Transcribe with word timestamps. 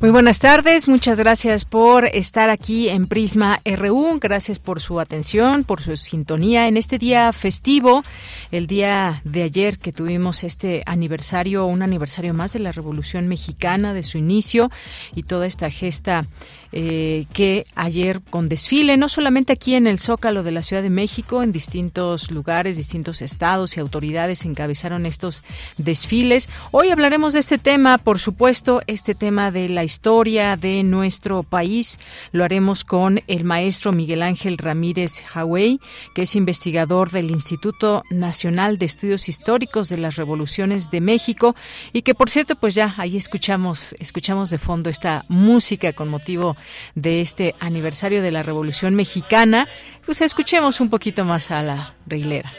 Muy 0.00 0.08
buenas 0.08 0.38
tardes, 0.38 0.88
muchas 0.88 1.18
gracias 1.18 1.66
por 1.66 2.06
estar 2.06 2.48
aquí 2.48 2.88
en 2.88 3.06
Prisma 3.06 3.60
RU, 3.66 4.18
gracias 4.18 4.58
por 4.58 4.80
su 4.80 4.98
atención, 4.98 5.62
por 5.62 5.82
su 5.82 5.94
sintonía 5.98 6.68
en 6.68 6.78
este 6.78 6.96
día 6.96 7.30
festivo, 7.34 8.02
el 8.50 8.66
día 8.66 9.20
de 9.24 9.42
ayer 9.42 9.78
que 9.78 9.92
tuvimos 9.92 10.42
este 10.42 10.82
aniversario, 10.86 11.66
un 11.66 11.82
aniversario 11.82 12.32
más 12.32 12.54
de 12.54 12.60
la 12.60 12.72
Revolución 12.72 13.28
Mexicana, 13.28 13.92
de 13.92 14.02
su 14.02 14.16
inicio 14.16 14.70
y 15.14 15.24
toda 15.24 15.46
esta 15.46 15.68
gesta 15.68 16.24
eh, 16.72 17.26
que 17.32 17.64
ayer 17.74 18.22
con 18.22 18.48
desfile, 18.48 18.96
no 18.96 19.08
solamente 19.08 19.52
aquí 19.52 19.74
en 19.74 19.88
el 19.88 19.98
Zócalo 19.98 20.44
de 20.44 20.52
la 20.52 20.62
Ciudad 20.62 20.84
de 20.84 20.88
México, 20.88 21.42
en 21.42 21.50
distintos 21.50 22.30
lugares, 22.30 22.76
distintos 22.76 23.22
estados 23.22 23.76
y 23.76 23.80
autoridades 23.80 24.44
encabezaron 24.44 25.04
estos 25.04 25.42
desfiles. 25.76 26.48
Hoy 26.70 26.90
hablaremos 26.90 27.32
de 27.32 27.40
este 27.40 27.58
tema, 27.58 27.98
por 27.98 28.20
supuesto, 28.20 28.82
este 28.86 29.16
tema 29.16 29.50
de 29.50 29.68
la 29.68 29.82
historia 29.90 30.56
de 30.56 30.84
nuestro 30.84 31.42
país. 31.42 31.98
Lo 32.30 32.44
haremos 32.44 32.84
con 32.84 33.22
el 33.26 33.42
maestro 33.42 33.92
Miguel 33.92 34.22
Ángel 34.22 34.56
Ramírez 34.56 35.24
Hawey, 35.34 35.80
que 36.14 36.22
es 36.22 36.36
investigador 36.36 37.10
del 37.10 37.32
Instituto 37.32 38.04
Nacional 38.08 38.78
de 38.78 38.86
Estudios 38.86 39.28
Históricos 39.28 39.88
de 39.88 39.98
las 39.98 40.14
Revoluciones 40.14 40.90
de 40.90 41.00
México 41.00 41.56
y 41.92 42.02
que 42.02 42.14
por 42.14 42.30
cierto, 42.30 42.54
pues 42.54 42.76
ya 42.76 42.94
ahí 42.98 43.16
escuchamos 43.16 43.96
escuchamos 43.98 44.50
de 44.50 44.58
fondo 44.58 44.90
esta 44.90 45.24
música 45.28 45.92
con 45.92 46.08
motivo 46.08 46.56
de 46.94 47.20
este 47.20 47.56
aniversario 47.58 48.22
de 48.22 48.30
la 48.30 48.44
Revolución 48.44 48.94
Mexicana, 48.94 49.66
pues 50.06 50.20
escuchemos 50.20 50.80
un 50.80 50.88
poquito 50.88 51.24
más 51.24 51.50
a 51.50 51.62
la 51.64 51.94
reilera. 52.06 52.52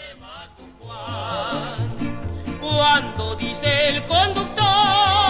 Cuando 2.59 3.35
dice 3.37 3.89
el 3.89 4.03
conductor 4.03 5.20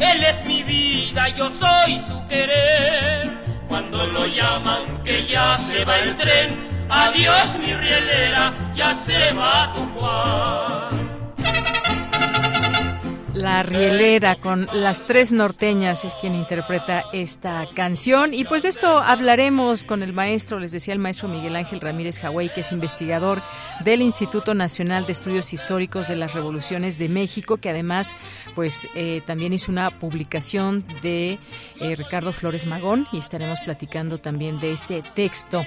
Él 0.00 0.24
es 0.24 0.44
mi 0.44 0.62
vida, 0.62 1.28
yo 1.28 1.50
soy 1.50 1.98
su 1.98 2.18
querer. 2.28 3.30
Cuando 3.68 4.06
lo 4.06 4.26
llaman 4.26 5.02
que 5.04 5.26
ya 5.26 5.58
se 5.58 5.84
va 5.84 5.98
el 5.98 6.16
tren, 6.16 6.86
adiós 6.88 7.54
mi 7.58 7.74
rielera, 7.74 8.52
ya 8.74 8.94
se 8.94 9.32
va 9.32 9.72
tu 9.74 9.84
Juan. 9.94 10.99
La 13.34 13.62
Rielera 13.62 14.40
con 14.40 14.68
las 14.72 15.06
tres 15.06 15.30
norteñas 15.30 16.04
es 16.04 16.16
quien 16.16 16.34
interpreta 16.34 17.04
esta 17.12 17.68
canción. 17.76 18.34
Y 18.34 18.44
pues 18.44 18.64
de 18.64 18.70
esto 18.70 18.98
hablaremos 18.98 19.84
con 19.84 20.02
el 20.02 20.12
maestro, 20.12 20.58
les 20.58 20.72
decía 20.72 20.94
el 20.94 20.98
maestro 20.98 21.28
Miguel 21.28 21.54
Ángel 21.54 21.80
Ramírez 21.80 22.18
Hawái, 22.18 22.48
que 22.48 22.62
es 22.62 22.72
investigador 22.72 23.40
del 23.84 24.02
Instituto 24.02 24.54
Nacional 24.54 25.06
de 25.06 25.12
Estudios 25.12 25.52
Históricos 25.52 26.08
de 26.08 26.16
las 26.16 26.34
Revoluciones 26.34 26.98
de 26.98 27.08
México, 27.08 27.58
que 27.58 27.70
además 27.70 28.16
pues 28.56 28.88
eh, 28.96 29.22
también 29.24 29.52
hizo 29.52 29.70
una 29.70 29.90
publicación 29.90 30.84
de 31.00 31.38
eh, 31.80 31.96
Ricardo 31.96 32.32
Flores 32.32 32.66
Magón 32.66 33.06
y 33.12 33.18
estaremos 33.18 33.60
platicando 33.60 34.18
también 34.18 34.58
de 34.58 34.72
este 34.72 35.02
texto. 35.14 35.64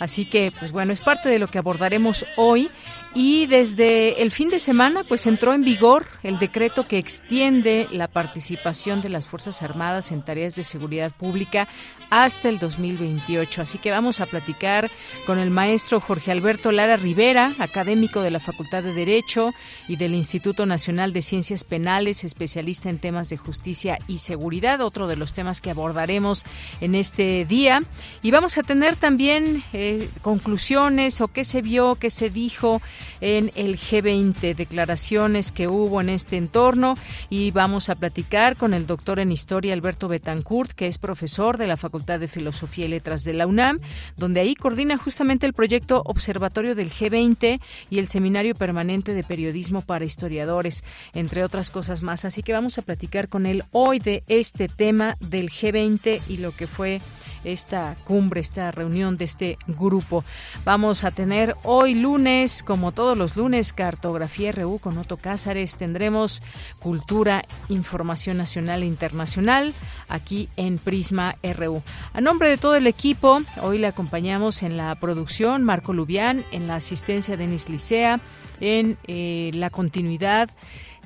Así 0.00 0.26
que 0.26 0.52
pues 0.58 0.70
bueno, 0.70 0.92
es 0.92 1.00
parte 1.00 1.30
de 1.30 1.38
lo 1.38 1.48
que 1.48 1.58
abordaremos 1.58 2.26
hoy. 2.36 2.70
Y 3.18 3.46
desde 3.46 4.20
el 4.20 4.30
fin 4.30 4.50
de 4.50 4.58
semana 4.58 5.00
pues 5.02 5.26
entró 5.26 5.54
en 5.54 5.62
vigor 5.62 6.06
el 6.22 6.38
decreto 6.38 6.86
que 6.86 6.98
extiende 6.98 7.88
la 7.90 8.08
participación 8.08 9.00
de 9.00 9.08
las 9.08 9.26
Fuerzas 9.26 9.62
Armadas 9.62 10.12
en 10.12 10.22
tareas 10.22 10.54
de 10.54 10.64
seguridad 10.64 11.12
pública 11.12 11.66
hasta 12.10 12.50
el 12.50 12.58
2028. 12.58 13.62
Así 13.62 13.78
que 13.78 13.90
vamos 13.90 14.20
a 14.20 14.26
platicar 14.26 14.90
con 15.24 15.38
el 15.38 15.50
maestro 15.50 15.98
Jorge 15.98 16.30
Alberto 16.30 16.72
Lara 16.72 16.98
Rivera, 16.98 17.54
académico 17.58 18.20
de 18.20 18.30
la 18.30 18.38
Facultad 18.38 18.82
de 18.82 18.92
Derecho 18.92 19.54
y 19.88 19.96
del 19.96 20.14
Instituto 20.14 20.66
Nacional 20.66 21.14
de 21.14 21.22
Ciencias 21.22 21.64
Penales, 21.64 22.22
especialista 22.22 22.90
en 22.90 22.98
temas 22.98 23.30
de 23.30 23.38
justicia 23.38 23.98
y 24.06 24.18
seguridad, 24.18 24.82
otro 24.82 25.06
de 25.06 25.16
los 25.16 25.32
temas 25.32 25.62
que 25.62 25.70
abordaremos 25.70 26.44
en 26.82 26.94
este 26.94 27.46
día. 27.46 27.80
Y 28.20 28.30
vamos 28.30 28.58
a 28.58 28.62
tener 28.62 28.96
también 28.96 29.64
eh, 29.72 30.10
conclusiones 30.20 31.22
o 31.22 31.28
qué 31.28 31.44
se 31.44 31.62
vio, 31.62 31.94
qué 31.94 32.10
se 32.10 32.28
dijo 32.28 32.82
en 33.20 33.50
el 33.54 33.78
G20, 33.78 34.54
declaraciones 34.54 35.52
que 35.52 35.68
hubo 35.68 36.00
en 36.00 36.08
este 36.08 36.36
entorno 36.36 36.96
y 37.30 37.50
vamos 37.50 37.88
a 37.88 37.94
platicar 37.94 38.56
con 38.56 38.74
el 38.74 38.86
doctor 38.86 39.18
en 39.20 39.32
historia 39.32 39.72
Alberto 39.72 40.08
Betancourt, 40.08 40.72
que 40.72 40.86
es 40.86 40.98
profesor 40.98 41.58
de 41.58 41.66
la 41.66 41.76
Facultad 41.76 42.20
de 42.20 42.28
Filosofía 42.28 42.86
y 42.86 42.88
Letras 42.88 43.24
de 43.24 43.34
la 43.34 43.46
UNAM, 43.46 43.80
donde 44.16 44.40
ahí 44.40 44.54
coordina 44.54 44.98
justamente 44.98 45.46
el 45.46 45.52
proyecto 45.52 46.02
Observatorio 46.04 46.74
del 46.74 46.90
G20 46.90 47.60
y 47.90 47.98
el 47.98 48.06
Seminario 48.06 48.54
Permanente 48.54 49.14
de 49.14 49.24
Periodismo 49.24 49.82
para 49.82 50.04
Historiadores, 50.04 50.84
entre 51.14 51.44
otras 51.44 51.70
cosas 51.70 52.02
más. 52.02 52.24
Así 52.24 52.42
que 52.42 52.52
vamos 52.52 52.78
a 52.78 52.82
platicar 52.82 53.28
con 53.28 53.46
él 53.46 53.64
hoy 53.72 53.98
de 53.98 54.22
este 54.28 54.68
tema 54.68 55.16
del 55.20 55.50
G20 55.50 56.20
y 56.28 56.38
lo 56.38 56.52
que 56.52 56.66
fue 56.66 57.00
esta 57.46 57.96
cumbre, 58.04 58.40
esta 58.40 58.70
reunión 58.70 59.16
de 59.16 59.24
este 59.24 59.58
grupo. 59.66 60.24
Vamos 60.64 61.04
a 61.04 61.10
tener 61.10 61.56
hoy 61.62 61.94
lunes, 61.94 62.62
como 62.62 62.92
todos 62.92 63.16
los 63.16 63.36
lunes, 63.36 63.72
Cartografía 63.72 64.52
RU 64.52 64.78
con 64.78 64.98
Otto 64.98 65.16
Cázares. 65.16 65.76
Tendremos 65.76 66.42
cultura, 66.78 67.44
información 67.68 68.36
nacional 68.36 68.82
e 68.82 68.86
internacional 68.86 69.74
aquí 70.08 70.48
en 70.56 70.78
Prisma 70.78 71.36
RU. 71.42 71.82
A 72.12 72.20
nombre 72.20 72.48
de 72.48 72.58
todo 72.58 72.74
el 72.74 72.86
equipo, 72.86 73.40
hoy 73.62 73.78
le 73.78 73.86
acompañamos 73.86 74.62
en 74.62 74.76
la 74.76 74.94
producción 74.96 75.62
Marco 75.62 75.92
Lubián, 75.92 76.44
en 76.52 76.66
la 76.66 76.76
asistencia 76.76 77.36
Denis 77.36 77.68
Licea, 77.68 78.20
en 78.60 78.98
eh, 79.06 79.50
la 79.54 79.70
continuidad 79.70 80.50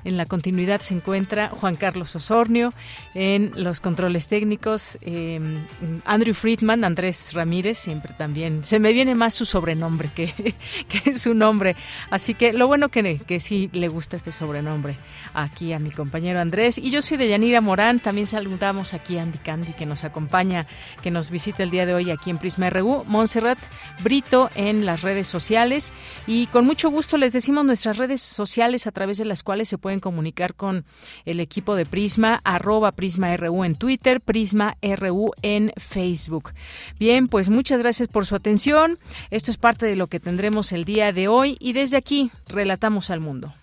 en 0.03 0.17
la 0.17 0.25
continuidad 0.25 0.81
se 0.81 0.93
encuentra 0.93 1.49
Juan 1.49 1.75
Carlos 1.75 2.15
Osornio, 2.15 2.73
en 3.13 3.51
los 3.55 3.81
controles 3.81 4.27
técnicos 4.27 4.97
em, 5.01 5.65
Andrew 6.05 6.33
Friedman, 6.33 6.83
Andrés 6.83 7.33
Ramírez, 7.33 7.77
siempre 7.77 8.13
también. 8.17 8.63
Se 8.63 8.79
me 8.79 8.93
viene 8.93 9.15
más 9.15 9.33
su 9.33 9.45
sobrenombre 9.45 10.09
que, 10.13 10.55
que 10.87 11.13
su 11.13 11.33
nombre. 11.33 11.75
Así 12.09 12.33
que 12.33 12.53
lo 12.53 12.67
bueno 12.67 12.89
que, 12.89 13.19
que 13.19 13.39
sí 13.39 13.69
le 13.73 13.87
gusta 13.87 14.15
este 14.15 14.31
sobrenombre 14.31 14.95
aquí 15.33 15.73
a 15.73 15.79
mi 15.79 15.91
compañero 15.91 16.39
Andrés. 16.39 16.77
Y 16.77 16.89
yo 16.89 17.01
soy 17.01 17.17
de 17.17 17.29
Yanira 17.29 17.61
Morán, 17.61 17.99
también 17.99 18.27
saludamos 18.27 18.93
aquí 18.93 19.17
a 19.17 19.23
Andy 19.23 19.37
Candy 19.37 19.73
que 19.73 19.85
nos 19.85 20.03
acompaña, 20.03 20.67
que 21.01 21.11
nos 21.11 21.31
visita 21.31 21.63
el 21.63 21.71
día 21.71 21.85
de 21.85 21.93
hoy 21.93 22.11
aquí 22.11 22.29
en 22.29 22.37
Prisma 22.37 22.69
RU, 22.69 23.03
Montserrat 23.07 23.59
Brito 24.03 24.49
en 24.55 24.85
las 24.85 25.01
redes 25.01 25.27
sociales. 25.27 25.93
Y 26.27 26.47
con 26.47 26.65
mucho 26.65 26.89
gusto 26.89 27.17
les 27.17 27.33
decimos 27.33 27.65
nuestras 27.65 27.97
redes 27.97 28.21
sociales 28.21 28.87
a 28.87 28.91
través 28.91 29.17
de 29.17 29.25
las 29.25 29.43
cuales 29.43 29.69
se 29.69 29.77
puede 29.77 29.90
pueden 29.91 29.99
comunicar 29.99 30.55
con 30.55 30.85
el 31.25 31.41
equipo 31.41 31.75
de 31.75 31.85
Prisma, 31.85 32.39
arroba 32.45 32.93
Prisma 32.93 33.35
RU 33.35 33.65
en 33.65 33.75
Twitter, 33.75 34.21
Prisma 34.21 34.77
RU 34.81 35.31
en 35.41 35.73
Facebook. 35.75 36.53
Bien, 36.97 37.27
pues 37.27 37.49
muchas 37.49 37.79
gracias 37.79 38.07
por 38.07 38.25
su 38.25 38.35
atención. 38.35 38.99
Esto 39.31 39.51
es 39.51 39.57
parte 39.57 39.85
de 39.85 39.97
lo 39.97 40.07
que 40.07 40.21
tendremos 40.21 40.71
el 40.71 40.85
día 40.85 41.11
de 41.11 41.27
hoy 41.27 41.57
y 41.59 41.73
desde 41.73 41.97
aquí 41.97 42.31
relatamos 42.47 43.09
al 43.09 43.19
mundo. 43.19 43.53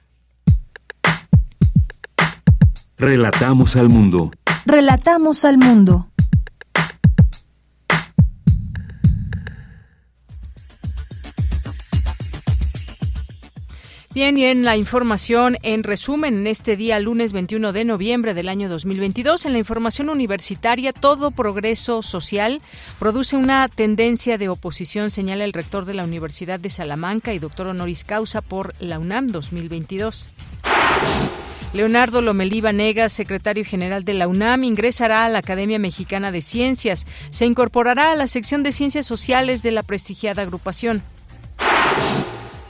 Relatamos 2.98 3.76
al 3.76 3.88
mundo. 3.88 4.30
Relatamos 4.66 5.46
al 5.46 5.56
mundo. 5.56 6.07
Bien, 14.18 14.36
y 14.36 14.46
en 14.46 14.64
la 14.64 14.76
información, 14.76 15.58
en 15.62 15.84
resumen, 15.84 16.38
en 16.38 16.48
este 16.48 16.76
día, 16.76 16.98
lunes 16.98 17.32
21 17.32 17.72
de 17.72 17.84
noviembre 17.84 18.34
del 18.34 18.48
año 18.48 18.68
2022, 18.68 19.46
en 19.46 19.52
la 19.52 19.60
información 19.60 20.08
universitaria, 20.08 20.92
todo 20.92 21.30
progreso 21.30 22.02
social 22.02 22.60
produce 22.98 23.36
una 23.36 23.68
tendencia 23.68 24.36
de 24.36 24.48
oposición, 24.48 25.12
señala 25.12 25.44
el 25.44 25.52
rector 25.52 25.84
de 25.84 25.94
la 25.94 26.02
Universidad 26.02 26.58
de 26.58 26.68
Salamanca 26.68 27.32
y 27.32 27.38
doctor 27.38 27.68
honoris 27.68 28.02
causa 28.02 28.40
por 28.40 28.74
la 28.80 28.98
UNAM 28.98 29.28
2022. 29.28 30.30
Leonardo 31.72 32.20
Lomelí 32.20 32.60
Vanegas, 32.60 33.12
secretario 33.12 33.64
general 33.64 34.04
de 34.04 34.14
la 34.14 34.26
UNAM, 34.26 34.64
ingresará 34.64 35.26
a 35.26 35.28
la 35.28 35.38
Academia 35.38 35.78
Mexicana 35.78 36.32
de 36.32 36.42
Ciencias. 36.42 37.06
Se 37.30 37.46
incorporará 37.46 38.10
a 38.10 38.16
la 38.16 38.26
sección 38.26 38.64
de 38.64 38.72
Ciencias 38.72 39.06
Sociales 39.06 39.62
de 39.62 39.70
la 39.70 39.84
prestigiada 39.84 40.42
agrupación. 40.42 41.04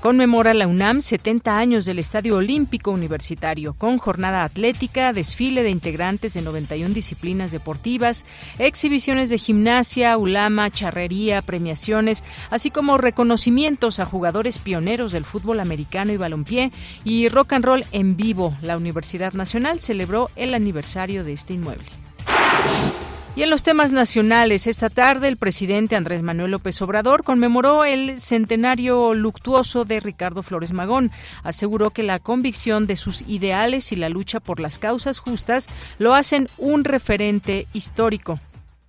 Conmemora 0.00 0.54
la 0.54 0.68
UNAM 0.68 1.00
70 1.00 1.58
años 1.58 1.84
del 1.84 1.98
Estadio 1.98 2.36
Olímpico 2.36 2.92
Universitario, 2.92 3.74
con 3.74 3.98
jornada 3.98 4.44
atlética, 4.44 5.12
desfile 5.12 5.64
de 5.64 5.70
integrantes 5.70 6.34
de 6.34 6.42
91 6.42 6.94
disciplinas 6.94 7.50
deportivas, 7.50 8.24
exhibiciones 8.60 9.28
de 9.28 9.38
gimnasia, 9.38 10.16
ulama, 10.16 10.70
charrería, 10.70 11.42
premiaciones, 11.42 12.22
así 12.48 12.70
como 12.70 12.96
reconocimientos 12.96 13.98
a 13.98 14.06
jugadores 14.06 14.60
pioneros 14.60 15.10
del 15.10 15.24
fútbol 15.24 15.58
americano 15.58 16.12
y 16.12 16.16
balompié 16.16 16.70
y 17.02 17.28
rock 17.28 17.54
and 17.54 17.64
roll 17.64 17.84
en 17.90 18.16
vivo. 18.16 18.56
La 18.62 18.76
Universidad 18.76 19.32
Nacional 19.32 19.80
celebró 19.80 20.30
el 20.36 20.54
aniversario 20.54 21.24
de 21.24 21.32
este 21.32 21.54
inmueble. 21.54 22.07
Y 23.38 23.44
en 23.44 23.50
los 23.50 23.62
temas 23.62 23.92
nacionales, 23.92 24.66
esta 24.66 24.90
tarde 24.90 25.28
el 25.28 25.36
presidente 25.36 25.94
Andrés 25.94 26.22
Manuel 26.24 26.50
López 26.50 26.82
Obrador 26.82 27.22
conmemoró 27.22 27.84
el 27.84 28.18
centenario 28.18 29.14
luctuoso 29.14 29.84
de 29.84 30.00
Ricardo 30.00 30.42
Flores 30.42 30.72
Magón. 30.72 31.12
Aseguró 31.44 31.90
que 31.90 32.02
la 32.02 32.18
convicción 32.18 32.88
de 32.88 32.96
sus 32.96 33.22
ideales 33.28 33.92
y 33.92 33.96
la 33.96 34.08
lucha 34.08 34.40
por 34.40 34.58
las 34.58 34.80
causas 34.80 35.20
justas 35.20 35.68
lo 36.00 36.14
hacen 36.14 36.48
un 36.56 36.82
referente 36.82 37.68
histórico. 37.72 38.40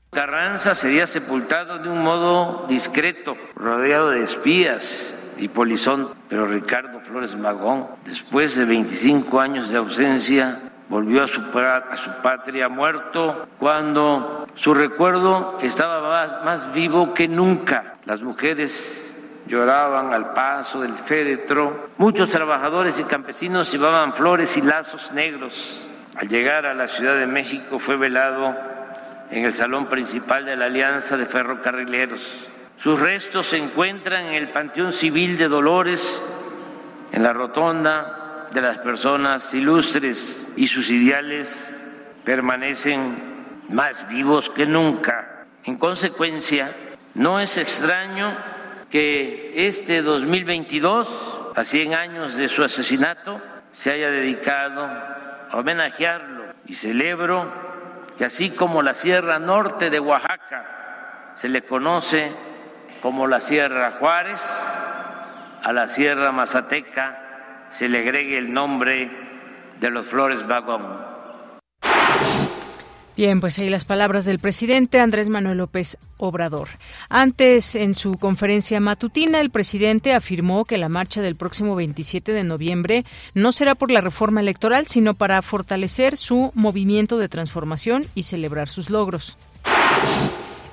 Carranza 0.09 0.73
sería 0.73 1.05
sepultado 1.05 1.77
de 1.77 1.87
un 1.87 2.01
modo 2.01 2.65
discreto, 2.67 3.37
rodeado 3.55 4.09
de 4.09 4.23
espías 4.23 5.35
y 5.37 5.47
polizón, 5.49 6.09
pero 6.27 6.47
Ricardo 6.47 6.99
Flores 6.99 7.37
Magón, 7.37 7.85
después 8.03 8.55
de 8.55 8.65
25 8.65 9.39
años 9.39 9.69
de 9.69 9.77
ausencia, 9.77 10.68
volvió 10.89 11.23
a 11.23 11.27
su, 11.27 11.41
a 11.57 11.95
su 11.95 12.21
patria 12.21 12.67
muerto 12.67 13.47
cuando 13.59 14.47
su 14.55 14.73
recuerdo 14.73 15.57
estaba 15.61 16.01
más, 16.01 16.43
más 16.43 16.73
vivo 16.73 17.13
que 17.13 17.27
nunca. 17.27 17.93
Las 18.05 18.21
mujeres 18.21 19.15
lloraban 19.47 20.13
al 20.13 20.33
paso 20.33 20.81
del 20.81 20.93
féretro. 20.93 21.89
Muchos 21.97 22.29
trabajadores 22.31 22.99
y 22.99 23.03
campesinos 23.03 23.71
llevaban 23.71 24.13
flores 24.13 24.57
y 24.57 24.61
lazos 24.61 25.11
negros. 25.11 25.87
Al 26.15 26.27
llegar 26.27 26.65
a 26.65 26.73
la 26.73 26.87
Ciudad 26.87 27.15
de 27.15 27.27
México 27.27 27.79
fue 27.79 27.95
velado 27.95 28.55
en 29.31 29.45
el 29.45 29.53
salón 29.53 29.85
principal 29.85 30.43
de 30.43 30.55
la 30.55 30.65
Alianza 30.65 31.17
de 31.17 31.25
Ferrocarrileros. 31.25 32.47
Sus 32.75 32.99
restos 32.99 33.47
se 33.47 33.57
encuentran 33.57 34.25
en 34.25 34.33
el 34.33 34.51
Panteón 34.51 34.91
Civil 34.91 35.37
de 35.37 35.47
Dolores, 35.47 36.35
en 37.11 37.23
la 37.23 37.33
rotonda 37.33 38.18
de 38.51 38.61
las 38.61 38.79
personas 38.79 39.53
ilustres 39.53 40.53
y 40.55 40.67
sus 40.67 40.89
ideales 40.89 41.87
permanecen 42.23 43.15
más 43.69 44.09
vivos 44.09 44.49
que 44.49 44.65
nunca. 44.65 45.45
En 45.63 45.77
consecuencia, 45.77 46.71
no 47.13 47.39
es 47.39 47.57
extraño 47.57 48.35
que 48.89 49.53
este 49.67 50.01
2022, 50.01 51.51
a 51.55 51.63
100 51.63 51.93
años 51.93 52.35
de 52.35 52.49
su 52.49 52.63
asesinato, 52.63 53.41
se 53.71 53.91
haya 53.91 54.09
dedicado 54.09 54.83
a 54.83 55.49
homenajearlo 55.53 56.45
y 56.65 56.73
celebro 56.73 57.51
que 58.17 58.25
así 58.25 58.49
como 58.49 58.81
la 58.81 58.93
Sierra 58.93 59.39
Norte 59.39 59.89
de 59.89 59.99
Oaxaca 59.99 61.31
se 61.35 61.49
le 61.49 61.61
conoce 61.61 62.31
como 63.01 63.27
la 63.27 63.39
Sierra 63.39 63.91
Juárez, 63.91 64.41
a 65.63 65.71
la 65.71 65.87
Sierra 65.87 66.31
Mazateca 66.31 67.28
se 67.69 67.89
le 67.89 67.99
agregue 67.99 68.37
el 68.37 68.51
nombre 68.53 69.09
de 69.79 69.89
los 69.89 70.05
Flores 70.05 70.47
Vagón. 70.47 71.09
Bien, 73.19 73.41
pues 73.41 73.59
ahí 73.59 73.69
las 73.69 73.83
palabras 73.83 74.23
del 74.23 74.39
presidente 74.39 75.01
Andrés 75.01 75.27
Manuel 75.27 75.57
López 75.57 75.97
Obrador. 76.15 76.69
Antes, 77.09 77.75
en 77.75 77.93
su 77.93 78.13
conferencia 78.13 78.79
matutina, 78.79 79.41
el 79.41 79.49
presidente 79.49 80.13
afirmó 80.13 80.63
que 80.63 80.77
la 80.77 80.87
marcha 80.87 81.21
del 81.21 81.35
próximo 81.35 81.75
27 81.75 82.31
de 82.31 82.45
noviembre 82.45 83.03
no 83.33 83.51
será 83.51 83.75
por 83.75 83.91
la 83.91 83.99
reforma 83.99 84.39
electoral, 84.39 84.87
sino 84.87 85.15
para 85.15 85.41
fortalecer 85.41 86.15
su 86.15 86.53
movimiento 86.55 87.17
de 87.17 87.27
transformación 87.27 88.05
y 88.15 88.23
celebrar 88.23 88.69
sus 88.69 88.89
logros. 88.89 89.37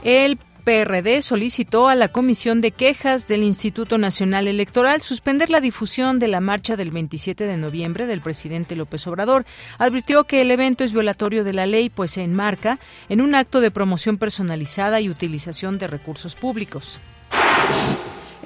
El 0.05 0.39
PRD 0.67 1.23
solicitó 1.23 1.87
a 1.87 1.95
la 1.95 2.09
Comisión 2.09 2.61
de 2.61 2.73
Quejas 2.73 3.29
del 3.29 3.45
Instituto 3.45 3.99
Nacional 3.99 4.49
Electoral 4.49 5.01
suspender 5.01 5.49
la 5.49 5.61
difusión 5.61 6.19
de 6.19 6.27
la 6.27 6.41
marcha 6.41 6.75
del 6.75 6.91
27 6.91 7.47
de 7.47 7.57
noviembre 7.57 8.09
del 8.09 8.21
presidente 8.21 8.75
López 8.75 9.07
Obrador. 9.07 9.47
Advirtió 9.79 10.25
que 10.25 10.41
el 10.41 10.51
evento 10.51 10.83
es 10.83 10.93
violatorio 10.93 11.45
de 11.45 11.53
la 11.53 11.67
ley, 11.67 11.89
pues 11.89 12.11
se 12.11 12.25
enmarca 12.25 12.81
en 13.09 13.21
un 13.21 13.37
acto 13.37 13.61
de 13.61 13.71
promoción 13.71 14.19
personalizada 14.19 15.01
y 15.01 15.09
utilización 15.09 15.79
de 15.79 15.87
recursos 15.87 16.35
públicos. 16.35 16.99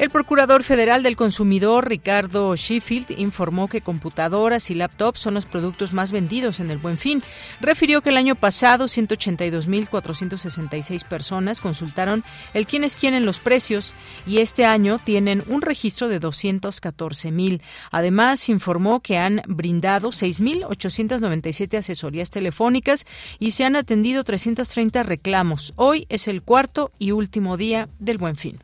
El 0.00 0.08
Procurador 0.08 0.64
Federal 0.64 1.02
del 1.02 1.14
Consumidor, 1.14 1.87
Ricardo 1.87 2.56
Sheffield, 2.56 3.11
informó 3.19 3.69
que 3.69 3.82
computadoras 3.82 4.70
y 4.70 4.75
laptops 4.75 5.20
son 5.20 5.35
los 5.35 5.44
productos 5.44 5.93
más 5.93 6.11
vendidos 6.11 6.58
en 6.58 6.70
el 6.70 6.79
Buen 6.79 6.97
Fin. 6.97 7.23
Refirió 7.61 8.00
que 8.00 8.08
el 8.08 8.17
año 8.17 8.35
pasado 8.35 8.87
182.466 8.87 11.05
personas 11.05 11.61
consultaron 11.61 12.25
el 12.55 12.67
quién 12.67 12.82
es 12.82 12.97
en 13.05 13.26
los 13.26 13.41
precios 13.41 13.94
y 14.26 14.38
este 14.38 14.64
año 14.64 14.99
tienen 15.05 15.44
un 15.49 15.61
registro 15.61 16.08
de 16.08 16.19
214.000. 16.19 17.61
Además, 17.91 18.49
informó 18.49 19.00
que 19.00 19.19
han 19.19 19.43
brindado 19.49 20.12
6.897 20.12 21.76
asesorías 21.76 22.31
telefónicas 22.31 23.05
y 23.38 23.50
se 23.50 23.67
han 23.67 23.76
atendido 23.76 24.25
330 24.25 25.02
reclamos. 25.02 25.75
Hoy 25.76 26.06
es 26.08 26.26
el 26.26 26.41
cuarto 26.41 26.91
y 26.99 27.11
último 27.11 27.58
día 27.58 27.91
del 27.99 28.17
Buen 28.17 28.37
Fin. 28.37 28.61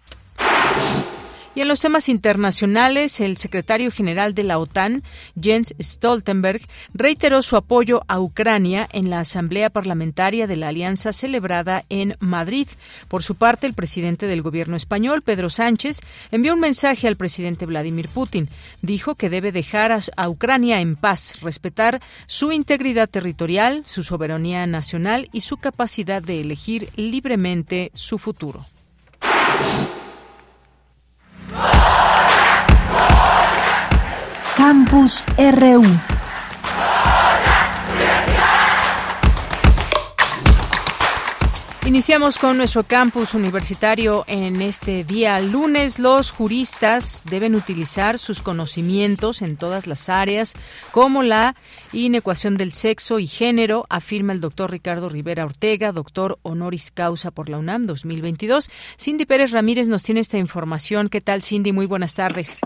Y 1.56 1.62
en 1.62 1.69
los 1.69 1.81
temas 1.81 2.11
internacionales, 2.11 3.19
el 3.19 3.38
secretario 3.38 3.91
general 3.91 4.35
de 4.35 4.44
la 4.44 4.58
OTAN, 4.58 5.03
Jens 5.41 5.75
Stoltenberg, 5.81 6.61
reiteró 6.93 7.41
su 7.41 7.56
apoyo 7.56 8.03
a 8.08 8.20
Ucrania 8.20 8.87
en 8.93 9.08
la 9.08 9.20
Asamblea 9.20 9.70
Parlamentaria 9.70 10.47
de 10.47 10.56
la 10.56 10.69
Alianza 10.69 11.14
celebrada 11.14 11.87
en 11.88 12.14
Madrid. 12.21 12.69
Por 13.09 13.23
su 13.23 13.37
parte, 13.37 13.66
el 13.66 13.73
presidente 13.73 14.26
del 14.26 14.42
gobierno 14.42 14.76
español, 14.76 15.23
Pedro 15.23 15.49
Sánchez, 15.49 16.00
envió 16.31 16.52
un 16.52 16.61
mensaje 16.61 17.09
al 17.09 17.16
presidente 17.16 17.64
Vladimir 17.64 18.11
Putin. 18.11 18.50
Dijo 18.83 19.14
que 19.14 19.31
debe 19.31 19.50
dejar 19.50 19.99
a 20.14 20.28
Ucrania 20.28 20.83
en 20.83 20.95
paz, 20.95 21.40
respetar 21.40 22.02
su 22.26 22.52
integridad 22.52 23.09
territorial, 23.09 23.83
su 23.87 24.02
soberanía 24.02 24.66
nacional 24.66 25.31
y 25.33 25.40
su 25.40 25.57
capacidad 25.57 26.21
de 26.21 26.42
elegir 26.42 26.90
libremente 26.97 27.92
su 27.95 28.19
futuro. 28.19 28.66
Campus 34.57 35.27
RU. 35.37 35.85
Iniciamos 41.85 42.39
con 42.39 42.57
nuestro 42.57 42.83
campus 42.83 43.35
universitario 43.35 44.25
en 44.27 44.63
este 44.63 45.05
día 45.05 45.39
lunes. 45.41 45.99
Los 45.99 46.31
juristas 46.31 47.23
deben 47.29 47.55
utilizar 47.55 48.19
sus 48.19 48.41
conocimientos 48.41 49.43
en 49.43 49.59
todas 49.59 49.87
las 49.87 50.09
áreas, 50.09 50.55
como 50.91 51.23
la 51.23 51.55
inecuación 51.93 52.57
del 52.57 52.73
sexo 52.73 53.19
y 53.19 53.27
género, 53.27 53.85
afirma 53.91 54.33
el 54.33 54.41
doctor 54.41 54.71
Ricardo 54.71 55.11
Rivera 55.11 55.45
Ortega, 55.45 55.93
doctor 55.93 56.39
honoris 56.43 56.91
causa 56.93 57.31
por 57.31 57.51
la 57.51 57.59
UNAM 57.59 57.87
2022. 57.87 58.71
Cindy 58.99 59.27
Pérez 59.27 59.51
Ramírez 59.51 59.87
nos 59.87 60.03
tiene 60.03 60.21
esta 60.21 60.39
información. 60.39 61.11
¿Qué 61.11 61.21
tal, 61.21 61.43
Cindy? 61.43 61.73
Muy 61.73 61.85
buenas 61.85 62.15
tardes. 62.15 62.61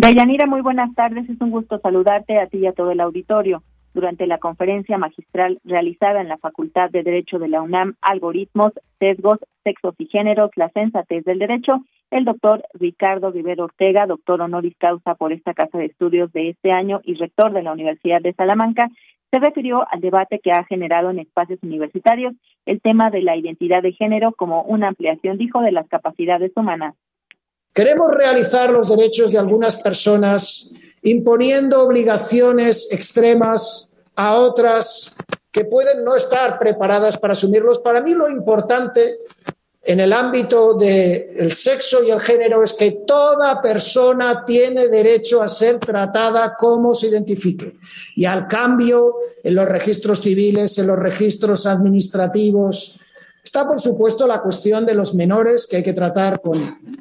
Dayanira, 0.00 0.46
muy 0.46 0.60
buenas 0.60 0.94
tardes. 0.94 1.28
Es 1.28 1.40
un 1.40 1.50
gusto 1.50 1.80
saludarte 1.80 2.38
a 2.38 2.46
ti 2.46 2.58
y 2.58 2.66
a 2.68 2.72
todo 2.72 2.92
el 2.92 3.00
auditorio 3.00 3.64
durante 3.94 4.28
la 4.28 4.38
conferencia 4.38 4.96
magistral 4.96 5.58
realizada 5.64 6.20
en 6.20 6.28
la 6.28 6.38
Facultad 6.38 6.88
de 6.88 7.02
Derecho 7.02 7.40
de 7.40 7.48
la 7.48 7.62
UNAM, 7.62 7.96
Algoritmos, 8.00 8.74
Sesgos, 9.00 9.40
Sexos 9.64 9.96
y 9.98 10.06
Géneros, 10.06 10.52
la 10.54 10.68
Sensatez 10.68 11.24
del 11.24 11.40
Derecho, 11.40 11.82
el 12.12 12.24
doctor 12.24 12.62
Ricardo 12.74 13.32
Rivero 13.32 13.64
Ortega, 13.64 14.06
doctor 14.06 14.40
honoris 14.40 14.76
causa 14.78 15.16
por 15.16 15.32
esta 15.32 15.52
Casa 15.52 15.78
de 15.78 15.86
Estudios 15.86 16.32
de 16.32 16.50
este 16.50 16.70
año 16.70 17.00
y 17.02 17.14
rector 17.14 17.52
de 17.52 17.64
la 17.64 17.72
Universidad 17.72 18.22
de 18.22 18.34
Salamanca, 18.34 18.88
se 19.32 19.40
refirió 19.40 19.84
al 19.90 20.00
debate 20.00 20.38
que 20.38 20.52
ha 20.52 20.62
generado 20.62 21.10
en 21.10 21.18
espacios 21.18 21.58
universitarios 21.64 22.34
el 22.66 22.80
tema 22.80 23.10
de 23.10 23.22
la 23.22 23.36
identidad 23.36 23.82
de 23.82 23.94
género 23.94 24.30
como 24.30 24.62
una 24.62 24.86
ampliación, 24.86 25.38
dijo, 25.38 25.60
de 25.60 25.72
las 25.72 25.88
capacidades 25.88 26.52
humanas 26.54 26.94
Queremos 27.78 28.10
realizar 28.10 28.70
los 28.70 28.88
derechos 28.88 29.30
de 29.30 29.38
algunas 29.38 29.76
personas 29.76 30.68
imponiendo 31.02 31.80
obligaciones 31.80 32.88
extremas 32.90 33.88
a 34.16 34.34
otras 34.34 35.14
que 35.52 35.64
pueden 35.64 36.02
no 36.02 36.16
estar 36.16 36.58
preparadas 36.58 37.16
para 37.16 37.34
asumirlos. 37.34 37.78
Para 37.78 38.00
mí 38.00 38.14
lo 38.14 38.28
importante 38.28 39.18
en 39.80 40.00
el 40.00 40.12
ámbito 40.12 40.74
del 40.74 41.52
sexo 41.52 42.02
y 42.02 42.10
el 42.10 42.20
género 42.20 42.64
es 42.64 42.72
que 42.72 43.04
toda 43.06 43.62
persona 43.62 44.44
tiene 44.44 44.88
derecho 44.88 45.40
a 45.40 45.46
ser 45.46 45.78
tratada 45.78 46.56
como 46.58 46.94
se 46.94 47.06
identifique. 47.06 47.78
Y 48.16 48.24
al 48.24 48.48
cambio, 48.48 49.14
en 49.44 49.54
los 49.54 49.66
registros 49.66 50.20
civiles, 50.20 50.76
en 50.78 50.88
los 50.88 50.98
registros 50.98 51.64
administrativos, 51.64 52.98
está 53.48 53.66
por 53.66 53.80
supuesto 53.80 54.26
la 54.26 54.42
cuestión 54.42 54.84
de 54.84 54.94
los 54.94 55.14
menores 55.14 55.66
que 55.66 55.78
hay 55.78 55.82
que 55.82 55.94
tratar 55.94 56.40
con 56.42 56.58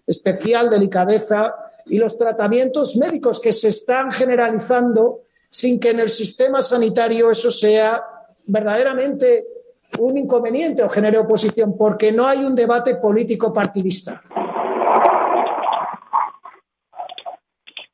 especial 0.08 0.70
delicadeza 0.70 1.54
y 1.88 1.98
los 1.98 2.18
tratamientos 2.18 2.96
médicos 2.96 3.42
que 3.42 3.52
se 3.52 3.68
están 3.68 4.14
generalizando 4.14 5.24
sin 5.50 5.78
que 5.78 5.90
en 5.90 6.00
el 6.00 6.10
sistema 6.10 6.62
sanitario 6.62 7.30
eso 7.30 7.52
sea 7.52 8.02
verdaderamente 8.48 9.46
un 10.00 10.18
inconveniente 10.18 10.84
o 10.84 10.90
genere 10.90 11.18
oposición, 11.18 11.76
porque 11.78 12.14
no 12.14 12.26
hay 12.26 12.46
un 12.46 12.56
debate 12.56 12.96
político 12.96 13.52
partidista. 13.52 14.22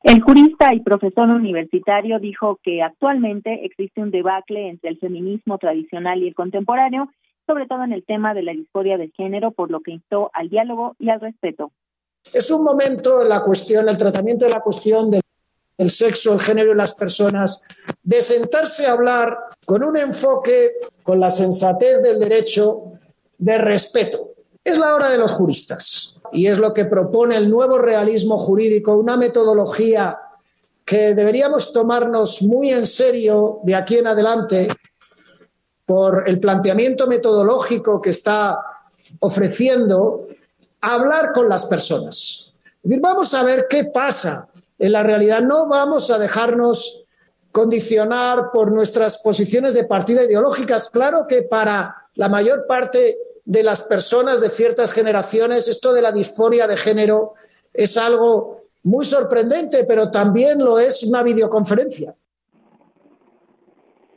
El 0.04 0.20
jurista 0.20 0.72
y 0.74 0.80
profesor 0.80 1.28
universitario 1.28 2.20
dijo 2.20 2.60
que 2.62 2.82
actualmente 2.82 3.64
existe 3.64 4.00
un 4.00 4.12
debacle 4.12 4.68
entre 4.68 4.90
el 4.90 4.98
feminismo 4.98 5.58
tradicional 5.58 6.22
y 6.22 6.28
el 6.28 6.34
contemporáneo, 6.34 7.08
sobre 7.46 7.66
todo 7.66 7.84
en 7.84 7.92
el 7.92 8.04
tema 8.04 8.34
de 8.34 8.42
la 8.42 8.52
disforia 8.52 8.96
de 8.96 9.10
género, 9.16 9.50
por 9.50 9.70
lo 9.70 9.80
que 9.80 9.92
instó 9.92 10.30
al 10.32 10.48
diálogo 10.48 10.96
y 10.98 11.10
al 11.10 11.20
respeto. 11.20 11.72
Es 12.32 12.50
un 12.50 12.64
momento 12.64 13.22
en 13.22 13.28
la 13.28 13.42
cuestión, 13.42 13.88
el 13.88 13.96
tratamiento 13.96 14.46
de 14.46 14.52
la 14.52 14.60
cuestión 14.60 15.10
del 15.10 15.20
el 15.76 15.90
sexo, 15.90 16.32
el 16.32 16.40
género 16.40 16.72
y 16.72 16.76
las 16.76 16.94
personas, 16.94 17.62
de 18.02 18.22
sentarse 18.22 18.86
a 18.86 18.92
hablar 18.92 19.36
con 19.64 19.82
un 19.82 19.96
enfoque, 19.96 20.72
con 21.02 21.20
la 21.20 21.30
sensatez 21.30 22.00
del 22.02 22.20
derecho, 22.20 22.92
de 23.38 23.58
respeto. 23.58 24.30
Es 24.62 24.78
la 24.78 24.94
hora 24.94 25.10
de 25.10 25.18
los 25.18 25.32
juristas 25.32 26.14
y 26.32 26.46
es 26.46 26.58
lo 26.58 26.72
que 26.72 26.84
propone 26.84 27.36
el 27.36 27.50
nuevo 27.50 27.78
realismo 27.78 28.38
jurídico, 28.38 28.96
una 28.96 29.16
metodología 29.16 30.18
que 30.84 31.14
deberíamos 31.14 31.72
tomarnos 31.72 32.42
muy 32.42 32.70
en 32.70 32.86
serio 32.86 33.60
de 33.64 33.74
aquí 33.74 33.98
en 33.98 34.06
adelante 34.06 34.68
por 35.86 36.28
el 36.28 36.40
planteamiento 36.40 37.06
metodológico 37.06 38.00
que 38.00 38.10
está 38.10 38.58
ofreciendo, 39.20 40.26
hablar 40.80 41.32
con 41.32 41.48
las 41.48 41.66
personas. 41.66 42.52
Es 42.82 42.90
decir, 42.90 43.00
vamos 43.00 43.32
a 43.34 43.42
ver 43.42 43.66
qué 43.68 43.84
pasa 43.84 44.48
en 44.78 44.92
la 44.92 45.02
realidad. 45.02 45.42
No 45.42 45.66
vamos 45.66 46.10
a 46.10 46.18
dejarnos 46.18 47.04
condicionar 47.52 48.50
por 48.52 48.72
nuestras 48.72 49.18
posiciones 49.18 49.74
de 49.74 49.84
partida 49.84 50.24
ideológicas. 50.24 50.90
Claro 50.90 51.26
que 51.28 51.42
para 51.42 51.96
la 52.14 52.28
mayor 52.28 52.66
parte 52.66 53.16
de 53.44 53.62
las 53.62 53.84
personas 53.84 54.40
de 54.40 54.48
ciertas 54.48 54.92
generaciones 54.92 55.68
esto 55.68 55.92
de 55.92 56.02
la 56.02 56.12
disforia 56.12 56.66
de 56.66 56.76
género 56.76 57.34
es 57.72 57.96
algo 57.96 58.62
muy 58.82 59.04
sorprendente, 59.04 59.84
pero 59.84 60.10
también 60.10 60.58
lo 60.58 60.78
es 60.78 61.02
una 61.04 61.22
videoconferencia. 61.22 62.14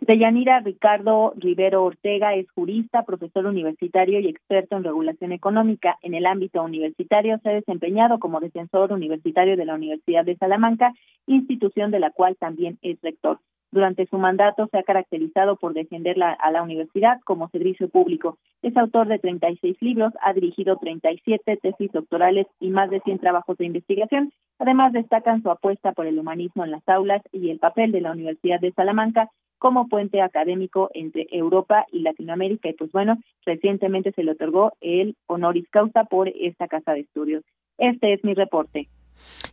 Deyanira 0.08 0.62
Ricardo 0.62 1.34
Rivero 1.36 1.84
Ortega 1.84 2.34
es 2.34 2.50
jurista, 2.52 3.04
profesor 3.04 3.46
universitario 3.46 4.22
y 4.22 4.30
experto 4.30 4.78
en 4.78 4.86
regulación 4.86 5.34
económica. 5.34 5.98
En 6.02 6.14
el 6.14 6.26
ámbito 6.26 6.64
universitario 6.64 7.38
se 7.44 7.50
ha 7.50 7.54
desempeñado 7.54 8.18
como 8.18 8.40
defensor 8.40 8.94
universitario 8.94 9.58
de 9.58 9.66
la 9.66 9.76
Universidad 9.76 10.24
de 10.24 10.38
Salamanca, 10.38 10.94
institución 11.26 11.92
de 11.92 12.00
la 12.00 12.12
cual 12.12 12.38
también 12.38 12.78
es 12.82 13.02
rector. 13.02 13.40
Durante 13.70 14.06
su 14.06 14.18
mandato 14.18 14.70
se 14.72 14.78
ha 14.78 14.84
caracterizado 14.84 15.58
por 15.58 15.74
defender 15.74 16.16
a 16.24 16.52
la 16.52 16.64
universidad 16.64 17.20
como 17.26 17.50
servicio 17.50 17.90
público. 17.90 18.38
Es 18.62 18.78
autor 18.78 19.10
de 19.10 19.20
36 19.20 19.76
libros, 19.82 20.14
ha 20.22 20.32
dirigido 20.32 20.78
37 20.78 21.58
tesis 21.58 21.92
doctorales 21.92 22.48
y 22.62 22.70
más 22.70 22.90
de 22.90 23.02
100 23.02 23.20
trabajos 23.20 23.58
de 23.58 23.66
investigación. 23.66 24.32
Además, 24.58 24.94
destacan 24.94 25.44
su 25.44 25.52
apuesta 25.52 25.92
por 25.92 26.08
el 26.08 26.18
humanismo 26.18 26.64
en 26.64 26.72
las 26.72 26.88
aulas 26.88 27.22
y 27.34 27.50
el 27.50 27.60
papel 27.60 27.92
de 27.92 28.00
la 28.00 28.14
Universidad 28.14 28.62
de 28.62 28.72
Salamanca 28.72 29.30
como 29.58 29.88
puente 29.88 30.22
académico 30.22 30.90
entre 30.94 31.28
Europa 31.32 31.86
y 31.92 32.00
Latinoamérica. 32.00 32.70
Y 32.70 32.74
pues 32.74 32.92
bueno, 32.92 33.18
recientemente 33.46 34.12
se 34.12 34.24
le 34.24 34.32
otorgó 34.32 34.74
el 34.82 35.16
honoris 35.28 35.68
causa 35.70 36.04
por 36.06 36.28
esta 36.30 36.68
casa 36.68 36.94
de 36.94 37.02
estudios. 37.02 37.44
Este 37.78 38.14
es 38.14 38.24
mi 38.24 38.34
reporte. 38.34 38.88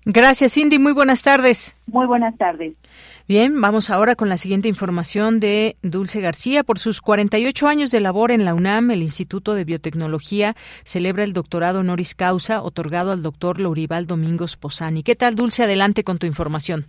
Gracias, 0.07 0.53
Cindy. 0.53 0.79
Muy 0.79 0.93
buenas 0.93 1.23
tardes. 1.23 1.77
Muy 1.87 2.07
buenas 2.07 2.37
tardes. 2.37 2.77
Bien, 3.27 3.59
vamos 3.59 3.89
ahora 3.89 4.17
con 4.17 4.29
la 4.29 4.37
siguiente 4.37 4.69
información 4.69 5.41
de 5.41 5.77
Dulce 5.83 6.21
García. 6.21 6.63
Por 6.63 6.79
sus 6.79 7.01
48 7.01 7.69
años 7.69 7.91
de 7.91 8.01
labor 8.01 8.31
en 8.31 8.45
la 8.45 8.53
UNAM, 8.53 8.91
el 8.91 9.03
Instituto 9.03 9.55
de 9.55 9.65
Biotecnología 9.65 10.55
celebra 10.85 11.25
el 11.25 11.33
doctorado 11.33 11.81
honoris 11.81 12.15
causa 12.15 12.63
otorgado 12.63 13.13
al 13.13 13.23
doctor 13.23 13.59
Lourival 13.59 14.07
Domingos 14.07 14.57
Posani. 14.57 15.03
¿Qué 15.03 15.17
tal, 15.17 15.37
Dulce? 15.37 15.63
Adelante 15.63 16.03
con 16.03 16.19
tu 16.19 16.27
información. 16.27 16.87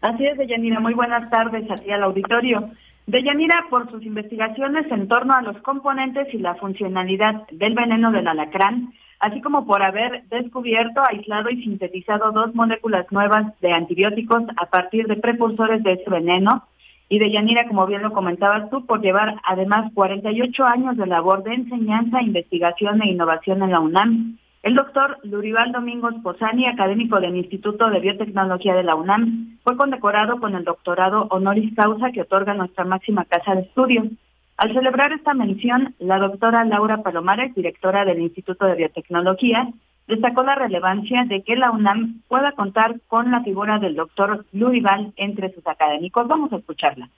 Así 0.00 0.26
es, 0.26 0.36
Deyanira. 0.36 0.80
Muy 0.80 0.94
buenas 0.94 1.30
tardes 1.30 1.70
a 1.70 1.74
ti 1.76 1.90
al 1.90 2.02
auditorio. 2.02 2.70
Deyanira, 3.06 3.66
por 3.70 3.90
sus 3.90 4.04
investigaciones 4.04 4.90
en 4.90 5.08
torno 5.08 5.32
a 5.34 5.42
los 5.42 5.56
componentes 5.58 6.32
y 6.34 6.38
la 6.38 6.56
funcionalidad 6.56 7.46
del 7.52 7.74
veneno 7.74 8.10
del 8.10 8.26
alacrán, 8.26 8.92
así 9.20 9.40
como 9.40 9.64
por 9.64 9.82
haber 9.82 10.24
descubierto, 10.24 11.00
aislado 11.08 11.48
y 11.50 11.62
sintetizado 11.62 12.32
dos 12.32 12.54
moléculas 12.54 13.06
nuevas 13.12 13.58
de 13.60 13.72
antibióticos 13.72 14.42
a 14.56 14.66
partir 14.66 15.06
de 15.06 15.16
precursores 15.16 15.82
de 15.84 15.92
ese 15.92 16.10
veneno, 16.10 16.64
y 17.08 17.20
Deyanira, 17.20 17.68
como 17.68 17.86
bien 17.86 18.02
lo 18.02 18.12
comentabas 18.12 18.68
tú, 18.68 18.84
por 18.84 19.00
llevar 19.00 19.36
además 19.44 19.92
48 19.94 20.64
años 20.64 20.96
de 20.96 21.06
labor 21.06 21.44
de 21.44 21.54
enseñanza, 21.54 22.20
investigación 22.20 23.00
e 23.00 23.10
innovación 23.10 23.62
en 23.62 23.70
la 23.70 23.78
UNAM, 23.78 24.38
el 24.62 24.74
doctor 24.74 25.18
Lurival 25.22 25.72
Domingos 25.72 26.14
Posani, 26.22 26.66
académico 26.66 27.20
del 27.20 27.36
Instituto 27.36 27.88
de 27.88 28.00
Biotecnología 28.00 28.74
de 28.74 28.82
la 28.82 28.94
UNAM, 28.94 29.58
fue 29.62 29.76
condecorado 29.76 30.40
con 30.40 30.54
el 30.54 30.64
doctorado 30.64 31.28
honoris 31.30 31.74
causa 31.74 32.10
que 32.10 32.22
otorga 32.22 32.54
nuestra 32.54 32.84
máxima 32.84 33.24
casa 33.24 33.54
de 33.54 33.62
estudios. 33.62 34.06
Al 34.56 34.72
celebrar 34.72 35.12
esta 35.12 35.34
mención, 35.34 35.94
la 35.98 36.18
doctora 36.18 36.64
Laura 36.64 37.02
Palomares, 37.02 37.54
directora 37.54 38.04
del 38.04 38.20
Instituto 38.22 38.66
de 38.66 38.74
Biotecnología, 38.74 39.68
destacó 40.06 40.42
la 40.42 40.54
relevancia 40.54 41.24
de 41.24 41.42
que 41.42 41.56
la 41.56 41.70
UNAM 41.70 42.22
pueda 42.28 42.52
contar 42.52 42.96
con 43.08 43.30
la 43.30 43.42
figura 43.42 43.78
del 43.78 43.96
doctor 43.96 44.46
Lurival 44.52 45.12
entre 45.16 45.52
sus 45.52 45.66
académicos. 45.66 46.26
Vamos 46.26 46.52
a 46.52 46.56
escucharla. 46.56 47.08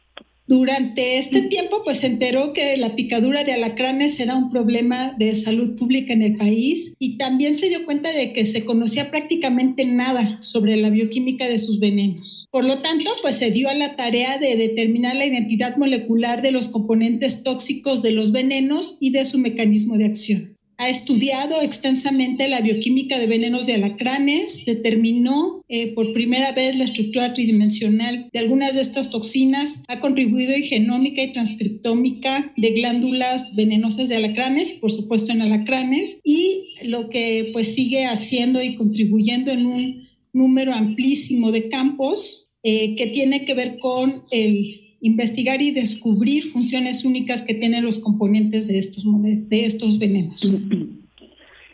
Durante 0.48 1.18
este 1.18 1.42
tiempo, 1.42 1.82
pues 1.84 2.00
se 2.00 2.06
enteró 2.06 2.54
que 2.54 2.74
la 2.78 2.96
picadura 2.96 3.44
de 3.44 3.52
alacranes 3.52 4.18
era 4.18 4.34
un 4.34 4.50
problema 4.50 5.12
de 5.18 5.34
salud 5.34 5.76
pública 5.76 6.14
en 6.14 6.22
el 6.22 6.36
país 6.36 6.94
y 6.98 7.18
también 7.18 7.54
se 7.54 7.68
dio 7.68 7.84
cuenta 7.84 8.10
de 8.10 8.32
que 8.32 8.46
se 8.46 8.64
conocía 8.64 9.10
prácticamente 9.10 9.84
nada 9.84 10.38
sobre 10.40 10.78
la 10.78 10.88
bioquímica 10.88 11.46
de 11.46 11.58
sus 11.58 11.80
venenos. 11.80 12.46
Por 12.50 12.64
lo 12.64 12.78
tanto, 12.78 13.10
pues 13.20 13.36
se 13.36 13.50
dio 13.50 13.68
a 13.68 13.74
la 13.74 13.94
tarea 13.94 14.38
de 14.38 14.56
determinar 14.56 15.16
la 15.16 15.26
identidad 15.26 15.76
molecular 15.76 16.40
de 16.40 16.52
los 16.52 16.68
componentes 16.68 17.42
tóxicos 17.42 18.02
de 18.02 18.12
los 18.12 18.32
venenos 18.32 18.96
y 19.00 19.10
de 19.10 19.26
su 19.26 19.36
mecanismo 19.38 19.98
de 19.98 20.06
acción 20.06 20.57
ha 20.78 20.88
estudiado 20.88 21.60
extensamente 21.60 22.48
la 22.48 22.60
bioquímica 22.60 23.18
de 23.18 23.26
venenos 23.26 23.66
de 23.66 23.74
alacranes, 23.74 24.64
determinó 24.64 25.64
eh, 25.68 25.88
por 25.88 26.12
primera 26.12 26.52
vez 26.52 26.76
la 26.76 26.84
estructura 26.84 27.34
tridimensional 27.34 28.30
de 28.32 28.38
algunas 28.38 28.76
de 28.76 28.82
estas 28.82 29.10
toxinas, 29.10 29.82
ha 29.88 29.98
contribuido 29.98 30.52
en 30.54 30.62
genómica 30.62 31.20
y 31.20 31.32
transcriptómica 31.32 32.52
de 32.56 32.70
glándulas 32.70 33.56
venenosas 33.56 34.08
de 34.08 34.16
alacranes, 34.16 34.74
por 34.74 34.92
supuesto 34.92 35.32
en 35.32 35.42
alacranes, 35.42 36.20
y 36.22 36.74
lo 36.84 37.10
que 37.10 37.50
pues 37.52 37.74
sigue 37.74 38.06
haciendo 38.06 38.62
y 38.62 38.76
contribuyendo 38.76 39.50
en 39.50 39.66
un 39.66 40.08
número 40.32 40.72
amplísimo 40.72 41.50
de 41.50 41.68
campos 41.68 42.50
eh, 42.62 42.94
que 42.94 43.08
tiene 43.08 43.44
que 43.44 43.54
ver 43.54 43.78
con 43.78 44.22
el 44.30 44.87
investigar 45.00 45.60
y 45.60 45.70
descubrir 45.72 46.44
funciones 46.44 47.04
únicas 47.04 47.42
que 47.42 47.54
tienen 47.54 47.84
los 47.84 47.98
componentes 47.98 48.66
de 48.68 48.78
estos, 48.78 49.04
de 49.22 49.64
estos 49.64 49.98
venenos. 49.98 50.42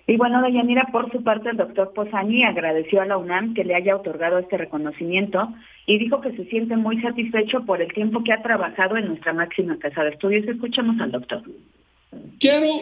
Y 0.06 0.16
bueno, 0.18 0.42
Deyanira, 0.42 0.88
por 0.92 1.10
su 1.10 1.22
parte, 1.22 1.48
el 1.48 1.56
doctor 1.56 1.94
Posani 1.94 2.44
agradeció 2.44 3.00
a 3.00 3.06
la 3.06 3.16
UNAM 3.16 3.54
que 3.54 3.64
le 3.64 3.74
haya 3.74 3.96
otorgado 3.96 4.38
este 4.38 4.58
reconocimiento 4.58 5.48
y 5.86 5.98
dijo 5.98 6.20
que 6.20 6.32
se 6.36 6.44
siente 6.46 6.76
muy 6.76 7.00
satisfecho 7.00 7.64
por 7.64 7.80
el 7.80 7.90
tiempo 7.92 8.22
que 8.22 8.32
ha 8.32 8.42
trabajado 8.42 8.98
en 8.98 9.06
nuestra 9.06 9.32
máxima 9.32 9.78
casa 9.78 10.04
de 10.04 10.10
estudios. 10.10 10.46
Escuchamos 10.46 11.00
al 11.00 11.12
doctor. 11.12 11.42
Quiero, 12.38 12.80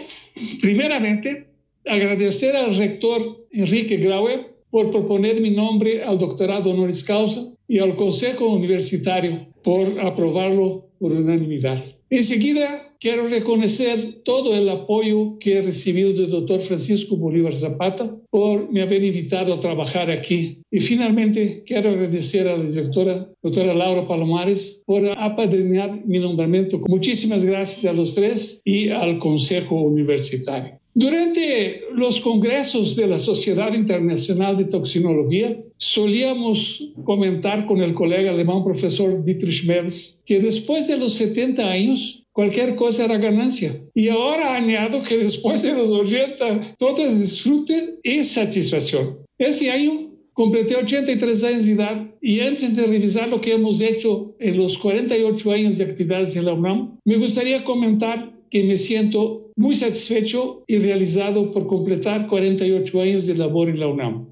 primeramente, 0.61 1.47
agradecer 1.87 2.57
al 2.57 2.77
rector 2.77 3.21
Enrique 3.53 3.99
Graue 3.99 4.49
por 4.71 4.91
proponer 4.91 5.41
mi 5.41 5.51
nombre 5.51 6.03
al 6.03 6.19
doctorado 6.19 6.71
honoris 6.71 7.05
causa 7.05 7.41
y 7.69 7.79
al 7.79 7.95
Consejo 7.95 8.49
Universitario 8.49 9.52
por 9.62 10.00
aprobarlo 10.00 10.87
por 10.99 11.12
unanimidad. 11.12 11.78
Enseguida, 12.11 12.95
quiero 13.00 13.26
reconocer 13.26 14.21
todo 14.23 14.54
el 14.54 14.69
apoyo 14.69 15.38
que 15.38 15.57
he 15.57 15.62
recibido 15.62 16.12
del 16.12 16.31
doctor 16.31 16.61
Francisco 16.61 17.16
Bolívar 17.16 17.57
Zapata 17.57 18.14
por 18.28 18.71
me 18.71 18.83
haber 18.83 19.02
invitado 19.02 19.54
a 19.54 19.61
trabajar 19.61 20.11
aquí. 20.11 20.59
Y 20.71 20.81
finalmente, 20.81 21.64
quiero 21.66 21.88
agradecer 21.88 22.47
a 22.49 22.59
la 22.59 22.64
directora, 22.64 23.28
doctora 23.42 23.73
Laura 23.73 24.07
Palomares, 24.07 24.83
por 24.87 25.09
apadrinar 25.09 26.04
mi 26.07 26.19
nombramiento. 26.19 26.78
Muchísimas 26.87 27.45
gracias 27.45 27.90
a 27.90 27.95
los 27.95 28.14
tres 28.14 28.61
y 28.62 28.90
al 28.90 29.19
Consejo 29.19 29.81
Universitario. 29.81 30.82
Durante 30.95 31.85
los 31.95 32.21
congresos 32.21 32.97
de 32.97 33.07
la 33.07 33.17
Sociedad 33.17 33.73
Internacional 33.73 34.59
de 34.59 34.67
Toxinología, 34.67 35.57
solíamos 35.79 36.93
comentar 37.05 37.67
con 37.67 37.81
el 37.81 37.95
colega 37.95 38.31
alemán 38.31 38.63
profesor 38.63 39.25
Dietrich 39.25 39.65
Merz 39.65 40.21
que 40.27 40.39
después 40.39 40.89
de 40.89 40.99
los 40.99 41.15
70 41.15 41.67
años, 41.67 42.27
cualquier 42.33 42.77
cosa 42.77 43.07
era 43.07 43.17
ganancia. 43.17 43.73
Y 43.95 44.09
ahora 44.09 44.55
añado 44.55 45.03
que 45.03 45.17
después 45.17 45.63
de 45.63 45.73
los 45.73 45.93
80, 45.93 46.77
todo 46.79 47.07
es 47.07 47.19
disfrute 47.19 47.99
y 48.03 48.23
satisfacción. 48.23 49.19
Ese 49.39 49.71
año 49.71 50.11
completé 50.35 50.77
83 50.77 51.45
años 51.45 51.67
de 51.67 51.73
edad 51.73 52.07
y 52.21 52.41
antes 52.41 52.77
de 52.77 52.87
revisar 52.87 53.29
lo 53.29 53.41
que 53.41 53.55
hemos 53.55 53.81
hecho 53.81 54.35
en 54.39 54.59
los 54.59 54.77
48 54.77 55.53
años 55.53 55.79
de 55.79 55.85
actividades 55.85 56.37
en 56.37 56.45
la 56.45 56.53
UNAM, 56.53 56.99
me 57.07 57.17
gustaría 57.17 57.65
comentar 57.65 58.31
que 58.51 58.65
me 58.65 58.77
siento 58.77 59.42
muy 59.57 59.75
satisfecho 59.75 60.65
y 60.67 60.79
realizado 60.79 61.53
por 61.53 61.67
completar 61.67 62.27
48 62.27 63.01
años 63.01 63.27
de 63.27 63.35
labor 63.35 63.69
en 63.69 63.81
la 63.81 63.89
UNAM. 63.89 64.27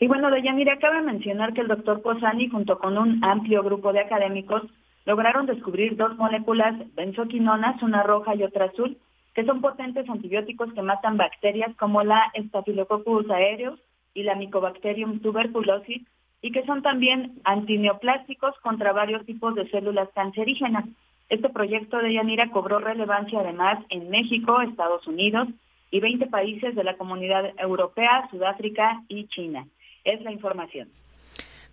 Y 0.00 0.06
bueno, 0.06 0.30
Deyanira, 0.30 0.78
cabe 0.78 1.02
mencionar 1.02 1.54
que 1.54 1.60
el 1.60 1.68
doctor 1.68 2.02
Posani, 2.02 2.48
junto 2.48 2.78
con 2.78 2.98
un 2.98 3.24
amplio 3.24 3.62
grupo 3.62 3.92
de 3.92 4.00
académicos, 4.00 4.62
lograron 5.06 5.46
descubrir 5.46 5.96
dos 5.96 6.16
moléculas 6.16 6.74
benzoquinonas, 6.94 7.82
una 7.82 8.02
roja 8.02 8.34
y 8.34 8.42
otra 8.42 8.66
azul, 8.66 8.98
que 9.34 9.44
son 9.44 9.60
potentes 9.60 10.08
antibióticos 10.08 10.72
que 10.72 10.82
matan 10.82 11.16
bacterias 11.16 11.74
como 11.76 12.02
la 12.02 12.32
Staphylococcus 12.36 13.30
aureus 13.30 13.80
y 14.14 14.22
la 14.22 14.34
Mycobacterium 14.34 15.20
tuberculosis, 15.20 16.02
y 16.40 16.52
que 16.52 16.64
son 16.66 16.82
también 16.82 17.40
antineoplásticos 17.44 18.54
contra 18.60 18.92
varios 18.92 19.24
tipos 19.24 19.54
de 19.54 19.68
células 19.70 20.08
cancerígenas. 20.14 20.84
Este 21.28 21.48
proyecto 21.48 21.98
de 21.98 22.14
Yanira 22.14 22.50
cobró 22.50 22.78
relevancia 22.78 23.40
además 23.40 23.84
en 23.88 24.10
México, 24.10 24.60
Estados 24.60 25.06
Unidos 25.06 25.48
y 25.90 26.00
20 26.00 26.26
países 26.26 26.74
de 26.74 26.84
la 26.84 26.96
comunidad 26.96 27.52
europea, 27.58 28.28
Sudáfrica 28.30 29.02
y 29.08 29.26
China. 29.28 29.66
Es 30.04 30.20
la 30.22 30.32
información. 30.32 30.88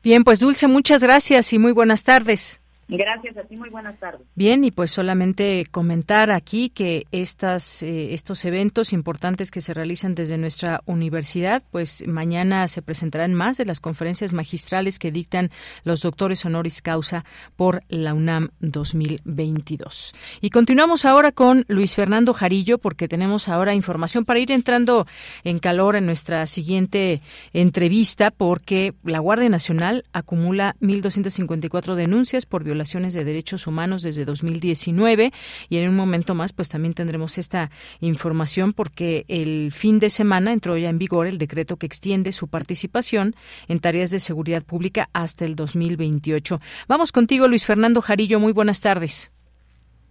Bien, 0.03 0.23
pues 0.23 0.39
Dulce, 0.39 0.67
muchas 0.67 1.03
gracias 1.03 1.53
y 1.53 1.59
muy 1.59 1.73
buenas 1.73 2.03
tardes. 2.03 2.60
Gracias 2.93 3.37
a 3.37 3.43
ti, 3.43 3.55
muy 3.55 3.69
buenas 3.69 3.97
tardes. 3.99 4.19
Bien, 4.35 4.65
y 4.65 4.71
pues 4.71 4.91
solamente 4.91 5.65
comentar 5.71 6.29
aquí 6.29 6.69
que 6.69 7.05
estas, 7.13 7.83
eh, 7.83 8.13
estos 8.13 8.43
eventos 8.43 8.91
importantes 8.91 9.49
que 9.49 9.61
se 9.61 9.73
realizan 9.73 10.13
desde 10.13 10.37
nuestra 10.37 10.81
universidad, 10.85 11.63
pues 11.71 12.05
mañana 12.05 12.67
se 12.67 12.81
presentarán 12.81 13.33
más 13.33 13.55
de 13.55 13.63
las 13.63 13.79
conferencias 13.79 14.33
magistrales 14.33 14.99
que 14.99 15.09
dictan 15.09 15.51
los 15.85 16.01
doctores 16.01 16.43
honoris 16.43 16.81
causa 16.81 17.23
por 17.55 17.81
la 17.87 18.13
UNAM 18.13 18.49
2022. 18.59 20.13
Y 20.41 20.49
continuamos 20.49 21.05
ahora 21.05 21.31
con 21.31 21.63
Luis 21.69 21.95
Fernando 21.95 22.33
Jarillo, 22.33 22.77
porque 22.77 23.07
tenemos 23.07 23.47
ahora 23.47 23.73
información 23.73 24.25
para 24.25 24.41
ir 24.41 24.51
entrando 24.51 25.07
en 25.45 25.59
calor 25.59 25.95
en 25.95 26.05
nuestra 26.05 26.45
siguiente 26.45 27.21
entrevista, 27.53 28.31
porque 28.31 28.95
la 29.05 29.19
Guardia 29.19 29.47
Nacional 29.47 30.03
acumula 30.11 30.75
1.254 30.81 31.95
denuncias 31.95 32.45
por 32.45 32.65
violación 32.65 32.80
de 32.81 33.23
derechos 33.23 33.67
humanos 33.67 34.01
desde 34.01 34.25
2019 34.25 35.31
y 35.69 35.77
en 35.77 35.89
un 35.89 35.95
momento 35.95 36.33
más 36.33 36.51
pues 36.51 36.69
también 36.69 36.93
tendremos 36.93 37.37
esta 37.37 37.69
información 37.99 38.73
porque 38.73 39.23
el 39.27 39.71
fin 39.71 39.99
de 39.99 40.09
semana 40.09 40.51
entró 40.51 40.77
ya 40.77 40.89
en 40.89 40.97
vigor 40.97 41.27
el 41.27 41.37
decreto 41.37 41.77
que 41.77 41.85
extiende 41.85 42.31
su 42.31 42.47
participación 42.47 43.35
en 43.67 43.79
tareas 43.79 44.09
de 44.09 44.19
seguridad 44.19 44.63
pública 44.63 45.09
hasta 45.13 45.45
el 45.45 45.55
2028. 45.55 46.59
Vamos 46.87 47.11
contigo 47.11 47.47
Luis 47.47 47.65
Fernando 47.65 48.01
Jarillo, 48.01 48.39
muy 48.39 48.51
buenas 48.51 48.81
tardes. 48.81 49.31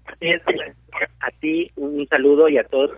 A 0.06 1.30
ti 1.40 1.70
un 1.76 2.06
saludo 2.08 2.48
y 2.48 2.58
a 2.58 2.64
todos 2.64 2.90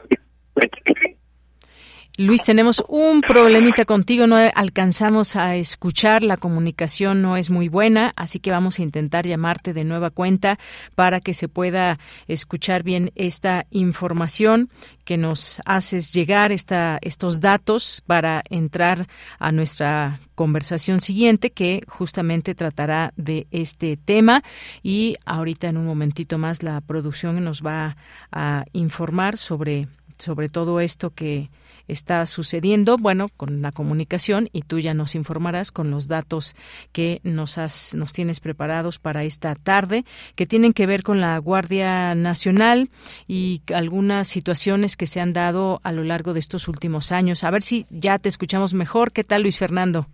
Luis, 2.22 2.44
tenemos 2.44 2.84
un 2.86 3.20
problemita 3.20 3.84
contigo, 3.84 4.28
no 4.28 4.36
alcanzamos 4.36 5.34
a 5.34 5.56
escuchar, 5.56 6.22
la 6.22 6.36
comunicación 6.36 7.20
no 7.20 7.36
es 7.36 7.50
muy 7.50 7.68
buena, 7.68 8.12
así 8.14 8.38
que 8.38 8.52
vamos 8.52 8.78
a 8.78 8.82
intentar 8.82 9.26
llamarte 9.26 9.72
de 9.72 9.82
nueva 9.82 10.10
cuenta 10.10 10.56
para 10.94 11.18
que 11.18 11.34
se 11.34 11.48
pueda 11.48 11.98
escuchar 12.28 12.84
bien 12.84 13.10
esta 13.16 13.66
información 13.70 14.70
que 15.04 15.18
nos 15.18 15.60
haces 15.64 16.12
llegar, 16.12 16.52
esta, 16.52 17.00
estos 17.02 17.40
datos 17.40 18.04
para 18.06 18.44
entrar 18.50 19.08
a 19.40 19.50
nuestra 19.50 20.20
conversación 20.36 21.00
siguiente 21.00 21.50
que 21.50 21.82
justamente 21.88 22.54
tratará 22.54 23.12
de 23.16 23.48
este 23.50 23.96
tema. 23.96 24.44
Y 24.84 25.16
ahorita 25.24 25.68
en 25.68 25.76
un 25.76 25.86
momentito 25.86 26.38
más 26.38 26.62
la 26.62 26.80
producción 26.82 27.42
nos 27.42 27.62
va 27.62 27.96
a 28.30 28.64
informar 28.72 29.36
sobre 29.38 29.88
sobre 30.18 30.48
todo 30.48 30.78
esto 30.78 31.10
que 31.10 31.50
está 31.92 32.26
sucediendo, 32.26 32.96
bueno, 32.98 33.28
con 33.36 33.62
la 33.62 33.72
comunicación 33.72 34.48
y 34.52 34.62
tú 34.62 34.80
ya 34.80 34.94
nos 34.94 35.14
informarás 35.14 35.70
con 35.70 35.90
los 35.90 36.08
datos 36.08 36.54
que 36.92 37.20
nos 37.22 37.58
has, 37.58 37.94
nos 37.94 38.12
tienes 38.12 38.40
preparados 38.40 38.98
para 38.98 39.24
esta 39.24 39.54
tarde, 39.54 40.04
que 40.34 40.46
tienen 40.46 40.72
que 40.72 40.86
ver 40.86 41.02
con 41.02 41.20
la 41.20 41.38
Guardia 41.38 42.14
Nacional 42.14 42.88
y 43.28 43.62
algunas 43.74 44.28
situaciones 44.28 44.96
que 44.96 45.06
se 45.06 45.20
han 45.20 45.32
dado 45.32 45.80
a 45.84 45.92
lo 45.92 46.02
largo 46.02 46.32
de 46.32 46.40
estos 46.40 46.68
últimos 46.68 47.12
años. 47.12 47.44
A 47.44 47.50
ver 47.50 47.62
si 47.62 47.86
ya 47.90 48.18
te 48.18 48.28
escuchamos 48.28 48.74
mejor. 48.74 49.12
¿Qué 49.12 49.24
tal, 49.24 49.42
Luis 49.42 49.58
Fernando? 49.58 50.06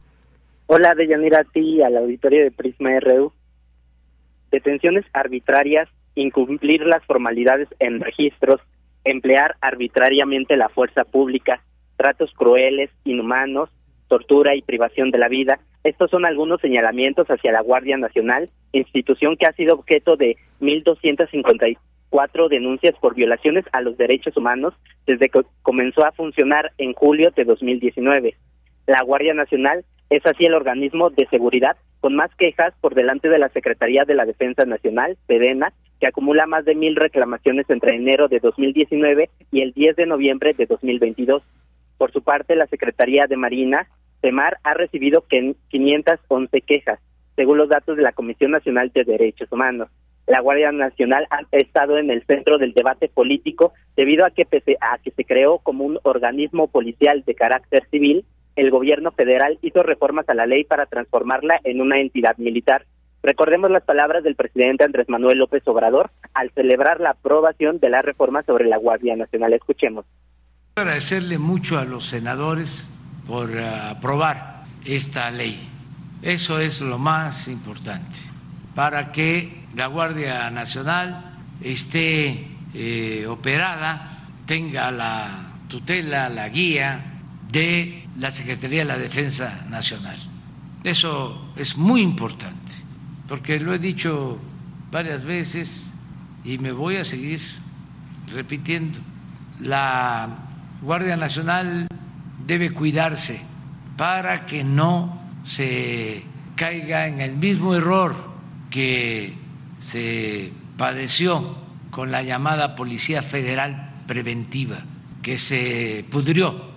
Hola, 0.66 0.94
Deyanira, 0.94 1.40
a 1.40 1.44
ti 1.44 1.82
al 1.82 1.96
auditorio 1.96 2.44
de 2.44 2.50
Prisma 2.50 2.90
RU. 3.00 3.32
Detenciones 4.50 5.04
arbitrarias, 5.12 5.88
incumplir 6.14 6.82
las 6.82 7.04
formalidades 7.04 7.68
en 7.78 8.00
registros, 8.00 8.60
emplear 9.04 9.56
arbitrariamente 9.61 10.56
la 10.56 10.68
fuerza 10.68 11.04
pública, 11.04 11.62
tratos 11.96 12.32
crueles, 12.34 12.90
inhumanos, 13.04 13.70
tortura 14.08 14.56
y 14.56 14.62
privación 14.62 15.11
de 15.11 15.18
la 15.18 15.28
vida. 15.28 15.61
Estos 15.84 16.11
son 16.11 16.24
algunos 16.24 16.61
señalamientos 16.61 17.26
hacia 17.28 17.52
la 17.52 17.62
Guardia 17.62 17.96
Nacional, 17.96 18.50
institución 18.72 19.37
que 19.37 19.46
ha 19.46 19.52
sido 19.52 19.74
objeto 19.74 20.16
de 20.16 20.37
1.254 20.61 22.48
denuncias 22.48 22.94
por 23.00 23.14
violaciones 23.14 23.64
a 23.72 23.80
los 23.80 23.96
derechos 23.96 24.37
humanos 24.37 24.74
desde 25.06 25.28
que 25.28 25.42
comenzó 25.62 26.04
a 26.04 26.12
funcionar 26.12 26.72
en 26.78 26.92
julio 26.94 27.30
de 27.37 27.44
2019. 27.44 28.34
La 28.87 29.02
Guardia 29.04 29.34
Nacional 29.34 29.84
es 30.11 30.24
así 30.24 30.44
el 30.44 30.54
organismo 30.54 31.11
de 31.11 31.26
seguridad 31.26 31.76
con 32.00 32.14
más 32.14 32.34
quejas 32.37 32.74
por 32.80 32.94
delante 32.94 33.28
de 33.28 33.38
la 33.38 33.48
Secretaría 33.50 34.04
de 34.06 34.14
la 34.14 34.24
Defensa 34.24 34.64
Nacional, 34.64 35.18
Sedena, 35.26 35.72
que 36.00 36.06
acumula 36.06 36.46
más 36.46 36.64
de 36.64 36.74
mil 36.74 36.96
reclamaciones 36.96 37.68
entre 37.68 37.96
enero 37.96 38.28
de 38.28 38.40
2019 38.40 39.30
y 39.50 39.62
el 39.62 39.72
10 39.72 39.96
de 39.96 40.06
noviembre 40.06 40.54
de 40.54 40.66
2022. 40.66 41.42
Por 41.96 42.12
su 42.12 42.22
parte, 42.22 42.54
la 42.54 42.66
Secretaría 42.66 43.26
de 43.26 43.37
Marina, 43.37 43.88
CEMAR, 44.20 44.58
ha 44.62 44.74
recibido 44.74 45.24
511 45.68 46.61
quejas, 46.62 47.00
según 47.37 47.58
los 47.58 47.68
datos 47.68 47.96
de 47.96 48.02
la 48.02 48.12
Comisión 48.12 48.52
Nacional 48.52 48.90
de 48.94 49.04
Derechos 49.04 49.50
Humanos. 49.50 49.88
La 50.26 50.40
Guardia 50.40 50.70
Nacional 50.72 51.26
ha 51.30 51.40
estado 51.52 51.96
en 51.96 52.11
el 52.11 52.22
centro 52.26 52.58
del 52.58 52.74
debate 52.74 53.08
político 53.08 53.72
debido 53.96 54.26
a 54.26 54.30
que 54.30 54.46
a 54.80 54.98
que 54.98 55.11
se 55.11 55.24
creó 55.24 55.58
como 55.58 55.84
un 55.84 55.98
organismo 56.02 56.68
policial 56.68 57.24
de 57.24 57.34
carácter 57.34 57.84
civil, 57.90 58.24
el 58.54 58.70
gobierno 58.70 59.12
federal 59.12 59.58
hizo 59.62 59.82
reformas 59.82 60.28
a 60.28 60.34
la 60.34 60.44
ley 60.44 60.64
para 60.64 60.87
transformarla 60.87 61.61
en 61.64 61.80
una 61.80 61.96
entidad 61.98 62.37
militar. 62.37 62.84
Recordemos 63.22 63.70
las 63.70 63.83
palabras 63.83 64.22
del 64.22 64.37
presidente 64.37 64.85
Andrés 64.85 65.09
Manuel 65.09 65.38
López 65.38 65.62
Obrador 65.66 66.11
al 66.35 66.50
celebrar 66.50 67.00
la 67.00 67.11
aprobación 67.11 67.78
de 67.81 67.90
la 67.90 68.02
reforma 68.02 68.42
sobre 68.44 68.66
la 68.66 68.78
Guardia 68.78 69.16
Nacional. 69.16 69.52
Escuchemos. 69.52 70.07
Agradecerle 70.76 71.38
mucho 71.38 71.78
a 71.78 71.85
los 71.85 72.07
senadores 72.07 72.87
por 73.26 73.50
eh, 73.50 73.66
aprobar 73.66 74.62
esta 74.85 75.31
ley. 75.31 75.59
Eso 76.22 76.61
es 76.61 76.81
lo 76.81 76.98
más 76.98 77.48
importante 77.48 78.20
para 78.74 79.11
que 79.11 79.64
la 79.74 79.88
Guardia 79.88 80.50
Nacional 80.50 81.37
esté 81.61 82.46
eh, 82.74 83.26
operada, 83.26 84.26
tenga 84.46 84.90
la 84.90 85.48
tutela, 85.68 86.28
la 86.28 86.48
guía 86.48 87.04
de 87.50 88.04
la 88.16 88.31
Secretaría 88.31 88.81
de 88.81 88.85
la 88.85 88.98
Defensa 88.98 89.66
Nacional. 89.68 90.16
Eso 90.85 91.52
es 91.57 91.76
muy 91.76 92.02
importante, 92.02 92.74
porque 93.28 93.60
lo 93.60 93.74
he 93.74 93.78
dicho 93.78 94.38
varias 94.90 95.24
veces 95.24 95.90
y 96.44 96.58
me 96.58 96.72
voy 96.72 96.96
a 96.96 97.04
seguir 97.04 97.40
repitiendo. 98.32 98.98
La 99.60 100.28
Guardia 100.80 101.16
Nacional 101.16 101.88
debe 102.46 102.72
cuidarse 102.72 103.40
para 103.96 104.46
que 104.46 104.64
no 104.64 105.20
se 105.44 106.22
caiga 106.56 107.06
en 107.06 107.20
el 107.20 107.36
mismo 107.36 107.74
error 107.74 108.16
que 108.70 109.34
se 109.80 110.52
padeció 110.76 111.56
con 111.90 112.10
la 112.10 112.22
llamada 112.22 112.76
Policía 112.76 113.22
Federal 113.22 113.94
Preventiva, 114.06 114.78
que 115.22 115.36
se 115.36 116.04
pudrió. 116.10 116.67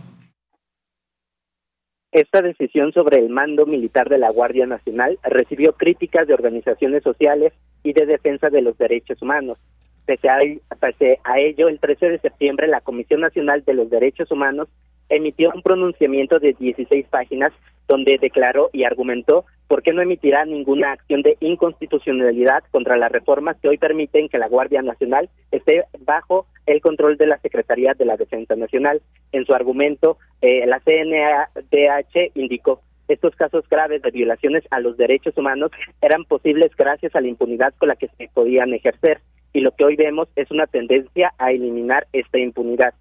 Esta 2.11 2.41
decisión 2.41 2.91
sobre 2.91 3.19
el 3.19 3.29
mando 3.29 3.65
militar 3.65 4.09
de 4.09 4.17
la 4.17 4.29
Guardia 4.31 4.65
Nacional 4.65 5.17
recibió 5.23 5.73
críticas 5.73 6.27
de 6.27 6.33
organizaciones 6.33 7.03
sociales 7.03 7.53
y 7.83 7.93
de 7.93 8.05
defensa 8.05 8.49
de 8.49 8.61
los 8.61 8.77
derechos 8.77 9.21
humanos. 9.21 9.57
Pese 10.05 10.27
a, 10.27 10.39
pese 10.77 11.19
a 11.23 11.39
ello, 11.39 11.69
el 11.69 11.79
13 11.79 12.09
de 12.09 12.19
septiembre 12.19 12.67
la 12.67 12.81
Comisión 12.81 13.21
Nacional 13.21 13.63
de 13.63 13.75
los 13.75 13.89
Derechos 13.89 14.29
Humanos 14.29 14.67
emitió 15.07 15.51
un 15.55 15.61
pronunciamiento 15.61 16.39
de 16.39 16.53
16 16.53 17.05
páginas 17.09 17.49
donde 17.87 18.17
declaró 18.21 18.69
y 18.73 18.83
argumentó 18.83 19.45
por 19.67 19.81
qué 19.81 19.93
no 19.93 20.01
emitirá 20.01 20.43
ninguna 20.45 20.91
acción 20.91 21.21
de 21.21 21.37
inconstitucionalidad 21.39 22.63
contra 22.71 22.97
las 22.97 23.11
reformas 23.11 23.57
que 23.61 23.69
hoy 23.69 23.77
permiten 23.77 24.27
que 24.27 24.37
la 24.37 24.47
Guardia 24.47 24.81
Nacional 24.81 25.29
esté 25.51 25.83
bajo 25.99 26.45
el 26.65 26.81
control 26.81 27.17
de 27.17 27.27
la 27.27 27.37
Secretaría 27.39 27.93
de 27.93 28.05
la 28.05 28.17
Defensa 28.17 28.55
Nacional. 28.55 29.01
En 29.31 29.45
su 29.45 29.53
argumento, 29.53 30.17
eh, 30.41 30.65
la 30.65 30.79
CNDH 30.79 32.31
indicó 32.35 32.81
estos 33.07 33.35
casos 33.35 33.65
graves 33.69 34.01
de 34.01 34.11
violaciones 34.11 34.63
a 34.71 34.79
los 34.79 34.97
derechos 34.97 35.37
humanos 35.37 35.71
eran 36.01 36.23
posibles 36.25 36.71
gracias 36.77 37.15
a 37.15 37.21
la 37.21 37.27
impunidad 37.27 37.73
con 37.77 37.89
la 37.89 37.95
que 37.95 38.07
se 38.07 38.29
podían 38.33 38.73
ejercer 38.73 39.19
y 39.53 39.59
lo 39.59 39.71
que 39.71 39.85
hoy 39.85 39.95
vemos 39.95 40.29
es 40.35 40.49
una 40.49 40.65
tendencia 40.65 41.33
a 41.37 41.51
eliminar 41.51 42.07
esta 42.13 42.39
impunidad. 42.39 42.93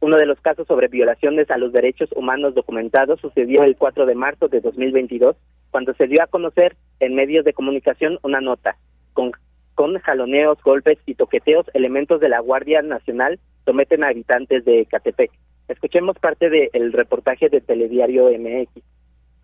Uno 0.00 0.18
de 0.18 0.26
los 0.26 0.38
casos 0.40 0.66
sobre 0.66 0.88
violaciones 0.88 1.50
a 1.50 1.56
los 1.56 1.72
derechos 1.72 2.10
humanos 2.14 2.54
documentados 2.54 3.20
sucedió 3.20 3.62
el 3.62 3.76
4 3.76 4.04
de 4.04 4.14
marzo 4.14 4.48
de 4.48 4.60
2022, 4.60 5.34
cuando 5.70 5.94
se 5.94 6.06
dio 6.06 6.22
a 6.22 6.26
conocer 6.26 6.76
en 7.00 7.14
medios 7.14 7.44
de 7.46 7.54
comunicación 7.54 8.18
una 8.22 8.42
nota 8.42 8.76
con, 9.14 9.32
con 9.74 9.98
jaloneos, 9.98 10.62
golpes 10.62 10.98
y 11.06 11.14
toqueteos, 11.14 11.66
elementos 11.72 12.20
de 12.20 12.28
la 12.28 12.40
Guardia 12.40 12.82
Nacional 12.82 13.40
someten 13.64 14.04
a 14.04 14.08
habitantes 14.08 14.64
de 14.66 14.84
Catepec. 14.84 15.30
Escuchemos 15.68 16.16
parte 16.18 16.50
del 16.50 16.92
reportaje 16.92 17.48
de 17.48 17.60
Telediario 17.60 18.26
MX. 18.26 18.82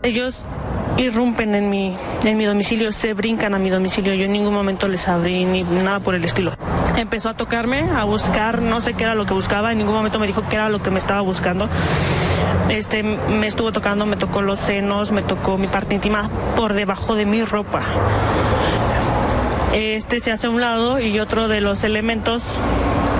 Ellos 0.02 0.46
irrumpen 0.96 1.54
en 1.54 1.70
mi, 1.70 1.96
en 2.24 2.36
mi 2.36 2.44
domicilio, 2.44 2.92
se 2.92 3.14
brincan 3.14 3.54
a 3.54 3.58
mi 3.58 3.70
domicilio. 3.70 4.14
Yo 4.14 4.24
en 4.24 4.32
ningún 4.32 4.52
momento 4.52 4.88
les 4.88 5.08
abrí 5.08 5.44
ni 5.44 5.62
nada 5.62 6.00
por 6.00 6.14
el 6.14 6.24
estilo. 6.24 6.52
Empezó 6.96 7.30
a 7.30 7.36
tocarme, 7.36 7.80
a 7.80 8.04
buscar, 8.04 8.60
no 8.60 8.80
sé 8.80 8.94
qué 8.94 9.04
era 9.04 9.14
lo 9.14 9.24
que 9.24 9.32
buscaba, 9.32 9.72
en 9.72 9.78
ningún 9.78 9.94
momento 9.94 10.18
me 10.18 10.26
dijo 10.26 10.42
qué 10.48 10.56
era 10.56 10.68
lo 10.68 10.82
que 10.82 10.90
me 10.90 10.98
estaba 10.98 11.20
buscando. 11.22 11.68
Este, 12.68 13.02
me 13.02 13.46
estuvo 13.46 13.72
tocando, 13.72 14.06
me 14.06 14.16
tocó 14.16 14.42
los 14.42 14.58
senos, 14.58 15.12
me 15.12 15.22
tocó 15.22 15.56
mi 15.56 15.66
parte 15.66 15.94
íntima 15.94 16.30
por 16.56 16.74
debajo 16.74 17.14
de 17.14 17.24
mi 17.24 17.44
ropa. 17.44 17.82
Este 19.72 20.20
se 20.20 20.32
hace 20.32 20.46
a 20.48 20.50
un 20.50 20.60
lado 20.60 21.00
y 21.00 21.20
otro 21.20 21.48
de 21.48 21.60
los 21.60 21.84
elementos 21.84 22.58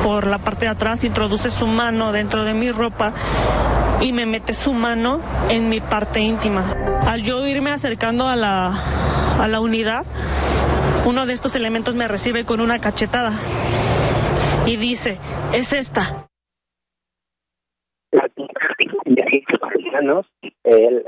por 0.03 0.27
la 0.27 0.39
parte 0.39 0.65
de 0.67 0.71
atrás 0.71 1.05
introduce 1.05 1.51
su 1.51 1.67
mano 1.67 2.13
dentro 2.13 2.45
de 2.45 2.55
mi 2.55 2.71
ropa 2.71 3.13
y 4.01 4.13
me 4.13 4.27
mete 4.27 4.55
su 4.55 4.73
mano 4.73 5.21
en 5.49 5.69
mi 5.69 5.81
parte 5.81 6.21
íntima. 6.21 6.65
Al 7.07 7.23
yo 7.23 7.47
irme 7.47 7.71
acercando 7.71 8.27
a 8.27 8.37
la, 8.37 9.43
a 9.43 9.49
la 9.49 9.61
unidad, 9.61 10.05
uno 11.07 11.27
de 11.27 11.33
estos 11.33 11.55
elementos 11.57 11.95
me 11.95 12.09
recibe 12.09 12.45
con 12.45 12.61
una 12.61 12.79
cachetada 12.79 13.33
y 14.67 14.77
dice, 14.77 15.19
es 15.53 15.73
esta. 15.73 16.27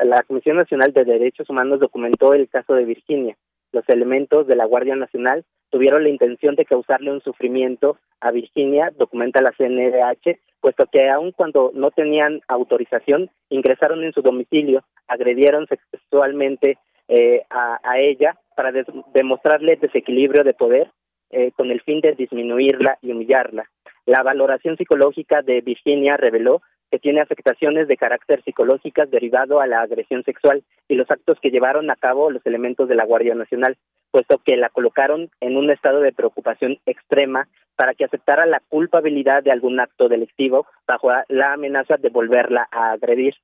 la 0.05 0.22
Comisión 0.24 0.57
Nacional 0.57 0.92
de 0.92 1.05
Derechos 1.05 1.48
Humanos 1.48 1.81
documentó 1.81 2.35
el 2.35 2.48
caso 2.48 2.74
de 2.74 2.85
Virginia. 2.85 3.37
Los 3.72 3.88
elementos 3.88 4.46
de 4.46 4.56
la 4.56 4.66
Guardia 4.66 4.96
Nacional 4.96 5.44
tuvieron 5.70 6.02
la 6.02 6.11
intención 6.11 6.54
de 6.54 6.66
causarle 6.66 7.11
un 7.11 7.22
sufrimiento 7.22 7.98
a 8.20 8.30
Virginia, 8.30 8.92
documenta 8.96 9.40
la 9.40 9.52
CNDH, 9.56 10.38
puesto 10.61 10.87
que 10.92 11.08
aun 11.08 11.32
cuando 11.32 11.72
no 11.74 11.90
tenían 11.90 12.40
autorización, 12.46 13.30
ingresaron 13.48 14.04
en 14.04 14.12
su 14.12 14.22
domicilio, 14.22 14.85
agredieron 15.08 15.66
sexualmente 15.66 16.78
eh, 17.08 17.42
a, 17.50 17.98
ella 17.98 18.38
para 18.54 18.70
demostrarle 19.14 19.76
desequilibrio 19.76 20.44
de 20.44 20.54
poder 20.54 20.90
eh, 21.30 21.50
con 21.52 21.70
el 21.70 21.80
fin 21.80 22.00
de 22.00 22.12
disminuirla 22.12 22.98
y 23.02 23.11
humillarla. 23.11 23.68
La 24.06 24.22
valoración 24.22 24.76
psicológica 24.76 25.42
de 25.42 25.61
Virginia 25.62 26.16
reveló 26.16 26.62
que 26.92 26.98
tiene 26.98 27.22
afectaciones 27.22 27.88
de 27.88 27.96
carácter 27.96 28.42
psicológicas 28.44 29.11
derivado 29.11 29.62
a 29.62 29.66
la 29.66 29.81
agresión 29.81 30.22
sexual 30.24 30.62
y 30.88 30.94
los 30.94 31.11
actos 31.11 31.38
que 31.40 31.50
llevaron 31.50 31.90
a 31.90 31.96
cabo 31.96 32.31
los 32.31 32.44
elementos 32.44 32.87
de 32.87 32.94
la 32.94 33.07
Guardia 33.07 33.35
Nacional, 33.35 33.78
puesto 34.11 34.42
que 34.44 34.59
la 34.59 34.68
colocaron 34.68 35.31
en 35.40 35.57
un 35.57 35.70
estado 35.70 36.00
de 36.00 36.12
preocupación 36.12 36.76
extrema 36.85 37.48
para 37.76 37.94
que 37.94 38.05
aceptara 38.05 38.44
la 38.44 38.61
culpabilidad 38.68 39.42
de 39.42 39.50
algún 39.50 39.81
acto 39.81 40.11
delictivo 40.11 40.66
bajo 40.87 41.09
la 41.28 41.55
amenaza 41.55 41.96
de 41.96 42.11
volverla 42.11 42.68
a 42.70 42.92
agredir. 42.92 43.37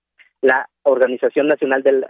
La 0.42 0.68
Organización 0.82 1.48
Nacional 1.48 1.82
de 1.82 2.04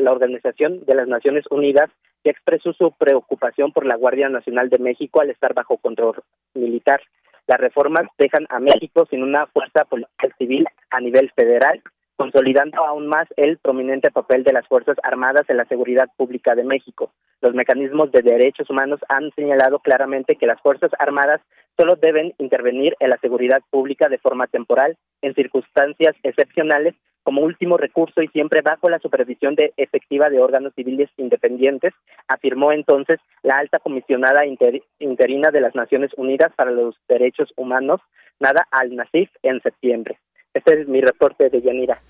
la 0.00 0.12
Organización 0.12 0.84
de 0.84 0.94
las 0.94 1.08
Naciones 1.08 1.44
Unidas 1.50 1.90
ya 2.22 2.30
expresó 2.30 2.72
su 2.72 2.92
preocupación 2.92 3.72
por 3.72 3.84
la 3.84 3.96
Guardia 3.96 4.28
Nacional 4.28 4.70
de 4.70 4.78
México 4.78 5.20
al 5.20 5.30
estar 5.30 5.54
bajo 5.54 5.76
control 5.78 6.22
militar. 6.54 7.00
Las 7.46 7.60
reformas 7.60 8.08
dejan 8.18 8.46
a 8.48 8.58
México 8.58 9.06
sin 9.10 9.22
una 9.22 9.46
fuerza 9.46 9.84
política 9.84 10.28
civil 10.38 10.66
a 10.90 11.00
nivel 11.00 11.30
federal, 11.36 11.82
consolidando 12.16 12.84
aún 12.84 13.06
más 13.06 13.28
el 13.36 13.58
prominente 13.58 14.10
papel 14.10 14.44
de 14.44 14.52
las 14.52 14.66
Fuerzas 14.66 14.96
Armadas 15.02 15.42
en 15.48 15.58
la 15.58 15.66
seguridad 15.66 16.08
pública 16.16 16.54
de 16.54 16.64
México. 16.64 17.12
Los 17.42 17.54
mecanismos 17.54 18.10
de 18.12 18.22
derechos 18.22 18.70
humanos 18.70 19.00
han 19.08 19.30
señalado 19.32 19.80
claramente 19.80 20.36
que 20.36 20.46
las 20.46 20.60
Fuerzas 20.62 20.90
Armadas 20.98 21.42
solo 21.76 21.96
deben 21.96 22.32
intervenir 22.38 22.96
en 23.00 23.10
la 23.10 23.18
seguridad 23.18 23.60
pública 23.70 24.08
de 24.08 24.18
forma 24.18 24.46
temporal, 24.46 24.96
en 25.20 25.34
circunstancias 25.34 26.14
excepcionales 26.22 26.94
como 27.24 27.40
último 27.40 27.76
recurso 27.76 28.22
y 28.22 28.28
siempre 28.28 28.60
bajo 28.60 28.88
la 28.88 29.00
supervisión 29.00 29.56
de 29.56 29.72
efectiva 29.76 30.30
de 30.30 30.40
órganos 30.40 30.72
civiles 30.76 31.10
independientes, 31.16 31.92
afirmó 32.28 32.70
entonces 32.70 33.18
la 33.42 33.58
alta 33.58 33.78
comisionada 33.80 34.42
interina 34.46 35.50
de 35.50 35.60
las 35.60 35.74
Naciones 35.74 36.10
Unidas 36.16 36.52
para 36.54 36.70
los 36.70 36.94
Derechos 37.08 37.48
Humanos, 37.56 38.00
Nada 38.38 38.66
al-Nasif, 38.70 39.30
en 39.42 39.60
septiembre. 39.62 40.18
Este 40.52 40.82
es 40.82 40.88
mi 40.88 41.00
reporte 41.00 41.48
de 41.50 41.62
Yanira. 41.62 42.00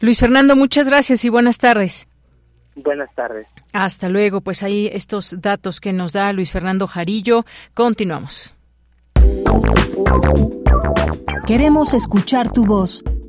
Luis 0.00 0.20
Fernando, 0.20 0.56
muchas 0.56 0.88
gracias 0.88 1.24
y 1.24 1.28
buenas 1.28 1.58
tardes. 1.58 2.06
Buenas 2.76 3.14
tardes. 3.14 3.46
Hasta 3.72 4.08
luego. 4.08 4.40
Pues 4.40 4.62
ahí 4.62 4.90
estos 4.92 5.40
datos 5.40 5.80
que 5.80 5.92
nos 5.92 6.12
da 6.12 6.32
Luis 6.32 6.50
Fernando 6.50 6.86
Jarillo. 6.86 7.44
Continuamos. 7.72 8.52
Queremos 11.46 11.94
escuchar 11.94 12.50
tu 12.50 12.64
voz. 12.64 13.04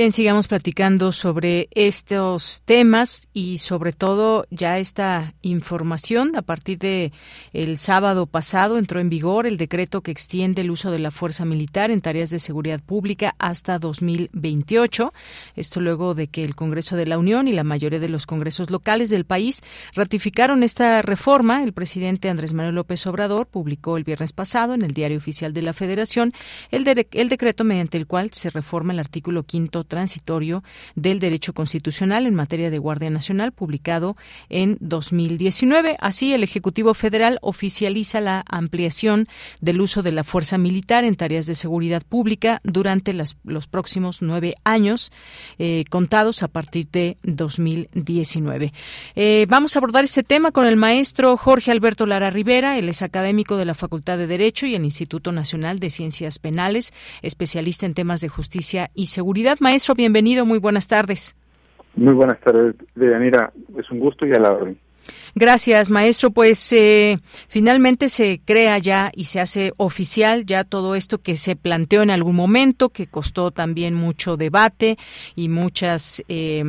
Bien, 0.00 0.12
sigamos 0.12 0.48
platicando 0.48 1.12
sobre 1.12 1.68
estos 1.72 2.62
temas 2.64 3.28
y 3.34 3.58
sobre 3.58 3.92
todo 3.92 4.46
ya 4.48 4.78
esta 4.78 5.34
información. 5.42 6.36
A 6.36 6.40
partir 6.40 6.78
de 6.78 7.12
el 7.52 7.76
sábado 7.76 8.24
pasado 8.24 8.78
entró 8.78 8.98
en 8.98 9.10
vigor 9.10 9.46
el 9.46 9.58
decreto 9.58 10.00
que 10.00 10.10
extiende 10.10 10.62
el 10.62 10.70
uso 10.70 10.90
de 10.90 11.00
la 11.00 11.10
fuerza 11.10 11.44
militar 11.44 11.90
en 11.90 12.00
tareas 12.00 12.30
de 12.30 12.38
seguridad 12.38 12.80
pública 12.80 13.34
hasta 13.38 13.78
2028. 13.78 15.12
Esto 15.54 15.80
luego 15.82 16.14
de 16.14 16.28
que 16.28 16.44
el 16.44 16.54
Congreso 16.54 16.96
de 16.96 17.04
la 17.04 17.18
Unión 17.18 17.46
y 17.46 17.52
la 17.52 17.62
mayoría 17.62 18.00
de 18.00 18.08
los 18.08 18.24
congresos 18.24 18.70
locales 18.70 19.10
del 19.10 19.26
país 19.26 19.60
ratificaron 19.92 20.62
esta 20.62 21.02
reforma. 21.02 21.62
El 21.62 21.74
presidente 21.74 22.30
Andrés 22.30 22.54
Manuel 22.54 22.76
López 22.76 23.06
Obrador 23.06 23.48
publicó 23.48 23.98
el 23.98 24.04
viernes 24.04 24.32
pasado 24.32 24.72
en 24.72 24.80
el 24.80 24.92
Diario 24.92 25.18
Oficial 25.18 25.52
de 25.52 25.60
la 25.60 25.74
Federación 25.74 26.32
el, 26.70 26.88
el 27.12 27.28
decreto 27.28 27.64
mediante 27.64 27.98
el 27.98 28.06
cual 28.06 28.30
se 28.32 28.48
reforma 28.48 28.94
el 28.94 28.98
artículo 28.98 29.42
quinto 29.42 29.84
transitorio 29.90 30.64
del 30.94 31.18
derecho 31.18 31.52
constitucional 31.52 32.24
en 32.24 32.34
materia 32.34 32.70
de 32.70 32.78
Guardia 32.78 33.10
Nacional, 33.10 33.52
publicado 33.52 34.16
en 34.48 34.78
2019. 34.80 35.96
Así, 36.00 36.32
el 36.32 36.42
Ejecutivo 36.42 36.94
Federal 36.94 37.38
oficializa 37.42 38.22
la 38.22 38.42
ampliación 38.48 39.28
del 39.60 39.82
uso 39.82 40.02
de 40.02 40.12
la 40.12 40.24
fuerza 40.24 40.56
militar 40.56 41.04
en 41.04 41.16
tareas 41.16 41.44
de 41.46 41.54
seguridad 41.54 42.02
pública 42.08 42.60
durante 42.64 43.12
los 43.12 43.66
próximos 43.66 44.22
nueve 44.22 44.54
años, 44.64 45.12
eh, 45.58 45.84
contados 45.90 46.42
a 46.42 46.48
partir 46.48 46.88
de 46.90 47.18
2019. 47.24 48.72
Eh, 49.16 49.46
vamos 49.48 49.74
a 49.74 49.80
abordar 49.80 50.04
este 50.04 50.22
tema 50.22 50.52
con 50.52 50.66
el 50.66 50.76
maestro 50.76 51.36
Jorge 51.36 51.72
Alberto 51.72 52.06
Lara 52.06 52.30
Rivera. 52.30 52.78
Él 52.78 52.88
es 52.88 53.02
académico 53.02 53.56
de 53.56 53.64
la 53.64 53.74
Facultad 53.74 54.16
de 54.18 54.26
Derecho 54.26 54.66
y 54.66 54.74
el 54.74 54.84
Instituto 54.84 55.32
Nacional 55.32 55.80
de 55.80 55.90
Ciencias 55.90 56.38
Penales, 56.38 56.92
especialista 57.22 57.86
en 57.86 57.94
temas 57.94 58.20
de 58.20 58.28
justicia 58.28 58.90
y 58.94 59.06
seguridad. 59.06 59.58
Maestro, 59.60 59.79
bienvenido, 59.96 60.46
muy 60.46 60.58
buenas 60.58 60.86
tardes. 60.86 61.34
Muy 61.96 62.14
buenas 62.14 62.38
tardes, 62.40 62.76
Deyanira. 62.94 63.52
Es 63.76 63.90
un 63.90 63.98
gusto 63.98 64.26
y 64.26 64.32
a 64.32 64.38
la 64.38 64.52
orden. 64.52 64.78
Gracias, 65.34 65.90
maestro. 65.90 66.30
Pues 66.30 66.72
eh, 66.72 67.18
finalmente 67.48 68.08
se 68.08 68.40
crea 68.44 68.78
ya 68.78 69.12
y 69.14 69.24
se 69.24 69.40
hace 69.40 69.72
oficial 69.76 70.46
ya 70.46 70.64
todo 70.64 70.94
esto 70.94 71.18
que 71.18 71.36
se 71.36 71.56
planteó 71.56 72.02
en 72.02 72.10
algún 72.10 72.36
momento, 72.36 72.88
que 72.88 73.06
costó 73.06 73.50
también 73.50 73.94
mucho 73.94 74.36
debate 74.36 74.98
y 75.36 75.48
muchas, 75.48 76.22
eh, 76.28 76.64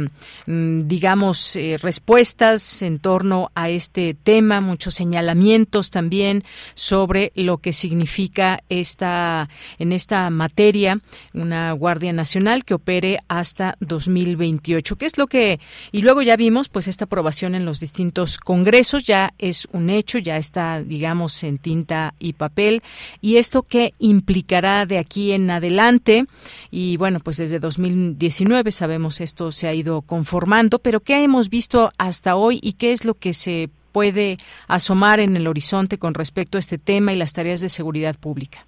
mm, 0.46 0.88
digamos, 0.88 1.56
eh, 1.56 1.78
respuestas 1.82 2.82
en 2.82 3.00
torno 3.00 3.52
a 3.56 3.70
este 3.70 4.14
tema, 4.14 4.62
muchos 4.62 4.96
señalamientos 4.96 5.92
también 5.92 6.44
sobre 6.74 7.32
lo 7.36 7.58
que 7.58 7.74
significa 7.74 8.64
esta 8.70 9.50
en 9.80 9.92
esta 9.92 10.30
materia 10.30 11.00
una 11.34 11.72
Guardia 11.74 12.14
Nacional 12.14 12.66
que 12.66 12.74
opere 12.74 13.20
hasta 13.28 13.78
2028. 13.80 14.96
¿Qué 14.98 15.06
es 15.06 15.18
lo 15.18 15.28
que 15.28 15.60
y 15.92 16.02
luego 16.02 16.22
ya 16.22 16.36
vimos 16.36 16.70
pues 16.70 16.88
esta 16.88 17.06
aprobación 17.06 17.56
en 17.56 17.66
los 17.66 17.80
distintos 17.80 18.38
congresos 18.52 19.06
ya 19.06 19.30
es 19.38 19.66
un 19.72 19.90
hecho, 19.90 20.18
ya 20.18 20.36
está, 20.36 20.84
digamos, 20.84 21.42
en 21.46 21.58
tinta 21.58 22.16
y 22.20 22.34
papel. 22.34 22.82
¿Y 23.22 23.38
esto 23.38 23.64
qué 23.64 23.94
implicará 23.98 24.86
de 24.86 24.98
aquí 24.98 25.32
en 25.32 25.50
adelante? 25.50 26.26
Y 26.70 26.98
bueno, 26.98 27.22
pues 27.24 27.38
desde 27.38 27.60
2019 27.60 28.74
sabemos 28.74 29.22
esto 29.22 29.54
se 29.54 29.70
ha 29.70 29.74
ido 29.74 30.02
conformando, 30.02 30.80
pero 30.80 31.00
¿qué 31.00 31.24
hemos 31.24 31.50
visto 31.50 31.92
hasta 31.98 32.36
hoy 32.36 32.60
y 32.62 32.74
qué 32.74 32.92
es 32.92 33.06
lo 33.06 33.14
que 33.14 33.32
se 33.32 33.70
puede 33.94 34.36
asomar 34.68 35.22
en 35.22 35.38
el 35.38 35.48
horizonte 35.48 35.98
con 35.98 36.14
respecto 36.14 36.58
a 36.58 36.60
este 36.60 36.78
tema 36.78 37.14
y 37.14 37.16
las 37.16 37.32
tareas 37.32 37.62
de 37.62 37.70
seguridad 37.70 38.18
pública? 38.20 38.66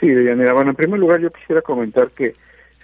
Sí, 0.00 0.08
Deyanira. 0.08 0.54
Bueno, 0.54 0.70
en 0.70 0.76
primer 0.76 0.98
lugar 0.98 1.20
yo 1.20 1.30
quisiera 1.30 1.62
comentar 1.62 2.10
que 2.10 2.34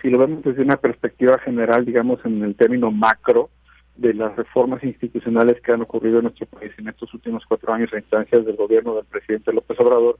si 0.01 0.11
lo 0.11 0.20
vemos 0.20 0.44
desde 0.44 0.62
una 0.62 0.77
perspectiva 0.77 1.40
general, 1.40 1.85
digamos 1.85 2.25
en 2.25 2.40
el 2.44 2.55
término 2.55 2.92
macro, 2.92 3.51
de 3.96 4.12
las 4.14 4.35
reformas 4.37 4.83
institucionales 4.83 5.61
que 5.61 5.72
han 5.72 5.83
ocurrido 5.83 6.18
en 6.18 6.24
nuestro 6.24 6.46
país 6.46 6.72
en 6.78 6.88
estos 6.88 7.12
últimos 7.14 7.44
cuatro 7.46 7.72
años 7.72 7.92
a 7.92 7.98
instancias 7.98 8.44
del 8.44 8.57
gobierno 8.57 8.96
del 8.96 9.04
presidente 9.04 9.52
López 9.52 9.78
Obrador, 9.78 10.18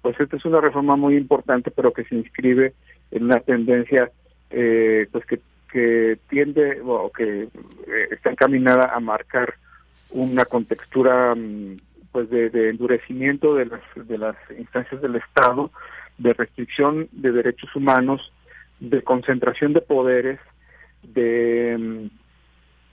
pues 0.00 0.18
esta 0.18 0.36
es 0.36 0.44
una 0.44 0.60
reforma 0.60 0.96
muy 0.96 1.16
importante, 1.16 1.70
pero 1.70 1.92
que 1.92 2.04
se 2.04 2.16
inscribe 2.16 2.74
en 3.12 3.24
una 3.24 3.38
tendencia 3.38 4.10
eh, 4.50 5.06
pues 5.12 5.24
que, 5.24 5.40
que 5.70 6.18
tiende 6.28 6.80
o 6.84 7.10
que 7.10 7.44
eh, 7.44 7.48
está 8.10 8.30
encaminada 8.30 8.92
a 8.92 8.98
marcar 8.98 9.54
una 10.10 10.44
contextura 10.44 11.34
mm, 11.34 11.76
pues 12.10 12.28
de, 12.28 12.50
de, 12.50 12.70
endurecimiento 12.70 13.54
de 13.54 13.66
las 13.66 13.80
de 13.94 14.18
las 14.18 14.36
instancias 14.58 15.00
del 15.00 15.16
Estado, 15.16 15.70
de 16.18 16.34
restricción 16.34 17.08
de 17.12 17.32
derechos 17.32 17.74
humanos, 17.74 18.32
de 18.80 19.02
concentración 19.02 19.72
de 19.72 19.80
poderes, 19.80 20.40
de 21.02 21.76
mm, 21.78 22.21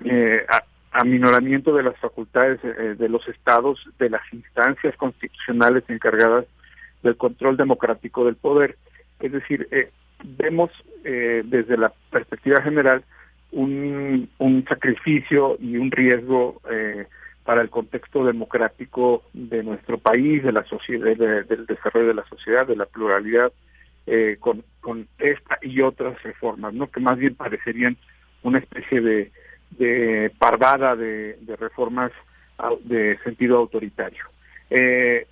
eh, 0.05 0.45
aminoramiento 0.91 1.75
de 1.75 1.83
las 1.83 1.97
facultades 1.97 2.59
eh, 2.63 2.95
de 2.97 3.09
los 3.09 3.27
estados, 3.27 3.83
de 3.99 4.09
las 4.09 4.21
instancias 4.33 4.95
constitucionales 4.97 5.83
encargadas 5.88 6.45
del 7.03 7.15
control 7.15 7.57
democrático 7.57 8.25
del 8.25 8.35
poder. 8.35 8.77
Es 9.19 9.31
decir, 9.31 9.67
eh, 9.71 9.91
vemos 10.23 10.71
eh, 11.03 11.43
desde 11.45 11.77
la 11.77 11.93
perspectiva 12.12 12.62
general 12.62 13.03
un, 13.51 14.29
un 14.38 14.65
sacrificio 14.65 15.57
y 15.59 15.77
un 15.77 15.91
riesgo 15.91 16.62
eh, 16.69 17.05
para 17.43 17.62
el 17.62 17.69
contexto 17.69 18.25
democrático 18.25 19.23
de 19.33 19.63
nuestro 19.63 19.97
país, 19.97 20.43
de 20.43 20.51
la 20.51 20.63
sociedad, 20.65 21.15
de, 21.15 21.43
del 21.43 21.65
desarrollo 21.65 22.07
de 22.07 22.13
la 22.13 22.27
sociedad, 22.27 22.67
de 22.67 22.75
la 22.75 22.85
pluralidad, 22.85 23.51
eh, 24.05 24.38
con, 24.39 24.63
con 24.81 25.07
esta 25.17 25.57
y 25.62 25.81
otras 25.81 26.21
reformas, 26.23 26.73
¿no? 26.73 26.91
Que 26.91 26.99
más 26.99 27.17
bien 27.17 27.35
parecerían 27.35 27.97
una 28.43 28.59
especie 28.59 29.01
de 29.01 29.31
de 29.71 30.32
parvada 30.38 30.95
de, 30.95 31.38
de 31.41 31.55
reformas 31.55 32.12
de 32.84 33.17
sentido 33.23 33.58
autoritario. 33.58 34.25
Eh, 34.69 35.27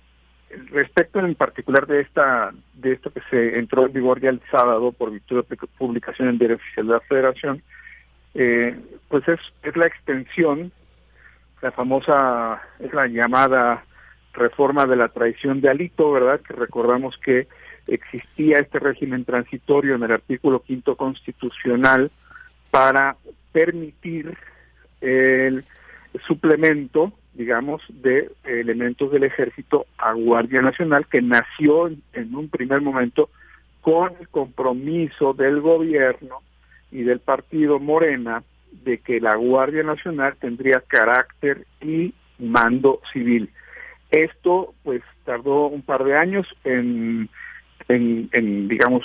respecto 0.70 1.20
en 1.20 1.34
particular 1.34 1.86
de 1.86 2.00
esta 2.00 2.52
de 2.74 2.92
esto 2.92 3.12
que 3.12 3.20
se 3.30 3.58
entró 3.58 3.86
en 3.86 3.92
vigor 3.92 4.20
ya 4.20 4.30
el 4.30 4.40
sábado 4.50 4.92
por 4.92 5.10
virtud 5.10 5.44
de 5.44 5.56
publicación 5.78 6.28
en 6.28 6.38
Diario 6.38 6.56
Oficial 6.56 6.86
de 6.86 6.92
la 6.92 7.00
Federación, 7.00 7.62
eh, 8.34 8.78
pues 9.08 9.26
es, 9.28 9.40
es 9.62 9.76
la 9.76 9.86
extensión, 9.86 10.72
la 11.60 11.70
famosa, 11.72 12.62
es 12.78 12.92
la 12.94 13.06
llamada 13.06 13.84
reforma 14.32 14.86
de 14.86 14.96
la 14.96 15.08
traición 15.08 15.60
de 15.60 15.68
Alito, 15.68 16.12
¿verdad? 16.12 16.40
Que 16.40 16.54
recordamos 16.54 17.18
que 17.18 17.48
existía 17.86 18.58
este 18.58 18.78
régimen 18.78 19.24
transitorio 19.24 19.96
en 19.96 20.02
el 20.02 20.12
artículo 20.12 20.62
quinto 20.62 20.96
constitucional 20.96 22.10
para 22.70 23.16
permitir 23.58 24.36
el 25.00 25.64
suplemento, 26.28 27.12
digamos, 27.34 27.82
de 27.88 28.30
elementos 28.44 29.10
del 29.10 29.24
ejército 29.24 29.86
a 29.98 30.12
Guardia 30.12 30.62
Nacional, 30.62 31.06
que 31.08 31.20
nació 31.20 31.88
en, 31.88 32.34
un 32.36 32.48
primer 32.48 32.80
momento 32.80 33.30
con 33.80 34.12
el 34.20 34.28
compromiso 34.28 35.32
del 35.32 35.60
gobierno 35.60 36.36
y 36.92 37.02
del 37.02 37.18
partido 37.18 37.80
Morena 37.80 38.44
de 38.84 38.98
que 38.98 39.20
la 39.20 39.34
Guardia 39.34 39.82
Nacional 39.82 40.36
tendría 40.40 40.80
carácter 40.86 41.66
y 41.80 42.14
mando 42.38 43.00
civil. 43.12 43.50
Esto, 44.12 44.74
pues, 44.84 45.02
tardó 45.24 45.66
un 45.66 45.82
par 45.82 46.04
de 46.04 46.16
años 46.16 46.46
en, 46.62 47.28
en, 47.88 48.28
en 48.32 48.68
digamos, 48.68 49.02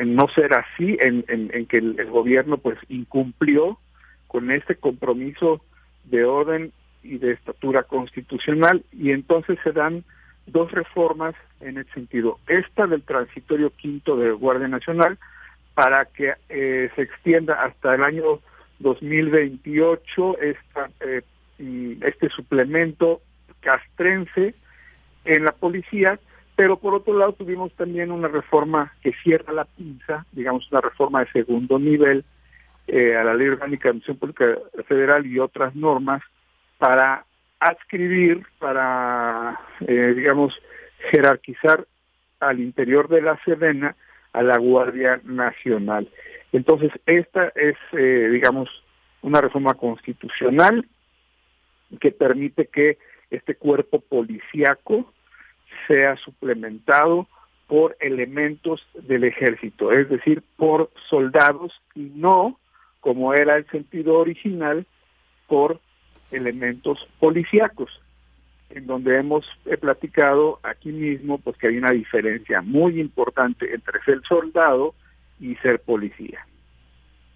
en 0.00 0.14
no 0.14 0.28
ser 0.28 0.54
así, 0.54 0.96
en, 1.00 1.24
en, 1.28 1.66
que 1.66 1.76
el, 1.76 2.06
gobierno 2.06 2.56
pues 2.56 2.78
incumplió 2.88 3.78
con 4.30 4.50
este 4.52 4.76
compromiso 4.76 5.60
de 6.04 6.24
orden 6.24 6.72
y 7.02 7.18
de 7.18 7.32
estatura 7.32 7.82
constitucional 7.82 8.84
y 8.92 9.10
entonces 9.10 9.58
se 9.64 9.72
dan 9.72 10.04
dos 10.46 10.70
reformas 10.70 11.34
en 11.60 11.78
ese 11.78 11.90
sentido. 11.92 12.38
Esta 12.46 12.86
del 12.86 13.02
transitorio 13.02 13.70
quinto 13.70 14.16
de 14.16 14.30
Guardia 14.30 14.68
Nacional 14.68 15.18
para 15.74 16.04
que 16.04 16.34
eh, 16.48 16.90
se 16.94 17.02
extienda 17.02 17.64
hasta 17.64 17.94
el 17.96 18.04
año 18.04 18.40
2028 18.78 20.38
esta, 20.38 20.90
eh, 21.00 21.22
mm, 21.58 22.04
este 22.04 22.28
suplemento 22.28 23.22
castrense 23.60 24.54
en 25.24 25.44
la 25.44 25.52
policía 25.52 26.20
pero 26.54 26.76
por 26.76 26.94
otro 26.94 27.16
lado 27.16 27.32
tuvimos 27.32 27.72
también 27.72 28.12
una 28.12 28.28
reforma 28.28 28.92
que 29.02 29.14
cierra 29.24 29.50
la 29.50 29.64
pinza, 29.64 30.26
digamos 30.30 30.70
una 30.70 30.82
reforma 30.82 31.20
de 31.20 31.32
segundo 31.32 31.78
nivel 31.78 32.22
eh, 32.92 33.16
a 33.16 33.24
la 33.24 33.34
Ley 33.34 33.48
Orgánica 33.48 33.84
de 33.84 33.90
Administración 33.90 34.18
Pública 34.18 34.58
Federal 34.88 35.26
y 35.26 35.38
otras 35.38 35.74
normas 35.76 36.22
para 36.78 37.24
adscribir, 37.60 38.44
para, 38.58 39.60
eh, 39.86 40.12
digamos, 40.16 40.54
jerarquizar 41.10 41.86
al 42.40 42.58
interior 42.58 43.08
de 43.08 43.22
la 43.22 43.38
Sedena 43.44 43.94
a 44.32 44.42
la 44.42 44.58
Guardia 44.58 45.20
Nacional. 45.24 46.08
Entonces, 46.52 46.90
esta 47.06 47.48
es, 47.54 47.76
eh, 47.92 48.28
digamos, 48.32 48.68
una 49.22 49.40
reforma 49.40 49.74
constitucional 49.74 50.86
que 52.00 52.10
permite 52.10 52.66
que 52.66 52.98
este 53.30 53.54
cuerpo 53.54 54.00
policíaco 54.00 55.12
sea 55.86 56.16
suplementado 56.16 57.28
por 57.66 57.96
elementos 58.00 58.84
del 58.94 59.24
ejército, 59.24 59.92
es 59.92 60.08
decir, 60.08 60.42
por 60.56 60.90
soldados 61.08 61.80
y 61.94 62.10
no, 62.14 62.58
como 63.00 63.34
era 63.34 63.56
el 63.56 63.66
sentido 63.68 64.18
original, 64.18 64.86
por 65.48 65.80
elementos 66.30 67.08
policíacos, 67.18 67.90
en 68.70 68.86
donde 68.86 69.18
hemos 69.18 69.46
platicado 69.80 70.60
aquí 70.62 70.92
mismo 70.92 71.38
pues 71.38 71.56
que 71.56 71.68
hay 71.68 71.78
una 71.78 71.90
diferencia 71.90 72.62
muy 72.62 73.00
importante 73.00 73.74
entre 73.74 74.00
ser 74.02 74.20
soldado 74.28 74.94
y 75.40 75.56
ser 75.56 75.80
policía. 75.80 76.46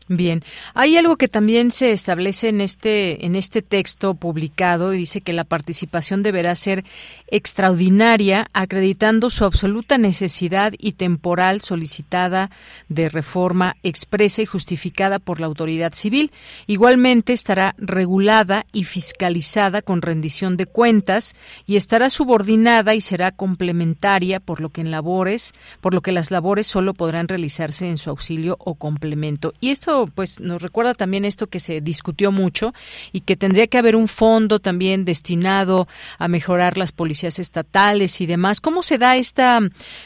Bien, 0.06 0.44
hay 0.74 0.98
algo 0.98 1.16
que 1.16 1.28
también 1.28 1.70
se 1.70 1.92
establece 1.92 2.48
en 2.48 2.60
este 2.60 3.24
en 3.24 3.34
este 3.36 3.62
texto 3.62 4.12
publicado 4.14 4.92
y 4.92 4.98
dice 4.98 5.22
que 5.22 5.32
la 5.32 5.44
participación 5.44 6.22
deberá 6.22 6.54
ser 6.56 6.84
extraordinaria, 7.28 8.46
acreditando 8.52 9.30
su 9.30 9.46
absoluta 9.46 9.96
necesidad 9.96 10.74
y 10.76 10.92
temporal 10.92 11.62
solicitada 11.62 12.50
de 12.90 13.08
reforma 13.08 13.76
expresa 13.82 14.42
y 14.42 14.46
justificada 14.46 15.20
por 15.20 15.40
la 15.40 15.46
autoridad 15.46 15.94
civil. 15.94 16.32
Igualmente 16.66 17.32
estará 17.32 17.74
regulada 17.78 18.66
y 18.74 18.84
fiscalizada 18.84 19.80
con 19.80 20.02
rendición 20.02 20.58
de 20.58 20.66
cuentas 20.66 21.34
y 21.64 21.76
estará 21.76 22.10
subordinada 22.10 22.94
y 22.94 23.00
será 23.00 23.32
complementaria 23.32 24.38
por 24.38 24.60
lo 24.60 24.68
que 24.68 24.82
en 24.82 24.90
labores, 24.90 25.54
por 25.80 25.94
lo 25.94 26.02
que 26.02 26.12
las 26.12 26.30
labores 26.30 26.66
solo 26.66 26.92
podrán 26.92 27.26
realizarse 27.26 27.88
en 27.88 27.96
su 27.96 28.10
auxilio 28.10 28.58
o 28.58 28.74
complemento. 28.74 29.54
Y 29.60 29.70
esto 29.70 29.93
pues 30.14 30.40
nos 30.40 30.60
recuerda 30.62 30.94
también 30.94 31.24
esto 31.24 31.46
que 31.46 31.60
se 31.60 31.80
discutió 31.80 32.32
mucho 32.32 32.72
y 33.12 33.20
que 33.20 33.36
tendría 33.36 33.66
que 33.66 33.78
haber 33.78 33.96
un 33.96 34.08
fondo 34.08 34.58
también 34.58 35.04
destinado 35.04 35.86
a 36.18 36.28
mejorar 36.28 36.78
las 36.78 36.92
policías 36.92 37.38
estatales 37.38 38.20
y 38.20 38.26
demás. 38.26 38.60
¿Cómo 38.60 38.82
se 38.82 38.98
da 38.98 39.16
esta, 39.16 39.60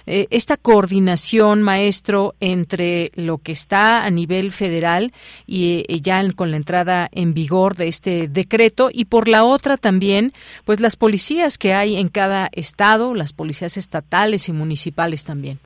eh, 0.06 0.26
esta 0.30 0.56
coordinación, 0.56 1.62
maestro, 1.62 2.34
entre 2.40 3.10
lo 3.14 3.38
que 3.38 3.52
está 3.52 4.04
a 4.04 4.10
nivel 4.10 4.52
federal 4.52 5.12
y 5.46 5.84
eh, 5.88 6.00
ya 6.00 6.18
con 6.34 6.50
la 6.50 6.56
entrada 6.56 7.08
en 7.12 7.32
vigor 7.32 7.76
de 7.76 7.88
este 7.88 8.28
decreto 8.28 8.90
y 8.92 9.04
por 9.04 9.28
la 9.28 9.44
otra 9.44 9.76
también, 9.76 10.32
pues 10.64 10.80
las 10.80 10.96
policías 10.96 11.58
que 11.58 11.74
hay 11.74 11.96
en 11.96 12.08
cada 12.08 12.48
estado, 12.52 13.14
las 13.14 13.32
policías 13.32 13.76
estatales 13.76 14.48
y 14.48 14.52
municipales 14.52 15.24
también? 15.24 15.60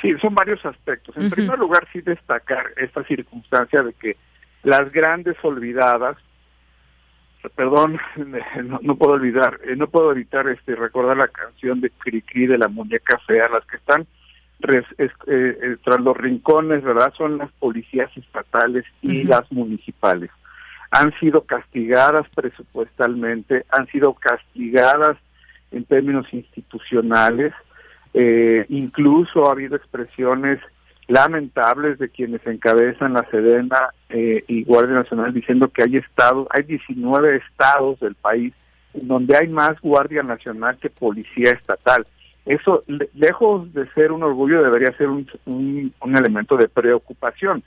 Sí, 0.00 0.12
son 0.20 0.34
varios 0.34 0.64
aspectos. 0.64 1.16
En 1.16 1.30
primer 1.30 1.58
lugar, 1.58 1.86
sí 1.92 2.00
destacar 2.00 2.72
esta 2.76 3.02
circunstancia 3.04 3.82
de 3.82 3.92
que 3.94 4.16
las 4.62 4.90
grandes 4.92 5.36
olvidadas, 5.42 6.16
perdón, 7.54 7.98
no, 8.82 8.96
puedo 8.96 9.12
olvidar, 9.12 9.60
eh, 9.64 9.76
no 9.76 9.86
puedo 9.88 10.12
evitar 10.12 10.48
este 10.48 10.74
recordar 10.74 11.16
la 11.16 11.28
canción 11.28 11.80
de 11.80 11.90
Cricri 11.90 12.46
de 12.46 12.58
la 12.58 12.68
muñeca 12.68 13.18
fea, 13.26 13.48
las 13.48 13.64
que 13.66 13.76
están 13.76 14.06
eh, 14.68 14.82
eh, 15.26 15.76
tras 15.84 16.00
los 16.00 16.16
rincones, 16.16 16.82
¿verdad? 16.82 17.12
Son 17.16 17.38
las 17.38 17.50
policías 17.52 18.10
estatales 18.16 18.84
y 19.02 19.24
las 19.24 19.50
municipales. 19.52 20.30
Han 20.90 21.12
sido 21.20 21.42
castigadas 21.42 22.28
presupuestalmente, 22.34 23.66
han 23.70 23.86
sido 23.88 24.14
castigadas 24.14 25.16
en 25.70 25.84
términos 25.84 26.26
institucionales, 26.32 27.52
eh, 28.18 28.64
incluso 28.70 29.46
ha 29.46 29.52
habido 29.52 29.76
expresiones 29.76 30.58
lamentables 31.06 31.98
de 31.98 32.08
quienes 32.08 32.44
encabezan 32.46 33.12
la 33.12 33.28
Sedena 33.30 33.90
eh, 34.08 34.42
y 34.48 34.64
Guardia 34.64 34.94
Nacional 34.94 35.34
diciendo 35.34 35.68
que 35.68 35.82
hay 35.82 35.98
estados, 35.98 36.48
hay 36.50 36.62
19 36.62 37.36
estados 37.36 38.00
del 38.00 38.14
país 38.14 38.54
donde 38.94 39.36
hay 39.36 39.48
más 39.48 39.78
Guardia 39.82 40.22
Nacional 40.22 40.78
que 40.78 40.88
Policía 40.88 41.52
Estatal. 41.52 42.06
Eso, 42.46 42.84
lejos 43.12 43.70
de 43.74 43.86
ser 43.90 44.12
un 44.12 44.22
orgullo, 44.22 44.62
debería 44.62 44.96
ser 44.96 45.08
un, 45.08 45.28
un 45.44 46.16
elemento 46.16 46.56
de 46.56 46.70
preocupación. 46.70 47.62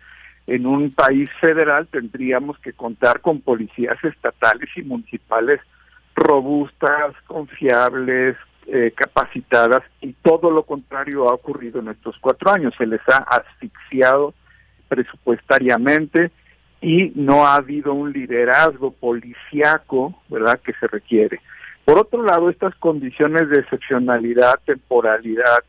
En 0.48 0.66
un 0.66 0.90
país 0.90 1.30
federal 1.40 1.88
tendríamos 1.92 2.58
que 2.58 2.74
contar 2.74 3.22
con 3.22 3.42
policías 3.42 4.04
estatales 4.04 4.70
y 4.76 4.82
municipales 4.82 5.60
robustas, 6.16 7.14
confiables, 7.28 8.36
eh, 8.72 8.94
capacitadas 8.96 9.82
y 10.02 10.14
todo 10.14 10.52
lo 10.52 10.64
contrario 10.64 11.30
ha 11.30 11.34
ocurrido 11.34 11.80
en 11.80 11.90
estos 11.90 12.20
cuatro 12.20 12.52
años. 12.52 12.74
Se 12.78 12.86
les 12.86 13.02
ha 13.10 13.18
asfixiado 13.18 14.34
presupuestariamente 14.88 16.32
y 16.82 17.12
no 17.16 17.46
ha 17.46 17.56
habido 17.56 17.94
un 17.94 18.12
liderazgo 18.12 18.92
policiaco, 18.92 20.22
¿verdad?, 20.30 20.60
que 20.64 20.74
se 20.74 20.88
requiere. 20.88 21.40
Por 21.86 21.98
otro 21.98 22.24
lado, 22.24 22.50
estas 22.50 22.76
condiciones 22.76 23.50
de 23.50 23.62
excepcionalidad, 23.62 24.60
temporalidad, 24.66 25.64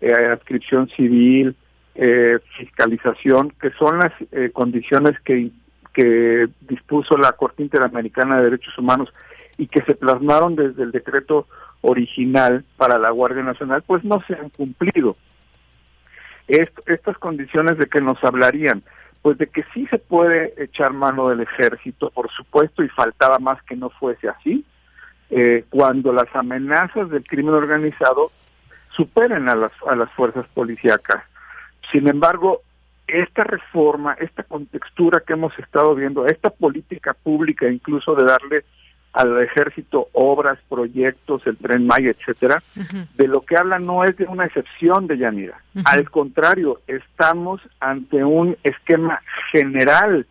eh, 0.00 0.12
adscripción 0.12 0.88
civil, 0.88 1.54
eh, 1.94 2.38
fiscalización, 2.58 3.52
que 3.60 3.70
son 3.72 3.98
las 3.98 4.12
eh, 4.32 4.50
condiciones 4.52 5.18
que, 5.20 5.50
que 5.96 6.46
dispuso 6.60 7.16
la 7.16 7.32
Corte 7.32 7.62
Interamericana 7.62 8.36
de 8.36 8.44
Derechos 8.44 8.76
Humanos 8.76 9.08
y 9.56 9.66
que 9.66 9.80
se 9.80 9.94
plasmaron 9.94 10.54
desde 10.54 10.82
el 10.82 10.92
decreto 10.92 11.46
original 11.80 12.66
para 12.76 12.98
la 12.98 13.10
Guardia 13.10 13.42
Nacional, 13.42 13.82
pues 13.86 14.04
no 14.04 14.22
se 14.28 14.34
han 14.34 14.50
cumplido. 14.50 15.16
estas 16.48 17.16
condiciones 17.16 17.78
de 17.78 17.86
que 17.86 18.02
nos 18.02 18.22
hablarían, 18.22 18.82
pues 19.22 19.38
de 19.38 19.46
que 19.46 19.64
sí 19.72 19.86
se 19.86 19.98
puede 19.98 20.52
echar 20.62 20.92
mano 20.92 21.28
del 21.28 21.40
ejército, 21.40 22.10
por 22.10 22.30
supuesto, 22.30 22.84
y 22.84 22.88
faltaba 22.90 23.38
más 23.38 23.62
que 23.62 23.74
no 23.74 23.88
fuese 23.88 24.28
así, 24.28 24.66
eh, 25.30 25.64
cuando 25.70 26.12
las 26.12 26.28
amenazas 26.34 27.08
del 27.08 27.24
crimen 27.24 27.54
organizado 27.54 28.30
superen 28.94 29.48
a 29.48 29.56
las, 29.56 29.72
a 29.88 29.96
las 29.96 30.12
fuerzas 30.12 30.46
policíacas. 30.52 31.24
Sin 31.90 32.06
embargo, 32.06 32.60
esta 33.06 33.44
reforma, 33.44 34.14
esta 34.14 34.42
contextura 34.42 35.22
que 35.26 35.34
hemos 35.34 35.56
estado 35.58 35.94
viendo, 35.94 36.26
esta 36.26 36.50
política 36.50 37.14
pública 37.14 37.68
incluso 37.68 38.14
de 38.14 38.24
darle 38.24 38.64
al 39.12 39.40
ejército 39.42 40.08
obras, 40.12 40.58
proyectos, 40.68 41.46
el 41.46 41.56
tren 41.56 41.86
Maya, 41.86 42.10
etcétera, 42.10 42.62
de 43.14 43.28
lo 43.28 43.40
que 43.40 43.56
habla 43.56 43.78
no 43.78 44.04
es 44.04 44.14
de 44.18 44.26
una 44.26 44.44
excepción 44.44 45.06
de 45.06 45.16
Yanira. 45.16 45.62
Al 45.86 46.10
contrario, 46.10 46.80
estamos 46.86 47.62
ante 47.80 48.22
un 48.22 48.58
esquema 48.62 49.22
general 49.52 50.26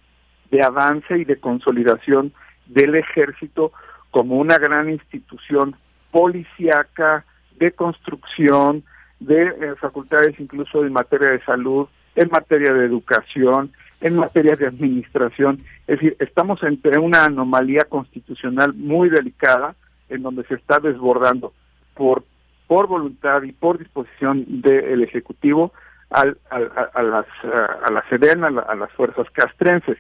de 0.52 0.64
avance 0.64 1.18
y 1.18 1.26
de 1.26 1.38
consolidación 1.38 2.32
del 2.68 2.96
ejército 2.96 3.72
como 4.12 4.36
una 4.36 4.60
gran 4.60 4.90
institución 4.90 5.76
policíaca, 6.12 7.26
de 7.58 7.72
construcción, 7.72 8.84
de 9.20 9.48
eh, 9.48 9.76
facultades 9.82 10.40
incluso 10.40 10.86
en 10.86 10.94
materia 10.94 11.32
de 11.32 11.44
salud, 11.44 11.88
en 12.16 12.30
materia 12.30 12.74
de 12.74 12.86
educación, 12.86 13.72
en 14.02 14.16
materia 14.16 14.56
de 14.56 14.68
administración. 14.68 15.64
Es 15.88 16.00
decir, 16.00 16.16
estamos 16.20 16.62
entre 16.64 17.00
una 17.00 17.26
anomalía 17.26 17.86
constitucional 17.90 18.74
muy 18.74 19.10
delicada 19.10 19.76
en 20.10 20.22
donde 20.24 20.44
se 20.46 20.56
está 20.56 20.80
desbordando 20.80 21.54
por, 21.96 22.24
por 22.68 22.88
voluntad 22.88 23.44
y 23.44 23.52
por 23.52 23.78
disposición 23.78 24.46
del 24.62 25.04
Ejecutivo 25.04 25.72
al, 26.10 26.38
a, 26.50 26.60
las, 27.04 27.26
a 27.44 27.92
la 27.92 28.04
Sedena, 28.10 28.48
a, 28.48 28.76
las 28.76 28.92
fuerzas 28.92 29.30
castrenses. 29.32 29.98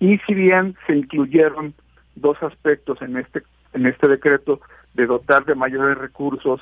Y 0.00 0.18
si 0.26 0.34
bien 0.34 0.76
se 0.86 0.96
incluyeron 0.96 1.74
dos 2.16 2.42
aspectos 2.42 3.00
en 3.02 3.16
este, 3.16 3.42
en 3.72 3.86
este 3.86 4.08
decreto 4.08 4.60
de 4.94 5.06
dotar 5.06 5.44
de 5.44 5.54
mayores 5.54 5.98
recursos 5.98 6.60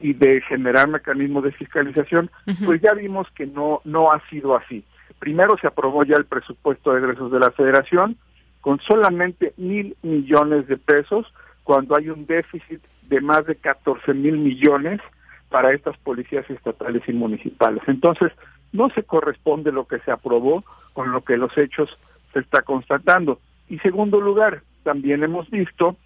y 0.00 0.12
de 0.12 0.40
generar 0.42 0.88
mecanismos 0.88 1.44
de 1.44 1.52
fiscalización, 1.52 2.30
pues 2.64 2.80
ya 2.80 2.92
vimos 2.94 3.26
que 3.34 3.46
no, 3.46 3.80
no 3.84 4.12
ha 4.12 4.20
sido 4.28 4.56
así. 4.56 4.84
Primero 5.18 5.56
se 5.60 5.66
aprobó 5.66 6.04
ya 6.04 6.14
el 6.16 6.26
presupuesto 6.26 6.92
de 6.92 7.00
egresos 7.00 7.32
de 7.32 7.40
la 7.40 7.50
federación 7.50 8.16
con 8.60 8.80
solamente 8.80 9.52
mil 9.56 9.96
millones 10.02 10.66
de 10.68 10.76
pesos 10.76 11.26
cuando 11.64 11.96
hay 11.96 12.08
un 12.10 12.26
déficit 12.26 12.80
de 13.08 13.20
más 13.20 13.46
de 13.46 13.56
14 13.56 14.14
mil 14.14 14.38
millones 14.38 15.00
para 15.48 15.72
estas 15.72 15.96
policías 15.98 16.48
estatales 16.50 17.02
y 17.08 17.12
municipales. 17.12 17.82
Entonces, 17.86 18.32
no 18.72 18.90
se 18.90 19.02
corresponde 19.02 19.72
lo 19.72 19.86
que 19.86 19.98
se 20.00 20.10
aprobó 20.10 20.62
con 20.92 21.12
lo 21.12 21.22
que 21.22 21.36
los 21.36 21.56
hechos 21.56 21.88
se 22.32 22.40
está 22.40 22.62
constatando. 22.62 23.40
Y 23.68 23.78
segundo 23.78 24.20
lugar, 24.20 24.62
también 24.82 25.22
hemos 25.22 25.48
visto 25.50 25.96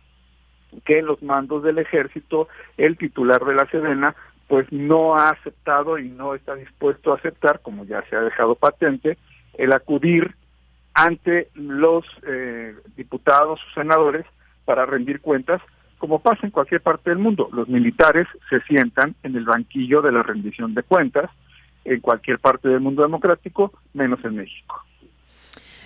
que 0.84 1.02
los 1.02 1.22
mandos 1.22 1.62
del 1.62 1.78
ejército, 1.78 2.48
el 2.76 2.96
titular 2.96 3.44
de 3.44 3.54
la 3.54 3.66
Sedena, 3.66 4.14
pues 4.48 4.70
no 4.70 5.16
ha 5.16 5.30
aceptado 5.30 5.98
y 5.98 6.08
no 6.08 6.34
está 6.34 6.54
dispuesto 6.54 7.12
a 7.12 7.16
aceptar, 7.16 7.60
como 7.60 7.84
ya 7.84 8.02
se 8.08 8.16
ha 8.16 8.20
dejado 8.20 8.54
patente, 8.54 9.16
el 9.54 9.72
acudir 9.72 10.34
ante 10.94 11.48
los 11.54 12.04
eh, 12.26 12.74
diputados 12.96 13.60
o 13.60 13.74
senadores 13.74 14.26
para 14.64 14.84
rendir 14.86 15.20
cuentas, 15.20 15.60
como 15.98 16.20
pasa 16.20 16.40
en 16.42 16.50
cualquier 16.50 16.80
parte 16.80 17.10
del 17.10 17.18
mundo. 17.18 17.48
Los 17.52 17.68
militares 17.68 18.26
se 18.50 18.60
sientan 18.62 19.14
en 19.22 19.36
el 19.36 19.44
banquillo 19.44 20.02
de 20.02 20.12
la 20.12 20.22
rendición 20.22 20.74
de 20.74 20.82
cuentas 20.82 21.30
en 21.84 22.00
cualquier 22.00 22.38
parte 22.38 22.68
del 22.68 22.80
mundo 22.80 23.02
democrático, 23.02 23.72
menos 23.94 24.24
en 24.24 24.36
México. 24.36 24.84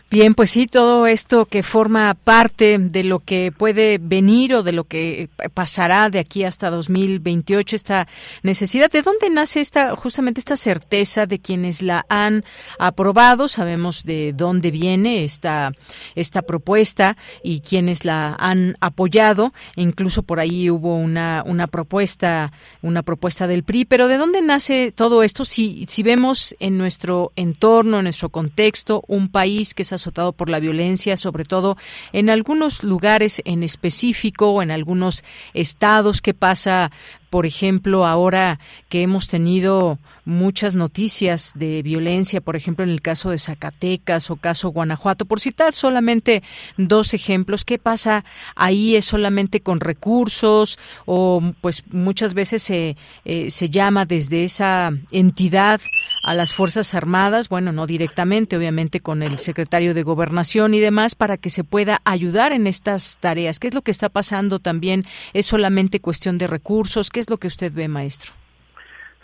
Bien, 0.08 0.36
pues 0.36 0.52
sí, 0.52 0.66
todo 0.66 1.08
esto 1.08 1.46
que 1.46 1.64
forma 1.64 2.14
parte 2.14 2.78
de 2.78 3.02
lo 3.02 3.18
que 3.18 3.50
puede 3.50 3.98
venir 4.00 4.54
o 4.54 4.62
de 4.62 4.70
lo 4.70 4.84
que 4.84 5.28
pasará 5.52 6.10
de 6.10 6.20
aquí 6.20 6.44
hasta 6.44 6.70
2028, 6.70 7.74
esta 7.74 8.06
necesidad. 8.44 8.88
¿De 8.88 9.02
dónde 9.02 9.30
nace 9.30 9.60
esta 9.60 9.96
justamente 9.96 10.38
esta 10.38 10.54
certeza 10.54 11.26
de 11.26 11.40
quienes 11.40 11.82
la 11.82 12.06
han 12.08 12.44
aprobado? 12.78 13.48
Sabemos 13.48 14.04
de 14.04 14.32
dónde 14.32 14.70
viene 14.70 15.24
esta 15.24 15.72
esta 16.14 16.42
propuesta 16.42 17.16
y 17.42 17.58
quienes 17.58 18.04
la 18.04 18.36
han 18.38 18.76
apoyado. 18.80 19.52
Incluso 19.74 20.22
por 20.22 20.38
ahí 20.38 20.70
hubo 20.70 20.96
una 20.96 21.42
una 21.44 21.66
propuesta 21.66 22.52
una 22.80 23.02
propuesta 23.02 23.48
del 23.48 23.64
PRI. 23.64 23.86
Pero 23.86 24.06
¿de 24.06 24.18
dónde 24.18 24.40
nace 24.40 24.92
todo 24.92 25.24
esto? 25.24 25.44
Si 25.44 25.84
si 25.88 26.04
vemos 26.04 26.54
en 26.60 26.78
nuestro 26.78 27.32
entorno, 27.34 27.98
en 27.98 28.04
nuestro 28.04 28.28
contexto, 28.28 29.02
un 29.08 29.28
país 29.28 29.74
que 29.74 29.82
es 29.82 29.95
azotado 29.96 30.32
por 30.32 30.48
la 30.48 30.60
violencia, 30.60 31.16
sobre 31.16 31.44
todo 31.44 31.76
en 32.12 32.30
algunos 32.30 32.84
lugares 32.84 33.42
en 33.44 33.62
específico 33.62 34.52
en 34.62 34.70
algunos 34.70 35.24
estados. 35.54 36.22
¿Qué 36.22 36.34
pasa 36.34 36.90
por 37.30 37.46
ejemplo, 37.46 38.06
ahora 38.06 38.60
que 38.88 39.02
hemos 39.02 39.28
tenido 39.28 39.98
muchas 40.24 40.74
noticias 40.74 41.52
de 41.54 41.82
violencia, 41.82 42.40
por 42.40 42.56
ejemplo, 42.56 42.84
en 42.84 42.90
el 42.90 43.00
caso 43.00 43.30
de 43.30 43.38
Zacatecas 43.38 44.30
o 44.30 44.36
caso 44.36 44.70
Guanajuato, 44.70 45.24
por 45.24 45.40
citar 45.40 45.74
solamente 45.74 46.42
dos 46.76 47.14
ejemplos, 47.14 47.64
¿qué 47.64 47.78
pasa 47.78 48.24
ahí? 48.56 48.96
¿Es 48.96 49.04
solamente 49.04 49.60
con 49.60 49.80
recursos 49.80 50.78
o 51.04 51.42
pues 51.60 51.84
muchas 51.92 52.34
veces 52.34 52.62
se, 52.62 52.96
eh, 53.24 53.50
se 53.50 53.70
llama 53.70 54.04
desde 54.04 54.44
esa 54.44 54.92
entidad 55.12 55.80
a 56.24 56.34
las 56.34 56.52
Fuerzas 56.52 56.94
Armadas, 56.94 57.48
bueno, 57.48 57.72
no 57.72 57.86
directamente, 57.86 58.56
obviamente 58.56 59.00
con 59.00 59.22
el 59.22 59.38
secretario 59.38 59.94
de 59.94 60.02
Gobernación 60.02 60.74
y 60.74 60.80
demás, 60.80 61.14
para 61.14 61.36
que 61.36 61.50
se 61.50 61.62
pueda 61.62 62.00
ayudar 62.04 62.52
en 62.52 62.66
estas 62.66 63.18
tareas? 63.18 63.60
¿Qué 63.60 63.68
es 63.68 63.74
lo 63.74 63.82
que 63.82 63.92
está 63.92 64.08
pasando 64.08 64.58
también? 64.58 65.04
¿Es 65.32 65.46
solamente 65.46 66.00
cuestión 66.00 66.36
de 66.36 66.48
recursos? 66.48 67.10
¿Qué 67.16 67.20
es 67.20 67.30
lo 67.30 67.38
que 67.38 67.46
usted 67.46 67.72
ve, 67.74 67.88
maestro? 67.88 68.34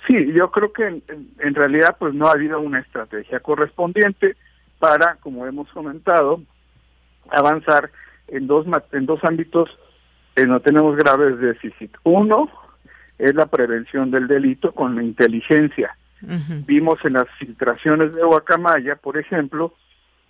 Sí, 0.06 0.32
yo 0.32 0.50
creo 0.50 0.72
que 0.72 1.02
en, 1.40 1.54
realidad 1.54 1.94
pues 1.98 2.14
no 2.14 2.26
ha 2.26 2.32
habido 2.32 2.58
una 2.58 2.78
estrategia 2.78 3.40
correspondiente 3.40 4.34
para, 4.78 5.16
como 5.16 5.46
hemos 5.46 5.68
comentado, 5.72 6.40
avanzar 7.28 7.90
en 8.28 8.46
dos 8.46 8.64
en 8.92 9.04
dos 9.04 9.20
ámbitos 9.24 9.68
que 10.34 10.46
no 10.46 10.60
tenemos 10.60 10.96
graves 10.96 11.38
déficit. 11.38 11.94
Uno 12.04 12.48
es 13.18 13.34
la 13.34 13.44
prevención 13.44 14.10
del 14.10 14.26
delito 14.26 14.72
con 14.72 14.96
la 14.96 15.02
inteligencia. 15.02 15.94
Vimos 16.64 16.98
en 17.04 17.12
las 17.12 17.28
filtraciones 17.38 18.14
de 18.14 18.24
Guacamaya, 18.24 18.96
por 18.96 19.18
ejemplo, 19.18 19.74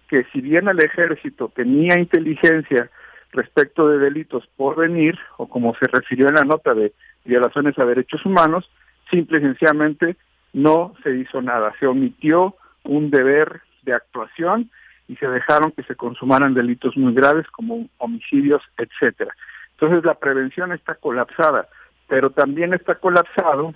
que 0.09 0.25
si 0.33 0.41
bien 0.41 0.67
el 0.67 0.81
ejército 0.81 1.53
tenía 1.55 1.97
inteligencia 1.97 2.91
respecto 3.31 3.89
de 3.89 3.99
delitos 3.99 4.49
por 4.57 4.77
venir, 4.77 5.17
o 5.37 5.49
como 5.49 5.77
se 5.77 5.87
refirió 5.87 6.27
en 6.29 6.35
la 6.35 6.45
nota 6.45 6.75
de 6.75 6.93
violaciones 7.25 7.79
a 7.79 7.85
derechos 7.85 8.25
humanos, 8.25 8.71
simple 9.11 9.39
y 9.39 9.43
sencillamente 9.43 10.17
no 10.53 10.95
se 11.03 11.17
hizo 11.17 11.41
nada. 11.41 11.73
Se 11.79 11.87
omitió 11.87 12.57
un 12.85 13.11
deber 13.11 13.63
de 13.83 13.95
actuación 13.95 14.71
y 15.09 15.17
se 15.17 15.29
dejaron 15.29 15.73
que 15.73 15.83
se 15.85 15.97
consumaran 15.97 16.55
delitos 16.55 16.97
muy 16.97 17.15
graves 17.15 17.47
como 17.49 17.89
homicidios, 17.99 18.63
etcétera. 18.77 19.35
Entonces 19.73 20.05
la 20.05 20.15
prevención 20.15 20.73
está 20.73 20.95
colapsada, 20.95 21.69
pero 22.09 22.31
también 22.31 22.73
está 22.75 22.95
colapsado 22.97 23.75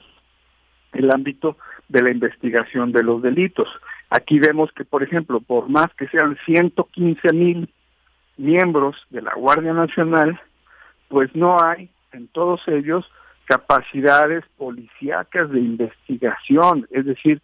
el 0.92 1.10
ámbito 1.10 1.56
de 1.88 2.02
la 2.02 2.10
investigación 2.10 2.92
de 2.92 3.02
los 3.02 3.22
delitos. 3.22 3.68
Aquí 4.10 4.38
vemos 4.38 4.70
que, 4.72 4.84
por 4.84 5.02
ejemplo, 5.02 5.40
por 5.40 5.68
más 5.68 5.88
que 5.98 6.08
sean 6.08 6.36
115 6.44 7.32
mil 7.32 7.68
miembros 8.36 8.96
de 9.10 9.22
la 9.22 9.34
Guardia 9.34 9.72
Nacional, 9.72 10.40
pues 11.08 11.34
no 11.34 11.62
hay 11.62 11.90
en 12.12 12.28
todos 12.28 12.66
ellos 12.68 13.10
capacidades 13.46 14.44
policíacas 14.56 15.50
de 15.50 15.60
investigación, 15.60 16.86
es 16.90 17.06
decir, 17.06 17.40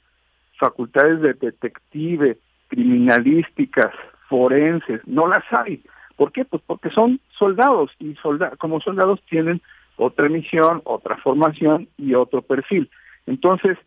facultades 0.59 1.21
de 1.21 1.35
detective, 1.35 2.39
criminalísticas, 2.69 3.93
forenses, 4.29 5.01
no 5.07 5.27
las 5.27 5.45
hay. 5.53 5.83
¿Por 6.17 6.33
qué? 6.33 6.45
Pues 6.45 6.63
porque 6.67 6.91
son 6.91 7.21
soldados 7.39 7.91
y 7.99 8.15
como 8.59 8.81
soldados 8.81 9.21
tienen 9.29 9.61
otra 9.97 10.29
misión, 10.29 10.83
otra 10.85 11.17
formación 11.19 11.89
y 11.97 12.15
otro 12.15 12.43
perfil. 12.43 12.91
Entonces, 13.27 13.79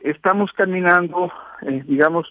estamos 0.00 0.52
caminando, 0.52 1.32
eh, 1.62 1.82
digamos, 1.86 2.30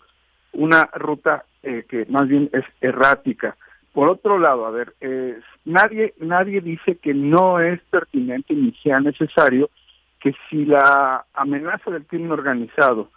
una 0.54 0.90
ruta 0.94 1.46
eh, 1.64 1.86
que 1.88 2.06
más 2.10 2.28
bien 2.28 2.50
es 2.54 2.66
errática. 2.82 3.56
Por 3.98 4.12
otro 4.12 4.38
lado, 4.38 4.68
a 4.68 4.70
ver, 4.70 4.94
eh, 5.02 5.40
nadie 5.66 6.14
nadie 6.20 6.62
dice 6.62 6.98
que 6.98 7.16
no 7.16 7.60
es 7.60 7.82
pertinente 7.90 8.54
ni 8.54 8.72
sea 8.74 9.00
necesario 9.00 9.72
que 10.20 10.36
si 10.48 10.66
la 10.66 11.26
amenaza 11.34 11.90
del 11.90 12.06
crimen 12.06 12.32
organizado 12.32 13.10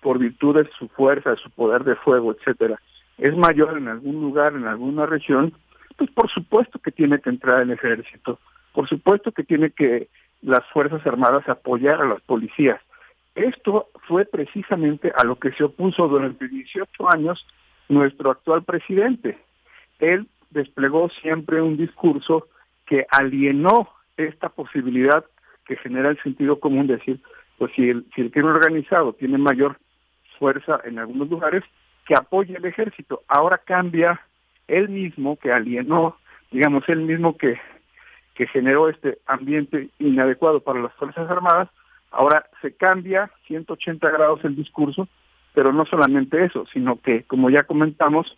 por 0.00 0.18
virtud 0.18 0.56
de 0.56 0.70
su 0.78 0.88
fuerza, 0.88 1.32
de 1.32 1.36
su 1.36 1.50
poder 1.50 1.84
de 1.84 1.96
fuego, 1.96 2.32
etcétera, 2.32 2.80
es 3.18 3.36
mayor 3.36 3.76
en 3.76 3.88
algún 3.88 4.22
lugar, 4.22 4.54
en 4.54 4.66
alguna 4.66 5.04
región, 5.04 5.52
pues 5.98 6.10
por 6.12 6.30
supuesto 6.30 6.78
que 6.78 6.92
tiene 6.92 7.20
que 7.20 7.28
entrar 7.28 7.60
el 7.60 7.70
ejército, 7.70 8.38
por 8.72 8.88
supuesto 8.88 9.32
que 9.32 9.44
tiene 9.44 9.70
que 9.72 10.08
las 10.40 10.64
Fuerzas 10.72 11.06
Armadas 11.06 11.46
apoyar 11.46 12.00
a 12.00 12.08
las 12.08 12.22
policías. 12.22 12.80
Esto 13.34 13.90
fue 14.08 14.24
precisamente 14.24 15.12
a 15.14 15.24
lo 15.24 15.36
que 15.36 15.52
se 15.52 15.64
opuso 15.64 16.08
durante 16.08 16.48
18 16.48 16.88
años 17.12 17.46
nuestro 17.90 18.30
actual 18.30 18.62
presidente 18.62 19.36
él 20.02 20.26
desplegó 20.50 21.08
siempre 21.22 21.62
un 21.62 21.76
discurso 21.76 22.48
que 22.86 23.06
alienó 23.10 23.88
esta 24.16 24.50
posibilidad 24.50 25.24
que 25.64 25.76
genera 25.76 26.10
el 26.10 26.20
sentido 26.22 26.60
común 26.60 26.88
de 26.88 26.96
decir, 26.96 27.20
pues 27.56 27.72
si 27.74 27.88
el, 27.88 28.04
si 28.14 28.20
el 28.20 28.30
crimen 28.30 28.52
organizado 28.52 29.12
tiene 29.14 29.38
mayor 29.38 29.78
fuerza 30.38 30.80
en 30.84 30.98
algunos 30.98 31.30
lugares, 31.30 31.62
que 32.06 32.14
apoye 32.14 32.56
el 32.56 32.64
ejército. 32.64 33.22
Ahora 33.28 33.58
cambia 33.58 34.20
él 34.66 34.88
mismo 34.88 35.36
que 35.36 35.52
alienó, 35.52 36.16
digamos, 36.50 36.82
él 36.88 37.02
mismo 37.02 37.36
que, 37.36 37.60
que 38.34 38.48
generó 38.48 38.88
este 38.88 39.18
ambiente 39.26 39.90
inadecuado 40.00 40.60
para 40.60 40.82
las 40.82 40.92
Fuerzas 40.94 41.30
Armadas, 41.30 41.68
ahora 42.10 42.44
se 42.60 42.74
cambia 42.74 43.30
180 43.46 44.10
grados 44.10 44.44
el 44.44 44.56
discurso, 44.56 45.08
pero 45.54 45.72
no 45.72 45.86
solamente 45.86 46.44
eso, 46.44 46.66
sino 46.72 47.00
que, 47.00 47.22
como 47.24 47.50
ya 47.50 47.62
comentamos, 47.62 48.36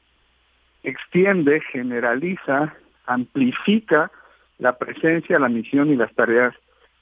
extiende, 0.85 1.61
generaliza, 1.61 2.75
amplifica 3.07 4.11
la 4.59 4.79
presencia, 4.79 5.39
la 5.39 5.49
misión 5.49 5.91
y 5.91 5.97
las 5.97 6.15
tareas 6.15 6.55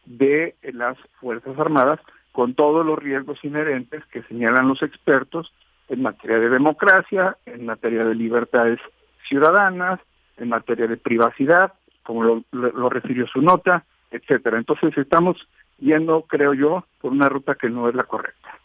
de 0.07 0.57
las 0.73 0.97
Fuerzas 1.21 1.59
Armadas 1.59 2.01
con 2.33 2.55
todos 2.55 2.85
los 2.85 2.99
riesgos 2.99 3.39
inherentes 3.45 4.05
que 4.07 4.23
señalan 4.23 4.69
los 4.69 4.83
expertos 4.83 5.53
en 5.89 6.03
materia 6.03 6.39
de 6.39 6.49
democracia, 6.49 7.37
en 7.45 7.67
materia 7.67 8.05
de 8.05 8.15
libertades 8.15 8.81
ciudadanas, 9.29 10.01
en 10.39 10.49
materia 10.49 10.87
de 10.87 10.97
privacidad, 10.97 11.75
como 12.03 12.43
lo, 12.51 12.89
refirió 12.89 13.27
su 13.27 13.43
nota, 13.43 13.85
etcétera. 14.11 14.59
Entonces 14.59 14.97
estamos 14.97 15.37
yendo, 15.79 16.23
creo 16.23 16.55
yo, 16.55 16.87
por 17.01 17.13
una 17.13 17.29
ruta 17.29 17.55
que 17.55 17.69
no 17.69 17.89
es 17.89 17.95
la 17.95 18.05
correcta. 18.05 18.59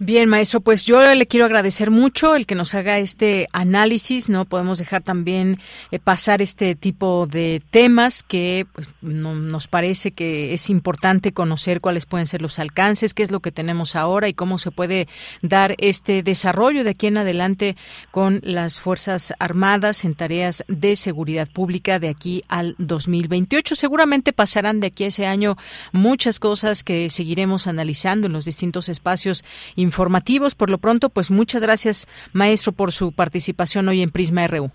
Bien, 0.00 0.28
maestro, 0.28 0.60
pues 0.60 0.86
yo 0.86 1.12
le 1.12 1.26
quiero 1.26 1.44
agradecer 1.44 1.90
mucho 1.90 2.36
el 2.36 2.46
que 2.46 2.54
nos 2.54 2.72
haga 2.76 3.00
este 3.00 3.48
análisis, 3.52 4.28
¿no? 4.28 4.44
Podemos 4.44 4.78
dejar 4.78 5.02
también 5.02 5.58
eh, 5.90 5.98
pasar 5.98 6.40
este 6.40 6.76
tipo 6.76 7.26
de 7.26 7.60
temas 7.72 8.22
que 8.22 8.64
pues, 8.72 8.86
nos 9.02 9.66
parece 9.66 10.12
que 10.12 10.54
es 10.54 10.70
importante 10.70 11.32
conocer 11.32 11.80
cuáles 11.80 12.06
pueden 12.06 12.28
ser 12.28 12.42
los 12.42 12.60
alcances, 12.60 13.12
qué 13.12 13.24
es 13.24 13.32
lo 13.32 13.40
que 13.40 13.50
tenemos 13.50 13.96
ahora 13.96 14.28
y 14.28 14.34
cómo 14.34 14.58
se 14.58 14.70
puede 14.70 15.08
dar 15.42 15.74
este 15.78 16.22
desarrollo 16.22 16.84
de 16.84 16.90
aquí 16.90 17.08
en 17.08 17.18
adelante 17.18 17.76
con 18.12 18.40
las 18.44 18.80
Fuerzas 18.80 19.34
Armadas 19.40 20.04
en 20.04 20.14
tareas 20.14 20.62
de 20.68 20.94
seguridad 20.94 21.48
pública 21.48 21.98
de 21.98 22.08
aquí 22.08 22.44
al 22.46 22.76
2028. 22.78 23.74
Seguramente 23.74 24.32
pasarán 24.32 24.78
de 24.78 24.86
aquí 24.86 25.02
a 25.02 25.08
ese 25.08 25.26
año 25.26 25.56
muchas 25.90 26.38
cosas 26.38 26.84
que 26.84 27.10
seguiremos 27.10 27.66
analizando 27.66 28.28
en 28.28 28.32
los 28.34 28.44
distintos 28.44 28.88
espacios 28.88 29.44
informativos. 29.88 30.54
Por 30.54 30.70
lo 30.70 30.78
pronto, 30.78 31.08
pues 31.08 31.30
muchas 31.30 31.62
gracias, 31.62 32.06
maestro, 32.32 32.72
por 32.72 32.92
su 32.92 33.12
participación 33.12 33.88
hoy 33.88 34.02
en 34.02 34.10
Prisma 34.10 34.46
RU. 34.46 34.70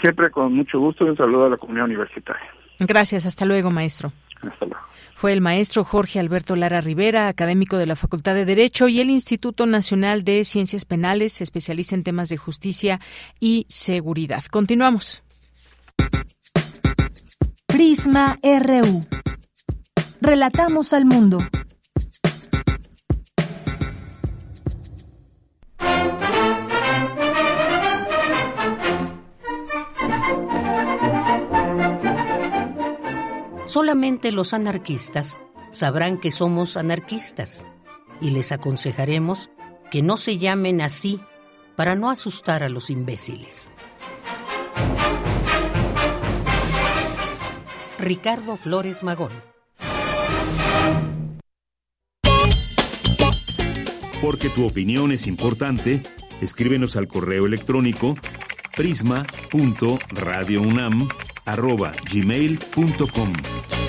Siempre 0.00 0.30
con 0.30 0.54
mucho 0.54 0.78
gusto 0.78 1.04
y 1.04 1.10
un 1.10 1.16
saludo 1.16 1.44
a 1.44 1.50
la 1.50 1.56
comunidad 1.58 1.84
universitaria. 1.84 2.50
Gracias, 2.80 3.26
hasta 3.26 3.44
luego, 3.44 3.70
maestro. 3.70 4.12
Hasta 4.42 4.64
luego. 4.64 4.80
Fue 5.14 5.34
el 5.34 5.42
maestro 5.42 5.84
Jorge 5.84 6.18
Alberto 6.18 6.56
Lara 6.56 6.80
Rivera, 6.80 7.28
académico 7.28 7.76
de 7.76 7.86
la 7.86 7.94
Facultad 7.94 8.34
de 8.34 8.46
Derecho 8.46 8.88
y 8.88 9.00
el 9.00 9.10
Instituto 9.10 9.66
Nacional 9.66 10.24
de 10.24 10.44
Ciencias 10.44 10.86
Penales, 10.86 11.42
especialista 11.42 11.94
en 11.94 12.04
temas 12.04 12.30
de 12.30 12.38
justicia 12.38 13.00
y 13.38 13.66
seguridad. 13.68 14.42
Continuamos. 14.50 15.22
Prisma 17.66 18.38
RU. 18.42 19.02
Relatamos 20.22 20.94
al 20.94 21.04
mundo. 21.04 21.38
Solamente 33.70 34.32
los 34.32 34.52
anarquistas 34.52 35.40
sabrán 35.70 36.18
que 36.18 36.32
somos 36.32 36.76
anarquistas 36.76 37.68
y 38.20 38.30
les 38.30 38.50
aconsejaremos 38.50 39.52
que 39.92 40.02
no 40.02 40.16
se 40.16 40.38
llamen 40.38 40.80
así 40.80 41.20
para 41.76 41.94
no 41.94 42.10
asustar 42.10 42.64
a 42.64 42.68
los 42.68 42.90
imbéciles. 42.90 43.70
Ricardo 48.00 48.56
Flores 48.56 49.04
Magón. 49.04 49.30
Porque 54.20 54.48
tu 54.48 54.66
opinión 54.66 55.12
es 55.12 55.28
importante, 55.28 56.02
escríbenos 56.40 56.96
al 56.96 57.06
correo 57.06 57.46
electrónico 57.46 58.14
prisma.radiounam.com 58.74 61.29
arroba 61.52 61.92
gmail.com. 62.10 63.79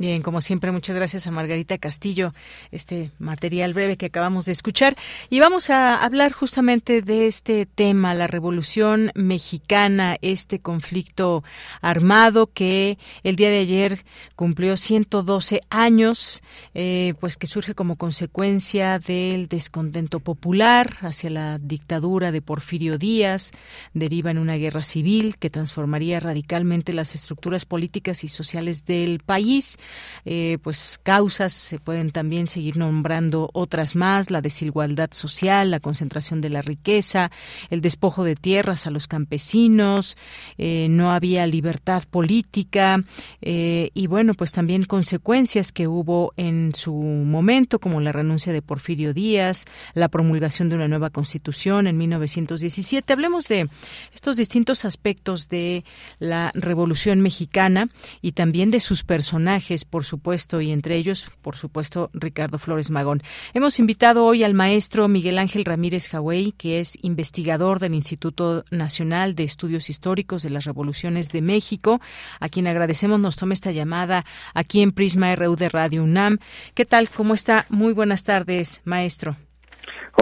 Bien, 0.00 0.22
como 0.22 0.40
siempre, 0.40 0.72
muchas 0.72 0.96
gracias 0.96 1.26
a 1.26 1.30
Margarita 1.30 1.76
Castillo, 1.76 2.32
este 2.70 3.10
material 3.18 3.74
breve 3.74 3.98
que 3.98 4.06
acabamos 4.06 4.46
de 4.46 4.52
escuchar. 4.52 4.96
Y 5.28 5.40
vamos 5.40 5.68
a 5.68 6.02
hablar 6.02 6.32
justamente 6.32 7.02
de 7.02 7.26
este 7.26 7.66
tema, 7.66 8.14
la 8.14 8.26
Revolución 8.26 9.12
Mexicana, 9.14 10.16
este 10.22 10.58
conflicto 10.58 11.44
armado 11.82 12.46
que 12.46 12.96
el 13.24 13.36
día 13.36 13.50
de 13.50 13.58
ayer 13.58 14.06
cumplió 14.36 14.78
112 14.78 15.60
años, 15.68 16.42
eh, 16.72 17.12
pues 17.20 17.36
que 17.36 17.46
surge 17.46 17.74
como 17.74 17.96
consecuencia 17.96 19.00
del 19.00 19.48
descontento 19.48 20.20
popular 20.20 20.96
hacia 21.02 21.28
la 21.28 21.58
dictadura 21.58 22.32
de 22.32 22.40
Porfirio 22.40 22.96
Díaz, 22.96 23.52
deriva 23.92 24.30
en 24.30 24.38
una 24.38 24.54
guerra 24.54 24.82
civil 24.82 25.36
que 25.36 25.50
transformaría 25.50 26.20
radicalmente 26.20 26.94
las 26.94 27.14
estructuras 27.14 27.66
políticas 27.66 28.24
y 28.24 28.28
sociales 28.28 28.86
del 28.86 29.18
país 29.18 29.76
eh, 30.24 30.58
pues 30.62 30.98
causas, 31.02 31.52
se 31.52 31.78
pueden 31.78 32.10
también 32.10 32.46
seguir 32.46 32.76
nombrando 32.76 33.50
otras 33.52 33.96
más, 33.96 34.30
la 34.30 34.40
desigualdad 34.40 35.10
social, 35.12 35.70
la 35.70 35.80
concentración 35.80 36.40
de 36.40 36.50
la 36.50 36.62
riqueza, 36.62 37.30
el 37.70 37.80
despojo 37.80 38.24
de 38.24 38.36
tierras 38.36 38.86
a 38.86 38.90
los 38.90 39.06
campesinos, 39.06 40.16
eh, 40.58 40.88
no 40.90 41.10
había 41.10 41.46
libertad 41.46 42.04
política 42.10 43.02
eh, 43.40 43.90
y 43.94 44.06
bueno, 44.06 44.34
pues 44.34 44.52
también 44.52 44.84
consecuencias 44.84 45.72
que 45.72 45.88
hubo 45.88 46.32
en 46.36 46.74
su 46.74 46.94
momento, 46.94 47.78
como 47.78 48.00
la 48.00 48.12
renuncia 48.12 48.52
de 48.52 48.62
Porfirio 48.62 49.14
Díaz, 49.14 49.64
la 49.94 50.08
promulgación 50.08 50.68
de 50.68 50.76
una 50.76 50.88
nueva 50.88 51.10
constitución 51.10 51.86
en 51.86 51.96
1917. 51.98 53.12
Hablemos 53.12 53.48
de 53.48 53.68
estos 54.12 54.36
distintos 54.36 54.84
aspectos 54.84 55.48
de 55.48 55.84
la 56.18 56.52
Revolución 56.54 57.20
Mexicana 57.20 57.88
y 58.22 58.32
también 58.32 58.70
de 58.70 58.80
sus 58.80 59.04
personajes 59.04 59.79
por 59.84 60.04
supuesto, 60.04 60.60
y 60.60 60.70
entre 60.70 60.96
ellos, 60.96 61.30
por 61.42 61.56
supuesto, 61.56 62.10
Ricardo 62.12 62.58
Flores 62.58 62.90
Magón. 62.90 63.22
Hemos 63.54 63.78
invitado 63.78 64.24
hoy 64.24 64.44
al 64.44 64.54
maestro 64.54 65.08
Miguel 65.08 65.38
Ángel 65.38 65.64
Ramírez 65.64 66.08
Jawey, 66.08 66.52
que 66.52 66.80
es 66.80 66.98
investigador 67.02 67.78
del 67.78 67.94
Instituto 67.94 68.64
Nacional 68.70 69.34
de 69.34 69.44
Estudios 69.44 69.90
Históricos 69.90 70.42
de 70.42 70.50
las 70.50 70.64
Revoluciones 70.64 71.30
de 71.32 71.42
México, 71.42 72.00
a 72.40 72.48
quien 72.48 72.66
agradecemos 72.66 73.20
nos 73.20 73.36
tome 73.36 73.54
esta 73.54 73.70
llamada 73.70 74.24
aquí 74.54 74.82
en 74.82 74.92
Prisma 74.92 75.34
RU 75.36 75.56
de 75.56 75.68
Radio 75.68 76.02
UNAM. 76.04 76.38
¿Qué 76.74 76.84
tal? 76.84 77.08
¿Cómo 77.08 77.34
está? 77.34 77.66
Muy 77.68 77.92
buenas 77.92 78.24
tardes, 78.24 78.82
maestro. 78.84 79.36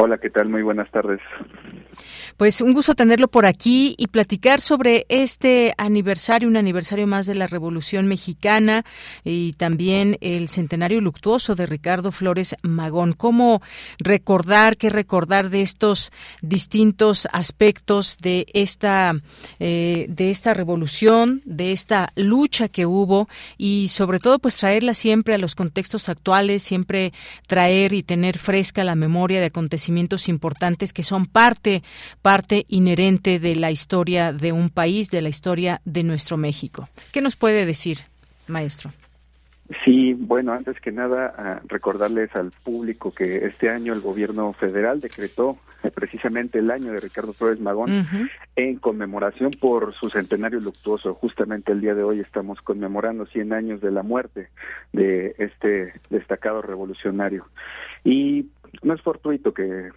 Hola, 0.01 0.19
¿qué 0.19 0.31
tal? 0.31 0.49
Muy 0.49 0.63
buenas 0.63 0.91
tardes. 0.91 1.21
Pues 2.37 2.61
un 2.61 2.73
gusto 2.73 2.95
tenerlo 2.95 3.29
por 3.29 3.47
aquí 3.47 3.95
y 3.99 4.09
platicar 4.09 4.61
sobre 4.61 5.07
este 5.09 5.75
aniversario, 5.77 6.49
un 6.49 6.57
aniversario 6.57 7.07
más 7.07 7.27
de 7.27 7.35
la 7.35 7.47
Revolución 7.47 8.07
Mexicana 8.07 8.85
y 9.25 9.53
también 9.55 10.17
el 10.21 10.49
centenario 10.49 11.01
luctuoso 11.01 11.55
de 11.55 11.67
Ricardo 11.67 12.13
Flores 12.13 12.57
Magón. 12.63 13.13
¿Cómo 13.13 13.63
recordar, 13.99 14.77
qué 14.77 14.89
recordar 14.89 15.51
de 15.51 15.63
estos 15.63 16.13
distintos 16.43 17.29
aspectos 17.33 18.17
de 18.19 18.47
esta, 18.53 19.15
eh, 19.59 20.07
de 20.09 20.31
esta 20.31 20.55
revolución, 20.55 21.43
de 21.45 21.73
esta 21.73 22.13
lucha 22.17 22.69
que 22.69 22.87
hubo 22.87 23.29
y 23.57 23.89
sobre 23.89 24.19
todo 24.19 24.39
pues 24.39 24.57
traerla 24.57 24.95
siempre 24.95 25.35
a 25.35 25.39
los 25.39 25.55
contextos 25.55 26.09
actuales, 26.09 26.63
siempre 26.63 27.13
traer 27.47 27.93
y 27.93 28.03
tener 28.03 28.39
fresca 28.39 28.85
la 28.85 28.95
memoria 28.95 29.41
de 29.41 29.47
acontecimientos 29.47 30.29
importantes 30.29 30.93
que 30.93 31.03
son 31.03 31.27
parte, 31.27 31.83
parte 32.23 32.65
inherente 32.69 33.39
de 33.39 33.55
la 33.55 33.71
historia 33.71 34.33
de 34.33 34.53
un 34.53 34.71
país, 34.71 35.11
de 35.11 35.23
la 35.23 35.29
historia 35.29 35.81
de 35.85 36.03
nuestro 36.03 36.37
México. 36.37 36.89
¿Qué 37.13 37.21
nos 37.21 37.37
puede 37.37 37.67
decir, 37.67 38.01
maestro? 38.47 38.93
Sí, 39.85 40.15
bueno, 40.15 40.53
antes 40.53 40.81
que 40.81 40.91
nada, 40.91 41.61
recordarles 41.67 42.35
al 42.35 42.51
público 42.51 43.13
que 43.13 43.45
este 43.45 43.69
año 43.69 43.93
el 43.93 44.01
gobierno 44.01 44.53
federal 44.55 45.01
decretó 45.01 45.59
precisamente 45.95 46.59
el 46.59 46.71
año 46.71 46.91
de 46.93 47.01
Ricardo 47.01 47.35
Flores 47.35 47.61
Magón 47.61 48.07
en 48.57 48.77
conmemoración 48.77 49.51
por 49.51 49.95
su 49.95 50.09
centenario 50.09 50.59
luctuoso. 50.59 51.13
Justamente 51.15 51.73
el 51.73 51.83
día 51.83 51.95
de 51.95 52.03
hoy 52.03 52.21
estamos 52.21 52.63
conmemorando 52.63 53.27
100 53.27 53.53
años 53.53 53.81
de 53.83 53.91
la 53.91 54.03
muerte 54.03 54.49
de 54.93 55.35
este 55.39 55.93
destacado 56.09 56.63
revolucionario. 56.63 57.47
Y 58.05 58.47
no 58.83 58.95
es 58.95 59.03
fortuito 59.03 59.53
que 59.53 59.91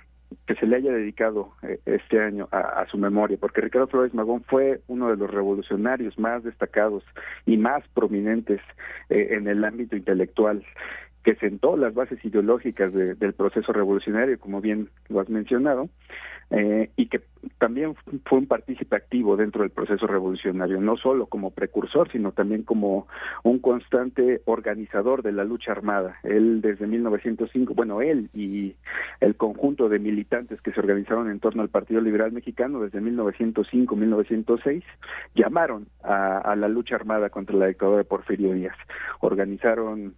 que 0.45 0.55
se 0.55 0.65
le 0.65 0.77
haya 0.77 0.91
dedicado 0.91 1.53
eh, 1.63 1.79
este 1.85 2.19
año 2.19 2.47
a, 2.51 2.85
su 2.89 2.97
memoria, 2.97 3.37
porque 3.39 3.61
Ricardo 3.61 3.87
Flores 3.87 4.13
Magón 4.13 4.43
fue 4.43 4.81
uno 4.87 5.09
de 5.09 5.17
los 5.17 5.29
revolucionarios 5.29 6.17
más 6.17 6.43
destacados 6.43 7.03
y 7.45 7.57
más 7.57 7.83
prominentes 7.93 8.61
eh, 9.09 9.29
en 9.31 9.47
el 9.47 9.63
ámbito 9.63 9.95
intelectual 9.95 10.63
que 11.23 11.35
sentó 11.35 11.77
las 11.77 11.93
bases 11.93 12.23
ideológicas 12.25 12.93
del 12.93 13.33
proceso 13.33 13.71
revolucionario, 13.71 14.39
como 14.39 14.61
bien 14.61 14.89
lo 15.09 15.19
has 15.19 15.29
mencionado, 15.29 15.89
eh, 16.49 16.89
y 16.97 17.07
que 17.07 17.21
también 17.59 17.95
fue 18.25 18.39
un 18.39 18.45
partícipe 18.45 18.95
activo 18.95 19.37
dentro 19.37 19.61
del 19.61 19.69
proceso 19.71 20.05
revolucionario, 20.05 20.81
no 20.81 20.97
solo 20.97 21.27
como 21.27 21.51
precursor, 21.51 22.11
sino 22.11 22.33
también 22.33 22.63
como 22.63 23.07
un 23.43 23.59
constante 23.59 24.41
organizador 24.45 25.23
de 25.23 25.31
la 25.31 25.45
lucha 25.45 25.71
armada. 25.71 26.17
Él 26.23 26.59
desde 26.61 26.87
1905, 26.87 27.73
bueno, 27.73 28.01
él 28.01 28.29
y 28.33 28.75
el 29.21 29.35
conjunto 29.35 29.87
de 29.87 29.99
militantes 29.99 30.61
que 30.61 30.73
se 30.73 30.81
organizaron 30.81 31.31
en 31.31 31.39
torno 31.39 31.61
al 31.61 31.69
Partido 31.69 32.01
Liberal 32.01 32.33
Mexicano 32.33 32.81
desde 32.81 32.99
1905-1906 32.99 34.83
llamaron 35.35 35.87
a, 36.03 36.39
a 36.39 36.55
la 36.57 36.67
lucha 36.67 36.95
armada 36.95 37.29
contra 37.29 37.55
la 37.55 37.67
dictadura 37.67 37.99
de 37.99 38.03
Porfirio 38.03 38.53
Díaz. 38.53 38.75
Organizaron 39.21 40.15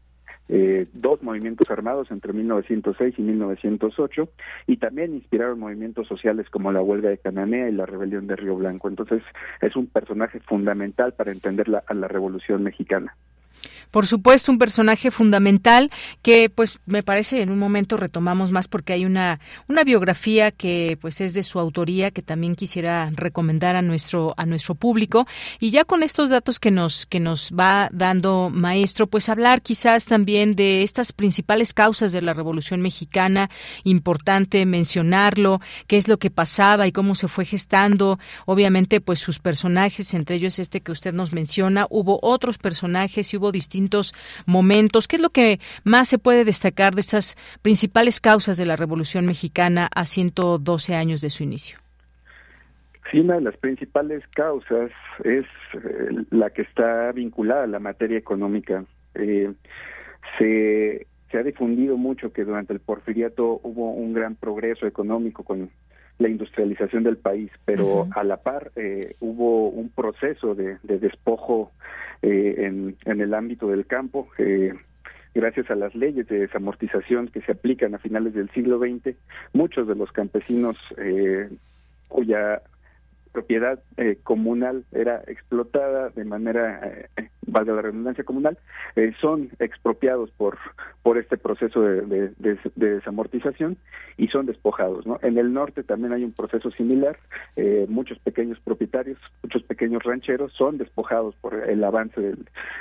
eh, 0.50 0.88
dos 0.94 1.24
movimientos 1.24 1.70
armados 1.70 2.12
entre 2.12 2.34
1906 2.34 3.16
y 3.18 3.22
1908 3.22 4.30
y 4.68 4.78
también 4.78 5.14
inspiraron 5.16 5.60
movimientos 5.60 6.08
sociales 6.08 6.50
como 6.50 6.72
la 6.72 6.82
huelga 6.82 7.10
de 7.10 7.18
Cananea 7.18 7.70
y 7.70 7.72
la 7.72 7.86
rebelión 7.86 8.28
de 8.28 8.36
Río 8.36 8.56
Blanco. 8.56 8.90
Entonces 8.90 9.24
es 9.62 9.76
un 9.76 9.88
personaje 9.88 10.40
fundamental 10.42 11.14
para 11.14 11.32
entender 11.32 11.70
la, 11.70 11.84
a 11.88 11.94
la 11.94 12.08
revolución 12.08 12.64
mexicana. 12.64 13.16
Por 13.94 14.08
supuesto, 14.08 14.52
un 14.52 14.58
personaje 14.58 15.12
fundamental 15.12 15.92
que, 16.24 16.50
pues, 16.50 16.80
me 16.88 17.04
parece 17.04 17.44
en 17.44 17.52
un 17.52 17.60
momento 17.60 17.96
retomamos 17.96 18.52
más 18.52 18.68
porque 18.68 18.92
hay 18.94 19.06
una 19.06 19.40
una 19.68 19.84
biografía 19.84 20.50
que, 20.50 20.98
pues, 21.00 21.22
es 21.22 21.36
de 21.36 21.44
su 21.44 21.60
autoría 21.60 22.10
que 22.10 22.24
también 22.24 22.56
quisiera 22.56 23.12
recomendar 23.14 23.76
a 23.76 23.84
nuestro 23.84 24.34
a 24.36 24.48
nuestro 24.48 24.74
público. 24.74 25.28
Y 25.60 25.70
ya 25.70 25.86
con 25.86 26.02
estos 26.02 26.32
datos 26.32 26.60
que 26.60 26.72
nos 26.72 27.06
que 27.06 27.20
nos 27.20 27.52
va 27.52 27.90
dando 27.94 28.50
maestro, 28.52 29.06
pues 29.06 29.30
hablar 29.30 29.62
quizás 29.62 30.08
también 30.08 30.56
de 30.56 30.82
estas 30.82 31.14
principales 31.14 31.76
causas 31.76 32.12
de 32.12 32.24
la 32.24 32.34
Revolución 32.34 32.82
Mexicana, 32.82 33.52
importante 33.84 34.66
mencionarlo, 34.66 35.62
qué 35.86 35.98
es 35.98 36.08
lo 36.08 36.18
que 36.18 36.32
pasaba 36.32 36.88
y 36.88 36.92
cómo 36.92 37.14
se 37.14 37.28
fue 37.28 37.46
gestando, 37.46 38.18
obviamente, 38.48 39.02
pues 39.02 39.20
sus 39.20 39.38
personajes, 39.38 40.16
entre 40.16 40.38
ellos 40.38 40.58
este 40.58 40.82
que 40.82 40.92
usted 40.92 41.14
nos 41.14 41.32
menciona, 41.32 41.86
hubo 41.92 42.18
otros 42.24 42.58
personajes 42.58 43.32
y 43.32 43.38
hubo 43.38 43.52
distintos 43.52 43.83
momentos. 44.46 45.08
¿Qué 45.08 45.18
es 45.18 45.22
lo 45.22 45.30
que 45.30 45.60
más 45.84 46.08
se 46.08 46.18
puede 46.18 46.46
destacar 46.46 46.96
de 46.96 47.02
estas 47.02 47.36
principales 47.62 48.20
causas 48.20 48.58
de 48.58 48.66
la 48.66 48.76
Revolución 48.76 49.26
Mexicana 49.26 49.90
a 49.94 50.06
112 50.06 50.96
años 50.96 51.22
de 51.22 51.30
su 51.30 51.44
inicio? 51.44 51.78
Sí, 53.12 53.20
una 53.20 53.36
de 53.36 53.42
las 53.42 53.58
principales 53.58 54.24
causas 54.36 54.92
es 55.24 55.46
eh, 55.74 56.26
la 56.32 56.50
que 56.50 56.64
está 56.64 57.12
vinculada 57.12 57.64
a 57.64 57.68
la 57.68 57.80
materia 57.80 58.18
económica. 58.18 58.86
Eh, 59.14 59.54
se, 60.38 61.06
se 61.30 61.38
ha 61.38 61.44
difundido 61.44 61.98
mucho 61.98 62.34
que 62.34 62.44
durante 62.44 62.74
el 62.74 62.80
porfiriato 62.80 63.60
hubo 63.64 63.92
un 63.92 64.14
gran 64.14 64.36
progreso 64.36 64.88
económico 64.88 65.44
con 65.44 65.70
la 66.20 66.30
industrialización 66.30 67.04
del 67.04 67.18
país, 67.18 67.52
pero 67.66 68.08
a 68.16 68.24
la 68.24 68.38
par 68.38 68.72
eh, 68.76 69.16
hubo 69.20 69.70
un 69.70 69.90
proceso 69.90 70.56
de, 70.56 70.78
de 70.84 71.00
despojo 71.00 71.72
eh, 72.24 72.56
en, 73.06 73.22
el 73.22 73.34
ámbito 73.34 73.68
del 73.68 73.86
campo. 73.86 74.30
Eh, 74.38 74.74
gracias 75.36 75.70
a 75.70 75.76
las 75.76 75.94
leyes 75.94 76.28
de 76.28 76.40
desamortización 76.40 77.28
que 77.28 77.42
se 77.42 77.52
aplican 77.52 77.94
a 77.94 78.00
finales 78.00 78.34
del 78.34 78.50
siglo 78.52 78.80
XX, 78.80 79.16
muchos 79.52 79.88
de 79.88 79.96
los 79.96 80.12
campesinos 80.12 80.78
eh, 80.98 81.50
cuya 82.08 82.62
propiedad 83.34 83.80
eh, 83.98 84.18
comunal 84.24 84.86
era 84.94 85.22
explotada 85.28 86.10
de 86.10 86.24
manera, 86.24 87.08
eh, 87.18 87.30
valga 87.46 87.74
la 87.74 87.82
redundancia 87.82 88.24
comunal, 88.24 88.58
eh, 88.96 89.12
son 89.20 89.50
expropiados 89.60 90.32
por 90.32 90.58
por 91.04 91.18
este 91.18 91.38
proceso 91.38 91.82
de, 91.82 92.32
de, 92.38 92.58
desamortización 92.76 93.78
y 94.18 94.30
son 94.30 94.46
despojados. 94.46 95.06
¿no? 95.06 95.20
En 95.22 95.38
el 95.38 95.54
norte 95.54 95.84
también 95.84 96.14
hay 96.14 96.24
un 96.24 96.32
proceso 96.32 96.72
similar, 96.72 97.20
eh, 97.58 97.86
muchos 97.90 98.18
pequeños 98.20 98.58
propietarios, 98.62 99.20
muchos 99.44 99.64
pequeños 99.64 100.02
rancheros 100.04 100.54
son 100.54 100.78
despojados 100.78 101.36
por 101.36 101.56
el 101.70 101.84
avance 101.84 102.20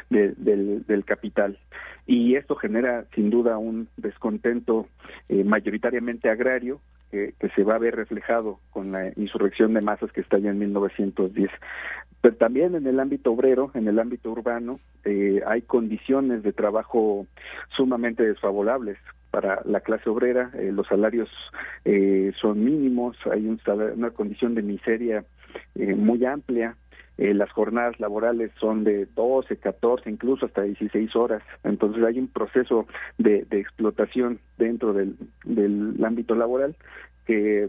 del, 0.09 0.34
del, 0.36 0.86
del 0.86 1.05
capital 1.05 1.59
y 2.07 2.36
esto 2.36 2.55
genera 2.55 3.05
sin 3.14 3.28
duda 3.28 3.59
un 3.59 3.88
descontento 3.96 4.86
eh, 5.28 5.42
mayoritariamente 5.42 6.30
agrario 6.30 6.80
que, 7.12 7.34
se 7.54 7.62
va 7.62 7.74
a 7.74 7.78
ver 7.78 7.94
reflejado 7.94 8.58
con 8.70 8.90
la 8.90 9.12
insurrección 9.16 9.74
de 9.74 9.82
masas 9.82 10.10
que 10.12 10.22
está 10.22 10.38
ya 10.38 10.50
en 10.50 10.58
1910. 10.58 11.50
Pero 12.22 12.36
también 12.36 12.74
en 12.74 12.86
el 12.86 12.98
ámbito 12.98 13.32
obrero, 13.32 13.70
en 13.74 13.86
el 13.86 13.98
ámbito 13.98 14.30
urbano, 14.30 14.80
eh, 15.04 15.42
hay 15.46 15.62
condiciones 15.62 16.42
de 16.42 16.52
trabajo 16.52 17.26
sumamente 17.76 18.24
desfavorables 18.24 18.96
para 19.30 19.60
la 19.64 19.80
clase 19.80 20.08
obrera, 20.08 20.50
eh, 20.54 20.72
los 20.72 20.86
salarios 20.86 21.28
eh, 21.84 22.32
son 22.40 22.64
mínimos, 22.64 23.16
hay 23.30 23.46
un 23.46 23.60
una 23.96 24.10
condición 24.10 24.54
de 24.54 24.62
miseria 24.62 25.24
muy 25.74 26.24
amplia, 26.24 26.76
las 27.18 27.50
jornadas 27.52 28.00
laborales 28.00 28.50
son 28.58 28.84
de 28.84 29.06
12, 29.06 29.58
14, 29.58 30.10
incluso 30.10 30.46
hasta 30.46 30.62
16 30.62 31.14
horas. 31.14 31.42
Entonces 31.62 32.02
hay 32.04 32.18
un 32.18 32.28
proceso 32.28 32.86
de, 33.18 33.46
explotación 33.50 34.40
dentro 34.58 34.92
del, 34.92 35.16
del, 35.44 36.02
ámbito 36.04 36.34
laboral 36.34 36.74
que 37.26 37.68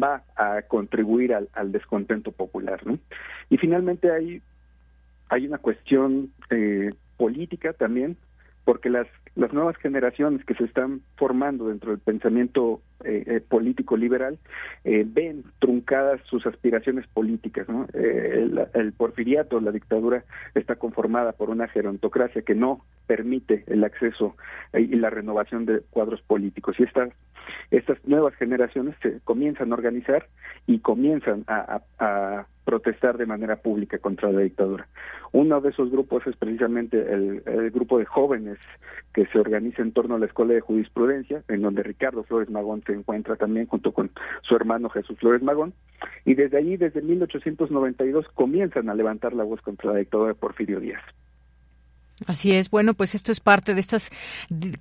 va 0.00 0.22
a 0.36 0.62
contribuir 0.62 1.34
al, 1.34 1.72
descontento 1.72 2.32
popular. 2.32 2.86
¿no? 2.86 2.98
Y 3.50 3.58
finalmente 3.58 4.10
hay, 4.10 4.42
hay 5.28 5.46
una 5.46 5.58
cuestión 5.58 6.32
eh, 6.50 6.92
política 7.16 7.72
también, 7.72 8.16
porque 8.64 8.90
las, 8.90 9.06
las 9.34 9.52
nuevas 9.52 9.76
generaciones 9.76 10.44
que 10.44 10.54
se 10.54 10.64
están 10.64 11.02
formando 11.16 11.68
dentro 11.68 11.90
del 11.90 12.00
pensamiento 12.00 12.80
eh, 13.04 13.24
eh, 13.26 13.40
político 13.40 13.96
liberal 13.96 14.38
ven 14.84 15.44
truncadas 15.58 16.20
sus 16.24 16.46
aspiraciones 16.46 17.06
políticas. 17.08 17.68
¿no? 17.68 17.86
el, 17.94 18.66
el, 18.74 18.92
porfiriato, 18.92 19.60
la 19.60 19.72
dictadura, 19.72 20.24
está 20.54 20.76
conformada 20.76 21.32
por 21.32 21.50
una 21.50 21.68
gerontocracia 21.68 22.42
que 22.42 22.54
no 22.54 22.84
permite 23.06 23.64
el 23.66 23.84
acceso 23.84 24.36
y 24.74 24.94
la 24.96 25.10
renovación 25.10 25.66
de 25.66 25.80
cuadros 25.90 26.22
políticos. 26.22 26.76
Y 26.78 26.84
estas 26.84 27.10
estas 27.70 27.98
nuevas 28.06 28.34
generaciones 28.34 28.94
se 29.02 29.20
comienzan 29.24 29.72
a 29.72 29.74
organizar 29.74 30.28
y 30.66 30.80
comienzan 30.80 31.44
a, 31.46 32.46
protestar 32.64 33.18
de 33.18 33.26
manera 33.26 33.56
pública 33.56 33.98
contra 33.98 34.30
la 34.30 34.40
dictadura. 34.40 34.86
Uno 35.32 35.60
de 35.60 35.70
esos 35.70 35.90
grupos 35.90 36.26
es 36.26 36.36
precisamente 36.36 37.12
el, 37.12 37.70
grupo 37.70 37.98
de 37.98 38.04
jóvenes 38.04 38.58
que 39.14 39.26
se 39.26 39.38
organiza 39.38 39.82
en 39.82 39.92
torno 39.92 40.14
a 40.14 40.18
la 40.18 40.26
Escuela 40.26 40.54
de 40.54 40.60
Jurisprudencia, 40.60 41.42
en 41.48 41.62
donde 41.62 41.82
Ricardo 41.82 42.22
Flores 42.24 42.50
Magón 42.50 42.82
se 42.86 42.92
encuentra 42.92 43.36
también 43.36 43.66
junto 43.66 43.92
con 43.92 44.10
su 44.42 44.54
hermano 44.54 44.88
Jesús 44.90 45.18
Flores 45.18 45.42
Magón, 45.42 45.72
y 46.24 46.34
desde 46.34 46.58
allí, 46.58 46.76
desde 46.76 47.02
1892, 47.02 48.26
comienzan 48.34 48.88
a 48.88 48.94
levantar 48.94 49.32
la 49.32 49.44
voz 49.44 49.60
contra 49.62 49.92
la 49.92 49.98
dictadura 49.98 50.28
de 50.28 50.34
Porfirio 50.34 50.80
Díaz. 50.80 51.02
Así 52.26 52.52
es. 52.52 52.70
Bueno, 52.70 52.94
pues 52.94 53.14
esto 53.14 53.32
es 53.32 53.40
parte 53.40 53.74
de 53.74 53.80
estas 53.80 54.10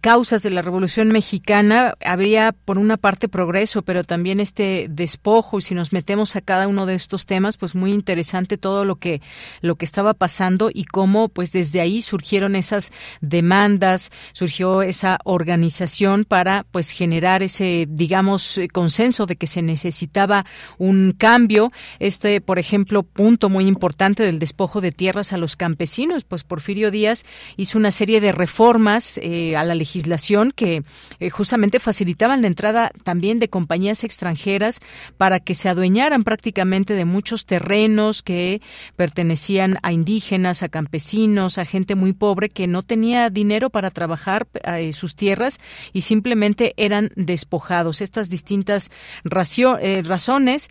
causas 0.01 0.43
de 0.43 0.49
la 0.49 0.61
Revolución 0.61 1.07
Mexicana. 1.09 1.95
Habría, 2.03 2.51
por 2.51 2.77
una 2.77 2.97
parte, 2.97 3.27
progreso, 3.27 3.81
pero 3.81 4.03
también 4.03 4.39
este 4.39 4.87
despojo. 4.89 5.59
Y 5.59 5.61
si 5.61 5.75
nos 5.75 5.93
metemos 5.93 6.35
a 6.35 6.41
cada 6.41 6.67
uno 6.67 6.85
de 6.85 6.95
estos 6.95 7.25
temas, 7.25 7.57
pues 7.57 7.75
muy 7.75 7.91
interesante 7.91 8.57
todo 8.57 8.85
lo 8.85 8.95
que 8.97 9.21
lo 9.61 9.75
que 9.75 9.85
estaba 9.85 10.13
pasando 10.13 10.69
y 10.73 10.85
cómo, 10.85 11.29
pues 11.29 11.51
desde 11.51 11.81
ahí 11.81 12.01
surgieron 12.01 12.55
esas 12.55 12.91
demandas, 13.21 14.11
surgió 14.33 14.81
esa 14.81 15.19
organización 15.23 16.25
para, 16.25 16.65
pues 16.71 16.91
generar 16.91 17.43
ese, 17.43 17.87
digamos, 17.89 18.59
consenso 18.71 19.25
de 19.25 19.35
que 19.35 19.47
se 19.47 19.61
necesitaba 19.61 20.45
un 20.77 21.13
cambio. 21.17 21.71
Este, 21.99 22.41
por 22.41 22.59
ejemplo, 22.59 23.03
punto 23.03 23.49
muy 23.49 23.65
importante 23.65 24.23
del 24.23 24.39
despojo 24.39 24.81
de 24.81 24.91
tierras 24.91 25.33
a 25.33 25.37
los 25.37 25.55
campesinos, 25.55 26.23
pues 26.23 26.43
Porfirio 26.43 26.91
Díaz 26.91 27.23
hizo 27.57 27.77
una 27.77 27.91
serie 27.91 28.21
de 28.21 28.31
reformas 28.31 29.19
eh, 29.21 29.55
a 29.55 29.63
la 29.63 29.75
legislación 29.75 30.51
que 30.55 30.83
eh, 31.19 31.29
justamente 31.29 31.79
facilitaban 31.79 32.41
la 32.41 32.47
entrada 32.47 32.91
también 33.03 33.39
de 33.39 33.49
compañías 33.49 34.03
extranjeras 34.03 34.79
para 35.17 35.39
que 35.39 35.55
se 35.55 35.69
adueñaran 35.69 36.23
prácticamente 36.23 36.95
de 36.95 37.05
muchos 37.05 37.45
terrenos 37.45 38.23
que 38.23 38.61
pertenecían 38.95 39.77
a 39.83 39.91
indígenas, 39.91 40.63
a 40.63 40.69
campesinos, 40.69 41.57
a 41.57 41.65
gente 41.65 41.95
muy 41.95 42.13
pobre 42.13 42.49
que 42.49 42.67
no 42.67 42.83
tenía 42.83 43.29
dinero 43.29 43.69
para 43.69 43.91
trabajar 43.91 44.47
eh, 44.63 44.93
sus 44.93 45.15
tierras 45.15 45.59
y 45.93 46.01
simplemente 46.01 46.73
eran 46.77 47.11
despojados. 47.15 48.01
Estas 48.01 48.29
distintas 48.29 48.91
razones, 49.23 50.69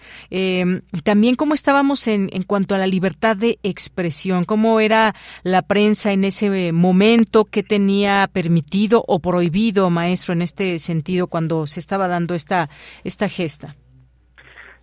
también 1.04 1.36
cómo 1.36 1.54
estábamos 1.54 2.06
en, 2.08 2.30
en 2.32 2.42
cuanto 2.42 2.74
a 2.74 2.78
la 2.78 2.86
libertad 2.86 3.36
de 3.36 3.58
expresión, 3.62 4.44
cómo 4.44 4.80
era 4.80 5.14
la 5.42 5.62
prensa 5.62 6.12
en 6.12 6.24
ese 6.24 6.39
momento, 6.72 7.44
qué 7.44 7.62
tenía 7.62 8.28
permitido 8.32 9.04
o 9.06 9.18
prohibido, 9.18 9.90
maestro, 9.90 10.32
en 10.32 10.42
este 10.42 10.78
sentido 10.78 11.26
cuando 11.26 11.66
se 11.66 11.80
estaba 11.80 12.08
dando 12.08 12.34
esta, 12.34 12.68
esta 13.04 13.28
gesta. 13.28 13.74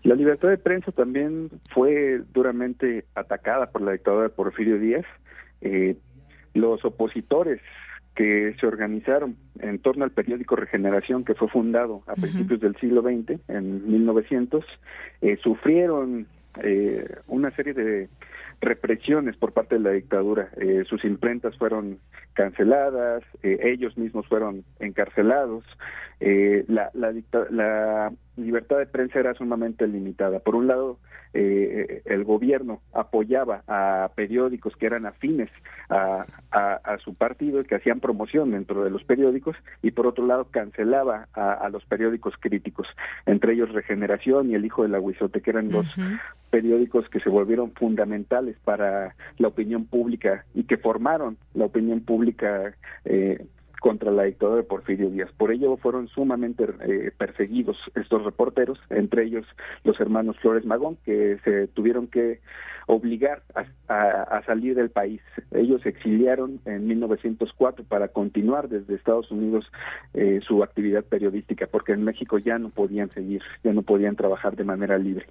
La 0.03 0.15
libertad 0.15 0.49
de 0.49 0.57
prensa 0.57 0.91
también 0.91 1.49
fue 1.73 2.21
duramente 2.33 3.05
atacada 3.15 3.71
por 3.71 3.81
la 3.81 3.91
dictadura 3.93 4.23
de 4.23 4.29
Porfirio 4.29 4.79
Díaz. 4.79 5.05
Eh, 5.61 5.97
los 6.53 6.85
opositores 6.85 7.59
que 8.15 8.55
se 8.59 8.65
organizaron 8.65 9.35
en 9.59 9.79
torno 9.79 10.03
al 10.03 10.11
periódico 10.11 10.55
Regeneración, 10.55 11.23
que 11.23 11.35
fue 11.35 11.47
fundado 11.49 12.03
a 12.07 12.15
principios 12.15 12.59
del 12.59 12.75
siglo 12.77 13.01
XX, 13.01 13.39
en 13.47 13.91
1900, 13.91 14.65
eh, 15.21 15.37
sufrieron 15.43 16.25
eh, 16.63 17.05
una 17.27 17.51
serie 17.51 17.73
de 17.73 18.09
represiones 18.61 19.37
por 19.37 19.53
parte 19.53 19.75
de 19.75 19.81
la 19.81 19.91
dictadura. 19.91 20.49
Eh, 20.57 20.83
sus 20.87 21.03
imprentas 21.05 21.57
fueron 21.57 21.99
canceladas, 22.33 23.23
eh, 23.43 23.59
ellos 23.63 23.97
mismos 23.97 24.27
fueron 24.27 24.63
encarcelados. 24.79 25.63
Eh, 26.19 26.65
la, 26.67 26.89
la, 26.93 27.13
la 27.51 28.11
libertad 28.35 28.77
de 28.77 28.87
prensa 28.87 29.19
era 29.19 29.33
sumamente 29.35 29.87
limitada. 29.87 30.39
Por 30.39 30.55
un 30.55 30.67
lado, 30.67 30.97
eh, 31.33 32.01
el 32.05 32.23
gobierno 32.23 32.81
apoyaba 32.93 33.63
a 33.67 34.09
periódicos 34.15 34.75
que 34.75 34.85
eran 34.85 35.05
afines 35.05 35.49
a, 35.89 36.25
a, 36.51 36.97
su 36.99 37.13
partido 37.13 37.61
y 37.61 37.65
que 37.65 37.75
hacían 37.75 37.99
promoción 37.99 38.51
dentro 38.51 38.83
de 38.83 38.89
los 38.89 39.03
periódicos 39.03 39.55
y 39.81 39.91
por 39.91 40.07
otro 40.07 40.25
lado 40.25 40.47
cancelaba 40.51 41.27
a, 41.33 41.69
los 41.69 41.85
periódicos 41.85 42.33
críticos, 42.39 42.87
entre 43.25 43.53
ellos 43.53 43.71
Regeneración 43.71 44.49
y 44.49 44.55
El 44.55 44.65
Hijo 44.65 44.83
del 44.83 44.95
Aguizote, 44.95 45.41
que 45.41 45.51
eran 45.51 45.69
dos 45.69 45.87
periódicos 46.49 47.07
que 47.09 47.19
se 47.19 47.29
volvieron 47.29 47.71
fundamentales 47.73 48.57
para 48.63 49.15
la 49.37 49.47
opinión 49.47 49.85
pública 49.85 50.45
y 50.53 50.63
que 50.63 50.77
formaron 50.77 51.37
la 51.53 51.65
opinión 51.65 52.01
pública 52.01 52.73
eh, 53.05 53.45
contra 53.79 54.11
la 54.11 54.23
dictadura 54.23 54.57
de 54.57 54.63
Porfirio 54.63 55.09
Díaz. 55.09 55.29
Por 55.37 55.51
ello 55.51 55.77
fueron 55.77 56.07
sumamente 56.07 56.65
eh, 56.81 57.11
perseguidos 57.17 57.77
estos 57.95 58.23
reporteros, 58.23 58.79
entre 58.89 59.25
ellos 59.25 59.45
los 59.83 59.99
hermanos 59.99 60.37
Flores 60.39 60.65
Magón, 60.65 60.97
que 61.05 61.37
se 61.43 61.67
tuvieron 61.67 62.07
que 62.07 62.39
obligar 62.87 63.43
a, 63.89 64.41
salir 64.45 64.75
del 64.75 64.89
país. 64.89 65.21
Ellos 65.51 65.81
se 65.81 65.89
exiliaron 65.89 66.61
en 66.65 66.87
1904 66.87 67.83
para 67.83 68.07
continuar 68.07 68.69
desde 68.69 68.95
Estados 68.95 69.29
Unidos 69.29 69.69
eh, 70.13 70.39
su 70.47 70.63
actividad 70.63 71.03
periodística, 71.03 71.67
porque 71.67 71.91
en 71.91 72.03
México 72.03 72.37
ya 72.37 72.57
no 72.57 72.69
podían 72.69 73.11
seguir, 73.11 73.41
ya 73.63 73.73
no 73.73 73.81
podían 73.81 74.15
trabajar 74.15 74.55
de 74.55 74.63
manera 74.63 74.97
libre. 74.97 75.27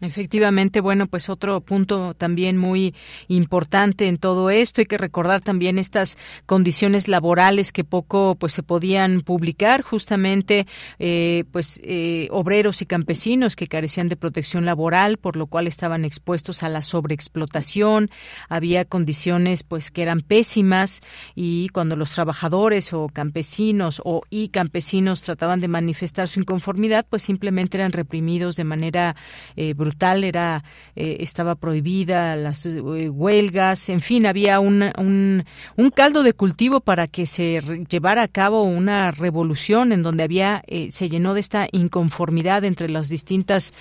Efectivamente, 0.00 0.80
bueno, 0.80 1.06
pues 1.06 1.28
otro 1.28 1.60
punto 1.60 2.14
también 2.14 2.56
muy 2.56 2.96
importante 3.28 4.08
en 4.08 4.18
todo 4.18 4.50
esto, 4.50 4.80
hay 4.80 4.86
que 4.86 4.98
recordar 4.98 5.40
también 5.40 5.78
estas 5.78 6.18
condiciones 6.46 7.06
laborales 7.06 7.70
que 7.70 7.84
poco 7.84 8.34
pues 8.34 8.52
se 8.52 8.64
podían 8.64 9.20
publicar, 9.20 9.82
justamente 9.82 10.66
eh, 10.98 11.44
pues 11.52 11.80
eh, 11.84 12.26
obreros 12.32 12.82
y 12.82 12.86
campesinos 12.86 13.54
que 13.54 13.68
carecían 13.68 14.08
de 14.08 14.16
protección 14.16 14.64
laboral, 14.64 15.16
por 15.16 15.36
lo 15.36 15.46
cual 15.46 15.68
estaban 15.68 16.04
expuestos 16.04 16.64
a 16.64 16.68
la 16.68 16.82
sobreexplotación, 16.82 18.10
había 18.48 18.84
condiciones 18.84 19.62
pues 19.62 19.92
que 19.92 20.02
eran 20.02 20.22
pésimas 20.22 21.02
y 21.36 21.68
cuando 21.68 21.94
los 21.94 22.10
trabajadores 22.10 22.92
o 22.92 23.08
campesinos 23.08 24.02
o 24.04 24.22
y 24.28 24.48
campesinos 24.48 25.22
trataban 25.22 25.60
de 25.60 25.68
manifestar 25.68 26.26
su 26.26 26.40
inconformidad, 26.40 27.06
pues 27.08 27.22
simplemente 27.22 27.76
eran 27.78 27.92
reprimidos 27.92 28.56
de 28.56 28.64
manera 28.64 29.14
eh, 29.54 29.72
brutal, 29.84 30.24
era 30.24 30.64
eh, 30.96 31.18
estaba 31.20 31.54
prohibida 31.54 32.36
las 32.36 32.64
eh, 32.66 32.80
huelgas, 33.10 33.88
en 33.90 34.00
fin, 34.00 34.26
había 34.26 34.60
un, 34.60 34.82
un, 34.96 35.90
caldo 35.94 36.22
de 36.22 36.32
cultivo 36.32 36.80
para 36.80 37.06
que 37.06 37.26
se 37.26 37.60
llevara 37.88 38.22
a 38.22 38.28
cabo 38.28 38.62
una 38.62 39.10
revolución 39.10 39.92
en 39.92 40.02
donde 40.02 40.24
había 40.24 40.62
eh, 40.66 40.88
se 40.90 41.08
llenó 41.08 41.34
de 41.34 41.40
esta 41.40 41.68
inconformidad 41.70 42.64
entre 42.64 42.88
las 42.88 43.08
distintas 43.08 43.72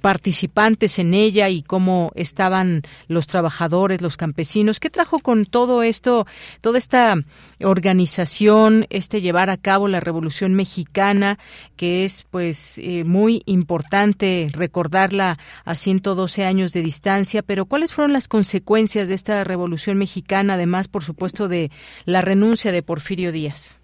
participantes 0.00 0.98
en 0.98 1.14
ella 1.14 1.48
y 1.48 1.62
cómo 1.62 2.12
estaban 2.14 2.82
los 3.08 3.26
trabajadores, 3.26 4.00
los 4.00 4.16
campesinos. 4.16 4.80
¿Qué 4.80 4.90
trajo 4.90 5.18
con 5.18 5.44
todo 5.44 5.82
esto, 5.82 6.26
toda 6.60 6.78
esta 6.78 7.16
organización, 7.60 8.86
este 8.90 9.20
llevar 9.20 9.50
a 9.50 9.56
cabo 9.56 9.88
la 9.88 10.00
Revolución 10.00 10.54
Mexicana, 10.54 11.38
que 11.76 12.04
es 12.04 12.26
pues 12.30 12.78
eh, 12.78 13.04
muy 13.04 13.42
importante 13.46 14.48
recordarla 14.52 15.38
a 15.64 15.74
112 15.74 16.44
años 16.44 16.72
de 16.72 16.82
distancia, 16.82 17.42
pero 17.42 17.66
cuáles 17.66 17.92
fueron 17.92 18.12
las 18.12 18.28
consecuencias 18.28 19.08
de 19.08 19.14
esta 19.14 19.44
Revolución 19.44 19.98
Mexicana, 19.98 20.54
además, 20.54 20.88
por 20.88 21.02
supuesto, 21.02 21.48
de 21.48 21.70
la 22.04 22.20
renuncia 22.20 22.72
de 22.72 22.82
Porfirio 22.82 23.32
Díaz? 23.32 23.80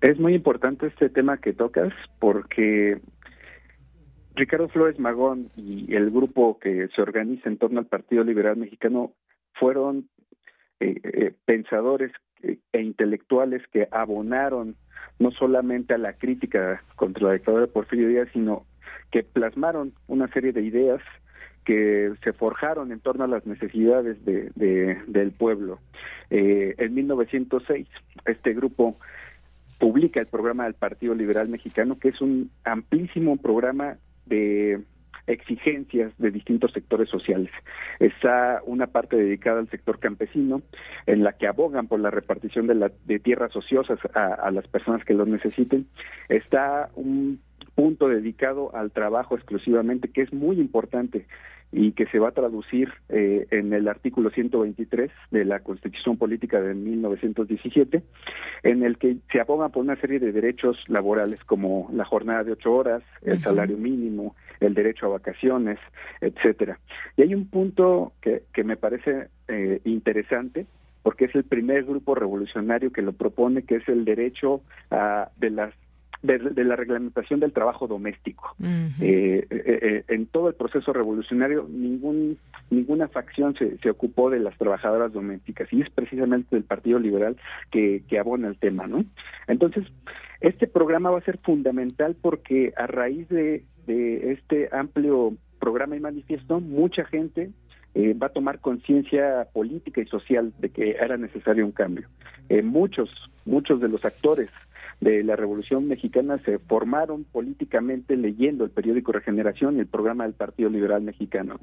Es 0.00 0.18
muy 0.18 0.34
importante 0.34 0.88
este 0.88 1.08
tema 1.08 1.38
que 1.38 1.54
tocas 1.54 1.90
porque 2.18 2.98
Ricardo 4.34 4.68
Flores 4.68 4.98
Magón 4.98 5.50
y 5.56 5.94
el 5.94 6.10
grupo 6.10 6.58
que 6.58 6.88
se 6.94 7.02
organiza 7.02 7.48
en 7.48 7.58
torno 7.58 7.80
al 7.80 7.86
Partido 7.86 8.24
Liberal 8.24 8.56
Mexicano 8.56 9.12
fueron 9.52 10.08
eh, 10.80 11.00
eh, 11.04 11.34
pensadores 11.44 12.12
e 12.42 12.82
intelectuales 12.82 13.62
que 13.72 13.88
abonaron 13.90 14.76
no 15.18 15.30
solamente 15.30 15.94
a 15.94 15.98
la 15.98 16.14
crítica 16.14 16.82
contra 16.96 17.28
la 17.28 17.32
dictadura 17.34 17.62
de 17.62 17.72
Porfirio 17.72 18.08
Díaz, 18.08 18.28
sino 18.32 18.66
que 19.10 19.22
plasmaron 19.22 19.92
una 20.08 20.28
serie 20.28 20.52
de 20.52 20.62
ideas 20.62 21.00
que 21.64 22.12
se 22.22 22.32
forjaron 22.32 22.92
en 22.92 23.00
torno 23.00 23.24
a 23.24 23.28
las 23.28 23.46
necesidades 23.46 24.22
de, 24.24 25.00
del 25.06 25.32
pueblo. 25.32 25.78
Eh, 26.30 26.74
en 26.78 26.94
1906, 26.94 27.86
este 28.26 28.52
grupo 28.52 28.96
publica 29.78 30.20
el 30.20 30.26
programa 30.26 30.64
del 30.64 30.74
Partido 30.74 31.14
Liberal 31.14 31.48
Mexicano, 31.48 31.98
que 31.98 32.08
es 32.08 32.20
un 32.20 32.50
amplísimo 32.64 33.36
programa 33.38 33.96
de 34.26 34.82
exigencias 35.26 36.12
de 36.18 36.30
distintos 36.30 36.72
sectores 36.72 37.08
sociales. 37.08 37.50
Está 37.98 38.60
una 38.66 38.88
parte 38.88 39.16
dedicada 39.16 39.60
al 39.60 39.70
sector 39.70 39.98
campesino, 39.98 40.62
en 41.06 41.24
la 41.24 41.32
que 41.32 41.46
abogan 41.46 41.88
por 41.88 42.00
la 42.00 42.10
repartición 42.10 42.66
de, 42.66 42.74
la, 42.74 42.92
de 43.06 43.18
tierras 43.18 43.54
ociosas 43.56 43.98
a, 44.14 44.34
a 44.34 44.50
las 44.50 44.66
personas 44.68 45.04
que 45.04 45.14
lo 45.14 45.24
necesiten. 45.24 45.86
Está 46.28 46.90
un 46.94 47.40
punto 47.74 48.08
dedicado 48.08 48.74
al 48.74 48.90
trabajo 48.90 49.34
exclusivamente, 49.34 50.08
que 50.08 50.22
es 50.22 50.32
muy 50.32 50.60
importante 50.60 51.26
y 51.74 51.92
que 51.92 52.06
se 52.06 52.20
va 52.20 52.28
a 52.28 52.32
traducir 52.32 52.92
eh, 53.08 53.48
en 53.50 53.72
el 53.72 53.88
artículo 53.88 54.30
123 54.30 55.10
de 55.32 55.44
la 55.44 55.58
Constitución 55.60 56.16
Política 56.16 56.60
de 56.60 56.72
1917, 56.72 58.02
en 58.62 58.84
el 58.84 58.96
que 58.96 59.16
se 59.32 59.40
aboga 59.40 59.70
por 59.70 59.82
una 59.82 59.96
serie 59.96 60.20
de 60.20 60.30
derechos 60.30 60.76
laborales 60.86 61.42
como 61.44 61.90
la 61.92 62.04
jornada 62.04 62.44
de 62.44 62.52
ocho 62.52 62.72
horas, 62.72 63.02
el 63.22 63.42
salario 63.42 63.76
mínimo, 63.76 64.36
el 64.60 64.74
derecho 64.74 65.06
a 65.06 65.10
vacaciones, 65.18 65.80
etcétera. 66.20 66.78
Y 67.16 67.22
hay 67.22 67.34
un 67.34 67.48
punto 67.48 68.12
que, 68.20 68.44
que 68.52 68.62
me 68.62 68.76
parece 68.76 69.28
eh, 69.48 69.80
interesante 69.84 70.66
porque 71.02 71.26
es 71.26 71.34
el 71.34 71.44
primer 71.44 71.84
grupo 71.84 72.14
revolucionario 72.14 72.90
que 72.90 73.02
lo 73.02 73.12
propone, 73.12 73.64
que 73.64 73.76
es 73.76 73.88
el 73.88 74.06
derecho 74.06 74.62
a, 74.90 75.28
de 75.36 75.50
las 75.50 75.74
de, 76.24 76.64
la 76.64 76.74
reglamentación 76.74 77.38
del 77.40 77.52
trabajo 77.52 77.86
doméstico. 77.86 78.56
Eh, 79.00 79.46
eh, 79.48 79.48
eh, 79.50 80.04
en 80.08 80.26
todo 80.26 80.48
el 80.48 80.54
proceso 80.54 80.92
revolucionario, 80.92 81.66
ningún, 81.68 82.38
ninguna 82.70 83.08
facción 83.08 83.54
se, 83.54 83.76
se, 83.78 83.90
ocupó 83.90 84.30
de 84.30 84.40
las 84.40 84.56
trabajadoras 84.56 85.12
domésticas 85.12 85.70
y 85.70 85.82
es 85.82 85.90
precisamente 85.90 86.56
el 86.56 86.64
Partido 86.64 86.98
Liberal 86.98 87.36
que, 87.70 88.02
que 88.08 88.18
abona 88.18 88.48
el 88.48 88.56
tema, 88.56 88.86
¿no? 88.86 89.04
Entonces, 89.46 89.84
este 90.40 90.66
programa 90.66 91.10
va 91.10 91.18
a 91.18 91.24
ser 91.24 91.38
fundamental 91.38 92.16
porque 92.20 92.72
a 92.76 92.86
raíz 92.86 93.28
de, 93.28 93.62
de 93.86 94.32
este 94.32 94.70
amplio 94.72 95.34
programa 95.60 95.96
y 95.96 96.00
manifiesto, 96.00 96.60
mucha 96.60 97.04
gente 97.04 97.50
va 98.20 98.26
a 98.26 98.30
tomar 98.30 98.58
conciencia 98.58 99.46
política 99.52 100.00
y 100.00 100.06
social 100.06 100.52
de 100.58 100.68
que 100.70 100.90
era 100.92 101.16
necesario 101.16 101.64
un 101.64 101.70
cambio. 101.70 102.08
muchos, 102.64 103.08
muchos 103.44 103.80
de 103.80 103.88
los 103.88 104.04
actores 104.04 104.50
de 105.00 105.22
la 105.22 105.36
Revolución 105.36 105.88
Mexicana 105.88 106.38
se 106.44 106.58
formaron 106.58 107.24
políticamente 107.24 108.16
leyendo 108.16 108.64
el 108.64 108.70
periódico 108.70 109.12
Regeneración 109.12 109.76
y 109.76 109.80
el 109.80 109.86
programa 109.86 110.24
del 110.24 110.34
Partido 110.34 110.70
Liberal 110.70 111.02
Mexicano. 111.02 111.58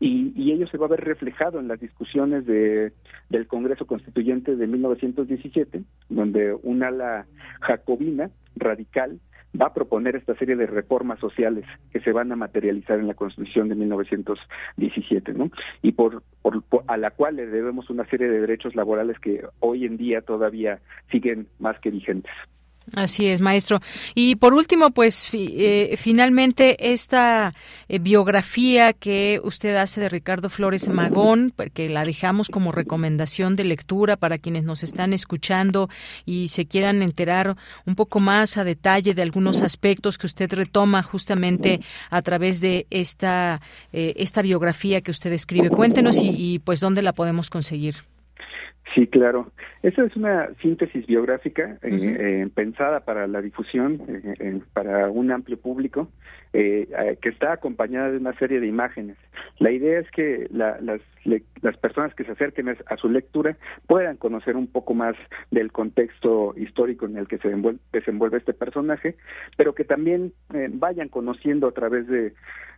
Y, 0.00 0.52
ello 0.56 0.68
se 0.68 0.78
va 0.78 0.86
a 0.86 0.90
ver 0.90 1.04
reflejado 1.04 1.60
en 1.60 1.68
las 1.68 1.80
discusiones 1.80 2.46
de, 2.46 2.92
del 3.28 3.46
Congreso 3.46 3.86
Constituyente 3.86 4.56
de 4.56 4.66
1917, 4.66 5.82
donde 6.08 6.54
un 6.54 6.82
ala 6.82 7.26
jacobina 7.60 8.30
radical 8.54 9.20
va 9.60 9.66
a 9.66 9.74
proponer 9.74 10.16
esta 10.16 10.34
serie 10.36 10.56
de 10.56 10.66
reformas 10.66 11.18
sociales 11.18 11.64
que 11.90 12.00
se 12.00 12.12
van 12.12 12.30
a 12.32 12.36
materializar 12.36 12.98
en 12.98 13.06
la 13.06 13.14
Constitución 13.14 13.68
de 13.68 13.74
1917, 13.74 15.32
¿no? 15.32 15.50
Y 15.82 15.92
por, 15.92 16.22
por, 16.42 16.62
a 16.86 16.96
la 16.96 17.10
cual 17.10 17.36
le 17.36 17.46
debemos 17.46 17.90
una 17.90 18.06
serie 18.06 18.28
de 18.28 18.40
derechos 18.40 18.74
laborales 18.74 19.18
que 19.18 19.44
hoy 19.60 19.84
en 19.84 19.96
día 19.96 20.20
todavía 20.20 20.80
siguen 21.10 21.48
más 21.58 21.78
que 21.80 21.90
vigentes. 21.90 22.32
Así 22.94 23.26
es, 23.26 23.40
maestro. 23.40 23.80
Y 24.14 24.36
por 24.36 24.54
último, 24.54 24.90
pues 24.90 25.28
eh, 25.32 25.96
finalmente 25.98 26.92
esta 26.92 27.52
eh, 27.88 27.98
biografía 27.98 28.92
que 28.92 29.40
usted 29.42 29.74
hace 29.74 30.00
de 30.00 30.08
Ricardo 30.08 30.48
Flores 30.50 30.88
Magón, 30.88 31.52
porque 31.54 31.88
la 31.88 32.04
dejamos 32.04 32.48
como 32.48 32.70
recomendación 32.70 33.56
de 33.56 33.64
lectura 33.64 34.16
para 34.16 34.38
quienes 34.38 34.62
nos 34.62 34.84
están 34.84 35.12
escuchando 35.12 35.90
y 36.24 36.48
se 36.48 36.66
quieran 36.66 37.02
enterar 37.02 37.56
un 37.86 37.96
poco 37.96 38.20
más 38.20 38.56
a 38.56 38.62
detalle 38.62 39.14
de 39.14 39.22
algunos 39.22 39.62
aspectos 39.62 40.16
que 40.16 40.26
usted 40.26 40.52
retoma 40.52 41.02
justamente 41.02 41.80
a 42.10 42.22
través 42.22 42.60
de 42.60 42.86
esta 42.90 43.60
eh, 43.92 44.14
esta 44.16 44.42
biografía 44.42 45.00
que 45.00 45.10
usted 45.10 45.32
escribe. 45.32 45.70
Cuéntenos 45.70 46.18
y, 46.18 46.30
y 46.30 46.58
pues 46.60 46.78
dónde 46.78 47.02
la 47.02 47.12
podemos 47.12 47.50
conseguir. 47.50 48.15
Sí, 48.94 49.06
claro. 49.08 49.50
Esa 49.82 50.04
es 50.04 50.16
una 50.16 50.48
síntesis 50.62 51.06
biográfica 51.06 51.78
eh, 51.82 52.16
eh, 52.18 52.48
pensada 52.54 53.00
para 53.00 53.26
la 53.26 53.42
difusión, 53.42 54.00
eh, 54.08 54.60
para 54.72 55.10
un 55.10 55.30
amplio 55.32 55.58
público, 55.58 56.08
que 56.52 57.28
está 57.28 57.52
acompañada 57.52 58.10
de 58.10 58.18
una 58.18 58.32
serie 58.38 58.60
de 58.60 58.66
imágenes. 58.66 59.16
La 59.58 59.70
idea 59.70 60.00
es 60.00 60.10
que 60.10 60.46
las, 60.50 60.80
las 61.60 61.76
personas 61.78 62.14
que 62.14 62.24
se 62.24 62.32
acerquen 62.32 62.68
a 62.68 62.96
su 62.96 63.08
lectura 63.08 63.56
puedan 63.86 64.16
conocer 64.16 64.56
un 64.56 64.66
poco 64.66 64.94
más 64.94 65.16
del 65.50 65.72
contexto 65.72 66.54
histórico 66.56 67.06
en 67.06 67.18
el 67.18 67.28
que 67.28 67.38
se 67.38 67.54
desenvuelve 67.92 68.38
este 68.38 68.54
personaje, 68.54 69.16
pero 69.56 69.74
que 69.74 69.84
también 69.84 70.32
vayan 70.74 71.08
conociendo 71.08 71.68
a 71.68 71.72
través 71.72 72.06
de 72.06 72.32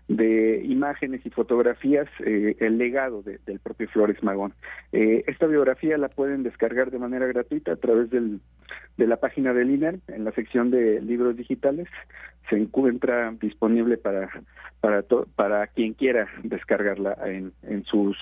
de 0.08 0.64
imágenes 0.64 1.24
y 1.24 1.30
fotografías 1.30 2.08
eh, 2.24 2.56
el 2.60 2.78
legado 2.78 3.22
del 3.22 3.58
propio 3.60 3.88
Flores 3.88 4.22
Magón. 4.22 4.54
Eh, 4.92 5.22
esta 5.26 5.46
biografía 5.46 5.98
la 5.98 6.08
pueden 6.08 6.42
descargar 6.42 6.90
de 6.90 6.98
manera 6.98 7.26
gratuita 7.26 7.72
a 7.72 7.76
través 7.76 8.10
del, 8.10 8.40
de 8.96 9.06
la 9.06 9.18
página 9.18 9.52
del 9.52 9.70
INER 9.70 10.00
en 10.08 10.24
la 10.24 10.32
sección 10.32 10.70
de 10.70 11.02
libros 11.02 11.36
digitales. 11.36 11.88
Se 12.48 12.56
encuentra 12.56 13.30
disponible 13.32 13.57
para 13.96 14.28
para 14.80 15.02
para 15.36 15.66
quien 15.68 15.94
quiera 15.94 16.28
descargarla 16.42 17.16
en, 17.24 17.52
en 17.62 17.84
sus 17.84 18.16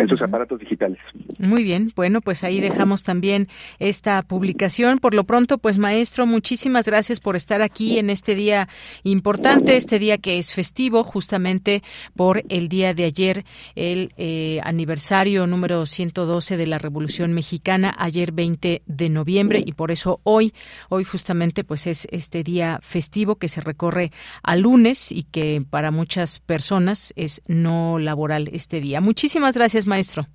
en 0.00 0.08
sus 0.08 0.20
aparatos 0.22 0.58
digitales. 0.58 0.98
Muy 1.38 1.62
bien, 1.62 1.92
bueno, 1.94 2.20
pues 2.20 2.42
ahí 2.42 2.60
dejamos 2.60 3.04
también 3.04 3.48
esta 3.78 4.22
publicación. 4.22 4.98
Por 4.98 5.14
lo 5.14 5.24
pronto, 5.24 5.58
pues 5.58 5.78
maestro, 5.78 6.26
muchísimas 6.26 6.86
gracias 6.86 7.20
por 7.20 7.36
estar 7.36 7.60
aquí 7.60 7.98
en 7.98 8.08
este 8.08 8.34
día 8.34 8.68
importante, 9.02 9.76
este 9.76 9.98
día 9.98 10.16
que 10.18 10.38
es 10.38 10.54
festivo, 10.54 11.04
justamente 11.04 11.82
por 12.16 12.42
el 12.48 12.68
día 12.68 12.94
de 12.94 13.04
ayer, 13.04 13.44
el 13.74 14.12
eh, 14.16 14.60
aniversario 14.64 15.46
número 15.46 15.84
112 15.84 16.56
de 16.56 16.66
la 16.66 16.78
Revolución 16.78 17.32
Mexicana, 17.32 17.94
ayer 17.98 18.32
20 18.32 18.82
de 18.86 19.08
noviembre, 19.10 19.62
y 19.64 19.72
por 19.72 19.90
eso 19.90 20.20
hoy, 20.22 20.54
hoy 20.88 21.04
justamente 21.04 21.62
pues 21.62 21.86
es 21.86 22.08
este 22.10 22.42
día 22.42 22.78
festivo 22.82 23.36
que 23.36 23.48
se 23.48 23.60
recorre 23.60 24.12
a 24.42 24.56
lunes 24.56 25.12
y 25.12 25.24
que 25.24 25.62
para 25.68 25.90
muchas 25.90 26.40
personas 26.40 27.12
es 27.16 27.42
no 27.46 27.98
laboral 27.98 28.48
este 28.52 28.80
día. 28.80 29.02
Muchísimas 29.02 29.54
gracias, 29.56 29.86
maestro. 29.90 30.26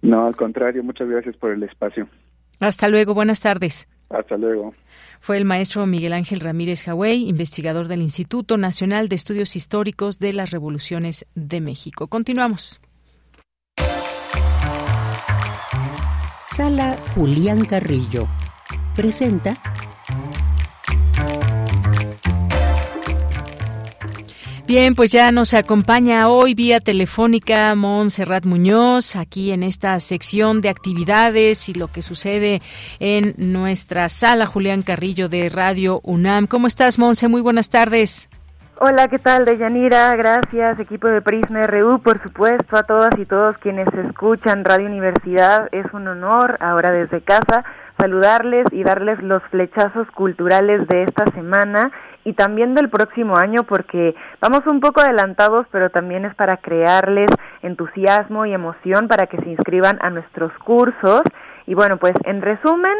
No, 0.00 0.26
al 0.26 0.36
contrario, 0.36 0.82
muchas 0.82 1.08
gracias 1.08 1.36
por 1.36 1.50
el 1.50 1.62
espacio. 1.62 2.08
Hasta 2.60 2.88
luego, 2.88 3.12
buenas 3.12 3.40
tardes. 3.40 3.88
Hasta 4.08 4.36
luego. 4.38 4.74
Fue 5.20 5.36
el 5.36 5.44
maestro 5.44 5.86
Miguel 5.86 6.14
Ángel 6.14 6.40
Ramírez 6.40 6.84
Jawey, 6.84 7.28
investigador 7.28 7.88
del 7.88 8.00
Instituto 8.00 8.56
Nacional 8.56 9.08
de 9.08 9.16
Estudios 9.16 9.54
Históricos 9.54 10.18
de 10.18 10.32
las 10.32 10.50
Revoluciones 10.50 11.26
de 11.34 11.60
México. 11.60 12.08
Continuamos. 12.08 12.80
Sala 16.46 16.96
Julián 17.14 17.64
Carrillo 17.64 18.26
presenta 18.96 19.54
Bien, 24.70 24.94
pues 24.94 25.10
ya 25.10 25.32
nos 25.32 25.52
acompaña 25.52 26.28
hoy 26.28 26.54
vía 26.54 26.78
telefónica 26.78 27.74
Montserrat 27.74 28.44
Muñoz, 28.44 29.16
aquí 29.16 29.50
en 29.50 29.64
esta 29.64 29.98
sección 29.98 30.60
de 30.60 30.68
actividades 30.68 31.68
y 31.68 31.74
lo 31.74 31.88
que 31.88 32.02
sucede 32.02 32.60
en 33.00 33.34
nuestra 33.36 34.08
sala 34.08 34.46
Julián 34.46 34.82
Carrillo 34.82 35.28
de 35.28 35.48
Radio 35.48 35.98
UNAM. 36.04 36.46
¿Cómo 36.46 36.68
estás, 36.68 37.00
Monse? 37.00 37.26
Muy 37.26 37.40
buenas 37.40 37.68
tardes. 37.68 38.30
Hola, 38.78 39.08
¿qué 39.08 39.18
tal, 39.18 39.44
Deyanira? 39.44 40.14
Gracias, 40.14 40.78
equipo 40.78 41.08
de 41.08 41.20
Prisma 41.20 41.66
RU, 41.66 42.00
por 42.00 42.22
supuesto, 42.22 42.76
a 42.76 42.84
todas 42.84 43.10
y 43.18 43.26
todos 43.26 43.58
quienes 43.58 43.88
escuchan 44.06 44.64
Radio 44.64 44.86
Universidad. 44.86 45.68
Es 45.72 45.84
un 45.92 46.06
honor, 46.06 46.56
ahora 46.60 46.92
desde 46.92 47.20
casa, 47.22 47.64
saludarles 48.00 48.66
y 48.72 48.82
darles 48.82 49.22
los 49.22 49.42
flechazos 49.50 50.10
culturales 50.12 50.88
de 50.88 51.02
esta 51.02 51.24
semana 51.32 51.92
y 52.24 52.32
también 52.32 52.74
del 52.74 52.88
próximo 52.88 53.36
año 53.36 53.64
porque 53.64 54.14
vamos 54.40 54.66
un 54.66 54.80
poco 54.80 55.00
adelantados, 55.00 55.66
pero 55.70 55.90
también 55.90 56.24
es 56.24 56.34
para 56.34 56.56
crearles 56.56 57.30
entusiasmo 57.62 58.46
y 58.46 58.54
emoción 58.54 59.08
para 59.08 59.26
que 59.26 59.38
se 59.38 59.50
inscriban 59.50 59.98
a 60.00 60.10
nuestros 60.10 60.52
cursos. 60.64 61.22
Y 61.66 61.74
bueno, 61.74 61.98
pues 61.98 62.14
en 62.24 62.42
resumen, 62.42 62.96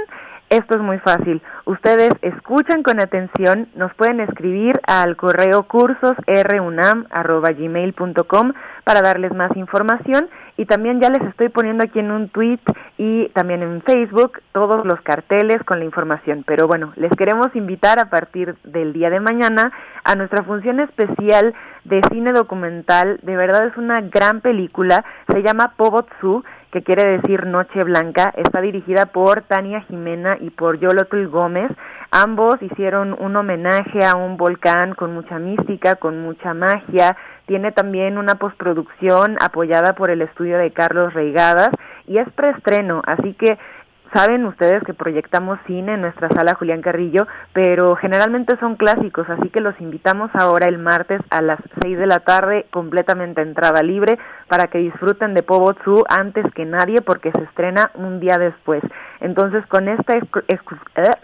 Esto 0.50 0.74
es 0.74 0.82
muy 0.82 0.98
fácil. 0.98 1.40
Ustedes 1.64 2.10
escuchan 2.22 2.82
con 2.82 2.98
atención, 2.98 3.68
nos 3.76 3.94
pueden 3.94 4.18
escribir 4.18 4.80
al 4.84 5.14
correo 5.14 5.62
cursosrunam.gmail.com 5.62 8.52
para 8.82 9.00
darles 9.00 9.32
más 9.32 9.56
información 9.56 10.28
y 10.56 10.66
también 10.66 11.00
ya 11.00 11.08
les 11.08 11.22
estoy 11.28 11.50
poniendo 11.50 11.84
aquí 11.84 12.00
en 12.00 12.10
un 12.10 12.30
tweet 12.30 12.58
y 12.98 13.28
también 13.28 13.62
en 13.62 13.80
Facebook 13.82 14.42
todos 14.50 14.84
los 14.84 15.00
carteles 15.02 15.62
con 15.62 15.78
la 15.78 15.84
información. 15.84 16.42
Pero 16.44 16.66
bueno, 16.66 16.92
les 16.96 17.12
queremos 17.12 17.54
invitar 17.54 18.00
a 18.00 18.10
partir 18.10 18.56
del 18.64 18.92
día 18.92 19.08
de 19.08 19.20
mañana 19.20 19.70
a 20.02 20.16
nuestra 20.16 20.42
función 20.42 20.80
especial 20.80 21.54
de 21.84 22.00
cine 22.10 22.32
documental. 22.32 23.20
De 23.22 23.36
verdad 23.36 23.68
es 23.68 23.76
una 23.76 24.00
gran 24.00 24.40
película, 24.40 25.04
se 25.32 25.44
llama 25.44 25.74
Pobotsu 25.76 26.42
que 26.72 26.82
quiere 26.82 27.18
decir 27.18 27.46
Noche 27.46 27.82
Blanca. 27.84 28.32
Está 28.36 28.60
dirigida 28.60 29.06
por 29.06 29.42
Tania 29.42 29.80
Jimena 29.82 30.36
y 30.40 30.50
por 30.50 30.78
Yolotl 30.78 31.26
Gómez. 31.26 31.70
Ambos 32.10 32.60
hicieron 32.62 33.16
un 33.18 33.36
homenaje 33.36 34.04
a 34.04 34.16
un 34.16 34.36
volcán 34.36 34.94
con 34.94 35.12
mucha 35.14 35.38
mística, 35.38 35.96
con 35.96 36.22
mucha 36.22 36.54
magia. 36.54 37.16
Tiene 37.46 37.72
también 37.72 38.18
una 38.18 38.36
postproducción 38.36 39.36
apoyada 39.40 39.94
por 39.94 40.10
el 40.10 40.22
estudio 40.22 40.58
de 40.58 40.70
Carlos 40.70 41.12
Reigadas 41.14 41.70
y 42.06 42.18
es 42.18 42.28
preestreno, 42.32 43.02
así 43.06 43.34
que 43.34 43.58
Saben 44.12 44.44
ustedes 44.44 44.82
que 44.82 44.92
proyectamos 44.92 45.60
cine 45.68 45.94
en 45.94 46.00
nuestra 46.00 46.28
sala 46.30 46.56
Julián 46.56 46.82
Carrillo, 46.82 47.28
pero 47.52 47.94
generalmente 47.94 48.56
son 48.58 48.74
clásicos, 48.74 49.28
así 49.30 49.50
que 49.50 49.60
los 49.60 49.80
invitamos 49.80 50.32
ahora 50.34 50.66
el 50.66 50.78
martes 50.78 51.20
a 51.30 51.40
las 51.40 51.60
6 51.82 51.96
de 51.96 52.06
la 52.08 52.18
tarde, 52.18 52.66
completamente 52.72 53.40
entrada 53.40 53.84
libre, 53.84 54.18
para 54.48 54.66
que 54.66 54.78
disfruten 54.78 55.34
de 55.34 55.44
Pobotsu 55.44 56.02
antes 56.08 56.44
que 56.54 56.64
nadie, 56.64 57.02
porque 57.02 57.30
se 57.30 57.44
estrena 57.44 57.92
un 57.94 58.18
día 58.18 58.36
después. 58.36 58.82
Entonces, 59.20 59.64
con 59.66 59.88
esta, 59.88 60.16
eh, 60.16 60.58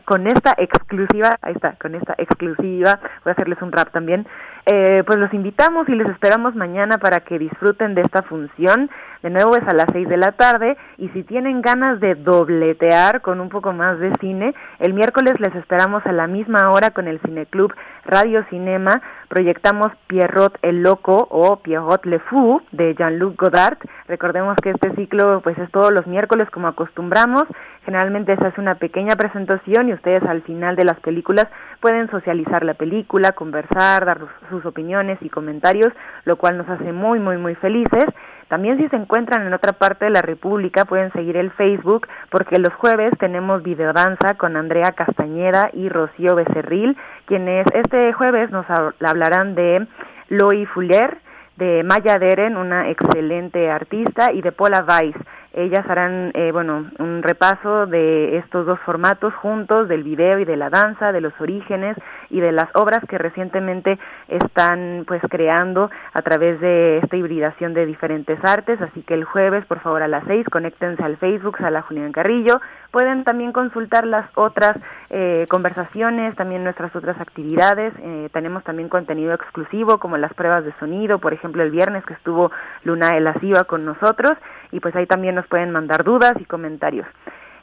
con 0.05 0.27
esta 0.27 0.55
exclusiva, 0.59 1.37
ahí 1.43 1.55
está, 1.55 1.77
con 1.81 1.95
esta 1.95 2.15
exclusiva, 2.19 3.01
voy 3.25 3.31
a 3.31 3.33
hacerles 3.33 3.61
un 3.63 3.73
rap 3.73 3.91
también, 3.91 4.27
eh, 4.67 5.03
pues 5.07 5.19
los 5.19 5.33
invitamos 5.33 5.89
y 5.89 5.95
les 5.95 6.09
esperamos 6.09 6.55
mañana 6.55 6.99
para 6.99 7.21
que 7.21 7.39
disfruten 7.39 7.95
de 7.95 8.03
esta 8.03 8.23
función. 8.23 8.91
De 9.23 9.31
nuevo 9.31 9.57
es 9.57 9.67
a 9.67 9.75
las 9.75 9.87
6 9.93 10.09
de 10.09 10.17
la 10.17 10.33
tarde 10.33 10.77
y 10.99 11.09
si 11.11 11.23
tienen 11.23 11.63
ganas 11.63 12.01
de 12.01 12.15
dobletear 12.17 13.23
con 13.23 13.41
un 13.41 13.49
poco 13.49 13.73
más 13.73 13.99
de 13.99 14.13
cine, 14.21 14.55
el 14.79 14.93
miércoles 14.93 15.35
les 15.41 15.55
esperamos 15.55 16.05
a 16.05 16.13
la 16.13 16.27
misma 16.27 16.71
hora 16.71 16.91
con 16.91 17.09
el 17.09 17.21
Cineclub 17.21 17.73
Radio 18.05 18.45
Cinema. 18.51 19.01
Proyectamos 19.29 19.93
Pierrot 20.07 20.57
el 20.63 20.83
Loco 20.83 21.27
o 21.31 21.57
Pierrot 21.57 22.07
le 22.07 22.19
Fou 22.21 22.63
de 22.73 22.95
Jean-Luc 22.95 23.41
Godard. 23.41 23.79
Recordemos 24.07 24.57
que 24.63 24.71
este 24.71 24.95
ciclo 24.95 25.41
pues 25.43 25.59
es 25.59 25.71
todos 25.71 25.93
los 25.93 26.07
miércoles 26.07 26.49
como 26.51 26.69
acostumbramos. 26.69 27.45
Generalmente 27.85 28.37
se 28.37 28.47
hace 28.47 28.61
una 28.61 28.77
pequeña 28.77 29.17
presentación 29.17 29.89
y 29.89 29.95
ustedes 29.95 30.23
al 30.25 30.43
final 30.43 30.77
de 30.77 30.85
las 30.85 30.99
películas 31.01 31.47
pueden 31.81 32.09
socializar 32.11 32.65
la 32.65 32.75
película, 32.75 33.33
conversar, 33.33 34.05
dar 34.05 34.21
sus 34.49 34.65
opiniones 34.65 35.19
y 35.21 35.29
comentarios, 35.29 35.93
lo 36.25 36.37
cual 36.37 36.59
nos 36.59 36.69
hace 36.69 36.93
muy 36.93 37.19
muy 37.19 37.37
muy 37.37 37.55
felices. 37.57 38.05
También 38.49 38.79
si 38.79 38.89
se 38.89 38.97
encuentran 38.97 39.47
en 39.47 39.53
otra 39.55 39.73
parte 39.73 40.05
de 40.05 40.11
la 40.11 40.23
República 40.23 40.85
pueden 40.85 41.13
seguir 41.13 41.37
el 41.37 41.51
Facebook 41.51 42.07
porque 42.31 42.59
los 42.59 42.73
jueves 42.75 43.13
tenemos 43.19 43.63
videodanza 43.63 44.35
con 44.35 44.57
Andrea 44.57 44.93
Castañeda 44.93 45.71
y 45.73 45.89
Rocío 45.89 46.37
Becerril, 46.37 46.97
quienes 47.27 47.67
este 47.75 48.13
jueves 48.13 48.51
nos 48.51 48.67
hablarán 49.01 49.55
de 49.57 49.87
Loi 50.29 50.65
Fuller, 50.67 51.19
de 51.57 51.83
Maya 51.83 52.19
Deren, 52.19 52.57
una 52.57 52.89
excelente 52.91 53.71
artista, 53.71 54.33
y 54.33 54.43
de 54.43 54.53
Paula 54.53 54.85
Weiss. 54.87 55.17
Ellas 55.57 55.89
harán, 55.89 56.33
eh, 56.35 56.53
bueno, 56.53 56.85
un 56.99 57.23
repaso 57.23 57.87
de 57.87 58.37
estos 58.37 58.67
dos 58.67 58.79
formatos 58.81 59.33
juntos, 59.37 59.89
del 59.89 60.03
video 60.03 60.39
y 60.39 60.45
de 60.45 60.55
la 60.55 60.69
danza, 60.69 61.13
de 61.13 61.23
los 61.23 61.33
orígenes 61.41 61.97
y 62.29 62.41
de 62.41 62.53
las 62.53 62.69
obras 62.75 63.01
que 63.09 63.17
recientemente 63.17 63.99
están 64.29 65.05
pues 65.07 65.23
creando 65.31 65.91
a 66.13 66.21
través 66.21 66.61
de 66.61 66.99
esta 66.99 67.17
hibridación 67.17 67.73
de 67.73 67.87
diferentes 67.87 68.39
artes. 68.45 68.83
Así 68.83 69.01
que 69.01 69.15
el 69.15 69.25
jueves, 69.25 69.65
por 69.65 69.81
favor, 69.81 70.03
a 70.03 70.09
las 70.09 70.25
seis, 70.27 70.47
conéctense 70.51 71.03
al 71.03 71.17
Facebook, 71.17 71.57
a 71.65 71.71
la 71.71 71.81
Julián 71.81 72.13
Carrillo. 72.13 72.61
Pueden 72.91 73.25
también 73.25 73.53
consultar 73.53 74.07
las 74.07 74.27
otras 74.35 74.77
eh, 75.09 75.47
conversaciones, 75.49 76.37
también 76.37 76.65
nuestras 76.65 76.95
otras 76.95 77.19
actividades. 77.19 77.95
Eh, 77.99 78.29
tenemos 78.31 78.63
también 78.63 78.91
contenido 78.91 79.33
exclusivo 79.33 79.97
como 79.99 80.19
las 80.19 80.35
pruebas 80.35 80.67
de 80.67 80.75
sonido, 80.79 81.19
por 81.19 81.33
ejemplo, 81.33 81.63
el 81.63 81.71
viernes 81.71 82.05
que 82.05 82.13
estuvo 82.13 82.51
Luna 82.85 83.17
Elasiva 83.17 83.65
con 83.65 83.87
nosotros 83.87 84.37
y 84.73 84.81
pues 84.81 84.95
ahí 84.97 85.07
también 85.07 85.35
nos 85.35 85.47
pueden 85.47 85.71
mandar 85.71 86.05
dudas 86.05 86.35
y 86.39 86.45
comentarios. 86.45 87.07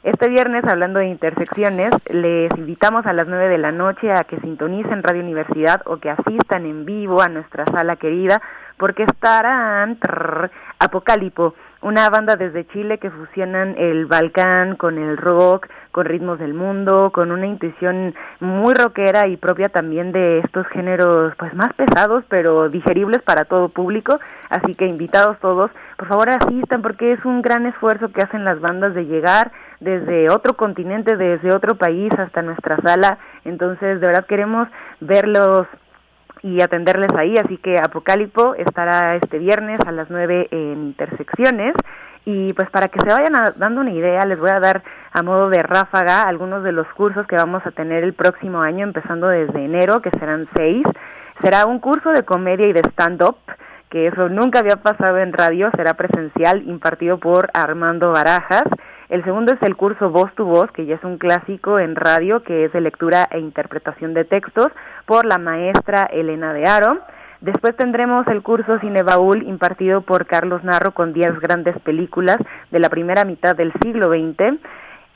Este 0.04 0.28
viernes, 0.28 0.64
hablando 0.64 0.98
de 0.98 1.06
intersecciones, 1.06 1.90
les 2.10 2.50
invitamos 2.58 3.06
a 3.06 3.14
las 3.14 3.26
9 3.26 3.48
de 3.48 3.56
la 3.56 3.72
noche 3.72 4.12
a 4.12 4.24
que 4.24 4.38
sintonicen 4.40 5.02
Radio 5.02 5.22
Universidad 5.22 5.80
o 5.86 5.96
que 5.96 6.10
asistan 6.10 6.66
en 6.66 6.84
vivo 6.84 7.22
a 7.22 7.28
nuestra 7.28 7.64
sala 7.64 7.96
querida, 7.96 8.42
porque 8.76 9.04
estarán 9.04 9.98
Apocalipo, 10.78 11.54
una 11.80 12.10
banda 12.10 12.36
desde 12.36 12.66
Chile 12.66 12.98
que 12.98 13.10
fusionan 13.10 13.76
el 13.78 14.04
Balcán 14.04 14.76
con 14.76 14.98
el 14.98 15.16
rock, 15.16 15.68
con 15.94 16.06
ritmos 16.06 16.40
del 16.40 16.54
mundo, 16.54 17.12
con 17.12 17.30
una 17.30 17.46
intuición 17.46 18.16
muy 18.40 18.74
rockera 18.74 19.28
y 19.28 19.36
propia 19.36 19.68
también 19.68 20.10
de 20.10 20.40
estos 20.40 20.66
géneros 20.66 21.32
pues 21.36 21.54
más 21.54 21.72
pesados 21.74 22.24
pero 22.28 22.68
digeribles 22.68 23.22
para 23.22 23.44
todo 23.44 23.68
público, 23.68 24.18
así 24.50 24.74
que 24.74 24.86
invitados 24.86 25.38
todos, 25.38 25.70
por 25.96 26.08
favor 26.08 26.30
asistan 26.30 26.82
porque 26.82 27.12
es 27.12 27.24
un 27.24 27.42
gran 27.42 27.64
esfuerzo 27.66 28.10
que 28.10 28.22
hacen 28.22 28.44
las 28.44 28.60
bandas 28.60 28.92
de 28.94 29.06
llegar 29.06 29.52
desde 29.78 30.30
otro 30.30 30.54
continente, 30.54 31.16
desde 31.16 31.54
otro 31.54 31.76
país 31.76 32.12
hasta 32.18 32.42
nuestra 32.42 32.76
sala, 32.78 33.18
entonces 33.44 34.00
de 34.00 34.06
verdad 34.08 34.26
queremos 34.26 34.66
verlos 34.98 35.68
y 36.42 36.60
atenderles 36.60 37.10
ahí. 37.16 37.36
Así 37.38 37.56
que 37.56 37.78
Apocalipo 37.78 38.54
estará 38.56 39.16
este 39.16 39.38
viernes 39.38 39.80
a 39.86 39.92
las 39.92 40.10
9 40.10 40.48
en 40.50 40.88
Intersecciones. 40.88 41.74
Y 42.26 42.52
pues 42.54 42.70
para 42.70 42.88
que 42.88 42.98
se 43.00 43.12
vayan 43.12 43.34
dando 43.56 43.82
una 43.82 43.92
idea, 43.92 44.24
les 44.24 44.38
voy 44.38 44.50
a 44.50 44.60
dar 44.60 44.82
a 45.12 45.22
modo 45.22 45.50
de 45.50 45.58
ráfaga 45.58 46.22
algunos 46.22 46.64
de 46.64 46.72
los 46.72 46.86
cursos 46.94 47.26
que 47.26 47.36
vamos 47.36 47.64
a 47.66 47.70
tener 47.70 48.02
el 48.02 48.14
próximo 48.14 48.62
año, 48.62 48.84
empezando 48.84 49.28
desde 49.28 49.64
enero, 49.64 50.00
que 50.00 50.10
serán 50.18 50.48
seis. 50.56 50.84
Será 51.42 51.66
un 51.66 51.80
curso 51.80 52.10
de 52.10 52.22
comedia 52.22 52.66
y 52.66 52.72
de 52.72 52.80
stand-up, 52.92 53.36
que 53.90 54.06
eso 54.06 54.28
nunca 54.28 54.60
había 54.60 54.76
pasado 54.76 55.18
en 55.18 55.32
radio, 55.32 55.70
será 55.76 55.94
presencial, 55.94 56.62
impartido 56.66 57.18
por 57.18 57.50
Armando 57.52 58.10
Barajas. 58.10 58.64
El 59.10 59.22
segundo 59.22 59.52
es 59.52 59.62
el 59.62 59.76
curso 59.76 60.10
Voz 60.10 60.34
tu 60.34 60.46
Voz, 60.46 60.70
que 60.72 60.86
ya 60.86 60.94
es 60.94 61.04
un 61.04 61.18
clásico 61.18 61.78
en 61.78 61.94
radio, 61.94 62.42
que 62.42 62.64
es 62.64 62.72
de 62.72 62.80
lectura 62.80 63.28
e 63.30 63.38
interpretación 63.38 64.14
de 64.14 64.24
textos, 64.24 64.68
por 65.04 65.26
la 65.26 65.36
maestra 65.36 66.04
Elena 66.04 66.54
de 66.54 66.66
Aro. 66.66 67.00
Después 67.44 67.76
tendremos 67.76 68.26
el 68.28 68.42
curso 68.42 68.78
Cine 68.78 69.02
Baúl 69.02 69.42
impartido 69.42 70.00
por 70.00 70.24
Carlos 70.24 70.64
Narro 70.64 70.92
con 70.92 71.12
10 71.12 71.40
grandes 71.40 71.78
películas 71.80 72.38
de 72.70 72.80
la 72.80 72.88
primera 72.88 73.26
mitad 73.26 73.54
del 73.54 73.70
siglo 73.82 74.08
XX. 74.08 74.58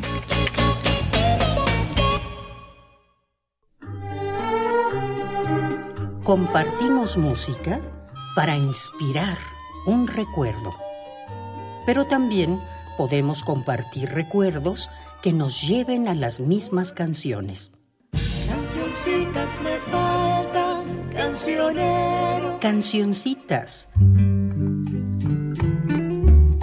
Compartimos 6.24 7.16
música 7.16 7.80
para 8.36 8.58
inspirar 8.58 9.38
un 9.86 10.08
recuerdo. 10.08 10.76
Pero 11.86 12.06
también 12.06 12.60
podemos 12.98 13.44
compartir 13.44 14.10
recuerdos 14.10 14.90
que 15.22 15.32
nos 15.32 15.66
lleven 15.66 16.10
a 16.10 16.16
las 16.16 16.42
mismas 16.42 16.92
canciones. 16.92 17.72
Cancioncitas 18.50 19.62
me 19.62 19.78
faltan, 19.90 20.27
cancionero. 21.18 22.60
Cancioncitas. 22.62 23.90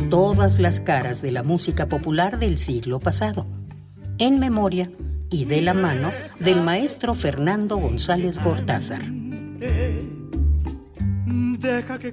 Todas 0.09 0.61
las 0.61 0.80
caras 0.80 1.20
de 1.22 1.32
la 1.32 1.42
música 1.42 1.88
popular 1.88 2.38
del 2.38 2.57
siglo 2.57 3.00
pasado. 3.00 3.46
En 4.18 4.38
memoria 4.38 4.90
y 5.28 5.44
de 5.44 5.61
la 5.61 5.74
mano 5.74 6.12
del 6.38 6.62
maestro 6.62 7.14
Fernando 7.14 7.78
González 7.78 8.38
Gortázar. 8.38 9.02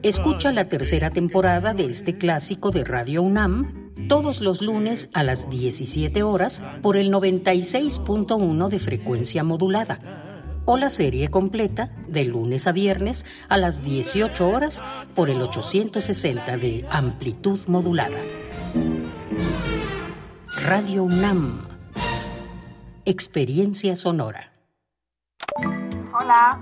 Escucha 0.01 0.51
la 0.51 0.67
tercera 0.67 1.11
temporada 1.11 1.73
de 1.73 1.85
este 1.85 2.17
clásico 2.17 2.71
de 2.71 2.83
Radio 2.83 3.21
UNAM 3.21 3.91
todos 4.07 4.41
los 4.41 4.61
lunes 4.61 5.09
a 5.13 5.23
las 5.23 5.49
17 5.49 6.23
horas 6.23 6.63
por 6.81 6.97
el 6.97 7.11
96.1 7.11 8.67
de 8.67 8.79
frecuencia 8.79 9.43
modulada 9.43 10.30
o 10.65 10.77
la 10.77 10.89
serie 10.89 11.29
completa 11.29 11.91
de 12.07 12.25
lunes 12.25 12.67
a 12.67 12.71
viernes 12.71 13.25
a 13.49 13.57
las 13.57 13.83
18 13.83 14.47
horas 14.49 14.81
por 15.15 15.29
el 15.29 15.41
860 15.41 16.57
de 16.57 16.85
amplitud 16.89 17.59
modulada. 17.67 18.19
Radio 20.63 21.03
UNAM. 21.03 21.67
Experiencia 23.05 23.95
sonora. 23.95 24.53
Hola. 26.13 26.61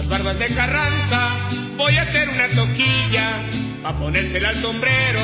las 0.00 0.08
barbas 0.08 0.38
de 0.38 0.46
Carranza 0.54 1.28
voy 1.76 1.94
a 1.98 2.02
hacer 2.02 2.26
una 2.30 2.48
toquilla 2.48 3.42
a 3.84 3.94
ponérsela 3.98 4.48
al 4.48 4.56
sombrero 4.56 5.20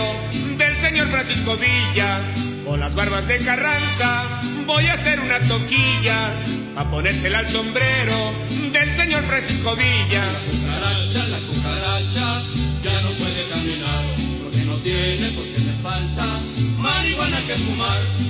del 0.59 0.77
señor 0.77 1.09
Francisco 1.09 1.57
Villa. 1.57 2.20
Con 2.62 2.81
las 2.81 2.95
barbas 2.95 3.27
de 3.27 3.39
Carranza 3.39 4.22
voy 4.66 4.87
a 4.89 4.93
hacer 4.93 5.18
una 5.20 5.41
toquilla 5.41 6.31
a 6.77 6.91
ponérsela 6.91 7.39
al 7.39 7.49
sombrero 7.49 8.35
del 8.70 8.93
señor 8.93 9.24
Francisco 9.24 9.74
Villa. 9.77 10.24
La 10.31 10.41
cucaracha, 10.51 11.27
la 11.27 11.39
cucaracha, 11.39 12.43
ya 12.83 13.01
no 13.01 13.11
puede 13.12 13.49
caminar, 13.49 14.05
porque 14.43 14.64
no 14.66 14.77
tiene, 14.83 15.31
porque 15.31 15.59
le 15.59 15.72
falta 15.83 16.41
marihuana 16.77 17.41
que 17.47 17.55
fumar. 17.55 18.26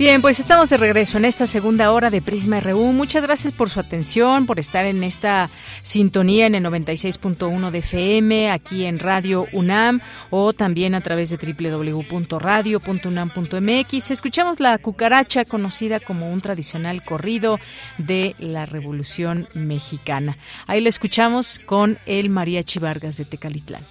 Bien, 0.00 0.20
pues 0.22 0.40
estamos 0.40 0.70
de 0.70 0.78
regreso 0.78 1.18
en 1.18 1.26
esta 1.26 1.46
segunda 1.46 1.92
hora 1.92 2.08
de 2.08 2.22
Prisma 2.22 2.58
RU. 2.58 2.94
Muchas 2.94 3.22
gracias 3.22 3.52
por 3.52 3.68
su 3.68 3.80
atención, 3.80 4.46
por 4.46 4.58
estar 4.58 4.86
en 4.86 5.04
esta 5.04 5.50
sintonía 5.82 6.46
en 6.46 6.54
el 6.54 6.64
96.1 6.64 7.70
de 7.70 7.78
FM, 7.80 8.50
aquí 8.50 8.86
en 8.86 8.98
Radio 8.98 9.46
UNAM 9.52 10.00
o 10.30 10.54
también 10.54 10.94
a 10.94 11.02
través 11.02 11.28
de 11.28 11.36
www.radio.unam.mx. 11.36 14.10
Escuchamos 14.10 14.58
la 14.58 14.78
cucaracha 14.78 15.44
conocida 15.44 16.00
como 16.00 16.32
un 16.32 16.40
tradicional 16.40 17.02
corrido 17.02 17.60
de 17.98 18.36
la 18.38 18.64
Revolución 18.64 19.50
Mexicana. 19.52 20.38
Ahí 20.66 20.80
la 20.80 20.88
escuchamos 20.88 21.60
con 21.66 21.98
el 22.06 22.30
Mariachi 22.30 22.78
Vargas 22.78 23.18
de 23.18 23.26
Tecalitlán. 23.26 23.84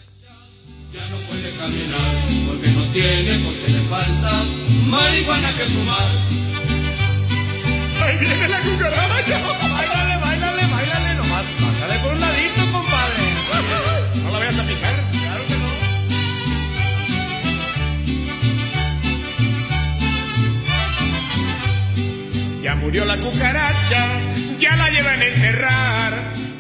Ya 0.92 1.08
no 1.08 1.18
puede 1.28 1.56
caminar, 1.56 2.26
porque 2.48 2.72
no 2.72 2.90
tiene, 2.90 3.46
porque 3.46 3.72
le 3.72 3.82
falta 3.82 4.44
marihuana 4.90 5.54
que 5.56 5.66
fumar. 5.66 6.10
Ahí 8.04 8.18
viene 8.18 8.48
la 8.48 8.60
cucaracha. 8.60 9.38
Báilale, 9.76 10.18
báilale, 10.18 10.68
báilale 10.68 11.16
nomás. 11.16 11.46
Pásale 11.62 12.00
por 12.00 12.14
un 12.14 12.20
ladito, 12.20 12.62
compadre. 12.72 13.24
¿No 14.24 14.32
la 14.32 14.40
vayas 14.40 14.60
a 14.60 14.64
pisar? 14.64 14.96
Claro 15.12 15.46
que 15.48 15.56
no. 15.56 15.70
Ya 22.64 22.76
murió 22.76 23.06
la 23.06 23.18
cucaracha, 23.18 24.06
ya 24.60 24.76
la 24.76 24.90
llevan 24.90 25.22
a 25.22 25.26
enterrar 25.26 26.14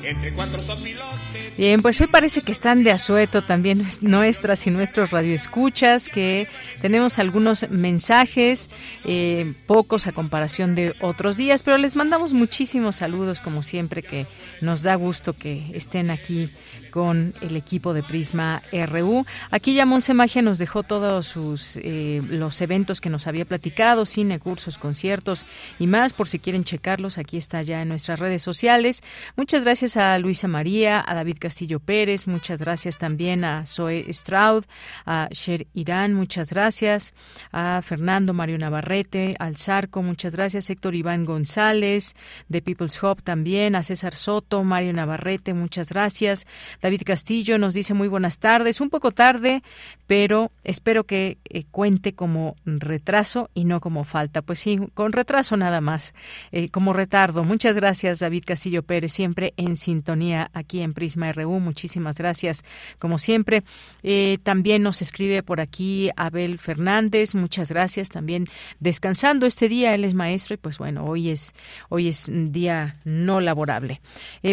entre 0.03 0.34
cuatro 0.34 0.61
sopilotes. 0.61 1.28
Bien, 1.60 1.82
pues 1.82 1.99
hoy 1.99 2.07
parece 2.07 2.41
que 2.41 2.53
están 2.53 2.86
de 2.86 2.91
asueto 2.91 3.41
también 3.41 3.84
nuestras 3.99 4.66
y 4.66 4.72
nuestros 4.72 5.12
radioescuchas, 5.12 6.07
que 6.07 6.47
tenemos 6.82 7.20
algunos 7.20 7.70
mensajes, 7.70 8.70
eh, 9.03 9.51
pocos 9.68 10.07
a 10.07 10.14
comparación 10.14 10.74
de 10.74 10.95
otros 11.01 11.36
días, 11.36 11.62
pero 11.62 11.78
les 11.78 11.97
mandamos 11.97 12.32
muchísimos 12.32 12.95
saludos, 12.95 13.41
como 13.41 13.62
siempre, 13.62 14.03
que 14.03 14.26
nos 14.62 14.84
da 14.84 14.95
gusto 14.95 15.34
que 15.34 15.66
estén 15.74 16.12
aquí 16.12 16.49
con 16.89 17.33
el 17.41 17.55
equipo 17.55 17.93
de 17.93 18.03
Prisma 18.03 18.61
RU. 18.71 19.25
Aquí 19.51 19.73
ya 19.73 19.85
Monse 19.85 20.13
Magia 20.13 20.41
nos 20.41 20.57
dejó 20.57 20.83
todos 20.83 21.25
sus 21.27 21.77
eh, 21.77 22.21
los 22.29 22.61
eventos 22.61 23.01
que 23.01 23.09
nos 23.09 23.27
había 23.27 23.45
platicado, 23.45 24.05
cine, 24.05 24.39
cursos, 24.39 24.77
conciertos 24.77 25.45
y 25.79 25.87
más, 25.87 26.13
por 26.13 26.27
si 26.27 26.39
quieren 26.39 26.63
checarlos, 26.63 27.17
aquí 27.17 27.37
está 27.37 27.61
ya 27.61 27.81
en 27.81 27.89
nuestras 27.89 28.19
redes 28.19 28.41
sociales. 28.41 29.03
Muchas 29.35 29.63
gracias 29.63 29.97
a 29.97 30.17
Luisa 30.19 30.47
María, 30.47 31.03
a 31.05 31.13
David 31.15 31.37
Castillo 31.39 31.79
Pérez, 31.79 32.27
muchas 32.27 32.61
gracias 32.61 32.97
también 32.97 33.43
a 33.43 33.65
Zoe 33.65 34.11
Straud, 34.13 34.65
a 35.05 35.29
Sher 35.31 35.67
Irán, 35.73 36.13
muchas 36.13 36.51
gracias, 36.51 37.13
a 37.51 37.81
Fernando 37.83 38.33
Mario 38.33 38.57
Navarrete, 38.57 39.35
al 39.39 39.57
Zarco, 39.57 40.01
muchas 40.01 40.35
gracias, 40.35 40.69
Héctor 40.69 40.95
Iván 40.95 41.25
González, 41.25 42.15
de 42.47 42.61
People's 42.61 43.01
Hub 43.01 43.21
también, 43.23 43.75
a 43.75 43.83
César 43.83 44.15
Soto, 44.15 44.63
Mario 44.63 44.93
Navarrete, 44.93 45.53
muchas 45.53 45.89
gracias. 45.89 46.47
David 46.82 47.01
Castillo 47.05 47.57
nos 47.57 47.73
dice 47.73 47.93
muy 47.93 48.07
buenas 48.07 48.39
tardes, 48.39 48.80
un 48.80 48.89
poco 48.89 49.11
tarde, 49.11 49.63
pero 50.07 50.51
espero 50.63 51.03
que 51.03 51.38
eh, 51.45 51.65
cuente 51.69 52.13
como 52.13 52.55
retraso 52.65 53.49
y 53.53 53.65
no 53.65 53.82
como 53.82 54.05
falta. 54.05 54.41
Pues 54.41 54.59
sí, 54.59 54.80
con 54.93 55.11
retraso 55.11 55.57
nada 55.57 55.82
más, 55.82 56.13
eh, 56.51 56.69
como 56.69 56.93
retardo. 56.93 57.43
Muchas 57.43 57.75
gracias, 57.75 58.19
David 58.19 58.43
Castillo 58.45 58.84
Pérez, 58.84 59.11
siempre 59.11 59.53
en 59.57 59.75
sintonía 59.75 60.49
aquí 60.53 60.82
en 60.82 60.93
Prisma 60.93 61.32
RU. 61.34 61.59
Muchísimas 61.59 62.17
gracias, 62.17 62.63
como 62.97 63.17
siempre. 63.17 63.63
Eh, 64.01 64.38
también 64.43 64.82
nos 64.82 65.01
escribe 65.01 65.43
por 65.43 65.59
aquí 65.59 66.09
Abel 66.15 66.59
Fernández, 66.59 67.36
muchas 67.36 67.69
gracias. 67.69 68.09
También 68.09 68.47
descansando 68.80 69.45
este 69.45 69.67
día, 69.67 69.93
él 69.93 70.05
es 70.05 70.13
maestro 70.13 70.53
y 70.53 70.57
pues 70.57 70.77
bueno, 70.77 71.03
hoy 71.05 71.30
es, 71.30 71.53
hoy 71.89 72.07
es 72.07 72.32
día 72.32 72.95
no 73.03 73.41
laborable. 73.41 74.01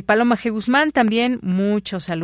Paloma 0.04 0.36
G. 0.36 0.50
Guzmán 0.50 0.90
también, 0.90 1.38
muchos 1.42 2.04
saludos. 2.04 2.15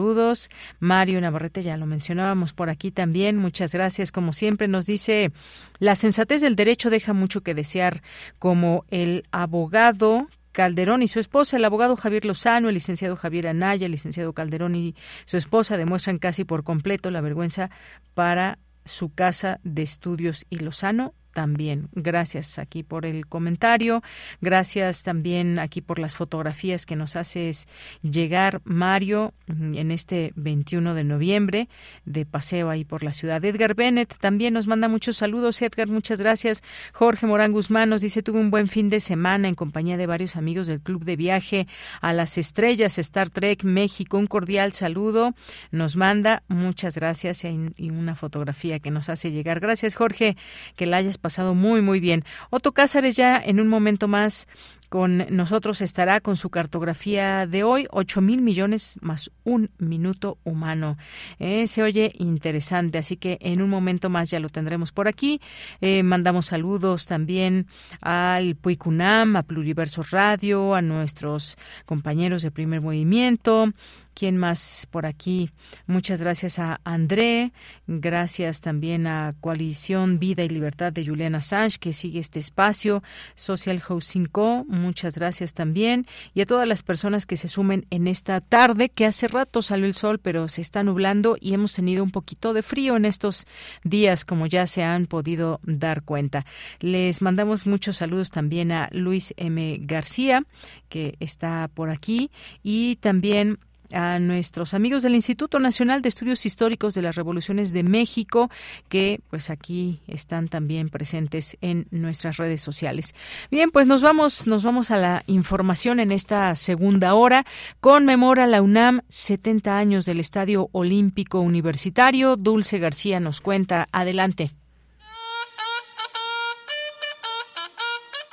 Mario 0.81 1.21
Navarrete, 1.21 1.63
ya 1.63 1.77
lo 1.77 1.87
mencionábamos 1.87 2.53
por 2.53 2.71
aquí 2.71 2.91
también. 2.91 3.37
Muchas 3.37 3.73
gracias. 3.73 4.13
Como 4.13 4.33
siempre 4.33 4.69
nos 4.69 4.87
dice, 4.87 5.33
la 5.79 5.95
sensatez 5.95 6.41
del 6.41 6.57
derecho 6.57 6.91
deja 6.91 7.13
mucho 7.13 7.43
que 7.43 7.55
desear, 7.55 8.03
como 8.39 8.85
el 8.91 9.25
abogado 9.31 10.29
Calderón 10.53 11.03
y 11.03 11.09
su 11.09 11.19
esposa, 11.19 11.57
el 11.57 11.65
abogado 11.65 11.97
Javier 11.97 12.25
Lozano, 12.25 12.69
el 12.69 12.75
licenciado 12.75 13.17
Javier 13.17 13.49
Anaya, 13.49 13.87
el 13.87 13.93
licenciado 13.93 14.33
Calderón 14.35 14.75
y 14.75 14.95
su 15.25 15.37
esposa 15.37 15.77
demuestran 15.77 16.19
casi 16.19 16.45
por 16.45 16.63
completo 16.63 17.11
la 17.11 17.23
vergüenza 17.23 17.71
para 18.15 18.59
su 18.85 19.13
casa 19.15 19.61
de 19.63 19.83
estudios 19.83 20.47
y 20.51 20.59
Lozano 20.59 21.15
también. 21.33 21.89
Gracias 21.93 22.59
aquí 22.59 22.83
por 22.83 23.07
el 23.07 23.27
comentario. 23.27 24.03
Gracias 24.41 25.03
también 25.03 25.59
aquí 25.59 25.81
por 25.81 25.99
las 25.99 26.17
fotografías 26.17 26.87
que 26.87 26.97
nos 26.97 27.17
haces 27.17 27.69
llegar, 28.03 28.61
Mario, 28.65 29.35
en 29.49 29.91
este 29.91 30.33
21 30.37 30.95
de 30.95 31.05
noviembre 31.05 31.69
de 32.05 32.25
paseo 32.27 32.71
ahí 32.71 32.85
por 32.85 33.03
la 33.03 33.13
ciudad. 33.13 33.45
Edgar 33.45 33.75
Bennett 33.75 34.17
también 34.19 34.55
nos 34.55 34.67
manda 34.67 34.89
muchos 34.89 35.17
saludos. 35.17 35.61
Edgar, 35.63 35.89
muchas 35.89 36.21
gracias. 36.21 36.63
Jorge 36.93 37.27
Morán 37.27 37.53
Guzmán 37.53 37.89
nos 37.89 38.03
dice, 38.03 38.23
tuve 38.23 38.41
un 38.41 38.51
buen 38.51 38.69
fin 38.69 38.89
de 38.91 39.01
semana 39.01 39.49
en 39.49 39.55
compañía 39.55 39.97
de 39.97 40.07
varios 40.07 40.37
amigos 40.37 40.67
del 40.67 40.81
Club 40.81 41.05
de 41.05 41.17
Viaje 41.17 41.67
a 42.01 42.13
las 42.13 42.39
Estrellas 42.39 42.99
Star 42.99 43.31
Trek 43.31 43.65
México. 43.65 44.19
Un 44.19 44.27
cordial 44.27 44.73
saludo. 44.73 45.35
Nos 45.71 45.97
manda 45.97 46.43
muchas 46.49 46.97
gracias 46.97 47.45
y 47.45 47.91
una 47.91 48.15
fotografía 48.15 48.79
que 48.79 48.91
nos 48.91 49.09
hace 49.09 49.31
llegar. 49.31 49.61
Gracias, 49.61 49.95
Jorge, 49.95 50.37
que 50.77 50.87
la 50.87 50.99
hayas 50.99 51.19
pasado 51.23 51.55
muy, 51.55 51.81
muy 51.81 52.01
bien. 52.01 52.25
Otto 52.51 52.73
Cázares 52.73 53.17
ya 53.17 53.37
en 53.37 53.61
un 53.61 53.69
momento 53.69 54.09
más 54.09 54.47
con 54.93 55.25
nosotros 55.31 55.81
estará 55.81 56.21
con 56.21 56.37
su 56.37 56.51
cartografía 56.51 57.47
de 57.47 57.65
hoy, 57.65 57.87
ocho 57.91 58.21
mil 58.21 58.43
millones 58.43 58.99
más 59.01 59.31
un 59.43 59.71
minuto 59.79 60.37
humano. 60.45 60.99
Eh, 61.39 61.67
se 61.67 61.83
oye 61.83 62.13
interesante, 62.19 62.99
así 62.99 63.17
que 63.17 63.39
en 63.41 63.63
un 63.63 63.71
momento 63.71 64.11
más 64.11 64.29
ya 64.29 64.39
lo 64.39 64.51
tendremos 64.51 64.93
por 64.93 65.09
aquí. 65.09 65.41
Eh, 65.81 66.03
mandamos 66.03 66.45
saludos 66.45 67.07
también 67.07 67.69
al 68.03 68.55
Puicunam, 68.55 69.37
a 69.37 69.45
Pluriverso 69.45 70.03
Radio, 70.11 70.75
a 70.75 70.83
nuestros 70.83 71.57
compañeros 71.87 72.43
de 72.43 72.51
primer 72.51 72.83
movimiento, 72.83 73.73
¿Quién 74.15 74.37
más 74.37 74.87
por 74.91 75.07
aquí? 75.07 75.51
Muchas 75.87 76.21
gracias 76.21 76.59
a 76.59 76.81
André, 76.85 77.53
gracias 77.87 78.61
también 78.61 79.07
a 79.07 79.35
Coalición 79.41 80.19
Vida 80.19 80.45
y 80.45 80.51
Libertad 80.51 80.93
de 80.93 81.07
Juliana 81.07 81.39
Assange, 81.39 81.79
que 81.79 81.95
sigue 81.95 82.21
este 82.21 82.39
espacio, 82.39 83.03
Social 83.35 83.81
Housing 83.81 84.27
Co., 84.27 84.67
muchas 84.83 85.17
gracias 85.17 85.55
también, 85.55 86.07
y 86.35 86.43
a 86.43 86.47
todas 86.47 86.69
las 86.69 86.83
personas 86.83 87.25
que 87.25 87.37
se 87.37 87.49
sumen 87.49 87.87
en 87.91 88.07
esta 88.07 88.41
tarde, 88.41 88.89
que 88.89 89.07
hace 89.07 89.29
rato 89.29 89.63
salió 89.63 89.87
el 89.87 89.95
sol, 89.95 90.19
pero 90.19 90.49
se 90.49 90.61
está 90.61 90.83
nublando 90.83 91.37
y 91.41 91.55
hemos 91.55 91.73
tenido 91.73 92.03
un 92.03 92.11
poquito 92.11 92.53
de 92.53 92.63
frío 92.63 92.97
en 92.97 93.05
estos 93.05 93.47
días, 93.85 94.25
como 94.25 94.47
ya 94.47 94.67
se 94.67 94.83
han 94.83 95.07
podido 95.07 95.61
dar 95.63 96.03
cuenta. 96.03 96.45
Les 96.81 97.23
mandamos 97.23 97.67
muchos 97.67 97.97
saludos 97.97 98.31
también 98.31 98.73
a 98.73 98.89
Luis 98.93 99.33
M. 99.37 99.79
García, 99.83 100.45
que 100.89 101.15
está 101.21 101.71
por 101.73 101.89
aquí, 101.89 102.31
y 102.63 102.97
también 102.97 103.59
a 103.93 104.19
nuestros 104.19 104.75
amigos 104.75 105.03
del 105.03 105.15
Instituto 105.15 105.59
Nacional 105.59 106.03
de 106.03 106.09
Estudios 106.09 106.47
Históricos 106.47 106.95
de 106.95 107.03
las 107.03 107.17
Revoluciones 107.17 107.73
de 107.73 107.83
México, 107.83 108.51
que 108.89 109.21
pues 109.31 109.51
aquí 109.51 110.01
están 110.07 110.49
también 110.49 110.89
presentes 110.89 111.57
en 111.61 111.87
nuestras 111.91 112.37
redes 112.37 112.61
sociales. 112.61 113.15
Bien, 113.51 113.71
pues 113.71 113.87
nos 113.87 114.03
vamos, 114.03 114.47
nos 114.47 114.65
vamos 114.65 114.91
a 114.91 114.97
la 114.97 115.25
información 115.27 116.01
en 116.01 116.13
esta 116.13 116.55
segunda 116.55 117.15
hora. 117.15 117.45
Conmemora 117.81 118.47
la 118.47 118.63
UNAM 118.63 119.03
70 119.09 119.77
años 119.79 120.07
del 120.07 120.21
Estadio 120.21 120.69
Olímpico 120.73 121.41
Universitario. 121.41 122.37
Dulce 122.37 122.79
García 122.79 123.21
nos 123.21 123.41
cuenta. 123.41 123.89
Adelante. 123.93 124.62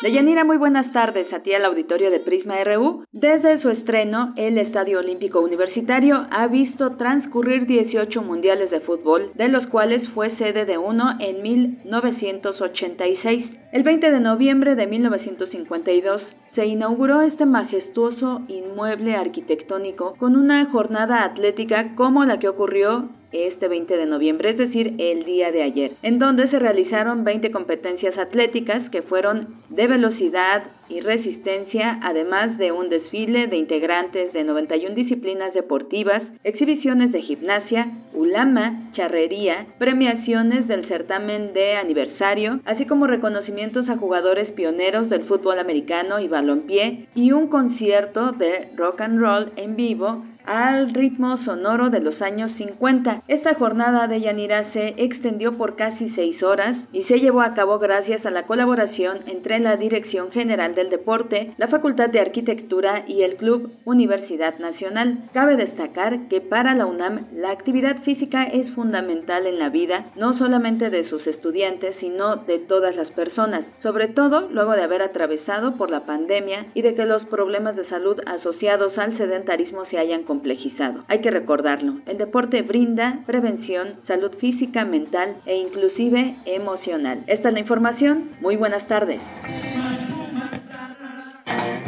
Deyanira, 0.02 0.46
muy 0.46 0.56
buenas 0.56 0.94
tardes 0.94 1.28
a 1.34 1.42
ti 1.42 1.54
al 1.54 1.66
auditorio 1.66 2.10
de 2.10 2.22
Prisma 2.22 2.64
RU. 2.64 3.04
Desde 3.12 3.62
su 3.62 3.70
estreno, 3.70 4.34
el 4.38 4.58
Estadio 4.58 5.00
Olímpico 5.00 5.42
Universitario 5.42 6.26
ha 6.32 6.48
visto 6.48 6.96
transcurrir 6.96 7.66
18 7.66 8.22
mundiales 8.22 8.72
de 8.72 8.80
fútbol, 8.80 9.34
de 9.36 9.50
los 9.50 9.68
cuales 9.68 10.08
fue 10.12 10.34
sede 10.38 10.64
de 10.64 10.78
uno 10.78 11.18
en 11.20 11.42
1986. 11.42 13.46
El 13.72 13.84
20 13.84 14.10
de 14.10 14.20
noviembre 14.20 14.74
de 14.74 14.88
1952 14.88 16.24
se 16.56 16.66
inauguró 16.66 17.22
este 17.22 17.46
majestuoso 17.46 18.42
inmueble 18.48 19.16
arquitectónico 19.16 20.16
con 20.18 20.36
una 20.36 20.66
jornada 20.72 21.24
atlética 21.24 21.94
como 21.96 22.26
la 22.26 22.40
que 22.40 22.50
ocurrió 22.50 23.10
este 23.32 23.68
20 23.68 23.96
de 23.96 24.08
noviembre, 24.08 24.50
es 24.50 24.58
decir, 24.58 24.96
el 24.98 25.24
día 25.24 25.52
de 25.52 25.62
ayer, 25.62 25.92
en 26.02 26.18
donde 26.18 26.50
se 26.50 26.58
realizaron 26.58 27.24
20 27.24 27.52
competencias 27.52 28.18
atléticas 28.18 28.90
que 28.90 29.04
fueron 29.04 29.50
de 29.70 29.86
velocidad 29.86 30.64
y 30.90 31.02
resistencia, 31.02 32.00
además 32.02 32.58
de 32.58 32.72
un 32.72 32.90
desfile 32.90 33.48
de 33.48 33.58
integrantes 33.58 34.34
de 34.34 34.44
91 34.44 34.96
disciplinas 34.96 35.54
deportivas, 35.54 36.24
exhibiciones 36.44 37.12
de 37.12 37.22
gimnasia, 37.22 37.88
ulama, 38.14 38.92
charrería, 38.94 39.68
premiaciones 39.78 40.68
del 40.68 40.88
certamen 40.88 41.54
de 41.54 41.76
aniversario, 41.76 42.60
así 42.66 42.86
como 42.86 43.08
reconocimientos 43.08 43.88
a 43.90 43.98
jugadores 43.98 44.50
pioneros 44.52 45.10
del 45.10 45.26
fútbol 45.26 45.60
americano 45.60 46.20
y 46.20 46.28
balompié 46.28 47.08
y 47.16 47.32
un 47.32 47.48
concierto 47.48 48.32
de 48.32 48.70
rock 48.76 49.02
and 49.02 49.20
roll 49.20 49.52
en 49.56 49.76
vivo 49.76 50.24
al 50.50 50.96
ritmo 50.96 51.38
sonoro 51.46 51.92
de 51.92 52.00
los 52.00 52.20
años 52.24 52.52
50. 52.58 53.22
Esta 53.28 53.54
jornada 53.54 54.08
de 54.08 54.20
Yanira 54.20 54.74
se 54.74 54.96
extendió 54.98 55.56
por 55.56 55.76
casi 55.76 56.10
seis 56.16 56.42
horas 56.42 56.76
y 56.92 57.04
se 57.04 57.20
llevó 57.20 57.42
a 57.42 57.54
cabo 57.54 57.78
gracias 57.78 58.26
a 58.26 58.32
la 58.32 58.48
colaboración 58.48 59.20
entre 59.28 59.60
la 59.60 59.78
Dirección 59.78 60.32
General 60.32 60.74
del 60.74 60.90
Deporte, 60.90 61.52
la 61.58 61.68
Facultad 61.68 62.10
de 62.10 62.20
Arquitectura 62.20 63.04
y 63.08 63.22
el 63.22 63.36
Club 63.36 63.74
Universidad 63.86 64.58
Nacional. 64.58 65.20
Cabe 65.34 65.56
destacar 65.56 66.28
que 66.30 66.42
para 66.42 66.74
la 66.74 66.88
UNAM 66.88 67.28
la 67.32 67.52
actividad 67.52 68.02
física 68.02 68.46
es 68.46 68.72
fundamental 68.72 69.46
en 69.46 69.60
la 69.60 69.70
vida, 69.70 70.06
no 70.16 70.36
solamente 70.40 70.90
de 70.90 71.08
sus 71.10 71.28
estudiantes, 71.28 71.96
sino 72.00 72.38
de 72.38 72.58
todas 72.58 72.96
las 72.96 73.12
personas, 73.12 73.66
sobre 73.84 74.08
todo 74.08 74.50
luego 74.50 74.72
de 74.72 74.82
haber 74.82 75.04
atravesado 75.04 75.78
por 75.78 75.92
la 75.92 76.08
pandemia 76.08 76.66
y 76.74 76.82
de 76.82 76.96
que 76.96 77.06
los 77.06 77.24
problemas 77.26 77.76
de 77.76 77.88
salud 77.88 78.20
asociados 78.26 78.98
al 78.98 79.16
sedentarismo 79.16 79.86
se 79.86 80.00
hayan 80.00 80.24
complejizado. 80.40 81.04
Hay 81.10 81.20
que 81.20 81.32
recordarlo, 81.32 81.96
el 82.06 82.18
deporte 82.18 82.62
brinda 82.62 83.20
prevención, 83.26 83.96
salud 84.08 84.32
física, 84.40 84.86
mental 84.86 85.36
e 85.46 85.58
inclusive 85.58 86.36
emocional. 86.46 87.24
Esta 87.28 87.50
es 87.50 87.54
la 87.54 87.60
información. 87.60 88.30
Muy 88.42 88.56
buenas 88.56 88.88
tardes. 88.88 89.20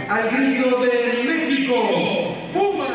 al 0.09 0.29
grito 0.29 0.81
de 0.81 1.23
México, 1.25 1.75
Pumas. 2.53 2.89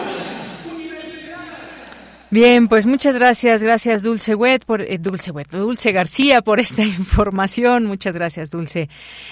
Bien, 2.28 2.68
pues 2.68 2.84
muchas 2.86 3.14
gracias, 3.14 3.62
gracias 3.62 4.02
Dulce 4.02 4.34
Wet 4.34 4.66
por 4.66 4.82
eh, 4.82 4.98
Dulce 4.98 5.30
Wet, 5.30 5.48
Dulce 5.52 5.92
García 5.92 6.42
por 6.42 6.60
esta 6.60 6.82
información. 6.84 7.86
Muchas 7.86 8.14
gracias, 8.14 8.50
Dulce. 8.50 8.90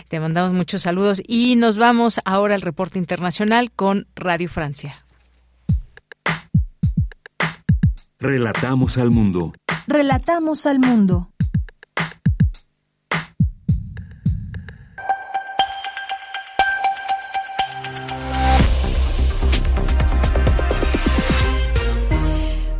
Te 0.09 0.21
mandamos 0.21 0.55
muchos 0.55 0.83
saludos 0.83 1.21
y 1.27 1.57
nos 1.57 1.77
vamos 1.77 2.21
ahora 2.25 2.55
al 2.55 2.63
reporte 2.63 2.99
internacional 2.99 3.71
con 3.73 4.07
Radio 4.15 4.49
Francia. 4.49 5.04
Relatamos 8.25 8.97
al 8.97 9.11
mundo. 9.11 9.53
Relatamos 9.87 10.65
al 10.65 10.79
mundo. 10.79 11.29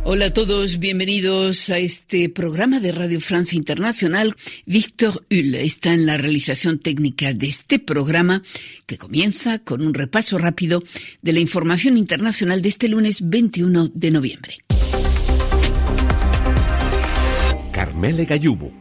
Hola 0.03 0.25
a 0.25 0.33
todos, 0.33 0.79
bienvenidos 0.79 1.69
a 1.69 1.77
este 1.77 2.27
programa 2.29 2.79
de 2.79 2.91
Radio 2.91 3.21
Francia 3.21 3.55
Internacional. 3.55 4.35
Víctor 4.65 5.25
Hull 5.29 5.53
está 5.53 5.93
en 5.93 6.07
la 6.07 6.17
realización 6.17 6.79
técnica 6.79 7.35
de 7.35 7.45
este 7.45 7.77
programa 7.77 8.41
que 8.87 8.97
comienza 8.97 9.59
con 9.59 9.85
un 9.85 9.93
repaso 9.93 10.39
rápido 10.39 10.81
de 11.21 11.33
la 11.33 11.39
información 11.39 11.99
internacional 11.99 12.63
de 12.63 12.69
este 12.69 12.87
lunes 12.87 13.29
21 13.29 13.89
de 13.93 14.09
noviembre. 14.09 14.64
Carmele 17.75 18.23
Gallubo. 18.23 18.71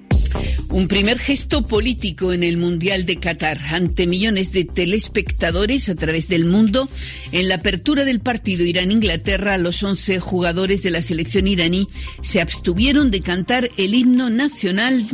Un 0.71 0.87
primer 0.87 1.19
gesto 1.19 1.67
político 1.67 2.33
en 2.33 2.45
el 2.45 2.59
Mundial 2.59 3.05
de 3.05 3.17
Qatar 3.17 3.59
ante 3.73 4.07
millones 4.07 4.53
de 4.53 4.65
telespectadores 4.65 5.89
a 5.89 5.97
través 5.97 6.29
del 6.29 6.45
mundo. 6.45 6.89
En 7.33 7.49
la 7.49 7.57
apertura 7.57 8.05
del 8.05 8.21
partido 8.21 8.65
Irán-Inglaterra, 8.65 9.59
los 9.59 9.83
11 9.83 10.21
jugadores 10.21 10.85
de 10.85 10.91
la 10.91 11.03
selección 11.03 11.49
iraní 11.49 11.89
se 12.23 12.41
abstuvieron 12.41 13.11
de 13.11 13.21
cantar 13.21 13.69
el 13.77 13.95
himno 13.95 14.31
nacional 14.31 15.05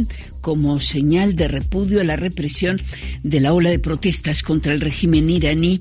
como 0.43 0.81
señal 0.81 1.37
de 1.37 1.49
repudio 1.49 2.01
a 2.01 2.05
la 2.05 2.17
represión 2.17 2.81
de 3.23 3.41
la 3.41 3.53
ola 3.53 3.71
de 3.71 3.79
protestas 3.79 4.43
contra 4.43 4.73
el 4.73 4.81
régimen 4.81 5.29
iraní, 5.29 5.81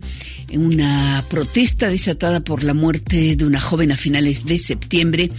una 0.54 1.24
protesta 1.30 1.88
desatada 1.88 2.42
por 2.42 2.64
la 2.64 2.74
muerte 2.74 3.36
de 3.36 3.46
una 3.46 3.62
joven 3.62 3.92
a 3.92 3.98
finales 3.98 4.46
de 4.46 4.60
septiembre 4.60 5.30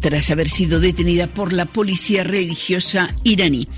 tras 0.00 0.30
haber 0.30 0.48
sido 0.48 0.80
detenida 0.80 1.32
por 1.32 1.52
la 1.52 1.66
policía 1.66 2.24
religiosa 2.24 3.08
iraní. 3.24 3.68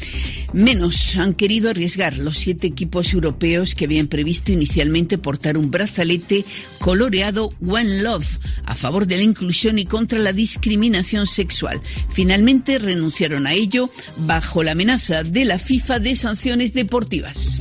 Menos 0.53 1.17
han 1.17 1.35
querido 1.35 1.71
arriesgar 1.71 2.17
los 2.19 2.39
siete 2.39 2.67
equipos 2.67 3.13
europeos 3.13 3.75
que 3.75 3.87
habían 3.87 4.07
previsto 4.07 4.53
inicialmente 4.53 5.19
portar 5.19 5.57
un 5.57 5.71
brazalete 5.71 6.45
coloreado 6.79 7.49
One 7.67 8.03
Love 8.03 8.39
a 8.65 8.75
favor 8.75 9.07
de 9.07 9.17
la 9.17 9.25
inclusión 9.25 9.79
y 9.79 9.85
contra 9.85 10.19
la 10.19 10.33
discriminación 10.33 11.27
sexual. 11.27 11.81
Finalmente 12.13 12.79
renunciaron 12.79 13.47
a 13.47 13.53
ello 13.53 13.91
bajo 14.19 14.63
la 14.63 14.73
amenaza 14.73 15.23
de 15.23 15.45
la 15.45 15.59
FIFA 15.59 15.99
de 15.99 16.17
sanciones 16.17 16.73
deportivas. 16.73 17.59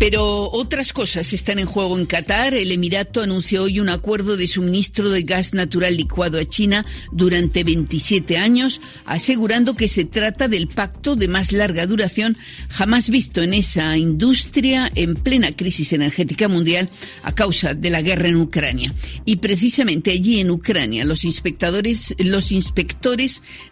Pero 0.00 0.50
otras 0.50 0.94
cosas 0.94 1.30
están 1.34 1.58
en 1.58 1.66
juego 1.66 1.98
en 1.98 2.06
Qatar. 2.06 2.54
El 2.54 2.72
Emirato 2.72 3.20
anunció 3.20 3.64
hoy 3.64 3.80
un 3.80 3.90
acuerdo 3.90 4.38
de 4.38 4.48
suministro 4.48 5.10
de 5.10 5.24
gas 5.24 5.52
natural 5.52 5.94
licuado 5.94 6.38
a 6.38 6.46
China 6.46 6.86
durante 7.12 7.64
27 7.64 8.38
años, 8.38 8.80
asegurando 9.04 9.76
que 9.76 9.88
se 9.88 10.06
trata 10.06 10.48
del 10.48 10.68
pacto 10.68 11.16
de 11.16 11.28
más 11.28 11.52
larga 11.52 11.86
duración 11.86 12.34
jamás 12.70 13.10
visto 13.10 13.42
en 13.42 13.52
esa 13.52 13.94
industria 13.98 14.90
en 14.94 15.16
plena 15.16 15.52
crisis 15.52 15.92
energética 15.92 16.48
mundial 16.48 16.88
a 17.22 17.34
causa 17.34 17.74
de 17.74 17.90
la 17.90 18.00
guerra 18.00 18.28
en 18.28 18.36
Ucrania. 18.36 18.94
Y 19.26 19.36
precisamente 19.36 20.12
allí 20.12 20.40
en 20.40 20.50
Ucrania, 20.50 21.04
los 21.04 21.24
inspectores, 21.24 22.14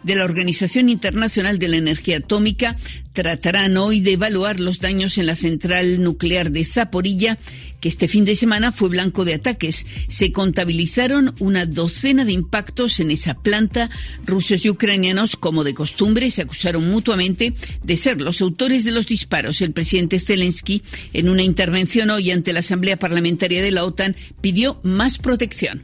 de 0.03 0.15
la 0.15 0.25
Organización 0.25 0.89
Internacional 0.89 1.57
de 1.57 1.69
la 1.69 1.77
Energía 1.77 2.17
Atómica 2.17 2.77
tratarán 3.13 3.77
hoy 3.77 3.99
de 3.99 4.13
evaluar 4.13 4.59
los 4.59 4.79
daños 4.79 5.17
en 5.17 5.25
la 5.25 5.35
central 5.35 6.03
nuclear 6.03 6.18
de 6.19 6.65
Zaporilla, 6.65 7.37
que 7.79 7.87
este 7.87 8.09
fin 8.09 8.25
de 8.25 8.35
semana 8.35 8.71
fue 8.71 8.89
blanco 8.89 9.23
de 9.23 9.35
ataques. 9.35 9.85
Se 10.09 10.31
contabilizaron 10.33 11.33
una 11.39 11.65
docena 11.65 12.25
de 12.25 12.33
impactos 12.33 12.99
en 12.99 13.09
esa 13.09 13.35
planta. 13.35 13.89
Rusos 14.25 14.65
y 14.65 14.69
ucranianos, 14.69 15.37
como 15.37 15.63
de 15.63 15.73
costumbre, 15.73 16.29
se 16.29 16.41
acusaron 16.41 16.89
mutuamente 16.89 17.53
de 17.83 17.97
ser 17.97 18.19
los 18.19 18.41
autores 18.41 18.83
de 18.83 18.91
los 18.91 19.07
disparos. 19.07 19.61
El 19.61 19.71
presidente 19.71 20.19
Zelensky, 20.19 20.83
en 21.13 21.29
una 21.29 21.43
intervención 21.43 22.09
hoy 22.09 22.31
ante 22.31 22.51
la 22.51 22.59
Asamblea 22.59 22.97
Parlamentaria 22.97 23.61
de 23.61 23.71
la 23.71 23.85
OTAN, 23.85 24.15
pidió 24.41 24.81
más 24.83 25.17
protección. 25.17 25.83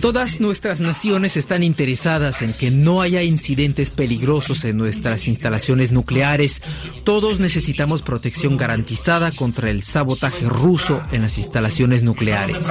Todas 0.00 0.38
nuestras 0.38 0.80
naciones 0.80 1.36
están 1.36 1.62
interesadas 1.62 2.42
en 2.42 2.52
que 2.52 2.70
no 2.70 3.00
haya 3.00 3.22
incidentes 3.22 3.90
peligrosos 3.90 4.64
en 4.64 4.76
nuestras 4.76 5.28
instalaciones 5.28 5.92
nucleares. 5.92 6.60
Todos 7.04 7.40
necesitamos 7.40 8.02
protección 8.02 8.56
garantizada 8.56 9.30
contra 9.32 9.70
el 9.70 9.82
sabotaje 9.82 10.46
ruso 10.46 11.02
en 11.10 11.22
las 11.22 11.38
instalaciones 11.38 12.02
nucleares. 12.02 12.68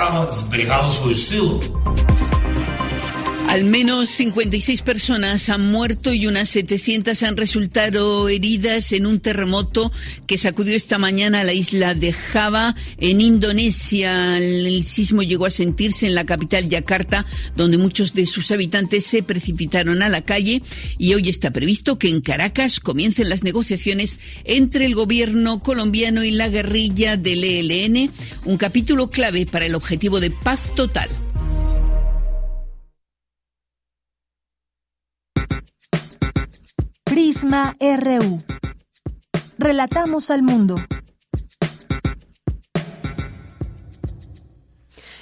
Al 3.47 3.63
menos 3.63 4.09
56 4.09 4.81
personas 4.81 5.47
han 5.47 5.71
muerto 5.71 6.13
y 6.13 6.27
unas 6.27 6.49
700 6.49 7.23
han 7.23 7.37
resultado 7.37 8.27
heridas 8.27 8.91
en 8.91 9.05
un 9.05 9.21
terremoto 9.21 9.89
que 10.27 10.37
sacudió 10.37 10.75
esta 10.75 10.97
mañana 10.97 11.39
a 11.39 11.43
la 11.45 11.53
isla 11.53 11.93
de 11.93 12.11
Java, 12.11 12.75
en 12.97 13.21
Indonesia. 13.21 14.37
El 14.37 14.83
sismo 14.83 15.23
llegó 15.23 15.45
a 15.45 15.49
sentirse 15.49 16.07
en 16.07 16.13
la 16.13 16.25
capital 16.25 16.67
Yakarta, 16.67 17.25
donde 17.55 17.77
muchos 17.77 18.13
de 18.13 18.25
sus 18.25 18.51
habitantes 18.51 19.05
se 19.05 19.23
precipitaron 19.23 20.01
a 20.01 20.09
la 20.09 20.23
calle 20.23 20.61
y 20.97 21.13
hoy 21.13 21.29
está 21.29 21.51
previsto 21.51 21.97
que 21.97 22.09
en 22.09 22.19
Caracas 22.19 22.81
comiencen 22.81 23.29
las 23.29 23.43
negociaciones 23.43 24.19
entre 24.43 24.85
el 24.85 24.93
gobierno 24.93 25.61
colombiano 25.61 26.25
y 26.25 26.31
la 26.31 26.49
guerrilla 26.49 27.15
del 27.15 27.45
ELN, 27.45 28.11
un 28.43 28.57
capítulo 28.57 29.09
clave 29.09 29.45
para 29.45 29.65
el 29.65 29.73
objetivo 29.73 30.19
de 30.19 30.31
paz 30.31 30.59
total. 30.75 31.09
Relatamos 39.59 40.31
al 40.31 40.41
mundo. 40.41 40.75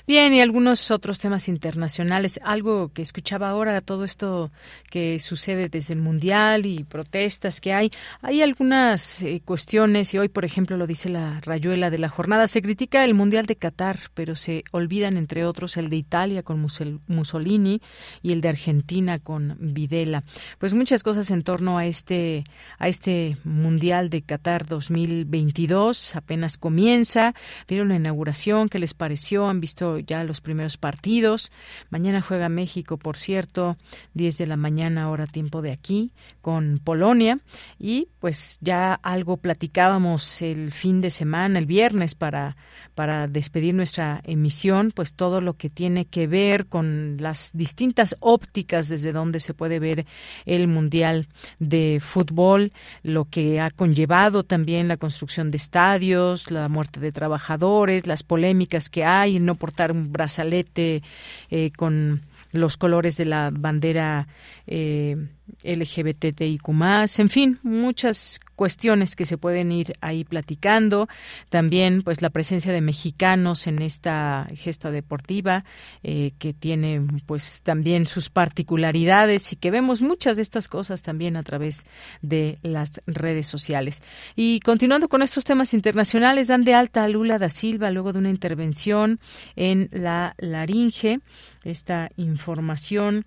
Bien, 0.07 0.32
y 0.36 0.41
algunos 0.41 0.91
otros 0.91 1.18
temas 1.18 1.48
internacionales. 1.48 2.40
Algo 2.44 2.94
que 2.94 3.02
escuchaba 3.02 3.49
ahora, 3.49 3.82
todo 3.82 4.06
esto 4.06 4.52
que 4.91 5.18
sucede 5.18 5.68
desde 5.68 5.95
el 5.95 5.99
Mundial 5.99 6.68
y 6.68 6.84
protestas 6.84 7.60
que 7.60 7.73
hay. 7.73 7.90
Hay 8.22 8.44
algunas 8.44 9.23
eh, 9.23 9.41
cuestiones, 9.44 10.14
y 10.14 10.19
hoy, 10.19 10.30
por 10.30 10.45
ejemplo, 10.45 10.77
lo 10.77 10.86
dice 10.86 11.10
la 11.10 11.41
rayuela 11.41 11.90
de 11.90 11.98
la 11.98 12.10
jornada, 12.10 12.48
se 12.48 12.61
critica 12.61 13.03
el 13.03 13.15
Mundial 13.15 13.48
de 13.48 13.56
Qatar, 13.56 13.98
pero 14.14 14.36
se 14.36 14.64
olvidan, 14.72 15.18
entre 15.18 15.44
otros, 15.44 15.76
el 15.76 15.90
de 15.90 15.95
Italia 15.95 16.44
con 16.44 16.64
Mussolini 17.07 17.82
y 18.22 18.32
el 18.32 18.41
de 18.41 18.49
Argentina 18.49 19.18
con 19.18 19.57
Videla. 19.60 20.23
Pues 20.60 20.76
muchas 20.76 21.02
cosas 21.02 21.32
en 21.32 21.41
torno 21.41 21.80
a 21.80 21.88
este, 21.88 22.44
a 22.77 22.90
este 22.90 23.38
Mundial 23.44 24.11
de 24.11 24.22
Qatar 24.22 24.68
2022. 24.68 26.15
Apenas 26.15 26.57
comienza. 26.57 27.34
Vieron 27.68 27.90
la 27.90 27.95
inauguración, 27.95 28.69
¿qué 28.69 28.77
les 28.77 28.94
pareció? 28.94 29.48
¿Han 29.48 29.61
visto 29.61 29.94
ya 29.99 30.23
los 30.23 30.41
primeros 30.41 30.77
partidos. 30.77 31.51
Mañana 31.89 32.22
juega 32.22 32.49
México, 32.49 32.97
por 32.97 33.17
cierto, 33.17 33.77
10 34.13 34.38
de 34.38 34.47
la 34.47 34.57
mañana 34.57 35.09
hora 35.09 35.27
tiempo 35.27 35.61
de 35.61 35.72
aquí, 35.72 36.11
con 36.41 36.80
Polonia. 36.84 37.39
Y 37.80 38.09
pues 38.19 38.57
ya 38.61 38.93
algo 38.93 39.38
platicábamos 39.38 40.41
el 40.41 40.72
fin 40.72 41.01
de 41.01 41.09
semana, 41.09 41.59
el 41.59 41.65
viernes, 41.65 42.15
para, 42.15 42.57
para 42.95 43.27
despedir 43.27 43.73
nuestra 43.73 44.22
emisión, 44.26 44.91
pues 44.93 45.13
todo 45.13 45.41
lo 45.41 45.55
que 45.55 45.69
tiene 45.69 46.05
que 46.05 46.27
ver 46.27 46.67
con 46.67 47.17
las 47.19 47.51
distintas 47.53 48.15
ópticas 48.19 48.89
desde 48.89 49.11
donde 49.11 49.39
se 49.39 49.53
puede 49.53 49.80
ver 49.80 50.05
el 50.45 50.67
Mundial 50.67 51.27
de 51.59 52.01
Fútbol, 52.03 52.72
lo 53.03 53.26
que 53.26 53.59
ha 53.59 53.72
conllevado 53.72 54.43
también 54.43 54.88
la 54.88 54.97
construcción 54.97 55.51
de 55.51 55.57
estadios, 55.57 56.51
la 56.51 56.69
muerte 56.69 56.99
de 56.99 57.11
trabajadores, 57.11 58.07
las 58.07 58.23
polémicas 58.23 58.89
que 58.89 59.03
hay, 59.03 59.39
no 59.39 59.55
portar 59.55 59.85
un 59.91 60.12
brazalete 60.12 61.03
eh, 61.49 61.72
con 61.72 62.22
los 62.52 62.78
colores 62.78 63.18
de 63.18 63.26
la 63.26 63.52
bandera 63.53 64.28
eh, 64.68 65.18
LGBTIQ+, 65.63 66.69
en 67.17 67.30
fin, 67.30 67.59
muchas 67.63 68.39
cuestiones 68.55 69.15
que 69.15 69.26
se 69.26 69.38
pueden 69.38 69.72
ir 69.72 69.93
ahí 70.01 70.23
platicando. 70.23 71.07
También, 71.49 72.01
pues, 72.01 72.22
la 72.22 72.30
presencia 72.30 72.72
de 72.73 72.81
mexicanos 72.81 73.67
en 73.67 73.81
esta 73.81 74.47
gesta 74.55 74.91
deportiva, 74.91 75.65
eh, 76.03 76.31
que 76.39 76.53
tiene, 76.53 77.01
pues, 77.26 77.61
también 77.63 78.07
sus 78.07 78.30
particularidades 78.30 79.53
y 79.53 79.55
que 79.55 79.72
vemos 79.72 80.01
muchas 80.01 80.38
de 80.38 80.43
estas 80.43 80.67
cosas 80.67 81.01
también 81.01 81.35
a 81.38 81.43
través 81.43 81.85
de 82.22 82.59
las 82.61 83.01
redes 83.05 83.47
sociales. 83.47 84.01
Y 84.35 84.59
continuando 84.61 85.09
con 85.09 85.22
estos 85.22 85.43
temas 85.43 85.73
internacionales, 85.73 86.47
dan 86.47 86.63
de 86.63 86.73
alta 86.73 87.03
a 87.03 87.07
Lula 87.07 87.39
da 87.39 87.49
Silva 87.49 87.91
luego 87.91 88.13
de 88.13 88.19
una 88.19 88.30
intervención 88.30 89.19
en 89.55 89.89
la 89.91 90.35
laringe. 90.38 91.19
Esta 91.63 92.09
información 92.17 93.26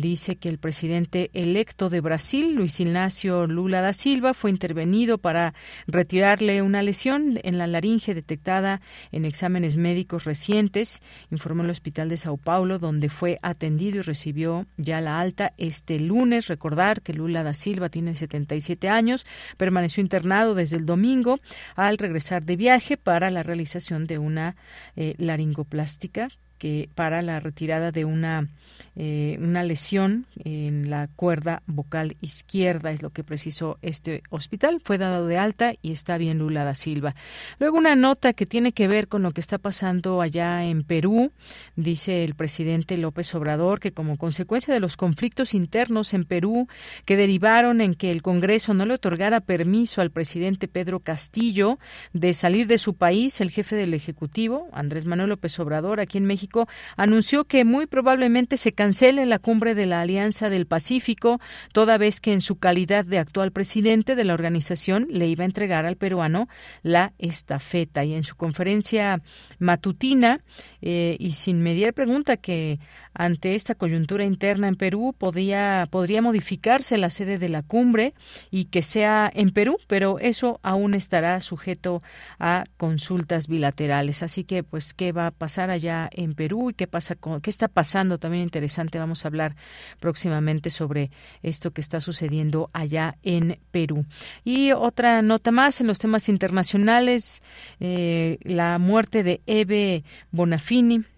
dice 0.00 0.36
que 0.36 0.48
el 0.48 0.58
presidente 0.58 1.30
electo 1.34 1.88
de 1.90 2.00
Brasil, 2.00 2.54
Luis 2.54 2.80
Ignacio 2.80 3.46
Lula 3.46 3.80
da 3.80 3.92
Silva, 3.92 4.34
fue 4.34 4.50
intervenido 4.50 5.18
para 5.18 5.54
retirarle 5.86 6.62
una 6.62 6.82
lesión 6.82 7.38
en 7.42 7.58
la 7.58 7.66
laringe 7.66 8.14
detectada 8.14 8.80
en 9.10 9.24
exámenes 9.24 9.76
médicos 9.76 10.24
recientes, 10.24 11.02
informó 11.30 11.62
el 11.62 11.70
Hospital 11.70 12.08
de 12.08 12.16
Sao 12.16 12.36
Paulo, 12.36 12.78
donde 12.78 13.08
fue 13.08 13.38
atendido 13.42 13.98
y 13.98 14.02
recibió 14.02 14.66
ya 14.76 15.00
la 15.00 15.20
alta 15.20 15.52
este 15.58 16.00
lunes. 16.00 16.48
Recordar 16.48 17.02
que 17.02 17.12
Lula 17.12 17.42
da 17.42 17.54
Silva 17.54 17.88
tiene 17.88 18.16
77 18.16 18.88
años, 18.88 19.26
permaneció 19.56 20.00
internado 20.00 20.54
desde 20.54 20.76
el 20.76 20.86
domingo 20.86 21.40
al 21.76 21.98
regresar 21.98 22.44
de 22.44 22.56
viaje 22.56 22.96
para 22.96 23.30
la 23.30 23.42
realización 23.42 24.06
de 24.06 24.18
una 24.18 24.56
eh, 24.96 25.14
laringoplástica 25.18 26.28
que 26.62 26.88
para 26.94 27.22
la 27.22 27.40
retirada 27.40 27.90
de 27.90 28.04
una 28.04 28.46
eh, 28.94 29.38
una 29.40 29.64
lesión 29.64 30.26
en 30.44 30.90
la 30.90 31.08
cuerda 31.16 31.62
vocal 31.66 32.16
izquierda, 32.20 32.92
es 32.92 33.00
lo 33.00 33.08
que 33.08 33.24
precisó 33.24 33.78
este 33.80 34.22
hospital. 34.28 34.82
Fue 34.84 34.98
dado 34.98 35.26
de 35.26 35.38
alta 35.38 35.72
y 35.80 35.92
está 35.92 36.18
bien 36.18 36.38
Lula 36.38 36.64
da 36.64 36.74
Silva. 36.74 37.14
Luego 37.58 37.78
una 37.78 37.96
nota 37.96 38.34
que 38.34 38.44
tiene 38.44 38.72
que 38.72 38.88
ver 38.88 39.08
con 39.08 39.22
lo 39.22 39.30
que 39.30 39.40
está 39.40 39.56
pasando 39.56 40.20
allá 40.20 40.66
en 40.66 40.84
Perú. 40.84 41.32
Dice 41.74 42.22
el 42.22 42.34
presidente 42.34 42.98
López 42.98 43.34
Obrador 43.34 43.80
que 43.80 43.92
como 43.92 44.18
consecuencia 44.18 44.74
de 44.74 44.80
los 44.80 44.98
conflictos 44.98 45.54
internos 45.54 46.12
en 46.12 46.26
Perú 46.26 46.68
que 47.06 47.16
derivaron 47.16 47.80
en 47.80 47.94
que 47.94 48.10
el 48.10 48.20
Congreso 48.20 48.74
no 48.74 48.84
le 48.84 48.94
otorgara 48.94 49.40
permiso 49.40 50.02
al 50.02 50.10
presidente 50.10 50.68
Pedro 50.68 51.00
Castillo 51.00 51.78
de 52.12 52.34
salir 52.34 52.66
de 52.66 52.76
su 52.76 52.92
país, 52.92 53.40
el 53.40 53.50
jefe 53.50 53.74
del 53.74 53.94
Ejecutivo, 53.94 54.68
Andrés 54.72 55.06
Manuel 55.06 55.30
López 55.30 55.58
Obrador, 55.58 55.98
aquí 55.98 56.18
en 56.18 56.26
México, 56.26 56.51
anunció 56.96 57.44
que 57.44 57.64
muy 57.64 57.86
probablemente 57.86 58.56
se 58.56 58.72
cancele 58.72 59.26
la 59.26 59.38
cumbre 59.38 59.74
de 59.74 59.86
la 59.86 60.00
Alianza 60.00 60.50
del 60.50 60.66
Pacífico, 60.66 61.40
toda 61.72 61.98
vez 61.98 62.20
que 62.20 62.32
en 62.32 62.40
su 62.40 62.56
calidad 62.56 63.04
de 63.04 63.18
actual 63.18 63.52
presidente 63.52 64.14
de 64.14 64.24
la 64.24 64.34
organización 64.34 65.06
le 65.10 65.26
iba 65.28 65.42
a 65.42 65.46
entregar 65.46 65.86
al 65.86 65.96
peruano 65.96 66.48
la 66.82 67.12
estafeta. 67.18 68.04
Y 68.04 68.14
en 68.14 68.24
su 68.24 68.36
conferencia 68.36 69.22
matutina, 69.58 70.40
eh, 70.82 71.16
y 71.18 71.32
sin 71.32 71.62
mediar 71.62 71.94
pregunta 71.94 72.36
que 72.36 72.80
ante 73.14 73.54
esta 73.54 73.74
coyuntura 73.74 74.24
interna 74.24 74.68
en 74.68 74.74
Perú 74.74 75.14
podía, 75.16 75.86
podría 75.90 76.22
modificarse 76.22 76.98
la 76.98 77.08
sede 77.08 77.38
de 77.38 77.48
la 77.48 77.62
cumbre 77.62 78.14
y 78.50 78.66
que 78.66 78.82
sea 78.82 79.30
en 79.32 79.50
Perú, 79.50 79.78
pero 79.86 80.18
eso 80.18 80.58
aún 80.62 80.94
estará 80.94 81.40
sujeto 81.40 82.02
a 82.38 82.64
consultas 82.76 83.48
bilaterales. 83.48 84.22
Así 84.22 84.44
que, 84.44 84.62
pues, 84.62 84.92
¿qué 84.92 85.12
va 85.12 85.28
a 85.28 85.30
pasar 85.30 85.70
allá 85.70 86.08
en 86.12 86.34
Perú 86.34 86.70
y 86.70 86.74
qué 86.74 86.86
pasa 86.86 87.14
con, 87.14 87.40
qué 87.40 87.50
está 87.50 87.68
pasando? 87.68 88.18
También 88.18 88.42
interesante. 88.42 88.98
Vamos 88.98 89.24
a 89.24 89.28
hablar 89.28 89.54
próximamente 90.00 90.70
sobre 90.70 91.10
esto 91.42 91.70
que 91.70 91.80
está 91.80 92.00
sucediendo 92.00 92.70
allá 92.72 93.16
en 93.22 93.58
Perú. 93.70 94.04
Y 94.44 94.72
otra 94.72 95.22
nota 95.22 95.52
más 95.52 95.80
en 95.80 95.86
los 95.86 95.98
temas 95.98 96.28
internacionales, 96.28 97.42
eh, 97.78 98.38
la 98.42 98.78
muerte 98.78 99.22
de 99.22 99.42
Eve 99.46 100.04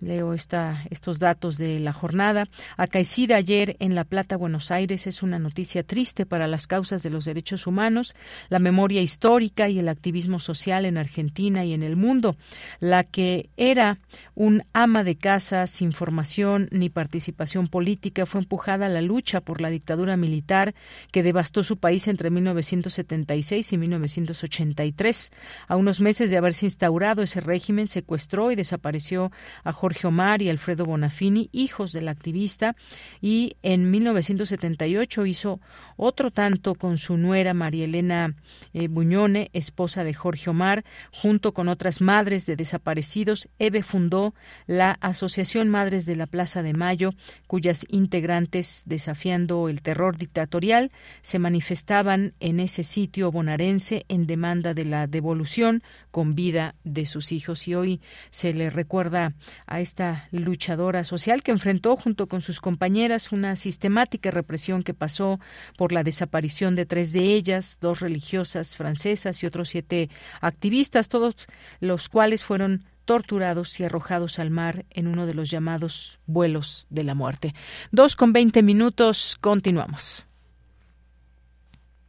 Leo 0.01 0.35
esta, 0.35 0.83
estos 0.91 1.21
datos 1.21 1.59
de 1.59 1.79
la 1.79 1.93
jornada. 1.93 2.49
Acaecida 2.77 3.37
ayer 3.37 3.77
en 3.79 3.95
La 3.95 4.03
Plata, 4.03 4.37
Buenos 4.37 4.73
Aires, 4.73 5.07
es 5.07 5.23
una 5.23 5.39
noticia 5.39 5.85
triste 5.85 6.27
para 6.27 6.49
las 6.49 6.67
causas 6.67 7.05
de 7.05 7.11
los 7.11 7.25
derechos 7.25 7.69
humanos, 7.69 8.17
la 8.49 8.59
memoria 8.59 9.01
histórica 9.01 9.69
y 9.69 9.79
el 9.79 9.89
activismo 9.89 10.41
social 10.41 10.87
en 10.87 10.99
Argentina 10.99 11.65
y 11.65 11.73
en 11.73 11.85
el 11.85 11.95
mundo. 11.95 12.37
La 12.81 13.05
que 13.05 13.49
era 13.57 14.01
un 14.35 14.65
ama 14.73 15.05
de 15.05 15.15
casa 15.15 15.69
sin 15.69 15.93
formación 15.93 16.67
ni 16.73 16.89
participación 16.89 17.69
política 17.69 18.27
fue 18.27 18.41
empujada 18.41 18.87
a 18.87 18.89
la 18.89 19.03
lucha 19.03 19.41
por 19.41 19.61
la 19.61 19.71
dictadura 19.71 20.17
militar 20.17 20.75
que 21.13 21.23
devastó 21.23 21.63
su 21.63 21.77
país 21.77 22.09
entre 22.09 22.29
1976 22.29 23.73
y 23.73 23.79
1983. 23.79 25.31
A 25.69 25.77
unos 25.77 26.01
meses 26.01 26.29
de 26.33 26.39
haberse 26.39 26.67
instaurado 26.67 27.23
ese 27.23 27.39
régimen, 27.41 27.87
secuestró 27.87 28.51
y 28.51 28.57
desapareció 28.57 29.31
a 29.63 29.73
Jorge 29.73 30.07
Omar 30.07 30.43
y 30.43 30.51
Alfredo 30.51 30.85
Bonafini, 30.85 31.49
hijos 31.53 31.93
del 31.93 32.09
activista, 32.09 32.77
y 33.21 33.57
en 33.63 33.91
1978 33.91 35.27
hizo 35.27 35.61
otro 35.97 36.31
tanto 36.31 36.75
con 36.75 36.99
su 36.99 37.17
nuera 37.17 37.55
María 37.55 37.85
Elena 37.85 38.35
eh, 38.73 38.89
Buñone, 38.89 39.51
esposa 39.53 40.05
de 40.05 40.15
Jorge 40.15 40.51
Omar, 40.51 40.85
junto 41.13 41.53
con 41.53 41.69
otras 41.69 42.01
madres 42.01 42.47
de 42.47 42.57
desaparecidos. 42.57 43.49
Eve 43.59 43.83
fundó 43.83 44.35
la 44.67 44.93
Asociación 45.01 45.69
Madres 45.69 46.07
de 46.07 46.17
la 46.17 46.27
Plaza 46.27 46.63
de 46.63 46.73
Mayo, 46.73 47.11
cuyas 47.47 47.87
integrantes, 47.89 48.83
desafiando 48.87 49.69
el 49.69 49.83
terror 49.83 50.17
dictatorial, 50.17 50.91
se 51.23 51.39
manifestaban 51.39 52.35
en 52.41 52.61
ese 52.61 52.85
sitio 52.85 53.31
bonaerense 53.31 54.05
en 54.09 54.27
demanda 54.27 54.75
de 54.75 54.85
la 54.85 55.07
devolución 55.07 55.83
con 56.15 56.37
vida 56.37 56.77
de 56.85 57.07
sus 57.07 57.33
hijos. 57.33 57.67
Y 57.67 57.75
hoy 57.75 58.01
se 58.31 58.55
le 58.55 58.71
recuerda 58.71 59.35
a 59.67 59.81
esta 59.81 60.29
luchadora 60.31 61.03
social 61.03 61.43
que 61.43 61.51
enfrentó 61.51 61.97
junto 61.97 62.29
con 62.29 62.41
sus 62.41 62.61
compañeras 62.61 63.33
una 63.33 63.57
sistemática 63.57 64.31
represión 64.31 64.85
que 64.85 64.95
pasó 64.95 65.41
por 65.77 65.91
la 65.91 66.05
desaparición 66.05 66.77
de 66.77 66.87
tres 66.87 67.13
de 67.13 67.35
ellas, 67.35 67.79
dos 67.81 67.99
religiosas 67.99 68.77
francesas 68.77 69.43
y 69.43 69.47
otros 69.47 69.71
siete 69.71 70.09
activistas, 70.41 71.09
todos 71.09 71.35
los 71.81 72.09
cuales 72.09 72.45
fueron 72.45 72.85
torturados 73.07 73.81
y 73.81 73.85
arrojados 73.85 74.39
al 74.39 74.51
mar 74.51 74.85
en 74.91 75.09
uno 75.09 75.27
de 75.27 75.35
los 75.35 75.51
llamados 75.51 76.21
vuelos 76.27 76.87
de 76.91 77.03
la 77.03 77.17
muerte. 77.17 77.57
Dos 77.91 78.15
con 78.15 78.33
veinte 78.33 78.63
minutos, 78.63 79.37
continuamos. 79.41 80.29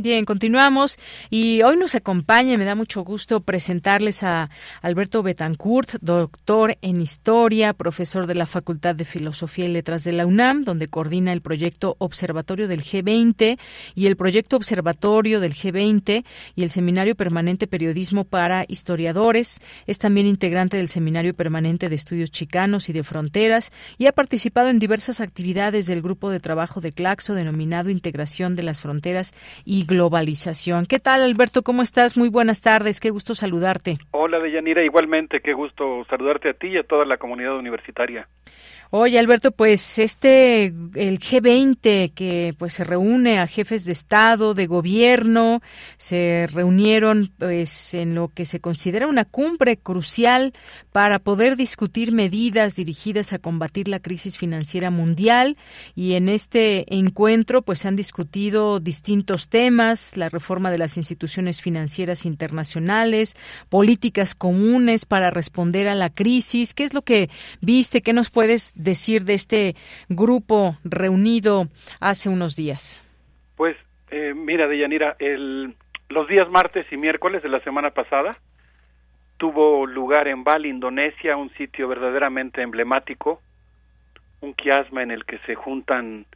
Bien, 0.00 0.24
continuamos 0.24 0.96
y 1.28 1.62
hoy 1.62 1.76
nos 1.76 1.96
acompaña, 1.96 2.56
me 2.56 2.64
da 2.64 2.76
mucho 2.76 3.02
gusto 3.02 3.40
presentarles 3.40 4.22
a 4.22 4.48
Alberto 4.80 5.24
Betancourt, 5.24 5.96
doctor 6.00 6.78
en 6.82 7.00
Historia, 7.00 7.72
profesor 7.72 8.28
de 8.28 8.36
la 8.36 8.46
Facultad 8.46 8.94
de 8.94 9.04
Filosofía 9.04 9.64
y 9.64 9.72
Letras 9.72 10.04
de 10.04 10.12
la 10.12 10.24
UNAM, 10.24 10.62
donde 10.62 10.86
coordina 10.86 11.32
el 11.32 11.40
proyecto 11.40 11.96
Observatorio 11.98 12.68
del 12.68 12.84
G20 12.84 13.58
y 13.96 14.06
el 14.06 14.16
proyecto 14.16 14.54
Observatorio 14.54 15.40
del 15.40 15.52
G20 15.52 16.24
y 16.54 16.62
el 16.62 16.70
Seminario 16.70 17.16
Permanente 17.16 17.66
Periodismo 17.66 18.22
para 18.22 18.66
Historiadores. 18.68 19.60
Es 19.88 19.98
también 19.98 20.28
integrante 20.28 20.76
del 20.76 20.86
Seminario 20.86 21.34
Permanente 21.34 21.88
de 21.88 21.96
Estudios 21.96 22.30
Chicanos 22.30 22.88
y 22.88 22.92
de 22.92 23.02
Fronteras 23.02 23.72
y 23.98 24.06
ha 24.06 24.12
participado 24.12 24.68
en 24.68 24.78
diversas 24.78 25.20
actividades 25.20 25.88
del 25.88 26.02
grupo 26.02 26.30
de 26.30 26.38
trabajo 26.38 26.80
de 26.80 26.92
Claxo 26.92 27.34
denominado 27.34 27.90
Integración 27.90 28.54
de 28.54 28.62
las 28.62 28.80
Fronteras 28.80 29.34
y 29.64 29.87
globalización. 29.88 30.86
¿Qué 30.86 31.00
tal, 31.00 31.22
Alberto? 31.22 31.62
¿Cómo 31.62 31.82
estás? 31.82 32.16
Muy 32.16 32.28
buenas 32.28 32.60
tardes. 32.60 33.00
Qué 33.00 33.10
gusto 33.10 33.34
saludarte. 33.34 33.98
Hola, 34.12 34.38
Deyanira. 34.38 34.84
Igualmente, 34.84 35.40
qué 35.40 35.54
gusto 35.54 36.04
saludarte 36.08 36.50
a 36.50 36.54
ti 36.54 36.68
y 36.68 36.76
a 36.76 36.84
toda 36.84 37.04
la 37.04 37.16
comunidad 37.16 37.56
universitaria. 37.56 38.28
Oye, 38.90 39.18
Alberto, 39.18 39.50
pues 39.50 39.98
este 39.98 40.64
el 40.64 41.20
G20 41.20 42.10
que 42.14 42.54
pues 42.58 42.72
se 42.72 42.84
reúne 42.84 43.38
a 43.38 43.46
jefes 43.46 43.84
de 43.84 43.92
estado, 43.92 44.54
de 44.54 44.66
gobierno, 44.66 45.60
se 45.98 46.48
reunieron 46.50 47.30
pues 47.38 47.92
en 47.92 48.14
lo 48.14 48.28
que 48.28 48.46
se 48.46 48.60
considera 48.60 49.06
una 49.06 49.26
cumbre 49.26 49.76
crucial 49.76 50.54
para 50.90 51.18
poder 51.18 51.56
discutir 51.56 52.12
medidas 52.12 52.76
dirigidas 52.76 53.34
a 53.34 53.38
combatir 53.38 53.88
la 53.88 54.00
crisis 54.00 54.38
financiera 54.38 54.90
mundial 54.90 55.58
y 55.94 56.14
en 56.14 56.30
este 56.30 56.86
encuentro 56.96 57.60
pues 57.60 57.80
se 57.80 57.88
han 57.88 57.96
discutido 57.96 58.80
distintos 58.80 59.50
temas, 59.50 60.16
la 60.16 60.30
reforma 60.30 60.70
de 60.70 60.78
las 60.78 60.96
instituciones 60.96 61.60
financieras 61.60 62.24
internacionales, 62.24 63.36
políticas 63.68 64.34
comunes 64.34 65.04
para 65.04 65.28
responder 65.28 65.88
a 65.88 65.94
la 65.94 66.08
crisis, 66.08 66.72
¿qué 66.72 66.84
es 66.84 66.94
lo 66.94 67.02
que 67.02 67.28
viste? 67.60 68.00
¿Qué 68.00 68.14
nos 68.14 68.30
puedes 68.30 68.72
decir 68.78 69.24
de 69.24 69.34
este 69.34 69.74
grupo 70.08 70.78
reunido 70.84 71.68
hace 72.00 72.30
unos 72.30 72.56
días? 72.56 73.04
Pues 73.56 73.76
eh, 74.10 74.32
mira, 74.34 74.66
Deyanira, 74.66 75.16
el, 75.18 75.74
los 76.08 76.26
días 76.28 76.48
martes 76.48 76.86
y 76.90 76.96
miércoles 76.96 77.42
de 77.42 77.50
la 77.50 77.60
semana 77.60 77.90
pasada 77.90 78.38
tuvo 79.36 79.86
lugar 79.86 80.28
en 80.28 80.44
Bali, 80.44 80.68
Indonesia, 80.68 81.36
un 81.36 81.50
sitio 81.54 81.88
verdaderamente 81.88 82.60
emblemático, 82.60 83.40
un 84.40 84.52
quiasma 84.54 85.02
en 85.02 85.10
el 85.10 85.24
que 85.24 85.38
se 85.46 85.54
juntan 85.54 86.26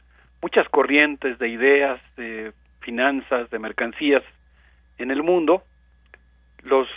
muchas 0.41 0.67
corrientes 0.69 1.37
de 1.37 1.49
ideas, 1.49 2.01
de 2.15 2.53
finanzas, 2.79 3.49
de 3.49 3.59
mercancías 3.59 4.23
en 4.97 5.11
el 5.11 5.21
mundo. 5.21 5.63
Los 6.63 6.87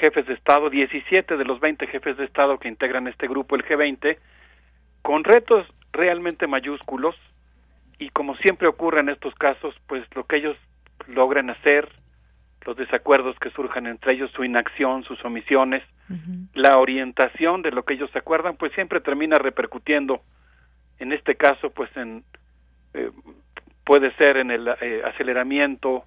jefes 0.00 0.26
de 0.26 0.34
Estado, 0.34 0.70
17 0.70 1.36
de 1.36 1.44
los 1.44 1.60
20 1.60 1.86
jefes 1.88 2.16
de 2.16 2.24
Estado 2.24 2.58
que 2.58 2.68
integran 2.68 3.08
este 3.08 3.26
grupo, 3.26 3.56
el 3.56 3.64
G20, 3.64 4.18
con 5.06 5.22
retos 5.22 5.64
realmente 5.92 6.48
mayúsculos 6.48 7.14
y 7.96 8.08
como 8.08 8.34
siempre 8.38 8.66
ocurre 8.66 9.02
en 9.02 9.08
estos 9.08 9.32
casos, 9.36 9.72
pues 9.86 10.04
lo 10.16 10.24
que 10.24 10.38
ellos 10.38 10.56
logran 11.06 11.48
hacer, 11.48 11.88
los 12.62 12.76
desacuerdos 12.76 13.38
que 13.38 13.50
surjan 13.50 13.86
entre 13.86 14.14
ellos, 14.14 14.32
su 14.32 14.42
inacción, 14.42 15.04
sus 15.04 15.24
omisiones, 15.24 15.84
la 16.54 16.78
orientación 16.78 17.62
de 17.62 17.70
lo 17.70 17.84
que 17.84 17.94
ellos 17.94 18.10
se 18.10 18.18
acuerdan, 18.18 18.56
pues 18.56 18.72
siempre 18.72 19.00
termina 19.00 19.36
repercutiendo, 19.36 20.22
en 20.98 21.12
este 21.12 21.36
caso, 21.36 21.70
pues 21.70 21.88
en 21.96 22.24
eh, 22.94 23.12
puede 23.84 24.12
ser 24.14 24.38
en 24.38 24.50
el 24.50 24.66
eh, 24.66 25.02
aceleramiento, 25.04 26.02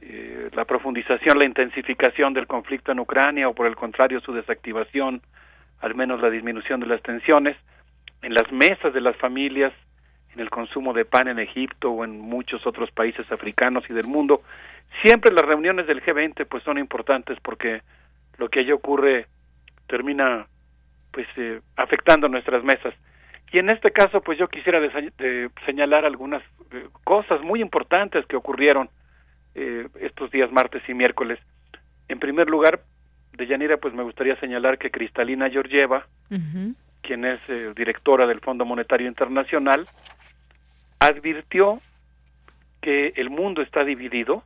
eh, 0.00 0.48
la 0.54 0.64
profundización, 0.64 1.38
la 1.38 1.44
intensificación 1.44 2.32
del 2.32 2.46
conflicto 2.46 2.90
en 2.90 3.00
Ucrania 3.00 3.50
o 3.50 3.54
por 3.54 3.66
el 3.66 3.76
contrario 3.76 4.22
su 4.22 4.32
desactivación, 4.32 5.20
al 5.80 5.94
menos 5.94 6.22
la 6.22 6.30
disminución 6.30 6.80
de 6.80 6.86
las 6.86 7.02
tensiones, 7.02 7.54
en 8.22 8.34
las 8.34 8.50
mesas 8.52 8.92
de 8.92 9.00
las 9.00 9.16
familias, 9.16 9.72
en 10.34 10.40
el 10.40 10.50
consumo 10.50 10.92
de 10.92 11.04
pan 11.04 11.28
en 11.28 11.38
Egipto 11.38 11.90
o 11.90 12.04
en 12.04 12.20
muchos 12.20 12.66
otros 12.66 12.90
países 12.90 13.30
africanos 13.30 13.84
y 13.88 13.92
del 13.94 14.06
mundo. 14.06 14.42
Siempre 15.02 15.32
las 15.32 15.44
reuniones 15.44 15.86
del 15.86 16.02
G20 16.02 16.46
pues 16.46 16.62
son 16.64 16.78
importantes 16.78 17.38
porque 17.42 17.82
lo 18.36 18.48
que 18.48 18.60
allí 18.60 18.72
ocurre 18.72 19.26
termina 19.86 20.46
pues 21.10 21.26
eh, 21.36 21.60
afectando 21.76 22.28
nuestras 22.28 22.62
mesas. 22.62 22.94
Y 23.52 23.58
en 23.58 23.70
este 23.70 23.90
caso 23.90 24.20
pues 24.20 24.38
yo 24.38 24.48
quisiera 24.48 24.80
de, 24.80 25.50
señalar 25.66 26.04
algunas 26.04 26.42
eh, 26.70 26.86
cosas 27.04 27.40
muy 27.42 27.60
importantes 27.60 28.26
que 28.26 28.36
ocurrieron 28.36 28.90
eh, 29.54 29.88
estos 30.00 30.30
días 30.30 30.52
martes 30.52 30.82
y 30.88 30.94
miércoles. 30.94 31.38
En 32.08 32.18
primer 32.18 32.48
lugar, 32.48 32.80
de 33.32 33.46
Yanira 33.46 33.76
pues 33.78 33.94
me 33.94 34.02
gustaría 34.02 34.38
señalar 34.40 34.78
que 34.78 34.90
Cristalina 34.90 35.50
Georgieva, 35.50 36.06
quien 37.08 37.24
es 37.24 37.40
directora 37.74 38.26
del 38.26 38.40
Fondo 38.40 38.66
Monetario 38.66 39.08
Internacional, 39.08 39.88
advirtió 41.00 41.80
que 42.82 43.14
el 43.16 43.30
mundo 43.30 43.62
está 43.62 43.82
dividido, 43.82 44.42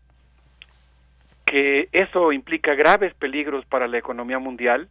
que 1.45 1.89
eso 1.91 2.31
implica 2.31 2.77
graves 2.77 3.15
peligros 3.15 3.67
para 3.67 3.89
la 3.89 3.99
economía 3.99 4.39
mundial, 4.39 4.89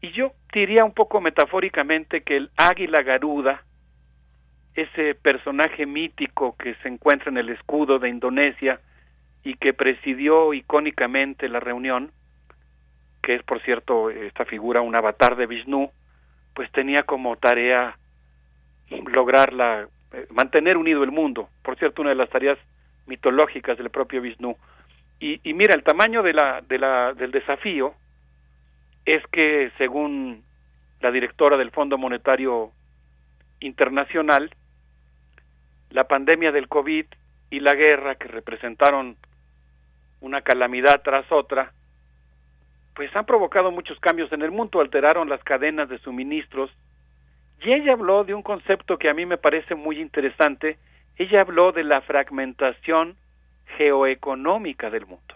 y 0.00 0.10
yo 0.12 0.32
diría 0.54 0.86
un 0.86 0.94
poco 0.94 1.20
metafóricamente 1.20 2.22
que 2.22 2.38
el 2.38 2.50
águila 2.56 3.02
garuda, 3.02 3.62
ese 4.74 5.14
personaje 5.16 5.84
mítico 5.84 6.56
que 6.56 6.76
se 6.76 6.88
encuentra 6.88 7.30
en 7.30 7.36
el 7.36 7.50
escudo 7.50 7.98
de 7.98 8.08
Indonesia 8.08 8.80
y 9.44 9.52
que 9.56 9.74
presidió 9.74 10.54
icónicamente 10.54 11.46
la 11.50 11.60
reunión, 11.60 12.10
que 13.22 13.34
es 13.34 13.42
por 13.42 13.60
cierto 13.60 14.08
esta 14.08 14.46
figura 14.46 14.80
un 14.80 14.96
avatar 14.96 15.36
de 15.36 15.46
Vishnu, 15.46 15.90
pues 16.56 16.72
tenía 16.72 17.02
como 17.02 17.36
tarea 17.36 17.98
lograr 19.12 19.52
la 19.52 19.86
eh, 20.12 20.26
mantener 20.30 20.78
unido 20.78 21.04
el 21.04 21.12
mundo. 21.12 21.50
Por 21.62 21.76
cierto, 21.78 22.00
una 22.00 22.10
de 22.10 22.16
las 22.16 22.30
tareas 22.30 22.58
mitológicas 23.06 23.76
del 23.76 23.90
propio 23.90 24.22
Vishnu. 24.22 24.56
Y, 25.20 25.38
y 25.48 25.52
mira, 25.52 25.74
el 25.74 25.84
tamaño 25.84 26.22
de 26.22 26.32
la, 26.32 26.62
de 26.62 26.78
la, 26.78 27.12
del 27.12 27.30
desafío 27.30 27.94
es 29.04 29.22
que, 29.26 29.70
según 29.76 30.42
la 31.00 31.10
directora 31.10 31.58
del 31.58 31.70
Fondo 31.70 31.98
Monetario 31.98 32.72
Internacional, 33.60 34.50
la 35.90 36.04
pandemia 36.04 36.52
del 36.52 36.68
COVID 36.68 37.04
y 37.50 37.60
la 37.60 37.74
guerra 37.74 38.14
que 38.14 38.28
representaron 38.28 39.16
una 40.20 40.40
calamidad 40.40 41.02
tras 41.02 41.30
otra, 41.30 41.72
pues 42.96 43.14
han 43.14 43.26
provocado 43.26 43.70
muchos 43.70 44.00
cambios 44.00 44.32
en 44.32 44.40
el 44.40 44.50
mundo, 44.50 44.80
alteraron 44.80 45.28
las 45.28 45.44
cadenas 45.44 45.90
de 45.90 45.98
suministros. 45.98 46.70
Y 47.60 47.72
ella 47.74 47.92
habló 47.92 48.24
de 48.24 48.32
un 48.32 48.42
concepto 48.42 48.96
que 48.96 49.10
a 49.10 49.14
mí 49.14 49.26
me 49.26 49.36
parece 49.36 49.74
muy 49.74 50.00
interesante. 50.00 50.78
Ella 51.16 51.42
habló 51.42 51.72
de 51.72 51.84
la 51.84 52.00
fragmentación 52.00 53.16
geoeconómica 53.76 54.88
del 54.88 55.04
mundo. 55.04 55.34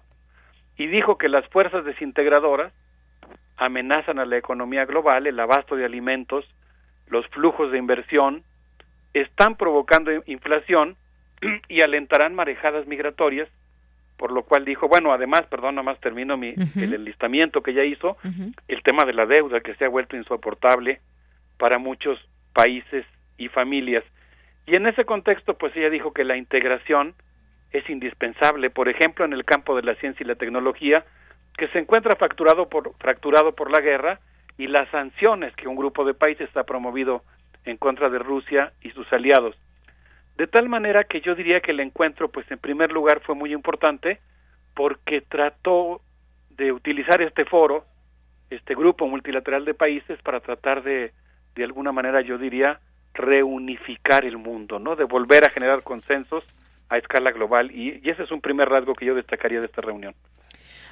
Y 0.78 0.86
dijo 0.86 1.18
que 1.18 1.28
las 1.28 1.46
fuerzas 1.48 1.84
desintegradoras 1.84 2.72
amenazan 3.58 4.18
a 4.18 4.24
la 4.24 4.38
economía 4.38 4.86
global, 4.86 5.26
el 5.26 5.38
abasto 5.38 5.76
de 5.76 5.84
alimentos, 5.84 6.46
los 7.08 7.26
flujos 7.28 7.70
de 7.72 7.78
inversión, 7.78 8.42
están 9.12 9.56
provocando 9.56 10.10
inflación 10.24 10.96
y 11.68 11.82
alentarán 11.82 12.34
marejadas 12.34 12.86
migratorias, 12.86 13.50
por 14.20 14.32
lo 14.32 14.42
cual 14.42 14.66
dijo, 14.66 14.86
bueno, 14.86 15.14
además, 15.14 15.46
perdón, 15.46 15.76
nada 15.76 15.82
más 15.82 15.98
termino 15.98 16.36
mi, 16.36 16.52
el 16.76 16.92
enlistamiento 16.92 17.62
que 17.62 17.70
ella 17.70 17.84
hizo, 17.84 18.18
el 18.68 18.82
tema 18.82 19.06
de 19.06 19.14
la 19.14 19.24
deuda 19.24 19.60
que 19.60 19.74
se 19.76 19.86
ha 19.86 19.88
vuelto 19.88 20.14
insoportable, 20.14 21.00
para 21.56 21.78
muchos 21.78 22.18
países 22.52 23.06
y 23.38 23.48
familias. 23.48 24.04
Y 24.66 24.76
en 24.76 24.86
ese 24.86 25.06
contexto, 25.06 25.54
pues 25.54 25.74
ella 25.74 25.88
dijo 25.88 26.12
que 26.12 26.24
la 26.24 26.36
integración 26.36 27.14
es 27.72 27.88
indispensable, 27.88 28.68
por 28.68 28.90
ejemplo, 28.90 29.24
en 29.24 29.32
el 29.32 29.46
campo 29.46 29.74
de 29.74 29.84
la 29.84 29.94
ciencia 29.94 30.22
y 30.22 30.26
la 30.26 30.34
tecnología, 30.34 31.06
que 31.56 31.68
se 31.68 31.78
encuentra 31.78 32.14
fracturado 32.16 32.68
por, 32.68 32.92
fracturado 32.98 33.54
por 33.54 33.70
la 33.70 33.80
guerra 33.80 34.20
y 34.58 34.66
las 34.66 34.86
sanciones 34.90 35.56
que 35.56 35.66
un 35.66 35.76
grupo 35.76 36.04
de 36.04 36.12
países 36.12 36.54
ha 36.58 36.64
promovido 36.64 37.22
en 37.64 37.78
contra 37.78 38.10
de 38.10 38.18
Rusia 38.18 38.74
y 38.82 38.90
sus 38.90 39.10
aliados. 39.14 39.56
De 40.40 40.46
tal 40.46 40.70
manera 40.70 41.04
que 41.04 41.20
yo 41.20 41.34
diría 41.34 41.60
que 41.60 41.72
el 41.72 41.80
encuentro, 41.80 42.30
pues 42.30 42.50
en 42.50 42.58
primer 42.58 42.92
lugar 42.92 43.20
fue 43.20 43.34
muy 43.34 43.52
importante 43.52 44.20
porque 44.74 45.20
trató 45.20 46.00
de 46.48 46.72
utilizar 46.72 47.20
este 47.20 47.44
foro, 47.44 47.84
este 48.48 48.74
grupo 48.74 49.06
multilateral 49.06 49.66
de 49.66 49.74
países, 49.74 50.18
para 50.22 50.40
tratar 50.40 50.82
de 50.82 51.12
de 51.54 51.64
alguna 51.64 51.92
manera 51.92 52.22
yo 52.22 52.38
diría, 52.38 52.80
reunificar 53.12 54.24
el 54.24 54.38
mundo, 54.38 54.78
¿no? 54.78 54.96
De 54.96 55.04
volver 55.04 55.44
a 55.44 55.50
generar 55.50 55.82
consensos 55.82 56.42
a 56.88 56.96
escala 56.96 57.32
global 57.32 57.70
y, 57.70 58.00
y 58.02 58.08
ese 58.08 58.22
es 58.22 58.30
un 58.30 58.40
primer 58.40 58.66
rasgo 58.66 58.94
que 58.94 59.04
yo 59.04 59.14
destacaría 59.14 59.60
de 59.60 59.66
esta 59.66 59.82
reunión 59.82 60.14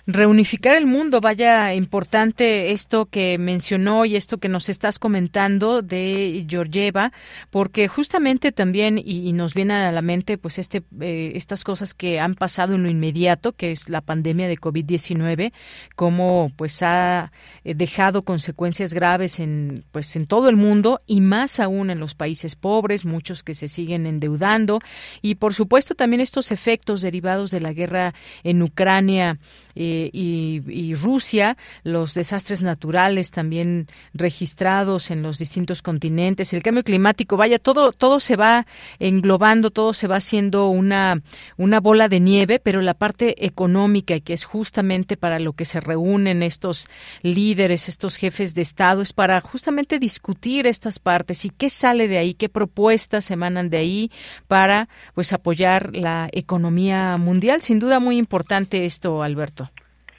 reunificar 0.08 0.74
el 0.74 0.86
mundo. 0.86 1.20
Vaya 1.20 1.74
importante 1.74 2.72
esto 2.72 3.06
que 3.06 3.36
mencionó 3.36 4.06
y 4.06 4.16
esto 4.16 4.38
que 4.38 4.48
nos 4.48 4.70
estás 4.70 4.98
comentando 4.98 5.82
de 5.82 6.46
Georgieva, 6.48 7.12
porque 7.50 7.88
justamente 7.88 8.50
también 8.50 8.98
y, 8.98 9.34
nos 9.34 9.52
vienen 9.52 9.76
a 9.76 9.92
la 9.92 10.00
mente 10.00 10.38
pues 10.38 10.58
este 10.58 10.82
eh, 11.00 11.32
estas 11.34 11.62
cosas 11.62 11.92
que 11.92 12.20
han 12.20 12.36
pasado 12.36 12.74
en 12.74 12.84
lo 12.84 12.90
inmediato, 12.90 13.52
que 13.52 13.70
es 13.70 13.90
la 13.90 14.00
pandemia 14.00 14.48
de 14.48 14.56
COVID-19, 14.56 15.52
como 15.94 16.50
pues 16.56 16.82
ha 16.82 17.30
eh, 17.64 17.74
dejado 17.74 18.22
consecuencias 18.22 18.94
graves 18.94 19.38
en 19.38 19.84
pues 19.92 20.16
en 20.16 20.26
todo 20.26 20.48
el 20.48 20.56
mundo 20.56 21.00
y 21.06 21.20
más 21.20 21.60
aún 21.60 21.90
en 21.90 22.00
los 22.00 22.14
países 22.14 22.56
pobres, 22.56 23.04
muchos 23.04 23.42
que 23.42 23.52
se 23.52 23.68
siguen 23.68 24.06
endeudando 24.06 24.80
y 25.20 25.34
por 25.34 25.52
supuesto 25.52 25.94
también 25.94 26.22
estos 26.22 26.50
efectos 26.50 27.02
derivados 27.02 27.50
de 27.50 27.60
la 27.60 27.74
guerra 27.74 28.14
en 28.42 28.62
Ucrania 28.62 29.38
eh, 29.80 30.10
y, 30.12 30.94
Rusia, 30.96 31.56
los 31.84 32.14
desastres 32.14 32.62
naturales 32.62 33.30
también 33.30 33.86
registrados 34.12 35.12
en 35.12 35.22
los 35.22 35.38
distintos 35.38 35.82
continentes, 35.82 36.52
el 36.52 36.64
cambio 36.64 36.82
climático, 36.82 37.36
vaya, 37.36 37.60
todo, 37.60 37.92
todo 37.92 38.18
se 38.18 38.34
va 38.34 38.66
englobando, 38.98 39.70
todo 39.70 39.94
se 39.94 40.08
va 40.08 40.16
haciendo 40.16 40.68
una, 40.68 41.22
una 41.56 41.78
bola 41.78 42.08
de 42.08 42.18
nieve, 42.18 42.58
pero 42.58 42.82
la 42.82 42.94
parte 42.94 43.46
económica, 43.46 44.18
que 44.18 44.32
es 44.32 44.44
justamente 44.44 45.16
para 45.16 45.38
lo 45.38 45.52
que 45.52 45.64
se 45.64 45.78
reúnen 45.78 46.42
estos 46.42 46.88
líderes, 47.22 47.88
estos 47.88 48.16
jefes 48.16 48.54
de 48.54 48.62
Estado, 48.62 49.00
es 49.00 49.12
para 49.12 49.40
justamente 49.40 50.00
discutir 50.00 50.66
estas 50.66 50.98
partes 50.98 51.44
y 51.44 51.50
qué 51.50 51.70
sale 51.70 52.08
de 52.08 52.18
ahí, 52.18 52.34
qué 52.34 52.48
propuestas 52.48 53.30
emanan 53.30 53.70
de 53.70 53.76
ahí 53.76 54.10
para 54.48 54.88
pues 55.14 55.32
apoyar 55.32 55.94
la 55.94 56.28
economía 56.32 57.16
mundial. 57.16 57.62
Sin 57.62 57.78
duda 57.78 58.00
muy 58.00 58.16
importante 58.16 58.84
esto, 58.84 59.22
Alberto. 59.22 59.67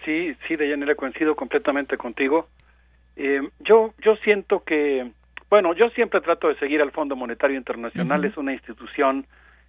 Sí, 0.05 0.35
sí, 0.47 0.55
Deyanira, 0.55 0.95
coincido 0.95 1.35
completamente 1.35 1.97
contigo. 1.97 2.47
Eh, 3.15 3.41
yo, 3.59 3.93
yo 4.03 4.15
siento 4.17 4.63
que, 4.63 5.11
bueno, 5.49 5.73
yo 5.73 5.89
siempre 5.89 6.21
trato 6.21 6.47
de 6.47 6.55
seguir 6.55 6.81
al 6.81 6.91
Fondo 6.91 7.15
Monetario 7.15 7.57
Internacional, 7.57 8.23
es 8.23 8.37
una 8.37 8.53
institución 8.53 9.25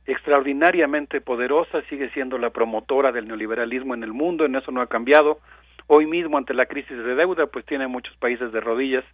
extraordinariamente 0.07 1.21
poderosa, 1.21 1.83
sigue 1.89 2.11
siendo 2.11 2.39
la 2.39 2.51
promotora 2.51 3.13
del 3.13 3.29
neoliberalismo 3.29 3.95
en 3.95 4.03
el 4.03 4.13
mundo, 4.13 4.45
en 4.45 4.55
eso 4.55 4.71
no 4.71 4.81
ha 4.81 4.87
cambiado. 4.87 5.41
Hoy 5.87 6.07
mismo, 6.07 6.39
ante 6.39 6.55
la 6.55 6.67
crisis 6.67 6.97
de 6.97 7.15
deuda, 7.15 7.47
pues 7.47 7.67
tiene 7.67 7.89
muchos 7.89 8.17
países 8.17 8.53
de 8.53 8.61
rodillas 8.61 9.05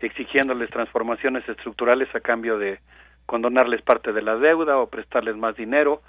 exigiéndoles 0.00 0.70
transformaciones 0.70 1.46
estructurales 1.48 2.08
a 2.14 2.20
cambio 2.20 2.58
de 2.58 2.78
condonarles 3.26 3.82
parte 3.82 4.12
de 4.12 4.22
la 4.22 4.36
deuda 4.36 4.78
o 4.78 4.88
prestarles 4.88 5.36
más 5.36 5.56
dinero. 5.56 6.02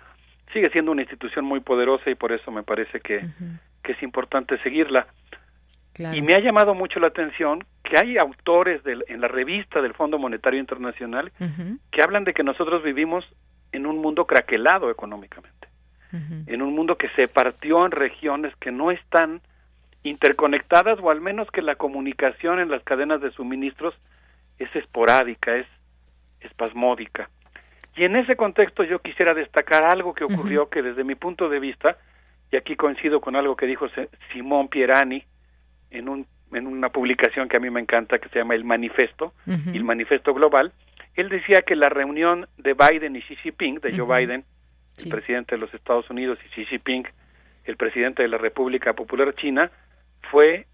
Sigue 0.53 0.69
siendo 0.69 0.91
una 0.91 1.01
institución 1.01 1.45
muy 1.45 1.59
poderosa 1.59 2.09
y 2.09 2.15
por 2.15 2.31
eso 2.31 2.51
me 2.51 2.63
parece 2.63 2.99
que, 2.99 3.21
que 3.83 3.93
es 3.93 4.03
importante 4.03 4.57
seguirla. 4.59 5.07
Y 5.97 6.21
me 6.21 6.33
ha 6.33 6.39
llamado 6.39 6.73
mucho 6.73 6.99
la 6.99 7.07
atención 7.07 7.63
que 7.83 7.99
hay 7.99 8.17
autores 8.17 8.83
del, 8.83 9.03
en 9.07 9.19
la 9.19 9.27
revista 9.27 9.81
del 9.81 9.93
Fondo 9.93 10.17
Monetario 10.17 10.59
Internacional 10.59 11.31
que 11.91 12.01
hablan 12.01 12.23
de 12.23 12.33
que 12.33 12.43
nosotros 12.43 12.81
vivimos 12.83 13.25
en 13.71 13.85
un 13.85 13.97
mundo 13.97 14.25
craquelado 14.25 14.89
económicamente, 14.89 15.67
en 16.47 16.61
un 16.61 16.73
mundo 16.73 16.97
que 16.97 17.09
se 17.09 17.27
partió 17.27 17.85
en 17.85 17.91
regiones 17.91 18.55
que 18.55 18.71
no 18.71 18.91
están 18.91 19.41
interconectadas 20.03 20.99
o 21.01 21.11
al 21.11 21.21
menos 21.21 21.49
que 21.51 21.61
la 21.61 21.75
comunicación 21.75 22.59
en 22.59 22.69
las 22.69 22.83
cadenas 22.83 23.21
de 23.21 23.31
suministros 23.31 23.93
es 24.57 24.73
esporádica, 24.75 25.55
es 25.57 25.67
espasmódica. 26.39 27.29
Y 27.95 28.05
en 28.05 28.15
ese 28.15 28.35
contexto 28.35 28.83
yo 28.83 28.99
quisiera 28.99 29.33
destacar 29.33 29.83
algo 29.83 30.13
que 30.13 30.23
ocurrió 30.23 30.69
que 30.69 30.81
desde 30.81 31.03
mi 31.03 31.15
punto 31.15 31.49
de 31.49 31.59
vista, 31.59 31.97
y 32.51 32.57
aquí 32.57 32.75
coincido 32.75 33.21
con 33.21 33.35
algo 33.35 33.55
que 33.55 33.65
dijo 33.65 33.87
Simón 34.31 34.67
Pierani 34.67 35.23
en, 35.89 36.09
un, 36.09 36.27
en 36.51 36.67
una 36.67 36.89
publicación 36.89 37.47
que 37.47 37.57
a 37.57 37.59
mí 37.59 37.69
me 37.69 37.79
encanta 37.79 38.19
que 38.19 38.29
se 38.29 38.39
llama 38.39 38.55
El 38.55 38.65
Manifesto, 38.65 39.33
el 39.47 39.83
Manifesto 39.83 40.33
Global, 40.33 40.73
él 41.15 41.29
decía 41.29 41.61
que 41.61 41.75
la 41.75 41.89
reunión 41.89 42.47
de 42.57 42.73
Biden 42.73 43.15
y 43.15 43.21
Xi 43.21 43.35
Jinping, 43.37 43.79
de 43.79 43.97
Joe 43.97 44.19
Biden, 44.19 44.45
el 45.03 45.09
presidente 45.09 45.55
de 45.55 45.61
los 45.61 45.73
Estados 45.73 46.09
Unidos, 46.09 46.39
y 46.45 46.49
Xi 46.49 46.65
Jinping, 46.65 47.07
el 47.65 47.77
presidente 47.77 48.21
de 48.21 48.29
la 48.29 48.37
República 48.37 48.93
Popular 48.93 49.33
China, 49.35 49.71
fue 50.29 50.67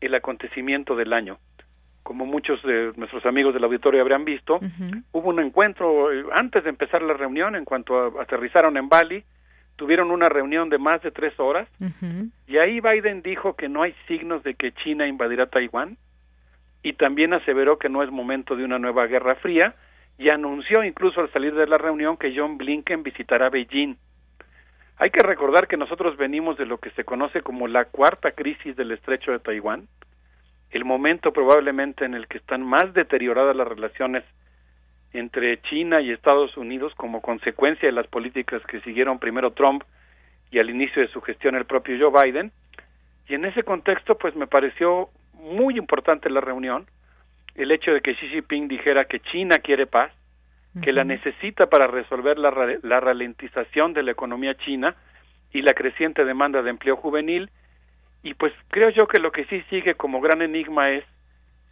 el 0.00 0.14
acontecimiento 0.14 0.96
del 0.96 1.12
año. 1.12 1.38
Como 2.02 2.26
muchos 2.26 2.62
de 2.62 2.92
nuestros 2.96 3.24
amigos 3.24 3.54
del 3.54 3.64
auditorio 3.64 4.02
habrán 4.02 4.24
visto, 4.26 4.60
hubo 5.12 5.30
un 5.30 5.40
encuentro 5.40 6.12
eh, 6.12 6.24
antes 6.34 6.64
de 6.64 6.70
empezar 6.70 7.02
la 7.02 7.14
reunión, 7.14 7.56
en 7.56 7.64
cuanto 7.64 8.20
aterrizaron 8.20 8.76
en 8.76 8.88
Bali, 8.88 9.24
tuvieron 9.76 10.10
una 10.10 10.28
reunión 10.28 10.68
de 10.68 10.78
más 10.78 11.02
de 11.02 11.10
tres 11.10 11.38
horas 11.38 11.68
y 12.46 12.58
ahí 12.58 12.80
Biden 12.80 13.22
dijo 13.22 13.54
que 13.54 13.68
no 13.68 13.82
hay 13.82 13.94
signos 14.06 14.42
de 14.42 14.54
que 14.54 14.72
China 14.72 15.06
invadirá 15.06 15.46
Taiwán 15.46 15.96
y 16.82 16.92
también 16.92 17.34
aseveró 17.34 17.78
que 17.78 17.88
no 17.88 18.02
es 18.02 18.10
momento 18.10 18.56
de 18.56 18.64
una 18.64 18.78
nueva 18.78 19.06
guerra 19.06 19.34
fría 19.36 19.74
y 20.18 20.30
anunció 20.30 20.84
incluso 20.84 21.20
al 21.20 21.32
salir 21.32 21.54
de 21.54 21.66
la 21.66 21.78
reunión 21.78 22.16
que 22.16 22.32
John 22.36 22.56
Blinken 22.56 23.02
visitará 23.02 23.50
Beijing. 23.50 23.96
Hay 24.98 25.10
que 25.10 25.22
recordar 25.22 25.66
que 25.66 25.76
nosotros 25.76 26.16
venimos 26.16 26.56
de 26.56 26.66
lo 26.66 26.78
que 26.78 26.90
se 26.90 27.04
conoce 27.04 27.42
como 27.42 27.66
la 27.66 27.86
cuarta 27.86 28.30
crisis 28.30 28.76
del 28.76 28.92
estrecho 28.92 29.32
de 29.32 29.40
Taiwán, 29.40 29.88
el 30.70 30.84
momento 30.84 31.32
probablemente 31.32 32.04
en 32.04 32.14
el 32.14 32.28
que 32.28 32.38
están 32.38 32.62
más 32.62 32.94
deterioradas 32.94 33.56
las 33.56 33.66
relaciones 33.66 34.24
entre 35.14 35.62
China 35.62 36.00
y 36.00 36.10
Estados 36.10 36.56
Unidos 36.56 36.92
como 36.96 37.22
consecuencia 37.22 37.88
de 37.88 37.92
las 37.92 38.08
políticas 38.08 38.60
que 38.66 38.80
siguieron 38.80 39.20
primero 39.20 39.52
Trump 39.52 39.84
y 40.50 40.58
al 40.58 40.68
inicio 40.68 41.00
de 41.00 41.08
su 41.08 41.20
gestión 41.20 41.54
el 41.54 41.64
propio 41.64 41.96
Joe 41.98 42.22
Biden. 42.22 42.50
Y 43.28 43.34
en 43.34 43.44
ese 43.44 43.62
contexto, 43.62 44.18
pues 44.18 44.34
me 44.34 44.48
pareció 44.48 45.08
muy 45.34 45.78
importante 45.78 46.28
la 46.28 46.40
reunión 46.40 46.86
el 47.54 47.70
hecho 47.70 47.92
de 47.92 48.00
que 48.00 48.14
Xi 48.16 48.28
Jinping 48.28 48.66
dijera 48.66 49.04
que 49.04 49.20
China 49.20 49.58
quiere 49.58 49.86
paz, 49.86 50.12
que 50.82 50.92
la 50.92 51.04
necesita 51.04 51.66
para 51.66 51.86
resolver 51.86 52.36
la, 52.36 52.52
la 52.82 52.98
ralentización 52.98 53.92
de 53.92 54.02
la 54.02 54.10
economía 54.10 54.56
china 54.56 54.96
y 55.52 55.62
la 55.62 55.72
creciente 55.72 56.24
demanda 56.24 56.62
de 56.62 56.70
empleo 56.70 56.96
juvenil. 56.96 57.48
Y 58.24 58.34
pues 58.34 58.52
creo 58.70 58.90
yo 58.90 59.06
que 59.06 59.20
lo 59.20 59.30
que 59.30 59.44
sí 59.44 59.62
sigue 59.70 59.94
como 59.94 60.20
gran 60.20 60.42
enigma 60.42 60.90
es 60.90 61.04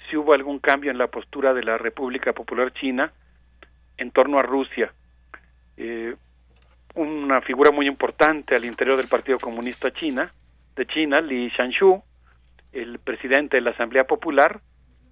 si 0.08 0.16
hubo 0.16 0.34
algún 0.34 0.60
cambio 0.60 0.92
en 0.92 0.98
la 0.98 1.08
postura 1.08 1.52
de 1.52 1.64
la 1.64 1.78
República 1.78 2.32
Popular 2.32 2.72
China 2.74 3.12
en 3.96 4.10
torno 4.10 4.38
a 4.38 4.42
Rusia. 4.42 4.92
Eh, 5.76 6.14
una 6.94 7.40
figura 7.40 7.70
muy 7.70 7.86
importante 7.86 8.54
al 8.54 8.64
interior 8.64 8.96
del 8.96 9.08
Partido 9.08 9.38
Comunista 9.38 9.92
China, 9.92 10.32
de 10.76 10.86
China, 10.86 11.20
Li 11.20 11.48
Shanshu, 11.48 12.02
el 12.72 12.98
presidente 12.98 13.56
de 13.56 13.62
la 13.62 13.70
Asamblea 13.70 14.04
Popular, 14.04 14.60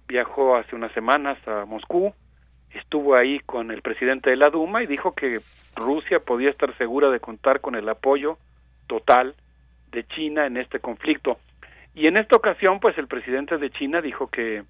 viajó 0.07 0.55
hace 0.55 0.75
unas 0.75 0.91
semanas 0.93 1.37
a 1.47 1.65
Moscú 1.65 2.13
estuvo 2.73 3.15
ahí 3.15 3.39
con 3.39 3.71
el 3.71 3.81
presidente 3.81 4.29
de 4.29 4.35
la 4.35 4.49
Duma 4.49 4.83
y 4.83 4.87
dijo 4.87 5.13
que 5.13 5.39
Rusia 5.75 6.19
podía 6.19 6.49
estar 6.49 6.75
segura 6.77 7.09
de 7.09 7.19
contar 7.19 7.61
con 7.61 7.75
el 7.75 7.87
apoyo 7.89 8.37
total 8.87 9.35
de 9.91 10.05
China 10.07 10.45
en 10.45 10.57
este 10.57 10.79
conflicto. 10.79 11.37
Y 11.93 12.07
en 12.07 12.17
esta 12.17 12.37
ocasión, 12.37 12.79
pues 12.79 12.97
el 12.97 13.07
presidente 13.07 13.57
de 13.57 13.69
China 13.71 14.01
dijo 14.01 14.27
que 14.27 14.63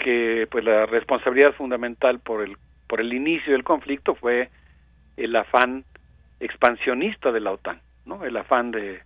que 0.00 0.48
pues 0.50 0.64
la 0.64 0.86
responsabilidad 0.86 1.54
fundamental 1.54 2.18
por 2.18 2.42
el 2.42 2.56
por 2.90 3.00
el 3.00 3.12
inicio 3.12 3.52
del 3.52 3.62
conflicto 3.62 4.16
fue 4.16 4.50
el 5.16 5.36
afán 5.36 5.84
expansionista 6.40 7.30
de 7.30 7.38
la 7.38 7.52
OTAN, 7.52 7.80
¿no? 8.04 8.24
El 8.24 8.36
afán 8.36 8.72
de, 8.72 9.02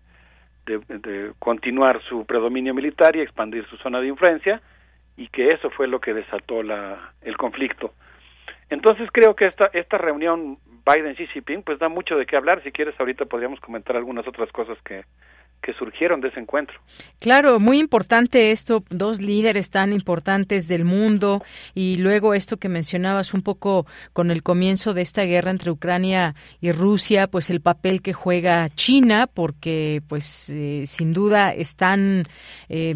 de, 0.65 1.33
continuar 1.39 2.01
su 2.09 2.25
predominio 2.25 2.73
militar 2.73 3.15
y 3.15 3.21
expandir 3.21 3.67
su 3.67 3.77
zona 3.77 4.01
de 4.01 4.07
influencia 4.07 4.63
y 5.19 5.29
que 5.29 5.49
eso 5.49 5.69
fue 5.69 5.87
lo 5.87 6.01
que 6.01 6.15
desató 6.15 6.63
la, 6.63 7.13
el 7.21 7.37
conflicto. 7.37 7.93
Entonces 8.71 9.11
creo 9.13 9.37
que 9.37 9.47
esta, 9.47 9.67
esta 9.75 9.99
reunión 9.99 10.57
Biden-Xi 10.87 11.27
Jinping 11.27 11.63
pues 11.63 11.79
da 11.79 11.91
mucho 11.91 12.17
de 12.17 12.25
qué 12.25 12.37
hablar. 12.37 12.63
Si 12.63 12.73
quieres 12.73 12.99
ahorita 12.99 13.27
podríamos 13.27 13.61
comentar 13.61 13.97
algunas 13.97 14.27
otras 14.27 14.51
cosas 14.51 14.79
que, 14.83 15.05
que 15.65 15.73
surgieron 15.73 16.21
de 16.21 16.29
ese 16.29 16.41
encuentro. 16.41 16.79
Claro, 17.21 17.59
muy 17.59 17.79
importante 17.79 18.53
esto, 18.53 18.85
dos 18.91 19.21
líderes 19.21 19.71
tan 19.71 19.93
importantes 19.93 20.69
del 20.69 20.85
mundo 20.85 21.43
y 21.75 21.97
luego 21.97 22.35
esto 22.35 22.59
que 22.59 22.69
mencionabas 22.69 23.33
un 23.33 23.43
poco 23.43 23.87
con 24.13 24.31
el 24.31 24.43
comienzo 24.43 24.93
de 24.93 25.01
esta 25.01 25.23
guerra 25.23 25.51
entre 25.51 25.71
Ucrania 25.71 26.35
y 26.61 26.71
Rusia, 26.73 27.27
pues 27.29 27.49
el 27.49 27.61
papel 27.63 28.03
que 28.03 28.13
juega 28.13 28.69
China, 28.69 29.27
porque 29.27 30.03
pues 30.07 30.51
eh, 30.51 30.85
sin 30.87 31.15
duda 31.15 31.53
están 31.55 32.25
eh, 32.69 32.95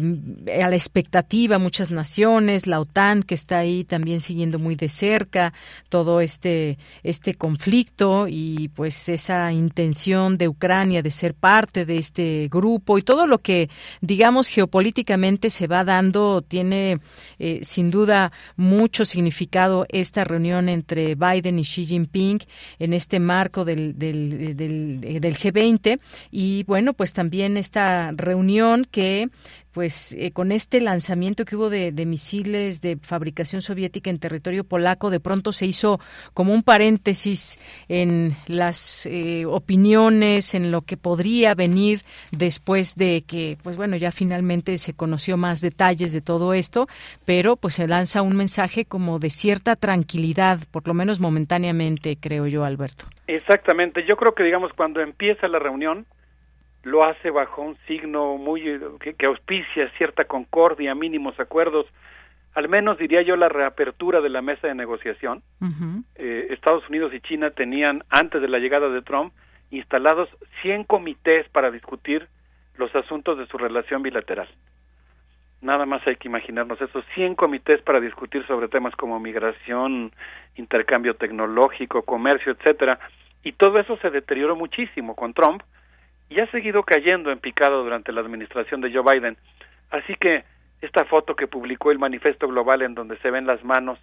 a 0.63 0.69
la 0.69 0.75
expectativa 0.75 1.57
muchas 1.57 1.89
naciones, 1.89 2.67
la 2.67 2.79
OTAN 2.79 3.23
que 3.23 3.33
está 3.33 3.57
ahí 3.57 3.83
también 3.83 4.21
siguiendo 4.21 4.59
muy 4.59 4.75
de 4.75 4.89
cerca 4.89 5.53
todo 5.89 6.21
este 6.21 6.77
este 7.01 7.33
conflicto 7.33 8.27
y 8.29 8.69
pues 8.75 9.09
esa 9.09 9.51
intención 9.51 10.37
de 10.37 10.47
Ucrania 10.47 11.01
de 11.01 11.09
ser 11.09 11.33
parte 11.33 11.85
de 11.85 11.97
este 11.97 12.47
grupo 12.49 12.58
grupo 12.59 12.97
y 12.97 13.01
todo 13.01 13.25
lo 13.25 13.39
que, 13.39 13.69
digamos, 14.01 14.47
geopolíticamente 14.47 15.49
se 15.49 15.67
va 15.67 15.83
dando, 15.83 16.41
tiene 16.41 16.99
eh, 17.39 17.59
sin 17.63 17.89
duda 17.89 18.31
mucho 18.57 19.05
significado 19.05 19.85
esta 19.89 20.23
reunión 20.23 20.67
entre 20.67 21.15
Biden 21.15 21.59
y 21.59 21.63
Xi 21.63 21.85
Jinping 21.85 22.39
en 22.79 22.93
este 22.93 23.19
marco 23.19 23.65
del, 23.65 23.97
del, 23.97 24.55
del, 24.55 24.99
del 25.01 25.37
G20 25.37 25.99
y 26.31 26.63
bueno, 26.63 26.93
pues 26.93 27.13
también 27.13 27.57
esta 27.57 28.11
reunión 28.15 28.85
que 28.89 29.29
pues 29.79 30.13
eh, 30.19 30.33
con 30.33 30.51
este 30.51 30.81
lanzamiento 30.81 31.45
que 31.45 31.55
hubo 31.55 31.69
de, 31.69 31.93
misiles 32.05 32.81
de 32.81 32.97
fabricación 32.97 33.61
soviética 33.61 34.09
en 34.09 34.19
territorio 34.19 34.65
polaco, 34.65 35.09
de 35.09 35.21
pronto 35.21 35.53
se 35.53 35.67
hizo 35.67 36.01
como 36.33 36.53
un 36.53 36.63
paréntesis 36.63 37.57
en 37.87 38.35
las 38.47 39.05
eh, 39.05 39.45
opiniones, 39.45 40.53
en 40.53 40.69
lo 40.69 40.81
que 40.81 40.97
podría 40.97 41.55
venir 41.55 42.01
después 42.31 42.97
de 42.97 43.23
que, 43.25 43.57
pues 43.63 43.77
bueno, 43.77 43.95
ya 43.95 44.11
finalmente 44.11 44.77
se 44.77 44.93
conoció 44.93 45.37
más 45.37 45.61
detalles 45.61 46.11
de 46.11 46.19
todo 46.19 46.53
esto, 46.53 46.89
pero 47.23 47.55
pues 47.55 47.75
se 47.75 47.87
lanza 47.87 48.21
un 48.21 48.35
mensaje 48.35 48.83
como 48.83 49.17
de 49.17 49.29
cierta 49.29 49.77
tranquilidad, 49.77 50.59
por 50.71 50.85
lo 50.89 50.93
menos 50.93 51.21
momentáneamente, 51.21 52.17
creo 52.19 52.47
yo, 52.47 52.65
Alberto. 52.65 53.05
Exactamente, 53.27 54.05
yo 54.05 54.17
creo 54.17 54.35
que 54.35 54.43
digamos 54.43 54.73
cuando 54.73 54.99
empieza 54.99 55.47
la 55.47 55.59
reunión, 55.59 56.05
lo 56.83 57.05
hace 57.05 57.29
bajo 57.29 57.61
un 57.61 57.77
signo 57.87 58.37
muy 58.37 58.79
que, 59.17 59.25
auspicia 59.25 59.89
cierta 59.97 60.25
concordia, 60.25 60.95
mínimos 60.95 61.39
acuerdos, 61.39 61.85
al 62.53 62.69
menos 62.69 62.97
diría 62.97 63.21
yo 63.21 63.35
la 63.35 63.49
reapertura 63.49 64.21
de 64.21 64.29
la 64.29 64.41
mesa 64.41 64.67
de 64.67 64.75
negociación. 64.75 65.43
eh, 66.15 66.47
Estados 66.51 66.87
Unidos 66.89 67.13
y 67.13 67.21
China 67.21 67.51
tenían 67.51 68.03
antes 68.09 68.41
de 68.41 68.47
la 68.47 68.59
llegada 68.59 68.89
de 68.89 69.01
Trump 69.01 69.33
instalados 69.71 70.29
100 70.61 70.85
comités 70.85 71.47
para 71.49 71.69
discutir 71.69 72.27
los 72.75 72.93
asuntos 72.95 73.37
de 73.37 73.45
su 73.47 73.57
relación 73.57 74.01
bilateral. 74.01 74.47
Nada 75.61 75.85
más 75.85 76.05
hay 76.07 76.15
que 76.15 76.29
imaginarnos 76.29 76.79
esos 76.81 77.03
100 77.15 77.35
comités 77.35 77.81
para 77.81 77.99
discutir 77.99 78.47
sobre 78.47 78.69
temas 78.69 78.95
como 78.95 79.19
migración, 79.19 80.11
intercambio 80.55 81.15
tecnológico, 81.15 82.03
comercio, 82.03 82.53
etcétera. 82.53 82.97
Y 83.43 83.51
todo 83.51 83.77
eso 83.77 83.97
se 83.97 84.09
deterioró 84.09 84.55
muchísimo 84.55 85.15
con 85.15 85.33
Trump 85.33 85.61
y 86.29 86.39
ha 86.39 86.49
seguido 86.51 86.83
cayendo 86.83 87.31
en 87.31 87.39
picado 87.39 87.83
durante 87.83 88.11
la 88.11 88.21
administración 88.21 88.81
de 88.81 88.93
Joe 88.93 89.03
Biden. 89.03 89.37
Así 89.89 90.15
que 90.15 90.43
esta 90.81 91.05
foto 91.05 91.35
que 91.35 91.47
publicó 91.47 91.91
el 91.91 91.99
Manifiesto 91.99 92.47
Global 92.47 92.83
en 92.83 92.93
donde 92.93 93.17
se 93.17 93.31
ven 93.31 93.47
las 93.47 93.63
manos, 93.63 93.99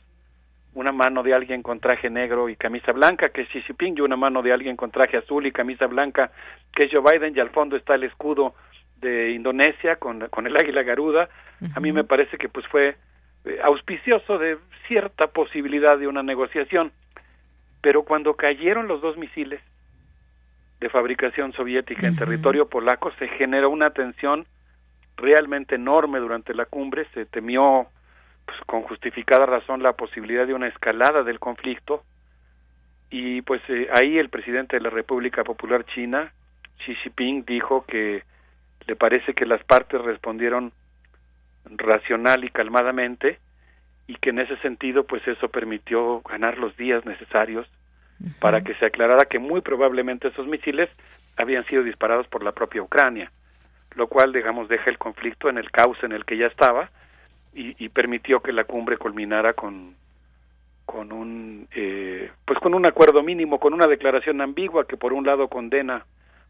una 0.74 0.92
mano 0.92 1.22
de 1.22 1.32
alguien 1.32 1.62
con 1.62 1.80
traje 1.80 2.10
negro 2.10 2.48
y 2.48 2.56
camisa 2.56 2.92
blanca, 2.92 3.30
que 3.30 3.42
es 3.42 3.48
Xi 3.48 3.62
Jinping, 3.62 3.96
y 3.96 4.00
una 4.02 4.16
mano 4.16 4.42
de 4.42 4.52
alguien 4.52 4.76
con 4.76 4.90
traje 4.90 5.16
azul 5.16 5.46
y 5.46 5.52
camisa 5.52 5.86
blanca, 5.86 6.32
que 6.74 6.86
es 6.86 6.92
Joe 6.92 7.00
Biden, 7.00 7.34
y 7.34 7.40
al 7.40 7.50
fondo 7.50 7.76
está 7.76 7.94
el 7.94 8.04
escudo 8.04 8.54
de 9.00 9.30
Indonesia 9.30 9.96
con, 9.96 10.28
con 10.28 10.46
el 10.46 10.56
águila 10.56 10.82
garuda. 10.82 11.28
A 11.74 11.80
mí 11.80 11.92
me 11.92 12.04
parece 12.04 12.36
que 12.36 12.48
pues 12.48 12.66
fue 12.66 12.96
eh, 13.44 13.58
auspicioso 13.62 14.36
de 14.36 14.58
cierta 14.86 15.28
posibilidad 15.28 15.96
de 15.98 16.08
una 16.08 16.22
negociación. 16.22 16.92
Pero 17.80 18.02
cuando 18.02 18.34
cayeron 18.34 18.88
los 18.88 19.00
dos 19.00 19.16
misiles 19.16 19.60
de 20.80 20.88
fabricación 20.90 21.52
soviética 21.52 22.06
en 22.06 22.16
territorio 22.16 22.68
polaco, 22.68 23.10
se 23.18 23.28
generó 23.28 23.70
una 23.70 23.90
tensión 23.90 24.46
realmente 25.16 25.76
enorme 25.76 26.18
durante 26.18 26.54
la 26.54 26.66
cumbre, 26.66 27.06
se 27.14 27.24
temió 27.24 27.86
pues, 28.44 28.58
con 28.66 28.82
justificada 28.82 29.46
razón 29.46 29.82
la 29.82 29.94
posibilidad 29.94 30.46
de 30.46 30.54
una 30.54 30.68
escalada 30.68 31.22
del 31.22 31.40
conflicto 31.40 32.02
y 33.10 33.42
pues 33.42 33.62
eh, 33.68 33.88
ahí 33.92 34.18
el 34.18 34.28
presidente 34.28 34.76
de 34.76 34.82
la 34.82 34.90
República 34.90 35.44
Popular 35.44 35.84
China, 35.86 36.32
Xi 36.84 36.94
Jinping, 36.96 37.44
dijo 37.46 37.84
que 37.86 38.24
le 38.86 38.96
parece 38.96 39.34
que 39.34 39.46
las 39.46 39.62
partes 39.64 40.00
respondieron 40.02 40.72
racional 41.64 42.44
y 42.44 42.50
calmadamente 42.50 43.38
y 44.06 44.16
que 44.16 44.30
en 44.30 44.40
ese 44.40 44.56
sentido 44.58 45.04
pues 45.04 45.26
eso 45.26 45.48
permitió 45.48 46.20
ganar 46.22 46.58
los 46.58 46.76
días 46.76 47.04
necesarios 47.06 47.66
para 48.40 48.62
que 48.62 48.74
se 48.74 48.86
aclarara 48.86 49.26
que 49.26 49.38
muy 49.38 49.60
probablemente 49.60 50.28
esos 50.28 50.46
misiles 50.46 50.88
habían 51.36 51.64
sido 51.66 51.82
disparados 51.82 52.26
por 52.28 52.42
la 52.42 52.52
propia 52.52 52.82
Ucrania, 52.82 53.30
lo 53.94 54.06
cual 54.08 54.32
digamos 54.32 54.68
deja 54.68 54.90
el 54.90 54.98
conflicto 54.98 55.48
en 55.48 55.58
el 55.58 55.70
caos 55.70 55.98
en 56.02 56.12
el 56.12 56.24
que 56.24 56.36
ya 56.36 56.46
estaba 56.46 56.90
y, 57.54 57.82
y 57.84 57.88
permitió 57.88 58.40
que 58.40 58.52
la 58.52 58.64
cumbre 58.64 58.96
culminara 58.96 59.52
con 59.52 59.94
con 60.86 61.12
un 61.12 61.66
eh, 61.74 62.30
pues 62.46 62.58
con 62.60 62.72
un 62.72 62.86
acuerdo 62.86 63.22
mínimo 63.22 63.58
con 63.58 63.74
una 63.74 63.86
declaración 63.86 64.40
ambigua 64.40 64.86
que 64.86 64.96
por 64.96 65.12
un 65.12 65.26
lado 65.26 65.48
condena 65.48 66.06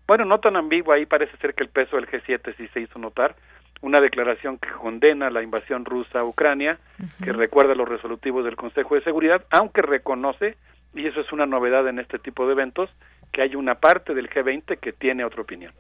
bueno 0.07 0.25
no 0.25 0.39
tan 0.39 0.57
ambigua 0.57 0.97
ahí 0.97 1.07
parece 1.07 1.37
ser 1.39 1.55
que 1.55 1.65
el 1.65 1.71
peso 1.71 1.97
del 1.97 2.07
G7 2.07 2.55
sí 2.57 2.69
se 2.69 2.81
hizo 2.81 2.99
notar 2.99 3.35
una 3.81 3.99
declaración 3.99 4.59
que 4.59 4.69
condena 4.69 5.31
la 5.31 5.43
invasión 5.43 5.85
rusa 5.85 6.21
a 6.21 6.25
Ucrania 6.25 6.79
que 7.25 7.33
recuerda 7.33 7.75
los 7.75 7.89
resolutivos 7.89 8.45
del 8.45 8.57
Consejo 8.57 8.95
de 8.95 9.03
Seguridad 9.03 9.43
aunque 9.51 9.81
reconoce 9.81 10.57
y 10.97 11.07
eso 11.07 11.21
es 11.21 11.33
una 11.33 11.47
novedad 11.47 11.87
en 11.89 11.99
este 11.99 12.19
tipo 12.19 12.47
de 12.47 12.53
eventos 12.53 12.91
que 13.33 13.43
hay 13.43 13.55
una 13.55 13.77
parte 13.77 14.15
del 14.15 14.31
G20 14.31 14.79
que 14.79 14.93
tiene 14.93 15.25
otra 15.25 15.43
opinión 15.43 15.73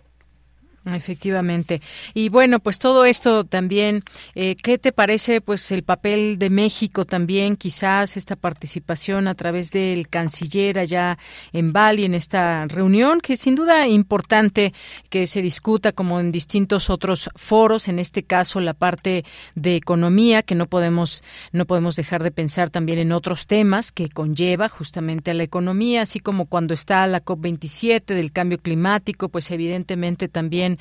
Efectivamente. 0.95 1.81
Y 2.15 2.29
bueno, 2.29 2.61
pues 2.61 2.79
todo 2.79 3.05
esto 3.07 3.43
también, 3.43 4.05
eh, 4.37 4.55
¿qué 4.55 4.79
te 4.79 4.93
parece 4.93 5.41
pues 5.41 5.73
el 5.73 5.83
papel 5.83 6.39
de 6.39 6.49
México 6.49 7.05
también, 7.05 7.57
quizás 7.57 8.17
esta 8.17 8.37
participación 8.37 9.27
a 9.27 9.35
través 9.35 9.73
del 9.73 10.09
canciller 10.09 10.79
allá 10.79 11.19
en 11.53 11.73
Bali 11.73 12.05
en 12.05 12.15
esta 12.15 12.67
reunión, 12.69 13.21
que 13.21 13.37
sin 13.37 13.57
duda 13.57 13.89
importante 13.89 14.73
que 15.11 15.27
se 15.27 15.43
discuta 15.43 15.91
como 15.91 16.21
en 16.21 16.31
distintos 16.31 16.89
otros 16.89 17.31
foros, 17.35 17.89
en 17.89 17.99
este 17.99 18.23
caso 18.23 18.61
la 18.61 18.75
parte 18.75 19.25
de 19.57 19.75
economía, 19.75 20.45
que 20.45 20.55
no 20.55 20.67
podemos, 20.67 21.25
no 21.51 21.67
podemos 21.67 21.97
dejar 21.97 22.23
de 22.23 22.31
pensar 22.31 22.71
también 22.71 23.01
en 23.01 23.11
otros 23.11 23.49
temas 23.49 23.91
que 23.91 24.09
conlleva 24.09 24.69
justamente 24.69 25.33
a 25.33 25.35
la 25.35 25.43
economía, 25.43 26.03
así 26.03 26.21
como 26.21 26.47
cuando 26.47 26.75
está 26.75 27.05
la 27.09 27.25
COP27 27.25 28.05
del 28.05 28.31
cambio 28.31 28.59
climático, 28.59 29.29
pues 29.29 29.51
evidentemente 29.51 30.29
también 30.29 30.76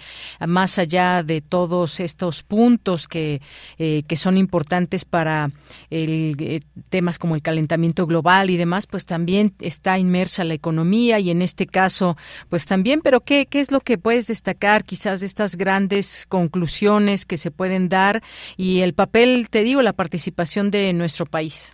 más 0.46 0.80
allá 0.80 1.24
de 1.24 1.42
todos 1.42 2.00
estos 2.00 2.44
puntos 2.44 3.08
que, 3.08 3.42
eh, 3.78 4.04
que 4.08 4.16
son 4.16 4.38
importantes 4.38 5.06
para 5.06 5.52
el, 5.90 6.36
eh, 6.40 6.62
temas 6.90 7.20
como 7.20 7.36
el 7.36 7.42
calentamiento 7.42 8.06
global 8.08 8.50
y 8.50 8.58
demás, 8.58 8.88
pues 8.88 9.06
también 9.06 9.54
está 9.60 9.98
inmersa 9.98 10.44
la 10.44 10.54
economía 10.54 11.20
y 11.20 11.32
en 11.32 11.42
este 11.42 11.68
caso, 11.68 12.18
pues 12.50 12.66
también, 12.66 13.02
pero 13.02 13.22
¿qué, 13.22 13.46
qué 13.46 13.60
es 13.60 13.72
lo 13.72 13.80
que 13.80 13.98
puedes 13.98 14.28
destacar 14.28 14.84
quizás 14.84 15.20
de 15.20 15.26
estas 15.26 15.56
grandes 15.56 16.26
conclusiones 16.28 17.26
que 17.26 17.38
se 17.38 17.52
pueden 17.52 17.90
dar 17.90 18.22
y 18.58 18.82
el 18.82 18.94
papel, 18.94 19.48
te 19.50 19.64
digo, 19.64 19.82
la 19.82 19.94
participación 19.94 20.72
de 20.72 20.94
nuestro 20.94 21.26
país? 21.26 21.74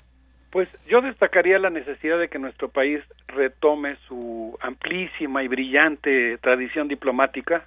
Pues 0.52 0.68
yo 0.86 1.00
destacaría 1.00 1.58
la 1.60 1.70
necesidad 1.70 2.20
de 2.20 2.28
que 2.28 2.38
nuestro 2.38 2.68
país 2.68 3.02
retome 3.28 3.96
su 4.08 4.58
amplísima 4.60 5.44
y 5.44 5.48
brillante 5.48 6.38
tradición 6.40 6.90
diplomática 6.90 7.66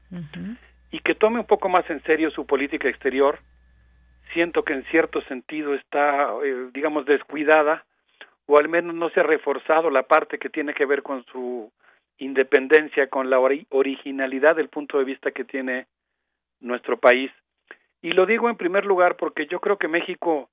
y 0.90 1.00
que 1.00 1.14
tome 1.14 1.40
un 1.40 1.46
poco 1.46 1.70
más 1.70 1.88
en 1.88 2.02
serio 2.02 2.30
su 2.30 2.46
política 2.46 2.88
exterior. 2.88 3.38
Siento 4.34 4.64
que 4.64 4.74
en 4.74 4.84
cierto 4.84 5.22
sentido 5.22 5.74
está, 5.74 6.28
eh, 6.44 6.68
digamos, 6.74 7.06
descuidada 7.06 7.84
o 8.46 8.58
al 8.58 8.68
menos 8.68 8.94
no 8.94 9.08
se 9.10 9.20
ha 9.20 9.22
reforzado 9.22 9.88
la 9.88 10.02
parte 10.02 10.38
que 10.38 10.50
tiene 10.50 10.74
que 10.74 10.84
ver 10.84 11.02
con 11.02 11.24
su 11.32 11.72
independencia, 12.18 13.08
con 13.08 13.30
la 13.30 13.38
originalidad 13.38 14.56
del 14.56 14.68
punto 14.68 14.98
de 14.98 15.04
vista 15.04 15.30
que 15.30 15.44
tiene 15.44 15.86
nuestro 16.60 16.98
país. 16.98 17.30
Y 18.02 18.12
lo 18.12 18.26
digo 18.26 18.50
en 18.50 18.56
primer 18.56 18.84
lugar 18.84 19.16
porque 19.16 19.46
yo 19.46 19.60
creo 19.60 19.78
que 19.78 19.88
México 19.88 20.50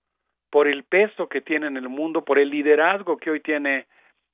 por 0.51 0.67
el 0.67 0.83
peso 0.83 1.27
que 1.27 1.41
tiene 1.41 1.67
en 1.67 1.77
el 1.77 1.89
mundo, 1.89 2.23
por 2.23 2.37
el 2.37 2.49
liderazgo 2.49 3.17
que 3.17 3.31
hoy 3.31 3.39
tiene 3.39 3.87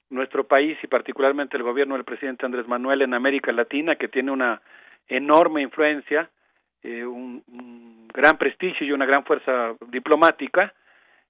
nuestro 0.09 0.45
país 0.45 0.77
y 0.81 0.87
particularmente 0.87 1.55
el 1.55 1.63
gobierno 1.63 1.93
del 1.93 2.05
presidente 2.05 2.45
Andrés 2.45 2.67
Manuel 2.67 3.03
en 3.03 3.13
América 3.13 3.51
Latina, 3.51 3.95
que 3.95 4.07
tiene 4.07 4.31
una 4.31 4.61
enorme 5.07 5.61
influencia, 5.61 6.29
eh, 6.81 7.05
un, 7.05 7.43
un, 7.47 8.07
gran 8.07 8.37
prestigio 8.37 8.87
y 8.87 8.91
una 8.91 9.05
gran 9.05 9.25
fuerza 9.25 9.75
diplomática, 9.89 10.73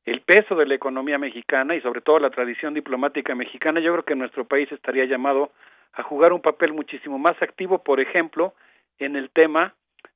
el 0.05 0.21
peso 0.21 0.55
de 0.55 0.65
la 0.65 0.75
economía 0.75 1.17
mexicana 1.17 1.75
y 1.75 1.81
sobre 1.81 1.99
todo 1.99 2.19
la 2.19 2.29
tradición 2.29 2.73
diplomática 2.73 3.35
mexicana, 3.35 3.81
yo 3.81 3.91
creo 3.91 4.05
que 4.05 4.15
nuestro 4.15 4.45
país 4.45 4.71
estaría 4.71 5.03
llamado 5.03 5.51
a 5.93 6.03
jugar 6.03 6.31
un 6.31 6.41
papel 6.41 6.71
muchísimo 6.71 7.19
más 7.19 7.35
activo, 7.41 7.83
por 7.83 7.99
ejemplo, 7.99 8.53
en 8.99 9.17
el 9.17 9.31
tema 9.31 9.73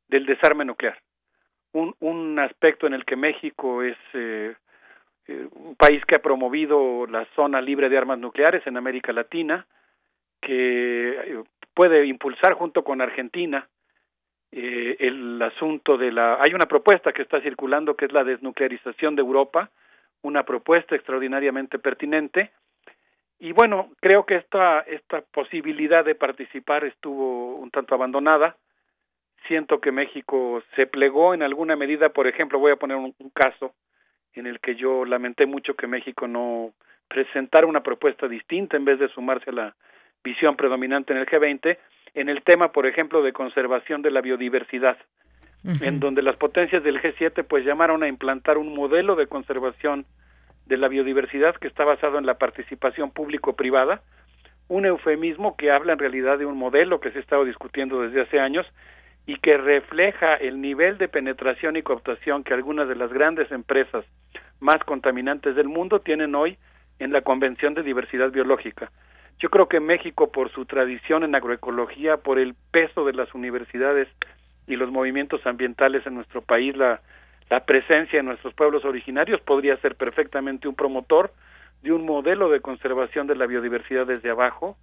del 0.07 0.25
desarme 0.25 0.63
nuclear 0.63 0.97
un, 1.73 1.95
un 1.99 2.39
aspecto 2.39 2.87
en 2.87 2.93
el 2.93 3.05
que 3.05 3.15
México 3.15 3.83
es 3.83 3.97
eh, 4.13 4.55
eh, 5.27 5.47
un 5.51 5.75
país 5.75 6.03
que 6.05 6.15
ha 6.15 6.21
promovido 6.21 7.05
la 7.07 7.25
zona 7.35 7.61
libre 7.61 7.89
de 7.89 7.97
armas 7.97 8.19
nucleares 8.19 8.65
en 8.65 8.77
América 8.77 9.13
Latina, 9.13 9.65
que 10.41 11.09
eh, 11.11 11.43
puede 11.73 12.05
impulsar 12.05 12.53
junto 12.53 12.83
con 12.83 13.01
Argentina 13.01 13.67
eh, 14.51 14.97
el 14.99 15.41
asunto 15.41 15.97
de 15.97 16.11
la... 16.11 16.39
Hay 16.41 16.53
una 16.53 16.65
propuesta 16.65 17.13
que 17.13 17.21
está 17.21 17.39
circulando 17.41 17.95
que 17.95 18.05
es 18.05 18.11
la 18.11 18.23
desnuclearización 18.23 19.15
de 19.15 19.21
Europa, 19.21 19.69
una 20.23 20.43
propuesta 20.43 20.95
extraordinariamente 20.95 21.79
pertinente. 21.79 22.51
Y 23.39 23.53
bueno, 23.53 23.91
creo 24.01 24.25
que 24.25 24.35
esta, 24.35 24.81
esta 24.81 25.21
posibilidad 25.21 26.03
de 26.03 26.15
participar 26.15 26.83
estuvo 26.83 27.55
un 27.55 27.71
tanto 27.71 27.95
abandonada 27.95 28.55
siento 29.47 29.79
que 29.79 29.91
México 29.91 30.61
se 30.75 30.87
plegó 30.87 31.33
en 31.33 31.43
alguna 31.43 31.75
medida, 31.75 32.09
por 32.09 32.27
ejemplo, 32.27 32.59
voy 32.59 32.71
a 32.71 32.77
poner 32.77 32.97
un, 32.97 33.13
caso 33.33 33.73
en 34.33 34.47
el 34.47 34.59
que 34.59 34.75
yo 34.75 35.05
lamenté 35.05 35.45
mucho 35.45 35.75
que 35.75 35.87
México 35.87 36.27
no 36.27 36.71
presentara 37.07 37.67
una 37.67 37.83
propuesta 37.83 38.27
distinta 38.27 38.77
en 38.77 38.85
vez 38.85 38.99
de 38.99 39.09
sumarse 39.09 39.49
a 39.49 39.53
la 39.53 39.75
visión 40.23 40.55
predominante 40.55 41.13
en 41.13 41.19
el 41.19 41.25
G20, 41.25 41.77
en 42.13 42.29
el 42.29 42.43
tema, 42.43 42.71
por 42.71 42.85
ejemplo, 42.85 43.21
de 43.21 43.33
conservación 43.33 44.01
de 44.01 44.11
la 44.11 44.21
biodiversidad, 44.21 44.97
en 45.63 45.99
donde 45.99 46.23
las 46.23 46.37
potencias 46.37 46.83
del 46.83 46.99
G7 46.99 47.43
pues 47.43 47.63
llamaron 47.63 48.01
a 48.01 48.07
implantar 48.07 48.57
un 48.57 48.73
modelo 48.73 49.15
de 49.15 49.27
conservación 49.27 50.05
de 50.65 50.77
la 50.77 50.87
biodiversidad 50.87 51.55
que 51.55 51.67
está 51.67 51.83
basado 51.83 52.17
en 52.17 52.25
la 52.25 52.37
participación 52.37 53.11
público-privada, 53.11 54.01
un 54.69 54.85
eufemismo 54.85 55.55
que 55.57 55.69
habla 55.69 55.93
en 55.93 55.99
realidad 55.99 56.39
de 56.39 56.45
un 56.45 56.57
modelo 56.57 56.99
que 56.99 57.11
se 57.11 57.19
ha 57.19 57.21
estado 57.21 57.45
discutiendo 57.45 58.01
desde 58.01 58.21
hace 58.21 58.39
años 58.39 58.65
y 59.25 59.37
que 59.37 59.57
refleja 59.57 60.35
el 60.35 60.61
nivel 60.61 60.97
de 60.97 61.07
penetración 61.07 61.75
y 61.75 61.83
cooptación 61.83 62.43
que 62.43 62.53
algunas 62.53 62.87
de 62.87 62.95
las 62.95 63.11
grandes 63.13 63.51
empresas 63.51 64.05
más 64.59 64.77
contaminantes 64.83 65.55
del 65.55 65.67
mundo 65.67 65.99
tienen 65.99 66.35
hoy 66.35 66.57
en 66.99 67.11
la 67.11 67.21
Convención 67.21 67.73
de 67.73 67.83
Diversidad 67.83 68.31
Biológica. 68.31 68.91
Yo 69.39 69.49
creo 69.49 69.67
que 69.67 69.79
México, 69.79 70.31
por 70.31 70.51
su 70.51 70.65
tradición 70.65 71.23
en 71.23 71.33
agroecología, 71.33 72.17
por 72.17 72.37
el 72.37 72.55
peso 72.71 73.05
de 73.05 73.13
las 73.13 73.33
universidades 73.33 74.07
y 74.67 74.75
los 74.75 74.91
movimientos 74.91 75.45
ambientales 75.47 76.05
en 76.05 76.13
nuestro 76.13 76.41
país, 76.41 76.77
la, 76.77 77.01
la 77.49 77.65
presencia 77.65 78.19
de 78.19 78.23
nuestros 78.23 78.53
pueblos 78.53 78.85
originarios, 78.85 79.41
podría 79.41 79.77
ser 79.77 79.95
perfectamente 79.95 80.67
un 80.67 80.75
promotor 80.75 81.33
de 81.81 81.91
un 81.91 82.05
modelo 82.05 82.49
de 82.49 82.61
conservación 82.61 83.25
de 83.25 83.35
la 83.35 83.47
biodiversidad 83.47 84.05
desde 84.05 84.29
abajo, 84.29 84.77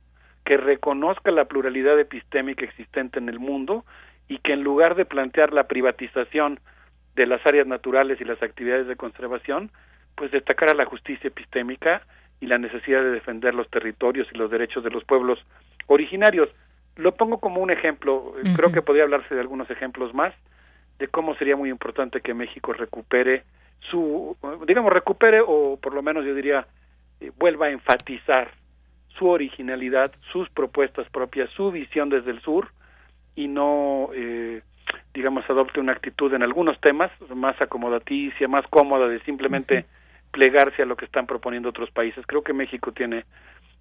que 0.44 0.56
reconozca 0.56 1.31
la 1.31 1.44
pluralidad 1.44 1.98
epistémica 2.01 2.65
existente 2.65 3.19
en 3.19 3.28
el 3.28 3.39
mundo 3.39 3.85
y 4.28 4.38
que 4.38 4.52
en 4.52 4.62
lugar 4.62 4.94
de 4.94 5.05
plantear 5.05 5.52
la 5.52 5.64
privatización 5.64 6.60
de 7.16 7.26
las 7.26 7.44
áreas 7.46 7.66
naturales 7.66 8.20
y 8.20 8.24
las 8.24 8.42
actividades 8.42 8.86
de 8.86 8.96
conservación, 8.96 9.70
pues 10.14 10.30
destacara 10.30 10.74
la 10.74 10.84
justicia 10.84 11.28
epistémica 11.28 12.02
y 12.40 12.46
la 12.46 12.59
necesidad 12.59 13.02
de 13.02 13.10
defender 13.10 13.55
los 13.55 13.68
territorios 13.70 14.28
y 14.32 14.38
los 14.38 14.50
derechos 14.50 14.84
de 14.84 14.90
los 14.90 15.05
pueblos 15.05 15.38
originarios. 15.86 16.48
Lo 16.96 17.14
pongo 17.14 17.38
como 17.38 17.60
un 17.60 17.70
ejemplo, 17.70 18.34
creo 18.56 18.72
que 18.72 18.82
podría 18.82 19.05
hablarse 19.05 19.34
de 19.34 19.40
algunos 19.40 19.70
ejemplos 19.70 20.14
más 20.14 20.34
de 20.98 21.09
cómo 21.09 21.34
sería 21.36 21.56
muy 21.56 21.70
importante 21.70 22.20
que 22.20 22.34
México 22.34 22.72
recupere 22.72 23.44
su, 23.90 24.36
digamos, 24.66 24.92
recupere 24.92 25.40
o 25.44 25.78
por 25.80 25.94
lo 25.94 26.02
menos 26.02 26.24
yo 26.24 26.34
diría, 26.34 26.66
eh, 27.20 27.30
vuelva 27.36 27.66
a 27.66 27.70
enfatizar 27.70 28.50
su 29.16 29.28
originalidad, 29.28 30.12
sus 30.32 30.48
propuestas 30.50 31.09
propias, 31.10 31.50
su 31.50 31.70
visión 31.70 32.09
desde 32.09 32.30
el 32.30 32.40
sur, 32.40 32.68
y 33.39 33.47
no, 33.47 34.10
eh, 34.15 34.62
digamos, 35.15 35.48
adopte 35.48 35.78
una 35.78 35.93
actitud 35.93 36.35
en 36.35 36.43
algunos 36.43 36.81
temas 36.81 37.12
más 37.32 37.59
acomodaticia, 37.62 38.48
más 38.48 38.66
cómoda 38.66 39.06
de 39.06 39.20
simplemente 39.20 39.86
plegarse 40.32 40.82
a 40.82 40.86
lo 40.86 40.97
que 40.97 41.05
están 41.05 41.28
proponiendo 41.28 41.69
otros 41.69 41.89
países. 41.93 42.27
Creo 42.27 42.43
que 42.43 42.52
México 42.52 42.90
tiene 42.90 43.27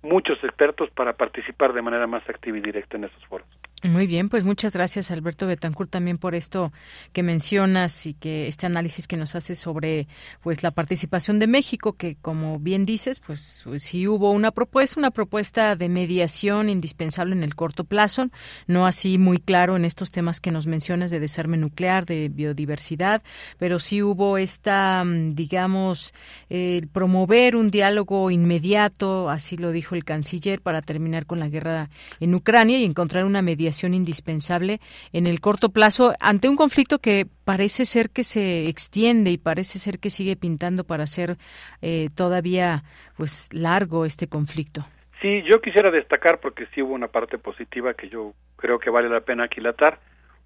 muchos 0.03 0.37
expertos 0.43 0.91
para 0.91 1.13
participar 1.13 1.73
de 1.73 1.81
manera 1.81 2.05
más 2.05 2.21
activa 2.29 2.59
y 2.59 2.61
directa 2.61 2.97
en 2.97 3.05
esos 3.05 3.25
foros. 3.25 3.47
Muy 3.83 4.07
bien, 4.07 4.27
pues 4.27 4.43
muchas 4.43 4.73
gracias 4.73 5.11
Alberto 5.11 5.45
Betancourt 5.45 5.91
también 5.91 6.17
por 6.17 6.33
esto 6.33 6.73
que 7.13 7.21
mencionas 7.21 8.07
y 8.07 8.15
que 8.15 8.47
este 8.47 8.65
análisis 8.65 9.07
que 9.07 9.17
nos 9.17 9.35
haces 9.35 9.59
sobre 9.59 10.07
pues 10.41 10.63
la 10.63 10.71
participación 10.71 11.37
de 11.37 11.45
México 11.45 11.93
que 11.93 12.15
como 12.19 12.57
bien 12.57 12.87
dices, 12.87 13.19
pues 13.19 13.67
sí 13.77 14.07
hubo 14.07 14.31
una 14.31 14.49
propuesta, 14.49 14.99
una 14.99 15.11
propuesta 15.11 15.75
de 15.75 15.89
mediación 15.89 16.69
indispensable 16.69 17.35
en 17.35 17.43
el 17.43 17.53
corto 17.53 17.83
plazo, 17.83 18.31
no 18.65 18.87
así 18.87 19.19
muy 19.19 19.37
claro 19.37 19.75
en 19.75 19.85
estos 19.85 20.11
temas 20.11 20.41
que 20.41 20.49
nos 20.49 20.65
mencionas 20.65 21.11
de 21.11 21.19
desarme 21.19 21.57
nuclear, 21.57 22.07
de 22.07 22.29
biodiversidad, 22.29 23.21
pero 23.59 23.77
sí 23.77 24.01
hubo 24.01 24.39
esta 24.39 25.03
digamos 25.05 26.15
eh, 26.49 26.81
promover 26.91 27.55
un 27.55 27.69
diálogo 27.69 28.31
inmediato, 28.31 29.29
así 29.29 29.55
lo 29.55 29.71
dijo 29.71 29.93
el 29.93 30.03
canciller 30.03 30.61
para 30.61 30.81
terminar 30.81 31.27
con 31.27 31.39
la 31.39 31.47
guerra 31.47 31.91
en 32.19 32.33
Ucrania 32.33 32.79
y 32.79 32.83
encontrar 32.83 33.23
una 33.23 33.43
mediación 33.43 33.66
indispensable 33.93 34.79
en 35.13 35.27
el 35.27 35.39
corto 35.39 35.69
plazo 35.69 36.13
ante 36.19 36.49
un 36.49 36.55
conflicto 36.55 36.99
que 36.99 37.25
parece 37.45 37.85
ser 37.85 38.09
que 38.09 38.23
se 38.23 38.67
extiende 38.67 39.31
y 39.31 39.37
parece 39.37 39.79
ser 39.79 39.99
que 39.99 40.09
sigue 40.09 40.35
pintando 40.35 40.83
para 40.83 41.05
ser 41.07 41.37
eh, 41.81 42.09
todavía 42.15 42.83
pues 43.17 43.49
largo 43.53 44.05
este 44.05 44.27
conflicto. 44.27 44.81
Sí, 45.21 45.43
yo 45.43 45.61
quisiera 45.61 45.89
destacar 45.89 46.39
porque 46.39 46.67
sí 46.73 46.81
hubo 46.81 46.93
una 46.93 47.07
parte 47.07 47.37
positiva 47.37 47.93
que 47.93 48.09
yo 48.09 48.33
creo 48.55 48.77
que 48.79 48.89
vale 48.89 49.09
la 49.09 49.21
pena 49.21 49.45
aquilatar. 49.45 49.99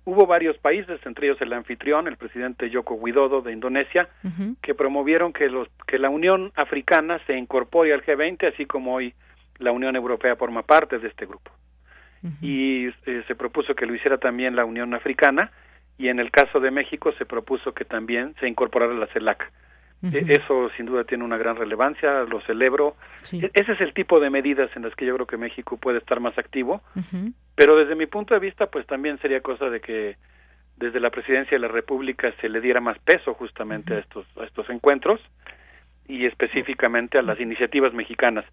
Hubo 0.06 0.26
varios 0.26 0.58
países, 0.58 1.00
entre 1.06 1.28
ellos 1.28 1.42
el 1.42 1.54
anfitrión, 1.54 2.08
el 2.08 2.18
presidente 2.18 2.72
Joko 2.74 2.96
Widodo 2.96 3.42
de 3.42 3.52
Indonesia, 3.52 4.10
que 4.62 4.74
promovieron 4.74 5.32
que 5.32 5.48
los 5.48 5.68
que 5.86 6.00
la 6.00 6.10
Unión 6.10 6.52
Africana 6.56 7.20
se 7.28 7.38
incorpore 7.38 7.94
al 7.94 8.04
G20, 8.04 8.52
así 8.52 8.66
como 8.66 8.96
hoy 8.96 9.14
la 9.60 9.72
Unión 9.72 9.96
Europea 9.96 10.36
forma 10.36 10.64
parte 10.64 10.98
de 10.98 11.08
este 11.08 11.28
grupo 11.28 11.52
y 12.42 12.88
eh, 12.88 13.24
se 13.28 13.36
propuso 13.36 13.74
que 13.74 13.86
lo 13.86 13.96
hiciera 13.96 14.18
también 14.18 14.56
la 14.56 14.66
Unión 14.66 14.94
Africana 14.94 15.52
y 15.98 16.10
en 16.10 16.20
el 16.20 16.32
caso 16.32 16.60
de 16.60 16.72
México 16.72 17.12
se 17.18 17.26
propuso 17.26 17.74
que 17.74 17.86
también 17.86 18.36
se 18.40 18.48
incorporara 18.48 18.94
la 18.94 19.08
CELAC. 19.08 19.52
E, 20.04 20.26
eso 20.30 20.72
sin 20.76 20.88
duda 20.88 21.04
tiene 21.04 21.24
una 21.24 21.38
gran 21.38 21.56
relevancia, 21.56 22.24
lo 22.24 22.42
celebro. 22.42 22.96
E, 23.32 23.52
ese 23.54 23.74
es 23.74 23.82
el 23.82 23.94
tipo 23.94 24.20
de 24.20 24.32
medidas 24.32 24.70
en 24.76 24.82
las 24.84 24.96
que 24.96 25.06
yo 25.06 25.14
creo 25.16 25.28
que 25.28 25.38
México 25.38 25.78
puede 25.78 26.00
estar 26.00 26.20
más 26.20 26.38
activo, 26.38 26.82
pero 27.56 27.76
desde 27.76 27.96
mi 27.96 28.08
punto 28.08 28.34
de 28.34 28.40
vista 28.40 28.68
pues 28.68 28.86
también 28.88 29.20
sería 29.20 29.42
cosa 29.42 29.70
de 29.70 29.80
que 29.80 30.18
desde 30.78 31.00
la 31.00 31.12
presidencia 31.12 31.56
de 31.56 31.62
la 31.62 31.68
República 31.68 32.34
se 32.42 32.50
le 32.50 32.62
diera 32.62 32.82
más 32.82 32.98
peso 33.00 33.36
justamente 33.36 33.94
a 33.94 34.00
estos 34.00 34.26
a 34.38 34.46
estos 34.46 34.68
encuentros 34.72 35.22
y 36.08 36.26
específicamente 36.26 37.18
a 37.18 37.22
las 37.22 37.40
iniciativas 37.40 37.94
mexicanas. 37.94 38.46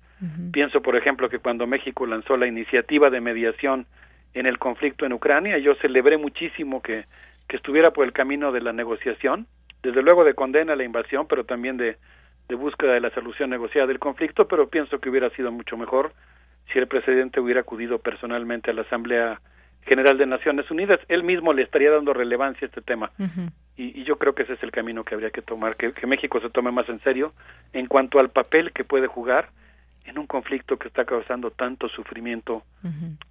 Pienso, 0.52 0.82
por 0.82 0.96
ejemplo, 0.96 1.28
que 1.28 1.38
cuando 1.38 1.66
México 1.66 2.06
lanzó 2.06 2.36
la 2.36 2.46
iniciativa 2.46 3.10
de 3.10 3.20
mediación 3.20 3.86
en 4.34 4.46
el 4.46 4.58
conflicto 4.58 5.06
en 5.06 5.12
Ucrania, 5.12 5.58
yo 5.58 5.74
celebré 5.76 6.18
muchísimo 6.18 6.82
que, 6.82 7.04
que 7.48 7.56
estuviera 7.56 7.92
por 7.92 8.04
el 8.04 8.12
camino 8.12 8.52
de 8.52 8.60
la 8.60 8.72
negociación, 8.72 9.46
desde 9.82 10.02
luego 10.02 10.24
de 10.24 10.34
condena 10.34 10.74
a 10.74 10.76
la 10.76 10.84
invasión, 10.84 11.26
pero 11.26 11.44
también 11.44 11.76
de, 11.76 11.96
de 12.48 12.54
búsqueda 12.54 12.92
de 12.92 13.00
la 13.00 13.10
solución 13.10 13.50
negociada 13.50 13.86
del 13.86 13.98
conflicto, 13.98 14.48
pero 14.48 14.68
pienso 14.68 14.98
que 14.98 15.10
hubiera 15.10 15.30
sido 15.30 15.52
mucho 15.52 15.76
mejor 15.76 16.12
si 16.72 16.78
el 16.78 16.86
presidente 16.86 17.40
hubiera 17.40 17.60
acudido 17.60 17.98
personalmente 17.98 18.70
a 18.70 18.74
la 18.74 18.82
Asamblea 18.82 19.40
General 19.82 20.18
de 20.18 20.26
Naciones 20.26 20.70
Unidas, 20.70 21.00
él 21.08 21.22
mismo 21.22 21.52
le 21.52 21.62
estaría 21.62 21.90
dando 21.90 22.12
relevancia 22.12 22.66
a 22.66 22.68
este 22.68 22.82
tema. 22.82 23.10
y, 23.76 24.04
yo 24.04 24.16
creo 24.16 24.34
que 24.34 24.42
ese 24.42 24.54
es 24.54 24.62
el 24.62 24.70
camino 24.70 25.04
que 25.04 25.14
habría 25.14 25.30
que 25.30 25.42
tomar, 25.42 25.76
que, 25.76 26.06
México 26.06 26.40
se 26.40 26.50
tome 26.50 26.70
más 26.70 26.88
en 26.88 27.00
serio 27.00 27.32
en 27.72 27.86
cuanto 27.86 28.18
al 28.18 28.30
papel 28.30 28.72
que 28.72 28.84
puede 28.84 29.06
jugar 29.06 29.50
en 30.04 30.18
un 30.18 30.26
conflicto 30.26 30.78
que 30.78 30.88
está 30.88 31.04
causando 31.04 31.50
tanto 31.50 31.88
sufrimiento 31.88 32.62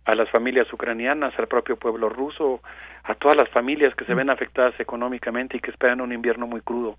a 0.06 0.16
las 0.16 0.30
familias 0.30 0.72
ucranianas, 0.72 1.34
al 1.40 1.48
propio 1.48 1.76
pueblo 1.76 2.08
ruso, 2.08 2.62
a 3.04 3.16
todas 3.16 3.36
las 3.36 3.50
familias 3.50 3.96
que 3.96 4.06
se 4.06 4.14
ven 4.14 4.30
afectadas 4.30 4.80
económicamente 4.80 5.58
y 5.58 5.60
que 5.60 5.72
esperan 5.72 6.02
un 6.02 6.14
invierno 6.14 6.46
muy 6.46 6.62
crudo, 6.62 6.96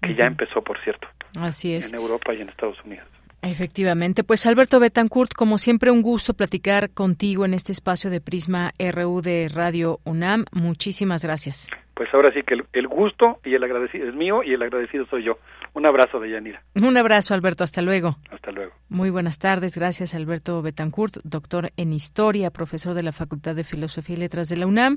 que 0.00 0.14
ya 0.14 0.24
empezó, 0.24 0.62
por 0.62 0.78
cierto. 0.82 1.06
Así 1.38 1.74
es. 1.74 1.92
En 1.92 1.98
Europa 1.98 2.32
y 2.32 2.40
en 2.40 2.48
Estados 2.48 2.82
Unidos. 2.82 3.06
Efectivamente, 3.42 4.22
pues 4.22 4.44
Alberto 4.44 4.80
Betancourt, 4.80 5.32
como 5.32 5.56
siempre 5.56 5.90
un 5.90 6.02
gusto 6.02 6.34
platicar 6.34 6.90
contigo 6.90 7.44
en 7.44 7.54
este 7.54 7.72
espacio 7.72 8.10
de 8.10 8.20
Prisma 8.20 8.72
RU 8.78 9.22
de 9.22 9.48
Radio 9.48 10.00
UNAM. 10.04 10.44
Muchísimas 10.52 11.24
gracias. 11.24 11.68
Pues 12.00 12.08
ahora 12.14 12.32
sí 12.32 12.40
que 12.44 12.54
el, 12.54 12.88
gusto 12.88 13.40
y 13.44 13.54
el 13.54 13.62
agradecido 13.62 14.08
es 14.08 14.14
mío 14.14 14.42
y 14.42 14.54
el 14.54 14.62
agradecido 14.62 15.04
soy 15.10 15.22
yo. 15.22 15.36
Un 15.74 15.84
abrazo 15.84 16.18
de 16.18 16.30
Yanira. 16.30 16.62
Un 16.74 16.96
abrazo, 16.96 17.34
Alberto. 17.34 17.62
Hasta 17.62 17.82
luego. 17.82 18.16
Hasta 18.30 18.52
luego. 18.52 18.72
Muy 18.88 19.10
buenas 19.10 19.38
tardes. 19.38 19.76
Gracias, 19.76 20.14
Alberto 20.14 20.62
Betancourt, 20.62 21.18
doctor 21.24 21.72
en 21.76 21.92
Historia, 21.92 22.50
profesor 22.50 22.94
de 22.94 23.02
la 23.02 23.12
Facultad 23.12 23.54
de 23.54 23.64
Filosofía 23.64 24.16
y 24.16 24.20
Letras 24.20 24.48
de 24.48 24.56
la 24.56 24.66
UNAM. 24.66 24.96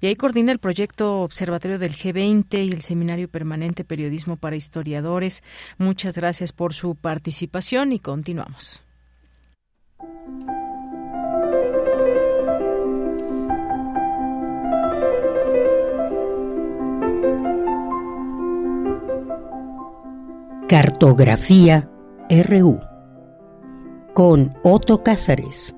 Y 0.00 0.06
ahí 0.06 0.14
coordina 0.14 0.52
el 0.52 0.60
proyecto 0.60 1.22
Observatorio 1.22 1.80
del 1.80 1.90
G20 1.90 2.64
y 2.64 2.70
el 2.70 2.82
Seminario 2.82 3.26
Permanente 3.28 3.82
Periodismo 3.82 4.36
para 4.36 4.54
Historiadores. 4.54 5.42
Muchas 5.76 6.16
gracias 6.16 6.52
por 6.52 6.72
su 6.72 6.94
participación 6.94 7.90
y 7.90 7.98
continuamos. 7.98 8.84
Cartografía 20.66 21.90
RU 22.30 22.80
con 24.14 24.54
Otto 24.64 25.02
Cázares. 25.04 25.76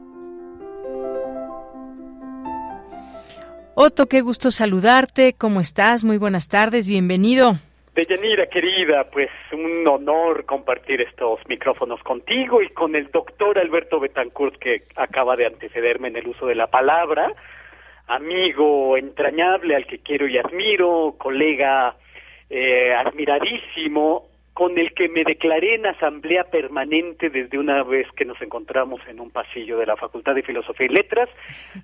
Otto, 3.75 4.07
qué 4.07 4.21
gusto 4.21 4.53
saludarte. 4.53 5.35
¿Cómo 5.37 5.61
estás? 5.61 6.05
Muy 6.05 6.19
buenas 6.19 6.49
tardes. 6.49 6.89
Bienvenido. 6.89 7.55
Deyanira, 7.97 8.47
querida, 8.47 9.11
pues 9.11 9.29
un 9.53 9.89
honor 9.89 10.45
compartir 10.45 11.01
estos 11.01 11.41
micrófonos 11.49 12.01
contigo 12.05 12.63
y 12.63 12.69
con 12.69 12.95
el 12.95 13.11
doctor 13.11 13.59
Alberto 13.59 13.99
Betancourt, 13.99 14.57
que 14.61 14.85
acaba 14.95 15.35
de 15.35 15.47
antecederme 15.47 16.09
en 16.09 16.17
el 16.17 16.29
uso 16.29 16.47
de 16.47 16.55
la 16.55 16.69
palabra, 16.69 17.33
amigo 18.07 18.97
entrañable 18.97 19.75
al 19.75 19.85
que 19.85 19.99
quiero 19.99 20.29
y 20.29 20.39
admiro, 20.39 21.17
colega 21.19 21.97
eh, 22.49 22.95
admiradísimo, 22.95 24.36
con 24.57 24.79
el 24.79 24.95
que 24.95 25.11
me 25.11 25.23
declaré 25.23 25.75
en 25.75 25.85
asamblea 25.85 26.45
permanente 26.45 27.29
desde 27.29 27.59
una 27.59 27.83
vez 27.83 28.07
que 28.17 28.25
nos 28.25 28.41
encontramos 28.41 29.03
en 29.07 29.21
un 29.21 29.31
pasillo 29.31 29.77
de 29.77 29.85
la 29.85 29.97
Facultad 29.97 30.35
de 30.35 30.43
Filosofía 30.43 30.87
y 30.87 30.95
Letras, 30.95 31.29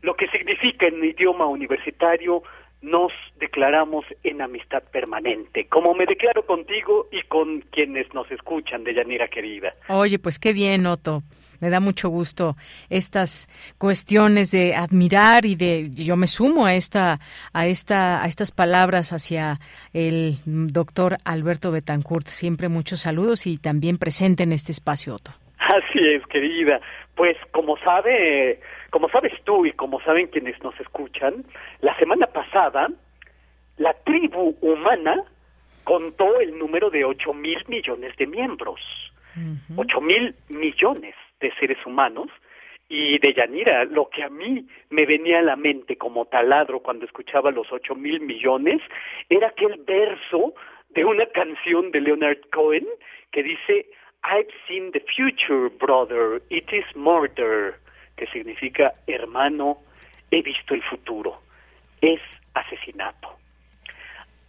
lo 0.00 0.14
que 0.14 0.26
significa 0.28 0.86
en 0.86 1.04
idioma 1.04 1.44
universitario 1.44 2.42
nos 2.80 3.12
declaramos 3.38 4.06
en 4.24 4.40
amistad 4.40 4.82
permanente, 4.90 5.66
como 5.66 5.92
me 5.92 6.06
declaro 6.06 6.46
contigo 6.46 7.08
y 7.12 7.20
con 7.24 7.60
quienes 7.60 8.12
nos 8.14 8.30
escuchan, 8.30 8.84
de 8.84 8.94
Yanira 8.94 9.28
querida. 9.28 9.74
Oye, 9.90 10.18
pues 10.18 10.38
qué 10.38 10.54
bien, 10.54 10.86
Otto 10.86 11.22
me 11.62 11.70
da 11.70 11.80
mucho 11.80 12.08
gusto 12.08 12.56
estas 12.90 13.48
cuestiones 13.78 14.50
de 14.50 14.74
admirar 14.74 15.46
y 15.46 15.54
de 15.54 15.90
yo 15.90 16.16
me 16.16 16.26
sumo 16.26 16.66
a 16.66 16.74
esta 16.74 17.20
a 17.54 17.66
esta 17.66 18.22
a 18.22 18.26
estas 18.26 18.50
palabras 18.50 19.12
hacia 19.12 19.60
el 19.94 20.38
doctor 20.44 21.16
Alberto 21.24 21.70
Betancourt. 21.70 22.26
Siempre 22.26 22.68
muchos 22.68 23.00
saludos 23.00 23.46
y 23.46 23.58
también 23.58 23.96
presente 23.96 24.42
en 24.42 24.52
este 24.52 24.72
espacio, 24.72 25.14
Otto. 25.14 25.30
Así 25.58 26.00
es, 26.00 26.26
querida. 26.26 26.80
Pues 27.14 27.36
como 27.52 27.78
sabe, 27.78 28.60
como 28.90 29.08
sabes 29.08 29.32
tú 29.44 29.64
y 29.64 29.72
como 29.72 30.00
saben 30.00 30.26
quienes 30.26 30.60
nos 30.64 30.78
escuchan, 30.80 31.44
la 31.80 31.96
semana 31.96 32.26
pasada 32.26 32.88
la 33.78 33.94
tribu 34.04 34.56
humana 34.60 35.22
contó 35.84 36.40
el 36.40 36.58
número 36.58 36.90
de 36.90 37.04
ocho 37.04 37.32
mil 37.32 37.58
millones 37.68 38.16
de 38.16 38.26
miembros. 38.26 38.80
Ocho 39.76 40.00
mil 40.00 40.34
millones 40.48 41.14
de 41.42 41.52
seres 41.56 41.84
humanos 41.84 42.28
y 42.88 43.18
de 43.18 43.34
Yanira, 43.34 43.84
lo 43.84 44.08
que 44.08 44.22
a 44.22 44.28
mí 44.28 44.66
me 44.90 45.06
venía 45.06 45.40
a 45.40 45.42
la 45.42 45.56
mente 45.56 45.96
como 45.96 46.26
taladro 46.26 46.80
cuando 46.80 47.04
escuchaba 47.04 47.50
los 47.50 47.70
ocho 47.72 47.94
mil 47.94 48.20
millones 48.20 48.80
era 49.28 49.48
aquel 49.48 49.82
verso 49.86 50.54
de 50.90 51.04
una 51.04 51.26
canción 51.26 51.90
de 51.90 52.00
Leonard 52.00 52.40
Cohen 52.52 52.86
que 53.30 53.42
dice 53.42 53.86
I've 54.24 54.52
seen 54.68 54.92
the 54.92 55.00
future, 55.00 55.68
brother, 55.68 56.40
it 56.48 56.72
is 56.72 56.84
murder, 56.94 57.80
que 58.16 58.26
significa 58.28 58.92
hermano, 59.06 59.78
he 60.30 60.42
visto 60.42 60.74
el 60.74 60.82
futuro, 60.82 61.40
es 62.00 62.20
asesinato. 62.54 63.36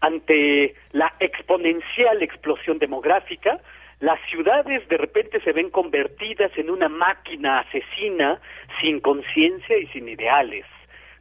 Ante 0.01 0.75
la 0.91 1.13
exponencial 1.19 2.21
explosión 2.21 2.77
demográfica, 2.77 3.61
las 4.03 4.19
ciudades 4.29 4.85
de 4.89 4.97
repente 4.97 5.39
se 5.39 5.53
ven 5.53 5.69
convertidas 5.69 6.51
en 6.57 6.69
una 6.69 6.89
máquina 6.89 7.59
asesina 7.59 8.41
sin 8.81 8.99
conciencia 8.99 9.77
y 9.77 9.87
sin 9.87 10.09
ideales, 10.09 10.65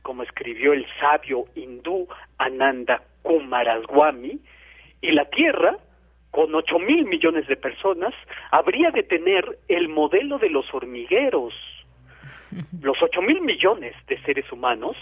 como 0.03 0.25
escribió 0.25 0.73
el 0.73 0.85
sabio 0.99 1.45
hindú 1.55 2.09
Ananda 2.39 3.05
Kumaraswamy, 3.23 4.41
y 5.01 5.13
la 5.13 5.27
Tierra, 5.27 5.77
con 6.33 6.53
ocho 6.57 6.81
mil 6.81 7.05
millones 7.05 7.47
de 7.47 7.57
personas, 7.57 8.15
habría 8.51 8.91
de 8.91 9.05
tener 9.05 9.61
el 9.69 9.89
modelo 9.89 10.39
de 10.39 10.51
los 10.51 10.75
hormigueros. 10.75 11.55
Los 12.83 13.01
ocho 13.01 13.23
mil 13.23 13.43
millones 13.43 13.95
de 14.09 14.21
seres 14.23 14.51
humanos 14.51 14.97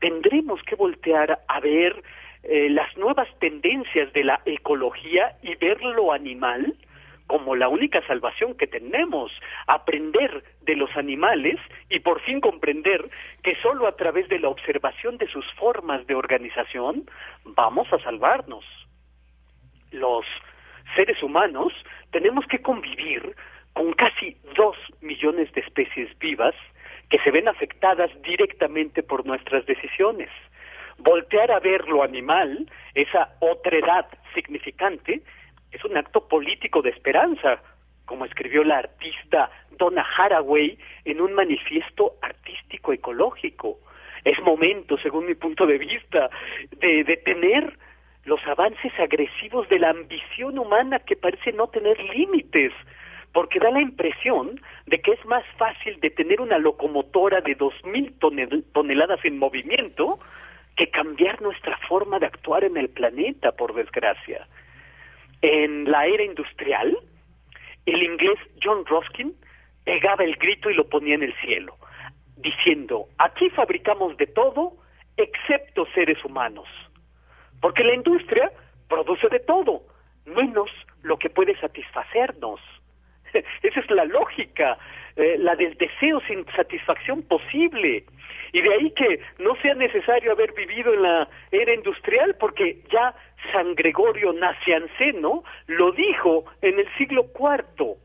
tendremos 0.00 0.60
que 0.64 0.74
voltear 0.74 1.38
a 1.46 1.60
ver 1.60 2.02
eh, 2.42 2.68
las 2.68 2.96
nuevas 2.96 3.28
tendencias 3.38 4.12
de 4.12 4.24
la 4.24 4.42
ecología 4.44 5.36
y 5.40 5.54
ver 5.54 5.80
lo 5.82 6.12
animal 6.12 6.74
como 7.26 7.56
la 7.56 7.68
única 7.68 8.04
salvación 8.06 8.56
que 8.56 8.66
tenemos, 8.66 9.32
aprender 9.66 10.44
de 10.62 10.76
los 10.76 10.94
animales 10.96 11.58
y 11.88 12.00
por 12.00 12.20
fin 12.20 12.40
comprender 12.40 13.08
que 13.42 13.56
solo 13.56 13.86
a 13.86 13.96
través 13.96 14.28
de 14.28 14.38
la 14.38 14.48
observación 14.48 15.18
de 15.18 15.28
sus 15.28 15.50
formas 15.54 16.06
de 16.06 16.14
organización 16.14 17.08
vamos 17.44 17.92
a 17.92 17.98
salvarnos. 18.00 18.64
Los 19.90 20.24
seres 20.94 21.22
humanos 21.22 21.72
tenemos 22.10 22.46
que 22.46 22.60
convivir 22.60 23.34
con 23.72 23.92
casi 23.92 24.36
dos 24.54 24.76
millones 25.00 25.52
de 25.52 25.62
especies 25.62 26.16
vivas 26.18 26.54
que 27.08 27.18
se 27.18 27.30
ven 27.30 27.48
afectadas 27.48 28.10
directamente 28.22 29.02
por 29.02 29.26
nuestras 29.26 29.66
decisiones. 29.66 30.30
Voltear 30.98 31.50
a 31.50 31.60
ver 31.60 31.88
lo 31.88 32.02
animal, 32.02 32.70
esa 32.94 33.34
otredad 33.40 34.06
significante, 34.34 35.22
es 35.72 35.84
un 35.84 35.96
acto 35.96 36.28
político 36.28 36.82
de 36.82 36.90
esperanza, 36.90 37.60
como 38.04 38.24
escribió 38.24 38.62
la 38.64 38.78
artista 38.78 39.50
Donna 39.78 40.06
Haraway 40.16 40.78
en 41.04 41.20
un 41.20 41.32
manifiesto 41.32 42.16
artístico 42.20 42.92
ecológico. 42.92 43.78
Es 44.24 44.40
momento, 44.40 44.98
según 44.98 45.26
mi 45.26 45.34
punto 45.34 45.66
de 45.66 45.78
vista, 45.78 46.30
de 46.78 47.04
detener 47.04 47.76
los 48.24 48.40
avances 48.46 48.92
agresivos 48.98 49.68
de 49.68 49.78
la 49.78 49.90
ambición 49.90 50.58
humana 50.58 51.00
que 51.00 51.16
parece 51.16 51.52
no 51.52 51.68
tener 51.68 51.98
límites, 52.00 52.72
porque 53.32 53.58
da 53.58 53.70
la 53.70 53.80
impresión 53.80 54.60
de 54.86 55.00
que 55.00 55.12
es 55.12 55.24
más 55.24 55.44
fácil 55.56 55.98
detener 56.00 56.40
una 56.40 56.58
locomotora 56.58 57.40
de 57.40 57.54
dos 57.54 57.74
mil 57.84 58.14
toneladas 58.72 59.24
en 59.24 59.38
movimiento 59.38 60.20
que 60.76 60.88
cambiar 60.88 61.40
nuestra 61.42 61.76
forma 61.88 62.18
de 62.18 62.26
actuar 62.26 62.64
en 62.64 62.76
el 62.76 62.88
planeta, 62.88 63.52
por 63.52 63.74
desgracia. 63.74 64.46
En 65.42 65.90
la 65.90 66.06
era 66.06 66.22
industrial, 66.22 66.96
el 67.86 68.02
inglés 68.02 68.38
John 68.62 68.86
Ruskin 68.86 69.34
pegaba 69.84 70.24
el 70.24 70.36
grito 70.36 70.70
y 70.70 70.74
lo 70.74 70.88
ponía 70.88 71.16
en 71.16 71.24
el 71.24 71.34
cielo, 71.40 71.76
diciendo, 72.36 73.08
aquí 73.18 73.50
fabricamos 73.50 74.16
de 74.16 74.28
todo 74.28 74.74
excepto 75.16 75.86
seres 75.94 76.24
humanos, 76.24 76.68
porque 77.60 77.84
la 77.84 77.94
industria 77.94 78.52
produce 78.88 79.28
de 79.28 79.40
todo, 79.40 79.82
menos 80.26 80.70
lo 81.02 81.18
que 81.18 81.30
puede 81.30 81.58
satisfacernos. 81.58 82.60
Esa 83.62 83.80
es 83.80 83.90
la 83.90 84.04
lógica, 84.04 84.78
eh, 85.16 85.36
la 85.38 85.56
del 85.56 85.76
deseo 85.76 86.20
sin 86.28 86.46
satisfacción 86.54 87.22
posible. 87.22 88.04
Y 88.52 88.60
de 88.60 88.74
ahí 88.74 88.90
que 88.92 89.20
no 89.38 89.56
sea 89.56 89.74
necesario 89.74 90.32
haber 90.32 90.52
vivido 90.52 90.92
en 90.92 91.02
la 91.02 91.28
era 91.50 91.74
industrial, 91.74 92.36
porque 92.38 92.82
ya 92.92 93.14
San 93.50 93.74
Gregorio 93.74 94.32
Nacianceno 94.32 95.42
lo 95.66 95.92
dijo 95.92 96.44
en 96.60 96.78
el 96.78 96.86
siglo 96.96 97.26
IV. 97.34 97.96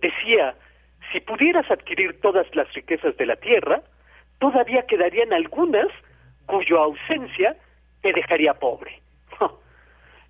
Decía, 0.00 0.54
si 1.12 1.20
pudieras 1.20 1.70
adquirir 1.70 2.20
todas 2.20 2.46
las 2.54 2.72
riquezas 2.74 3.16
de 3.16 3.26
la 3.26 3.36
tierra, 3.36 3.82
todavía 4.38 4.86
quedarían 4.86 5.32
algunas 5.32 5.88
cuya 6.46 6.76
ausencia 6.76 7.56
te 8.02 8.12
dejaría 8.12 8.54
pobre. 8.54 9.00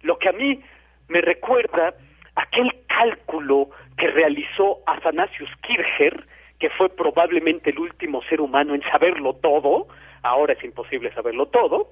Lo 0.02 0.18
que 0.18 0.28
a 0.28 0.32
mí 0.32 0.62
me 1.08 1.20
recuerda 1.20 1.94
aquel 2.36 2.72
cálculo 2.86 3.70
que 3.96 4.08
realizó 4.08 4.80
Athanasius 4.86 5.50
Kircher, 5.62 6.26
que 6.58 6.70
fue 6.70 6.88
probablemente 6.88 7.70
el 7.70 7.78
último 7.78 8.22
ser 8.22 8.40
humano 8.40 8.74
en 8.74 8.82
saberlo 8.82 9.34
todo, 9.34 9.88
ahora 10.22 10.54
es 10.54 10.64
imposible 10.64 11.12
saberlo 11.12 11.46
todo, 11.46 11.90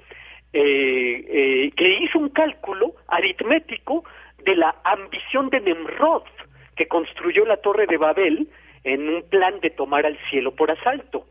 eh, 0.53 1.25
eh, 1.29 1.73
que 1.77 1.89
hizo 2.03 2.19
un 2.19 2.29
cálculo 2.29 2.95
aritmético 3.09 4.05
de 4.45 4.57
la 4.57 4.75
ambición 4.85 5.49
de 5.51 5.61
Nemrod, 5.61 6.25
que 6.77 6.89
construyó 6.89 7.47
la 7.47 7.59
Torre 7.59 7.87
de 7.87 7.97
Babel 7.97 8.49
en 8.85 9.09
un 9.09 9.23
plan 9.29 9.61
de 9.61 9.71
tomar 9.71 10.05
al 10.05 10.19
cielo 10.29 10.55
por 10.55 10.71
asalto. 10.71 11.27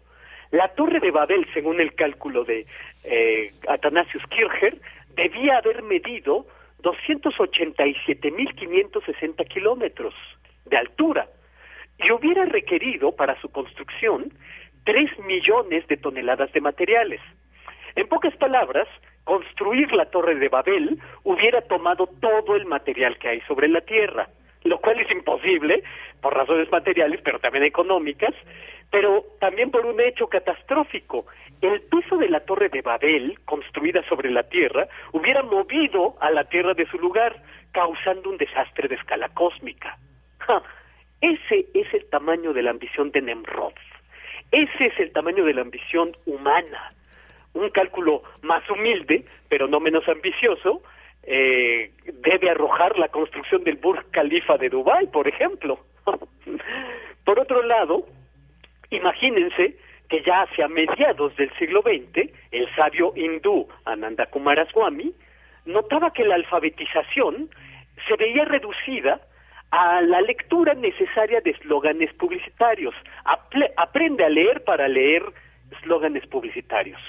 La 0.52 0.69
Torre 0.69 0.99
de 0.99 1.11
Babel, 1.11 1.45
según 1.53 1.80
el 1.80 1.93
cálculo 1.93 2.43
de 2.43 2.65
eh, 3.03 3.52
Athanasius 3.68 4.23
Kircher, 4.27 4.80
debía 5.15 5.57
haber 5.57 5.84
medido 5.84 6.48
287.560 6.81 9.48
kilómetros 9.48 10.15
de 10.65 10.77
altura 10.77 11.27
y 11.99 12.11
hubiera 12.11 12.45
requerido 12.45 13.15
para 13.15 13.39
su 13.39 13.49
construcción 13.49 14.34
3 14.85 15.19
millones 15.19 15.85
de 15.88 15.98
toneladas 15.98 16.52
de 16.53 16.61
materiales. 16.61 17.22
En 17.95 18.07
pocas 18.07 18.35
palabras, 18.38 18.88
construir 19.23 19.91
la 19.93 20.06
Torre 20.06 20.35
de 20.35 20.49
Babel 20.49 20.99
hubiera 21.23 21.61
tomado 21.61 22.07
todo 22.19 22.56
el 22.56 22.65
material 22.65 23.18
que 23.18 23.30
hay 23.30 23.41
sobre 23.41 23.68
la 23.68 23.81
Tierra, 23.81 24.27
lo 24.64 24.80
cual 24.80 24.99
es 24.99 25.11
imposible 25.11 25.84
por 26.22 26.35
razones 26.35 26.72
materiales, 26.72 27.22
pero 27.23 27.39
también 27.39 27.64
económicas, 27.64 28.34
pero 28.89 29.23
también 29.39 29.72
por 29.72 29.85
un 29.85 29.99
hecho 29.99 30.27
catastrófico. 30.27 31.26
El 31.61 31.81
peso 31.81 32.18
de 32.18 32.30
la 32.30 32.41
Torre 32.41 32.69
de 32.69 32.81
Babel, 32.81 33.39
construida 33.45 34.03
sobre 34.10 34.30
la 34.31 34.43
Tierra, 34.43 34.88
hubiera 35.11 35.43
movido 35.43 36.15
a 36.19 36.31
la 36.31 36.43
Tierra 36.45 36.73
de 36.73 36.88
su 36.88 36.98
lugar, 36.98 37.35
causando 37.72 38.30
un 38.30 38.38
desastre 38.38 38.88
de 38.88 38.95
escala 38.95 39.30
cósmica. 39.30 39.98
Ese 41.22 41.68
es 41.73 41.93
el 41.93 42.06
tamaño 42.10 42.52
de 42.52 42.64
la 42.64 42.72
ambición 42.72 43.11
de 43.11 43.22
Nemrod. 43.22 43.73
Ese 44.52 44.88
es 44.88 44.99
el 44.99 45.11
tamaño 45.14 45.45
de 45.45 45.53
la 45.53 45.61
ambición 45.61 46.18
humana 46.26 46.89
un 47.53 47.69
cálculo 47.69 48.23
más 48.41 48.68
humilde, 48.69 49.26
pero 49.49 49.68
no 49.68 49.80
menos 49.80 50.07
ambicioso, 50.07 50.82
eh, 51.23 51.91
debe 52.06 52.49
arrojar 52.49 52.98
la 52.98 53.10
construcción 53.10 53.64
del 53.64 53.76
Burj 53.76 54.10
Khalifa 54.11 54.57
de 54.57 54.69
Dubái, 54.69 55.07
por 55.07 55.28
ejemplo. 55.28 55.80
por 57.26 57.40
otro 57.40 57.61
lado, 57.64 58.06
imagínense 58.90 59.78
que 60.10 60.23
ya 60.23 60.41
hacia 60.41 60.68
mediados 60.68 61.36
del 61.36 61.52
siglo 61.57 61.82
XX, 61.82 62.30
el 62.52 62.76
sabio 62.76 63.14
hindú 63.15 63.68
Ananda 63.86 64.26
Kumaraswamy 64.26 65.14
notaba 65.65 66.11
que 66.11 66.26
la 66.26 66.36
alfabetización 66.36 67.49
se 68.07 68.15
veía 68.15 68.45
reducida 68.45 69.22
a 69.69 70.02
la 70.02 70.19
lectura 70.22 70.73
necesaria 70.73 71.40
de 71.40 71.52
eslóganes 71.52 72.14
publicitarios. 72.15 72.94
aprende 73.78 74.26
a 74.26 74.30
leer 74.30 74.64
para 74.64 74.88
leer 74.88 75.23
eslóganes 75.72 76.26
publicitarios 76.28 76.99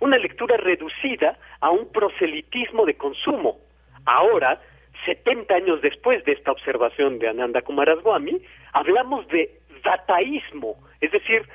una 0.00 0.18
lectura 0.18 0.56
reducida 0.56 1.38
a 1.60 1.70
un 1.70 1.90
proselitismo 1.92 2.84
de 2.86 2.94
consumo. 2.94 3.58
Ahora, 4.04 4.60
70 5.04 5.54
años 5.54 5.80
después 5.82 6.24
de 6.24 6.32
esta 6.32 6.52
observación 6.52 7.18
de 7.18 7.28
Ananda 7.28 7.62
Kumaraswamy, 7.62 8.42
hablamos 8.72 9.26
de 9.28 9.60
dataísmo, 9.84 10.76
es 11.00 11.10
decir, 11.12 11.48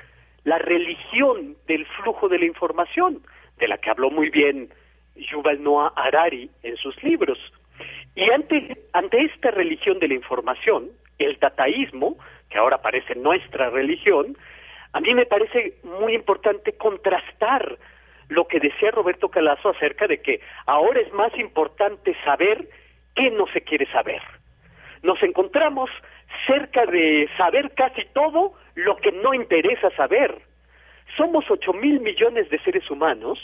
la 0.44 0.58
religión 0.58 1.56
del 1.66 1.86
flujo 1.86 2.28
de 2.28 2.38
la 2.38 2.44
información, 2.44 3.22
de 3.58 3.68
la 3.68 3.78
que 3.78 3.90
habló 3.90 4.10
muy 4.10 4.30
bien 4.30 4.70
Yuval 5.16 5.62
Noah 5.62 5.92
Harari 5.96 6.50
en 6.62 6.76
sus 6.76 7.00
libros. 7.02 7.38
Y 8.14 8.30
ante, 8.30 8.76
ante 8.92 9.22
esta 9.22 9.50
religión 9.50 9.98
de 9.98 10.08
la 10.08 10.14
información, 10.14 10.90
el 11.18 11.38
dataísmo, 11.38 12.16
que 12.48 12.58
ahora 12.58 12.80
parece 12.80 13.14
nuestra 13.14 13.70
religión, 13.70 14.36
a 14.92 15.00
mí 15.00 15.14
me 15.14 15.26
parece 15.26 15.74
muy 15.82 16.14
importante 16.14 16.72
contrastar 16.72 17.78
lo 18.28 18.46
que 18.48 18.60
decía 18.60 18.90
Roberto 18.90 19.28
Calazo 19.28 19.70
acerca 19.70 20.06
de 20.06 20.20
que 20.20 20.40
ahora 20.66 21.00
es 21.00 21.12
más 21.12 21.36
importante 21.38 22.16
saber 22.24 22.68
qué 23.14 23.30
no 23.30 23.46
se 23.48 23.62
quiere 23.62 23.86
saber. 23.92 24.22
Nos 25.02 25.22
encontramos 25.22 25.90
cerca 26.46 26.84
de 26.86 27.28
saber 27.36 27.72
casi 27.74 28.04
todo 28.12 28.54
lo 28.74 28.96
que 28.96 29.12
no 29.12 29.34
interesa 29.34 29.90
saber. 29.90 30.36
Somos 31.16 31.44
ocho 31.50 31.72
mil 31.72 32.00
millones 32.00 32.50
de 32.50 32.58
seres 32.60 32.90
humanos 32.90 33.38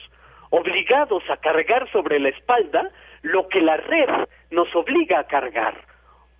obligados 0.50 1.22
a 1.30 1.36
cargar 1.38 1.90
sobre 1.90 2.18
la 2.18 2.28
espalda 2.28 2.90
lo 3.22 3.48
que 3.48 3.60
la 3.60 3.76
red 3.76 4.28
nos 4.50 4.74
obliga 4.74 5.20
a 5.20 5.26
cargar. 5.26 5.74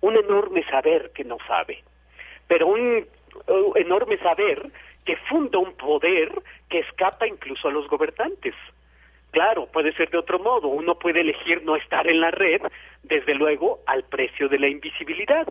Un 0.01 0.17
enorme 0.17 0.63
saber 0.65 1.11
que 1.15 1.23
no 1.23 1.37
sabe, 1.47 1.83
pero 2.47 2.67
un 2.67 3.07
uh, 3.47 3.73
enorme 3.75 4.17
saber 4.17 4.69
que 5.05 5.17
funda 5.29 5.59
un 5.59 5.73
poder 5.73 6.31
que 6.69 6.79
escapa 6.79 7.27
incluso 7.27 7.67
a 7.67 7.71
los 7.71 7.87
gobernantes. 7.87 8.55
Claro, 9.31 9.67
puede 9.67 9.93
ser 9.93 10.09
de 10.09 10.19
otro 10.19 10.39
modo. 10.39 10.67
Uno 10.67 10.95
puede 10.95 11.21
elegir 11.21 11.63
no 11.63 11.75
estar 11.75 12.07
en 12.07 12.21
la 12.21 12.31
red, 12.31 12.61
desde 13.01 13.33
luego, 13.33 13.79
al 13.87 14.03
precio 14.03 14.47
de 14.47 14.59
la 14.59 14.67
invisibilidad. 14.67 15.47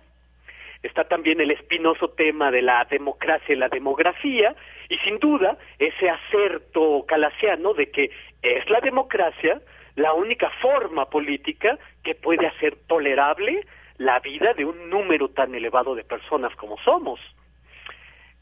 está 0.83 1.05
también 1.05 1.41
el 1.41 1.53
espinoso 1.53 2.09
tema 2.09 2.51
de 2.51 2.61
la 2.61 2.85
democracia 2.91 3.55
y 3.55 3.59
la 3.59 3.69
demografía, 3.69 4.55
y 4.89 4.99
sin 4.99 5.19
duda 5.21 5.57
ese 5.79 6.11
acerto 6.11 7.05
calasiano 7.07 7.73
de 7.73 7.91
que 7.91 8.11
es 8.43 8.69
la 8.69 8.81
democracia 8.81 9.61
la 9.95 10.15
única 10.15 10.51
forma 10.61 11.07
política 11.07 11.79
que 12.03 12.15
puede 12.15 12.47
hacer 12.47 12.77
tolerable 12.87 13.67
la 13.99 14.21
vida 14.21 14.55
de 14.55 14.65
un 14.65 14.91
número 14.91 15.29
tan 15.29 15.55
elevado 15.55 15.95
de 15.95 16.05
personas 16.05 16.55
como 16.57 16.79
somos. 16.79 17.21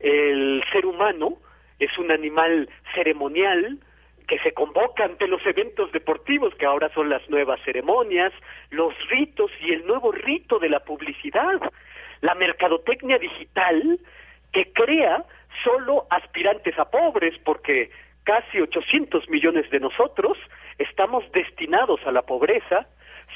El 0.00 0.64
ser 0.72 0.86
humano 0.86 1.36
es 1.78 1.96
un 1.98 2.10
animal 2.10 2.68
ceremonial 2.94 3.78
que 4.26 4.38
se 4.38 4.52
convoca 4.52 5.04
ante 5.04 5.26
los 5.26 5.44
eventos 5.44 5.90
deportivos, 5.92 6.54
que 6.54 6.64
ahora 6.64 6.88
son 6.94 7.10
las 7.10 7.28
nuevas 7.28 7.60
ceremonias, 7.64 8.32
los 8.70 8.94
ritos 9.08 9.50
y 9.60 9.72
el 9.72 9.86
nuevo 9.86 10.12
rito 10.12 10.58
de 10.58 10.68
la 10.68 10.80
publicidad, 10.80 11.60
la 12.20 12.34
mercadotecnia 12.34 13.18
digital 13.18 13.98
que 14.52 14.72
crea 14.72 15.24
solo 15.64 16.06
aspirantes 16.10 16.78
a 16.78 16.90
pobres, 16.90 17.34
porque 17.44 17.90
casi 18.24 18.60
800 18.60 19.28
millones 19.28 19.68
de 19.70 19.80
nosotros 19.80 20.38
estamos 20.78 21.24
destinados 21.32 22.00
a 22.06 22.12
la 22.12 22.22
pobreza, 22.22 22.86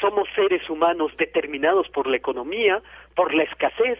somos 0.00 0.28
seres 0.34 0.68
humanos 0.70 1.16
determinados 1.16 1.88
por 1.88 2.06
la 2.06 2.16
economía, 2.16 2.80
por 3.14 3.34
la 3.34 3.42
escasez, 3.44 3.98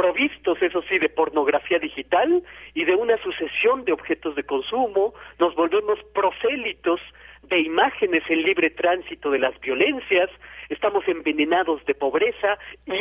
provistos, 0.00 0.56
eso 0.62 0.80
sí, 0.88 0.98
de 0.98 1.10
pornografía 1.10 1.78
digital 1.78 2.42
y 2.72 2.86
de 2.86 2.94
una 2.94 3.18
sucesión 3.18 3.84
de 3.84 3.92
objetos 3.92 4.34
de 4.34 4.44
consumo, 4.44 5.12
nos 5.38 5.54
volvemos 5.54 5.98
prosélitos 6.14 7.00
de 7.42 7.60
imágenes 7.60 8.22
en 8.30 8.42
libre 8.42 8.70
tránsito 8.70 9.30
de 9.30 9.40
las 9.40 9.60
violencias, 9.60 10.30
estamos 10.70 11.06
envenenados 11.06 11.84
de 11.84 11.94
pobreza 11.94 12.58
y 12.86 12.96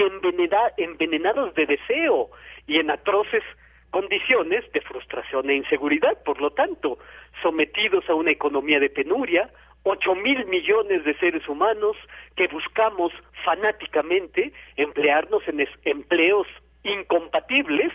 envenenados 0.78 1.56
de 1.56 1.66
deseo 1.68 2.32
y 2.68 2.80
en 2.80 2.92
atroces 2.92 3.44
condiciones 3.92 4.70
de 4.74 4.82
frustración 4.82 5.50
e 5.50 5.56
inseguridad, 5.56 6.22
por 6.26 6.42
lo 6.42 6.52
tanto, 6.52 7.00
sometidos 7.42 8.10
a 8.10 8.14
una 8.14 8.32
economía 8.32 8.82
de 8.82 8.90
penuria, 8.90 9.50
ocho 9.84 10.16
mil 10.16 10.46
millones 10.48 11.06
de 11.06 11.16
seres 11.16 11.48
humanos 11.48 11.96
que 12.36 12.48
buscamos 12.48 13.14
fanáticamente 13.46 14.52
emplearnos 14.76 15.48
en 15.48 15.66
empleos 15.86 16.48
incompatibles 16.84 17.94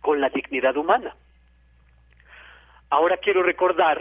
con 0.00 0.20
la 0.20 0.28
dignidad 0.28 0.76
humana. 0.76 1.14
Ahora 2.90 3.16
quiero 3.16 3.42
recordar 3.42 4.00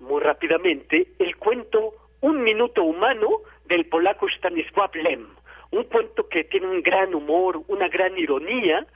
muy 0.00 0.20
rápidamente 0.20 1.08
el 1.18 1.36
cuento 1.36 1.94
Un 2.22 2.42
minuto 2.42 2.82
humano 2.82 3.28
del 3.64 3.86
polaco 3.86 4.28
Stanisław 4.28 4.90
Lem, 4.94 5.26
un 5.70 5.84
cuento 5.84 6.28
que 6.28 6.44
tiene 6.44 6.66
un 6.66 6.82
gran 6.82 7.14
humor, 7.14 7.62
una 7.68 7.88
gran 7.88 8.18
ironía, 8.18 8.86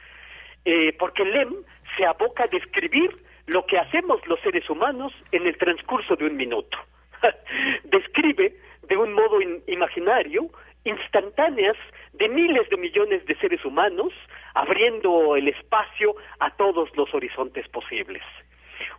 eh, 0.66 0.92
porque 0.98 1.24
Lem 1.24 1.54
se 1.96 2.04
aboca 2.04 2.44
a 2.44 2.48
describir 2.48 3.16
lo 3.46 3.64
que 3.64 3.78
hacemos 3.78 4.26
los 4.26 4.40
seres 4.40 4.68
humanos 4.68 5.12
en 5.32 5.46
el 5.46 5.56
transcurso 5.56 6.16
de 6.16 6.26
un 6.26 6.36
minuto. 6.36 6.76
Describe 7.84 8.56
de 8.82 8.96
un 8.96 9.14
modo 9.14 9.40
imaginario 9.66 10.50
instantáneas 10.84 11.76
de 12.12 12.28
miles 12.28 12.68
de 12.68 12.76
millones 12.76 13.24
de 13.26 13.34
seres 13.36 13.64
humanos, 13.64 14.12
abriendo 14.54 15.36
el 15.36 15.48
espacio 15.48 16.14
a 16.38 16.50
todos 16.56 16.94
los 16.96 17.12
horizontes 17.14 17.66
posibles. 17.68 18.22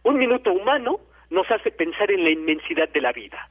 Un 0.04 0.18
minuto 0.18 0.52
humano 0.52 1.00
nos 1.30 1.50
hace 1.50 1.72
pensar 1.72 2.12
en 2.12 2.24
la 2.24 2.30
inmensidad 2.30 2.90
de 2.90 3.02
la 3.02 3.12
vida. 3.12 3.50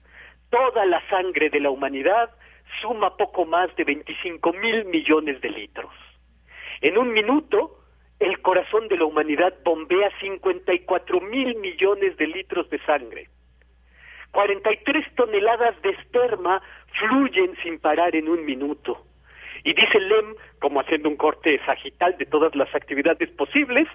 Toda 0.50 0.84
la 0.86 1.00
sangre 1.08 1.50
de 1.50 1.60
la 1.60 1.70
humanidad 1.70 2.30
suma 2.80 3.16
poco 3.16 3.44
más 3.44 3.74
de 3.76 3.84
25 3.84 4.52
mil 4.52 4.84
millones 4.86 5.40
de 5.40 5.50
litros. 5.50 5.92
En 6.80 6.98
un 6.98 7.12
minuto, 7.12 7.78
el 8.20 8.40
corazón 8.40 8.88
de 8.88 8.96
la 8.96 9.04
humanidad 9.04 9.54
bombea 9.64 10.10
54 10.20 11.20
mil 11.20 11.56
millones 11.56 12.16
de 12.16 12.26
litros 12.26 12.68
de 12.70 12.78
sangre. 12.80 13.28
43 14.34 15.14
toneladas 15.14 15.80
de 15.82 15.90
esperma 15.90 16.60
fluyen 16.98 17.56
sin 17.62 17.78
parar 17.78 18.14
en 18.16 18.28
un 18.28 18.44
minuto. 18.44 19.06
Y 19.62 19.72
dice 19.72 19.98
Lem, 20.00 20.34
como 20.60 20.80
haciendo 20.80 21.08
un 21.08 21.16
corte 21.16 21.58
sagital 21.64 22.18
de 22.18 22.26
todas 22.26 22.54
las 22.54 22.72
actividades 22.74 23.30
posibles, 23.30 23.88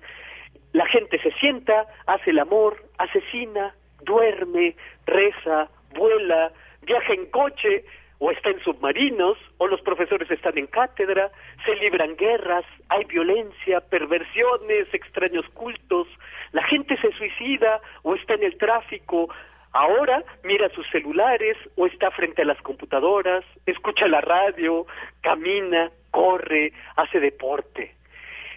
la 0.72 0.88
gente 0.88 1.20
se 1.20 1.32
sienta, 1.34 1.86
hace 2.08 2.32
el 2.32 2.40
amor, 2.40 2.78
asesina, 2.98 3.76
duerme, 4.02 4.76
reza, 5.06 5.70
vuela, 5.94 6.52
viaja 6.84 7.14
en 7.14 7.26
coche 7.28 7.84
o 8.20 8.32
está 8.32 8.50
en 8.50 8.60
submarinos, 8.62 9.38
o 9.58 9.68
los 9.68 9.82
profesores 9.82 10.30
están 10.30 10.58
en 10.58 10.68
cátedra, 10.68 11.32
se 11.66 11.76
libran 11.78 12.18
guerras, 12.18 12.66
hay 12.90 13.06
violencia, 13.06 13.80
perversiones, 13.80 14.94
extraños 14.94 15.48
cultos, 15.54 16.08
la 16.52 16.64
gente 16.64 16.98
se 16.98 17.12
suicida 17.14 17.80
o 18.04 18.16
está 18.16 18.34
en 18.34 18.44
el 18.44 18.58
tráfico, 18.58 19.30
Ahora 19.72 20.24
mira 20.44 20.70
sus 20.70 20.88
celulares 20.90 21.56
o 21.76 21.86
está 21.86 22.10
frente 22.12 22.42
a 22.42 22.46
las 22.46 22.62
computadoras, 22.62 23.46
escucha 23.66 24.08
la 24.08 24.22
radio, 24.22 24.88
camina, 25.22 25.92
corre, 26.12 26.74
hace 26.96 27.20
deporte. 27.20 27.96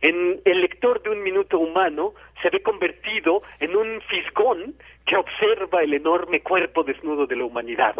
En 0.00 0.40
el 0.44 0.62
lector 0.62 1.02
de 1.02 1.10
un 1.10 1.22
minuto 1.22 1.58
humano 1.58 2.14
se 2.40 2.50
ve 2.50 2.62
convertido 2.62 3.42
en 3.60 3.76
un 3.76 4.00
fisgón 4.08 4.74
que 5.06 5.16
observa 5.16 5.82
el 5.82 5.94
enorme 5.94 6.40
cuerpo 6.40 6.82
desnudo 6.82 7.26
de 7.26 7.36
la 7.36 7.44
humanidad. 7.44 7.94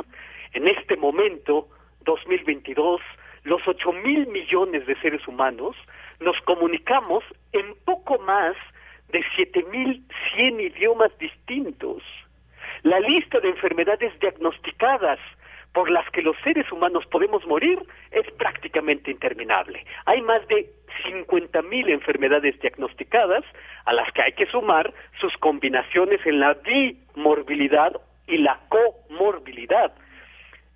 En 0.53 0.67
este 0.67 0.97
momento, 0.97 1.69
2022, 2.01 3.01
los 3.45 3.61
ocho 3.69 3.93
mil 3.93 4.27
millones 4.29 4.87
de 4.87 4.97
seres 5.01 5.27
humanos 5.29 5.77
nos 6.19 6.41
comunicamos 6.43 7.23
en 7.53 7.75
poco 7.85 8.19
más 8.19 8.57
de 9.11 9.23
siete 9.37 9.63
mil 9.71 10.05
cien 10.35 10.61
idiomas 10.61 11.17
distintos. 11.19 12.03
La 12.83 12.99
lista 12.99 13.39
de 13.41 13.51
enfermedades 13.51 14.19
diagnosticadas 14.19 15.19
por 15.73 15.91
las 15.91 16.09
que 16.11 16.23
los 16.23 16.37
seres 16.43 16.71
humanos 16.73 17.07
podemos 17.07 17.47
morir 17.47 17.79
es 18.11 18.31
prácticamente 18.33 19.11
interminable. 19.11 19.87
Hay 20.05 20.21
más 20.21 20.47
de 20.49 20.69
50.000 21.05 21.91
enfermedades 21.91 22.59
diagnosticadas 22.61 23.45
a 23.85 23.93
las 23.93 24.11
que 24.13 24.23
hay 24.23 24.33
que 24.33 24.47
sumar 24.47 24.93
sus 25.21 25.37
combinaciones 25.39 26.21
en 26.27 26.41
la 26.41 26.55
dimorbilidad 26.55 27.93
y 28.27 28.39
la 28.39 28.61
comorbilidad, 28.69 29.93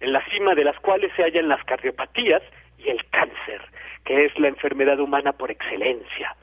en 0.00 0.12
la 0.12 0.24
cima 0.30 0.54
de 0.54 0.64
las 0.64 0.78
cuales 0.80 1.12
se 1.16 1.22
hallan 1.22 1.48
las 1.48 1.62
cardiopatías 1.64 2.42
y 2.78 2.88
el 2.88 3.04
cáncer, 3.10 3.60
que 4.04 4.26
es 4.26 4.38
la 4.38 4.48
enfermedad 4.48 5.00
humana 5.00 5.32
por 5.32 5.50
excelencia. 5.50 6.36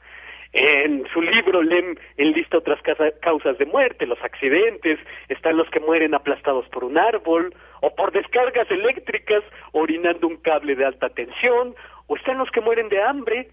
En 0.56 1.04
su 1.12 1.20
libro 1.20 1.62
Lem 1.62 1.96
enlista 2.16 2.58
otras 2.58 2.78
causas 3.20 3.58
de 3.58 3.66
muerte, 3.66 4.06
los 4.06 4.22
accidentes, 4.22 5.00
están 5.28 5.56
los 5.56 5.68
que 5.68 5.80
mueren 5.80 6.14
aplastados 6.14 6.68
por 6.68 6.84
un 6.84 6.96
árbol, 6.96 7.52
o 7.80 7.92
por 7.96 8.12
descargas 8.12 8.70
eléctricas, 8.70 9.42
orinando 9.72 10.28
un 10.28 10.36
cable 10.36 10.76
de 10.76 10.84
alta 10.84 11.08
tensión, 11.08 11.74
o 12.06 12.14
están 12.14 12.38
los 12.38 12.52
que 12.52 12.60
mueren 12.60 12.88
de 12.88 13.02
hambre, 13.02 13.48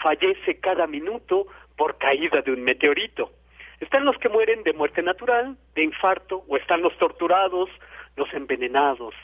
fallece 0.03 0.59
cada 0.59 0.89
minuto 0.89 1.47
por 1.77 1.97
caída 1.97 2.43
de 2.43 2.51
un 2.51 2.65
meteorito. 2.65 3.31
Están 3.81 4.05
los 4.05 4.17
que 4.19 4.29
mueren 4.29 4.63
de 4.63 4.73
muerte 4.73 5.03
natural, 5.03 5.57
de 5.75 5.85
infarto, 5.85 6.45
o 6.49 6.57
están 6.57 6.83
los 6.83 6.97
torturados, 6.99 7.69
los 8.17 8.33
envenenados. 8.33 9.15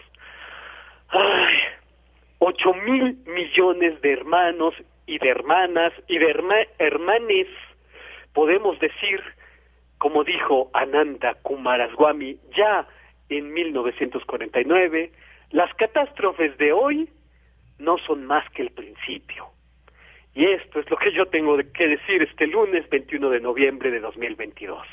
Ay, 1.08 1.54
ocho 2.38 2.74
mil 2.74 3.16
millones 3.26 4.00
de 4.02 4.12
hermanos 4.12 4.74
y 5.06 5.18
de 5.18 5.28
hermanas 5.28 5.92
y 6.08 6.18
de 6.18 6.30
hermanes, 6.78 7.46
podemos 8.32 8.78
decir, 8.78 9.22
como 9.98 10.24
dijo 10.24 10.70
Ananda 10.72 11.34
Kumaraswamy 11.42 12.38
ya 12.56 12.86
en 13.28 13.52
1949, 13.52 15.12
las 15.50 15.72
catástrofes 15.74 16.56
de 16.58 16.72
hoy 16.72 17.08
no 17.78 17.98
son 17.98 18.26
más 18.26 18.48
que 18.50 18.62
el 18.62 18.70
principio. 18.70 19.50
Y 20.34 20.46
esto 20.46 20.80
es 20.80 20.90
lo 20.90 20.96
que 20.96 21.12
yo 21.12 21.26
tengo 21.26 21.56
que 21.74 21.88
decir 21.88 22.22
este 22.22 22.46
lunes 22.46 22.88
21 22.88 23.30
de 23.30 23.40
noviembre 23.40 23.90
de 23.90 24.00
2022. 24.00 24.86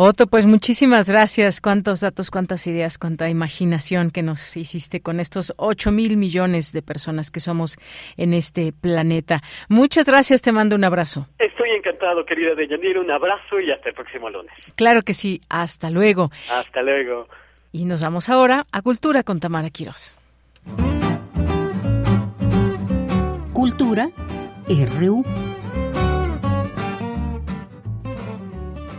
Otto, 0.00 0.28
pues 0.28 0.46
muchísimas 0.46 1.08
gracias. 1.08 1.60
Cuántos 1.60 2.02
datos, 2.02 2.30
cuántas 2.30 2.68
ideas, 2.68 2.98
cuánta 2.98 3.28
imaginación 3.28 4.12
que 4.12 4.22
nos 4.22 4.56
hiciste 4.56 5.00
con 5.00 5.18
estos 5.18 5.52
8 5.56 5.90
mil 5.90 6.16
millones 6.16 6.72
de 6.72 6.82
personas 6.82 7.32
que 7.32 7.40
somos 7.40 7.78
en 8.16 8.32
este 8.32 8.72
planeta. 8.72 9.40
Muchas 9.68 10.06
gracias, 10.06 10.40
te 10.40 10.52
mando 10.52 10.76
un 10.76 10.84
abrazo. 10.84 11.26
Estoy 11.40 11.70
encantado, 11.70 12.24
querida 12.24 12.54
Deyanira. 12.54 13.00
Un 13.00 13.10
abrazo 13.10 13.58
y 13.58 13.72
hasta 13.72 13.88
el 13.88 13.94
próximo 13.96 14.30
lunes. 14.30 14.52
Claro 14.76 15.02
que 15.02 15.14
sí, 15.14 15.40
hasta 15.48 15.90
luego. 15.90 16.30
Hasta 16.48 16.80
luego. 16.82 17.26
Y 17.72 17.84
nos 17.84 18.00
vamos 18.00 18.28
ahora 18.28 18.66
a 18.70 18.82
Cultura 18.82 19.24
con 19.24 19.40
Tamara 19.40 19.70
Quirós. 19.70 20.16
Cultura 23.52 24.10
RU. 24.70 25.24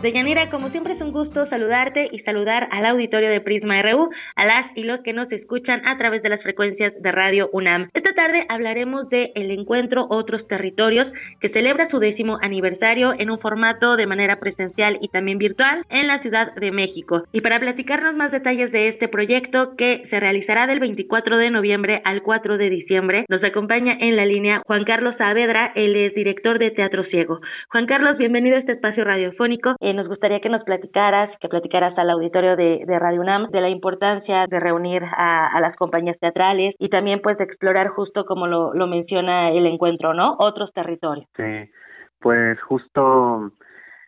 Deyanira, 0.02 0.50
como 0.50 0.70
siempre 0.70 0.94
es 0.94 1.02
un 1.02 1.12
gusto 1.12 1.46
saludarte 1.48 2.08
y 2.14 2.20
saludar 2.20 2.70
al 2.72 2.86
auditorio 2.86 3.30
de 3.30 3.42
Prisma 3.42 3.82
RU, 3.82 4.10
a 4.38 4.46
las 4.46 4.66
y 4.78 4.84
los 4.84 5.02
que 5.02 5.12
nos 5.12 5.30
escuchan 5.30 5.86
a 5.86 5.98
través 5.98 6.24
de 6.24 6.30
las 6.30 6.42
frecuencias 6.42 6.94
de 7.02 7.12
Radio 7.12 7.50
UNAM. 7.52 7.90
Esta 7.94 8.14
tarde 8.14 8.46
hablaremos 8.48 9.10
de 9.10 9.34
el 9.36 9.52
encuentro 9.52 10.08
Otros 10.10 10.48
Territorios, 10.48 11.08
que 11.42 11.50
celebra 11.50 11.90
su 11.90 12.00
décimo 12.00 12.38
aniversario 12.42 13.14
en 13.20 13.30
un 13.30 13.40
formato 13.40 13.98
de 13.98 14.08
manera 14.08 14.40
presencial 14.40 14.98
y 15.02 15.10
también 15.10 15.38
virtual 15.38 15.84
en 15.90 16.08
la 16.08 16.22
Ciudad 16.22 16.56
de 16.56 16.72
México. 16.72 17.24
Y 17.34 17.42
para 17.42 17.60
platicarnos 17.60 18.16
más 18.16 18.32
detalles 18.32 18.72
de 18.72 18.88
este 18.88 19.10
proyecto 19.10 19.76
que 19.76 20.04
se 20.10 20.20
realizará 20.22 20.66
del 20.66 20.80
24 20.80 21.36
de 21.36 21.52
noviembre 21.52 22.02
al 22.06 22.22
4 22.22 22.58
de 22.58 22.70
diciembre, 22.70 23.26
nos 23.28 23.44
acompaña 23.44 23.98
en 24.00 24.16
la 24.16 24.26
línea 24.26 24.62
Juan 24.66 24.86
Carlos 24.86 25.16
Saavedra, 25.18 25.74
él 25.76 25.94
es 25.98 26.16
director 26.16 26.58
de 26.58 26.72
Teatro 26.72 27.04
Ciego. 27.12 27.42
Juan 27.70 27.86
Carlos, 27.86 28.18
bienvenido 28.18 28.56
a 28.56 28.60
este 28.60 28.72
espacio 28.72 29.04
radiofónico. 29.04 29.76
Eh, 29.90 29.94
nos 29.94 30.08
gustaría 30.08 30.40
que 30.40 30.50
nos 30.50 30.64
platicaras, 30.64 31.32
que 31.40 31.50
platicaras 31.50 31.98
al 31.98 32.12
auditorio 32.12 32.56
de, 32.56 32.86
Radio 33.00 33.22
UNAM 33.22 33.50
de 33.50 33.62
la 33.62 33.70
importancia 33.70 34.46
de 34.48 34.60
reunir 34.60 35.02
a, 35.04 35.60
las 35.62 35.76
compañías 35.76 36.18
teatrales 36.20 36.76
y 36.78 36.90
también 36.90 37.22
pues 37.22 37.40
explorar 37.40 37.88
justo 37.88 38.26
como 38.26 38.46
lo, 38.46 38.74
lo 38.74 38.86
menciona 38.86 39.50
el 39.50 39.66
encuentro, 39.66 40.14
¿no? 40.14 40.36
Otros 40.38 40.72
territorios. 40.74 41.26
Sí, 41.36 41.72
pues 42.20 42.62
justo 42.62 43.52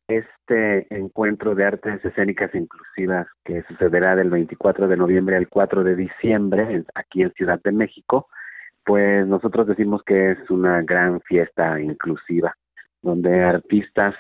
este 0.08 0.86
encuentro 0.96 1.56
de 1.56 1.66
artes 1.66 2.06
escénicas 2.06 2.54
inclusivas 2.54 3.26
que 3.44 3.64
sucederá 3.64 4.16
del 4.16 4.30
24 4.30 4.88
de 4.88 4.98
noviembre 4.98 5.38
al 5.38 5.48
4 5.48 5.84
de 5.84 5.96
diciembre 5.96 6.84
aquí 6.94 7.24
en 7.24 7.32
Ciudad 7.32 7.60
de 7.64 7.72
México, 7.72 8.28
pues 8.86 9.26
nosotros 9.26 9.66
decimos 9.66 10.04
que 10.04 10.32
es 10.32 10.50
una 10.52 10.82
gran 10.84 11.22
fiesta 11.22 11.80
inclusiva, 11.80 12.54
donde 13.02 13.44
artistas 13.44 14.14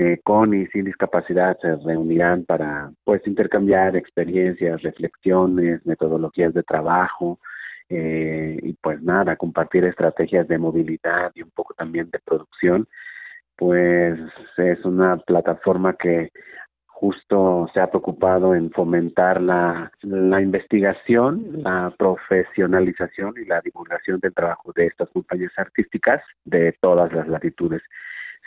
eh, 0.00 0.20
con 0.22 0.54
y 0.54 0.64
sin 0.68 0.84
discapacidad 0.84 1.58
se 1.60 1.74
reunirán 1.74 2.44
para 2.44 2.92
pues 3.02 3.20
intercambiar 3.26 3.96
experiencias, 3.96 4.80
reflexiones, 4.82 5.84
metodologías 5.84 6.54
de 6.54 6.62
trabajo 6.62 7.40
eh, 7.88 8.60
y 8.62 8.74
pues 8.74 9.02
nada, 9.02 9.34
compartir 9.34 9.84
estrategias 9.84 10.46
de 10.46 10.56
movilidad 10.56 11.32
y 11.34 11.42
un 11.42 11.50
poco 11.50 11.74
también 11.74 12.10
de 12.12 12.20
producción. 12.20 12.86
Pues 13.56 14.20
es 14.56 14.84
una 14.84 15.16
plataforma 15.16 15.94
que 15.94 16.30
justo 16.86 17.68
se 17.74 17.80
ha 17.80 17.90
preocupado 17.90 18.54
en 18.54 18.70
fomentar 18.70 19.40
la, 19.40 19.90
la 20.02 20.40
investigación, 20.40 21.44
la 21.64 21.92
profesionalización 21.98 23.34
y 23.36 23.46
la 23.46 23.60
divulgación 23.62 24.20
del 24.20 24.32
trabajo 24.32 24.72
de 24.76 24.86
estas 24.86 25.08
compañías 25.08 25.52
artísticas 25.56 26.22
de 26.44 26.72
todas 26.80 27.12
las 27.12 27.26
latitudes 27.26 27.82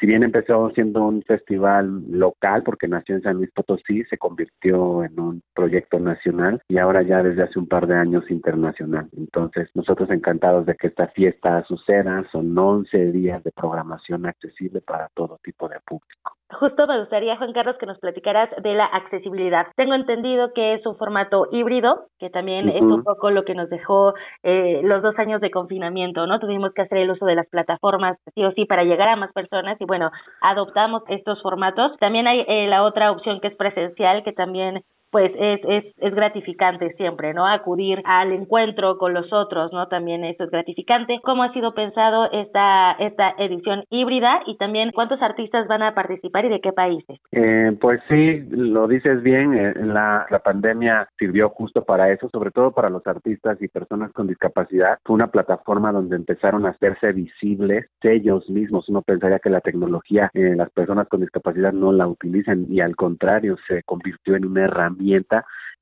si 0.02 0.08
bien 0.08 0.24
empezó 0.24 0.72
siendo 0.72 1.04
un 1.04 1.22
festival 1.22 2.02
local, 2.10 2.64
porque 2.64 2.88
nació 2.88 3.16
en 3.16 3.22
San 3.22 3.36
Luis 3.38 3.52
Potosí, 3.52 4.04
se 4.06 4.18
convirtió 4.18 5.04
en 5.04 5.20
un 5.20 5.44
proyecto 5.54 6.00
nacional 6.00 6.60
y 6.68 6.80
ahora 6.80 7.04
ya 7.04 7.22
desde 7.22 7.44
hace 7.44 7.60
un 7.60 7.68
par 7.68 7.86
de 7.86 7.96
años 7.96 8.24
internacional. 8.32 9.08
Entonces, 9.16 9.70
nosotros 9.76 10.10
encantados 10.10 10.66
de 10.66 10.74
que 10.74 10.88
esta 10.88 11.08
fiesta 11.10 11.64
suceda, 11.66 12.26
son 12.32 12.58
11 12.58 13.12
días 13.12 13.44
de 13.44 13.52
programación 13.52 14.26
accesible 14.26 14.82
para 14.82 15.08
todo 15.14 15.40
tipo 15.44 15.70
de 15.70 15.80
público. 15.86 16.36
Justo 16.60 16.88
me 16.88 17.00
gustaría, 17.00 17.38
Juan 17.38 17.54
Carlos, 17.54 17.78
que 17.80 17.86
nos 17.86 18.00
platicaras 18.00 18.50
de 18.62 18.74
la 18.74 18.86
accesibilidad. 18.86 19.68
Tengo 19.76 19.94
entendido 19.94 20.54
que 20.54 20.74
es 20.74 20.86
un 20.86 20.98
formato 20.98 21.48
híbrido, 21.52 22.08
que 22.20 22.30
también 22.30 22.70
es 22.70 22.82
un 22.82 23.04
poco 23.04 23.32
lo 23.32 23.46
que 23.46 23.56
nos 23.56 23.70
dejó 23.70 24.14
eh, 24.44 24.82
los 24.84 25.02
dos 25.02 25.18
años 25.18 25.42
de 25.42 25.52
confinamiento, 25.52 26.28
¿no? 26.28 26.40
Tuvimos 26.40 26.74
que 26.74 26.82
hacer 26.82 27.00
el 27.00 27.12
uso 27.12 27.26
de 27.26 27.36
las 27.36 27.48
plataformas 27.48 28.18
sí 28.36 28.44
o 28.44 28.52
sí 28.52 28.66
para 28.66 28.84
llegar 28.84 29.08
a 29.10 29.16
más 29.16 29.32
personas 29.34 29.80
y 29.80 29.86
bueno, 29.86 30.12
adoptamos 30.42 31.04
estos 31.08 31.42
formatos. 31.42 31.94
También 32.00 32.28
hay 32.28 32.44
eh, 32.48 32.68
la 32.68 32.84
otra 32.84 33.12
opción 33.12 33.40
que 33.40 33.48
es 33.48 33.56
presencial, 33.56 34.24
que 34.24 34.34
también 34.34 34.84
pues 35.12 35.32
es, 35.38 35.60
es, 35.68 35.86
es 35.98 36.16
gratificante 36.16 36.94
siempre, 36.94 37.34
¿no? 37.34 37.46
Acudir 37.46 38.02
al 38.06 38.32
encuentro 38.32 38.98
con 38.98 39.14
los 39.14 39.32
otros, 39.34 39.72
¿no? 39.74 39.88
También 39.88 40.24
eso 40.24 40.46
es 40.46 40.50
gratificante. 40.50 41.20
¿Cómo 41.24 41.44
ha 41.44 41.52
sido 41.52 41.74
pensado 41.74 42.32
esta, 42.32 42.94
esta 42.94 43.36
edición 43.38 43.84
híbrida 43.90 44.42
y 44.48 44.56
también 44.58 44.92
cuántos 44.94 45.22
artistas 45.22 45.68
van 45.68 45.84
a 45.84 45.94
participar 45.94 46.46
y 46.46 46.50
de 46.50 46.62
qué 46.62 46.72
países? 46.72 47.20
Eh, 47.32 47.76
pues 47.80 48.00
sí, 48.08 48.42
lo 48.52 48.88
dices 48.88 49.22
bien, 49.22 49.54
eh, 49.54 49.74
la, 49.76 50.26
la 50.30 50.40
pandemia 50.40 51.10
sirvió 51.20 51.50
justo 51.50 51.84
para 51.84 52.10
eso, 52.12 52.30
sobre 52.30 52.52
todo 52.52 52.72
para 52.72 52.90
los 52.90 53.06
artistas 53.06 53.62
y 53.62 53.68
personas 53.68 54.14
con 54.14 54.28
discapacidad. 54.28 54.98
Fue 55.04 55.16
una 55.16 55.28
plataforma 55.28 55.92
donde 55.92 56.16
empezaron 56.16 56.66
a 56.66 56.70
hacerse 56.70 57.12
visibles 57.12 57.86
ellos 58.02 58.50
mismos. 58.50 58.88
Uno 58.88 59.02
pensaría 59.02 59.40
que 59.40 59.50
la 59.50 59.62
tecnología, 59.62 60.30
eh, 60.34 60.54
las 60.56 60.70
personas 60.70 61.08
con 61.08 61.22
discapacidad 61.22 61.74
no 61.74 61.92
la 61.92 62.08
utilizan 62.08 62.66
y 62.70 62.80
al 62.80 62.96
contrario, 62.96 63.58
se 63.68 63.84
convirtió 63.84 64.36
en 64.36 64.46
una 64.46 64.64
herramienta 64.66 65.01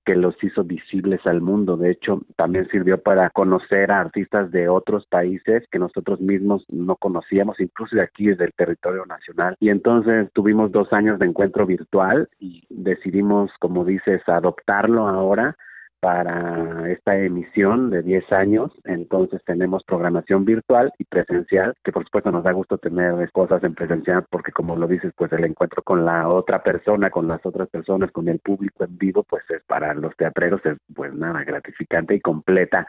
que 0.06 0.16
los 0.16 0.36
hizo 0.44 0.64
visibles 0.64 1.20
al 1.26 1.42
mundo. 1.42 1.78
De 1.78 1.92
hecho, 1.92 2.22
también 2.36 2.68
sirvió 2.70 3.02
para 3.02 3.30
conocer 3.30 3.92
a 3.92 4.00
artistas 4.00 4.50
de 4.52 4.68
otros 4.68 5.06
países 5.06 5.64
que 5.72 5.78
nosotros 5.78 6.20
mismos 6.20 6.66
no 6.68 6.96
conocíamos, 6.96 7.60
incluso 7.60 7.96
de 7.96 8.02
aquí, 8.02 8.28
desde 8.28 8.46
el 8.46 8.54
territorio 8.54 9.06
nacional. 9.06 9.56
Y 9.60 9.70
entonces 9.70 10.30
tuvimos 10.34 10.72
dos 10.72 10.92
años 10.94 11.20
de 11.20 11.28
encuentro 11.28 11.66
virtual 11.66 12.28
y 12.40 12.64
decidimos, 12.70 13.52
como 13.60 13.86
dices, 13.86 14.22
adoptarlo 14.28 15.08
ahora 15.08 15.56
para 16.00 16.90
esta 16.92 17.18
emisión 17.18 17.90
de 17.90 18.02
10 18.02 18.32
años. 18.32 18.72
Entonces 18.86 19.42
tenemos 19.46 19.84
programación 19.84 20.46
virtual 20.46 20.92
y 20.98 21.06
presencial, 21.06 21.74
que 21.84 21.92
por 21.92 22.04
supuesto 22.06 22.32
nos 22.32 22.44
da 22.44 22.52
gusto 22.52 22.78
tener 22.78 23.32
cosas 23.32 23.64
en 23.64 23.76
presencial 23.76 24.26
porque 24.30 24.52
como 24.52 24.76
lo 24.76 24.88
dices, 24.88 25.14
pues 25.16 25.32
el 25.34 25.46
encuentro 25.46 25.84
con 25.84 26.06
la 26.06 26.28
otra 26.28 26.64
persona, 26.64 27.10
con 27.10 27.28
las 27.28 27.46
otras 27.46 27.70
personas, 27.70 28.12
con 28.12 28.28
el 28.30 28.40
público 28.40 28.84
en 28.84 28.98
vivo, 28.98 29.24
pues 29.24 29.44
es 29.50 29.62
para 29.64 29.94
los 29.94 30.16
teatreros 30.16 30.66
es 30.66 30.78
pues 30.94 31.14
nada, 31.14 31.44
gratificante 31.44 32.16
y 32.16 32.22
completa 32.22 32.88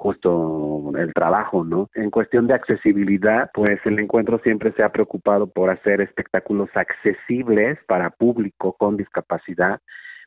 justo 0.00 0.92
el 0.96 1.12
trabajo, 1.12 1.62
¿no? 1.62 1.90
En 1.94 2.10
cuestión 2.10 2.46
de 2.46 2.54
accesibilidad, 2.54 3.50
pues 3.52 3.78
el 3.84 3.98
encuentro 3.98 4.40
siempre 4.42 4.72
se 4.72 4.82
ha 4.82 4.88
preocupado 4.88 5.46
por 5.46 5.68
hacer 5.68 6.00
espectáculos 6.00 6.70
accesibles 6.74 7.78
para 7.86 8.08
público 8.08 8.72
con 8.72 8.96
discapacidad 8.96 9.80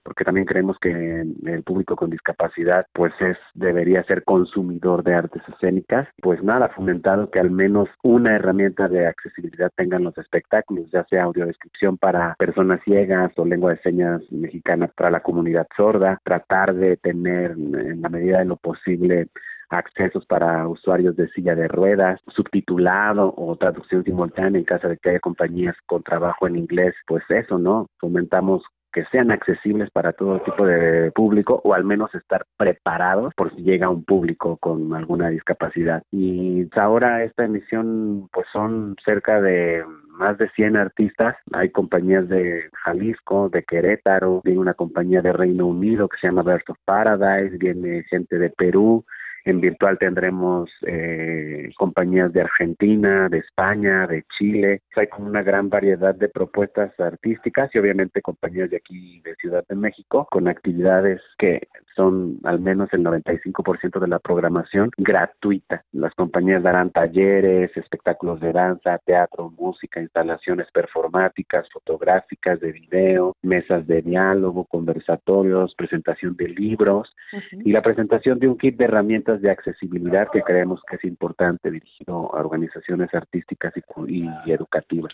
porque 0.03 0.23
también 0.23 0.45
creemos 0.45 0.77
que 0.79 0.89
el 0.91 1.63
público 1.63 1.95
con 1.95 2.09
discapacidad 2.09 2.85
pues 2.93 3.13
es 3.19 3.37
debería 3.53 4.03
ser 4.03 4.23
consumidor 4.23 5.03
de 5.03 5.15
artes 5.15 5.41
escénicas 5.53 6.07
pues 6.21 6.43
nada 6.43 6.69
fomentado 6.69 7.29
que 7.29 7.39
al 7.39 7.51
menos 7.51 7.89
una 8.03 8.35
herramienta 8.35 8.87
de 8.87 9.07
accesibilidad 9.07 9.71
tengan 9.75 10.03
los 10.03 10.17
espectáculos 10.17 10.89
ya 10.91 11.05
sea 11.09 11.23
audiodescripción 11.23 11.97
para 11.97 12.35
personas 12.37 12.81
ciegas 12.83 13.31
o 13.37 13.45
lengua 13.45 13.71
de 13.71 13.81
señas 13.81 14.21
mexicana 14.31 14.89
para 14.95 15.11
la 15.11 15.21
comunidad 15.21 15.67
sorda 15.75 16.19
tratar 16.23 16.73
de 16.75 16.97
tener 16.97 17.51
en 17.51 18.01
la 18.01 18.09
medida 18.09 18.39
de 18.39 18.45
lo 18.45 18.57
posible 18.57 19.27
accesos 19.69 20.25
para 20.25 20.67
usuarios 20.67 21.15
de 21.15 21.27
silla 21.29 21.55
de 21.55 21.67
ruedas, 21.67 22.19
subtitulado 22.27 23.33
o 23.35 23.55
traducción 23.55 24.03
simultánea 24.03 24.59
en 24.59 24.65
caso 24.65 24.87
de 24.87 24.97
que 24.97 25.09
haya 25.09 25.19
compañías 25.19 25.75
con 25.85 26.03
trabajo 26.03 26.47
en 26.47 26.57
inglés, 26.57 26.93
pues 27.07 27.23
eso, 27.29 27.57
¿no? 27.57 27.87
Fomentamos 27.99 28.63
que 28.93 29.05
sean 29.05 29.31
accesibles 29.31 29.89
para 29.91 30.13
todo 30.13 30.39
tipo 30.41 30.65
de 30.65 31.11
público 31.11 31.59
o 31.63 31.73
al 31.73 31.83
menos 31.83 32.13
estar 32.15 32.45
preparados 32.57 33.33
por 33.35 33.53
si 33.55 33.63
llega 33.63 33.89
un 33.89 34.03
público 34.03 34.57
con 34.57 34.93
alguna 34.93 35.29
discapacidad. 35.29 36.03
Y 36.11 36.69
ahora 36.75 37.23
esta 37.23 37.45
emisión 37.45 38.29
pues 38.31 38.45
son 38.53 38.95
cerca 39.03 39.41
de 39.41 39.83
más 40.09 40.37
de 40.37 40.49
100 40.49 40.77
artistas. 40.77 41.35
Hay 41.51 41.71
compañías 41.71 42.29
de 42.29 42.69
Jalisco, 42.83 43.49
de 43.49 43.63
Querétaro, 43.63 44.41
viene 44.43 44.59
una 44.59 44.75
compañía 44.75 45.21
de 45.21 45.33
Reino 45.33 45.67
Unido 45.67 46.07
que 46.07 46.17
se 46.21 46.27
llama 46.27 46.43
Birth 46.43 46.69
of 46.69 46.77
Paradise, 46.85 47.57
viene 47.57 48.03
gente 48.03 48.37
de 48.37 48.49
Perú, 48.51 49.05
en 49.45 49.61
virtual 49.61 49.97
tendremos 49.97 50.69
eh, 50.85 51.69
compañías 51.77 52.31
de 52.33 52.41
Argentina, 52.41 53.29
de 53.29 53.39
España, 53.39 54.07
de 54.07 54.23
Chile. 54.37 54.81
Hay 54.95 55.07
como 55.07 55.27
una 55.27 55.43
gran 55.43 55.69
variedad 55.69 56.15
de 56.15 56.29
propuestas 56.29 56.97
artísticas 56.99 57.69
y 57.73 57.79
obviamente 57.79 58.21
compañías 58.21 58.69
de 58.69 58.77
aquí 58.77 59.21
de 59.21 59.35
Ciudad 59.35 59.65
de 59.67 59.75
México 59.75 60.27
con 60.29 60.47
actividades 60.47 61.21
que 61.37 61.67
son 61.95 62.39
al 62.43 62.59
menos 62.59 62.89
el 62.93 63.03
95% 63.03 63.99
de 63.99 64.07
la 64.07 64.19
programación 64.19 64.89
gratuita. 64.97 65.83
Las 65.91 66.13
compañías 66.15 66.63
darán 66.63 66.91
talleres, 66.91 67.75
espectáculos 67.75 68.39
de 68.39 68.51
danza, 68.51 68.97
teatro, 69.05 69.51
música, 69.51 70.01
instalaciones 70.01 70.67
performáticas, 70.71 71.67
fotográficas, 71.71 72.59
de 72.59 72.71
video, 72.71 73.35
mesas 73.41 73.85
de 73.87 74.01
diálogo, 74.01 74.65
conversatorios, 74.65 75.75
presentación 75.75 76.35
de 76.35 76.49
libros 76.49 77.15
y 77.51 77.71
la 77.71 77.81
presentación 77.81 78.39
de 78.39 78.47
un 78.47 78.57
kit 78.57 78.77
de 78.77 78.85
herramientas 78.85 79.32
de 79.41 79.51
accesibilidad 79.51 80.27
que 80.31 80.41
creemos 80.41 80.81
que 80.89 80.97
es 80.97 81.03
importante 81.03 81.71
dirigido 81.71 82.33
a 82.35 82.39
organizaciones 82.39 83.13
artísticas 83.13 83.73
y, 84.07 84.29
y 84.45 84.51
educativas. 84.51 85.13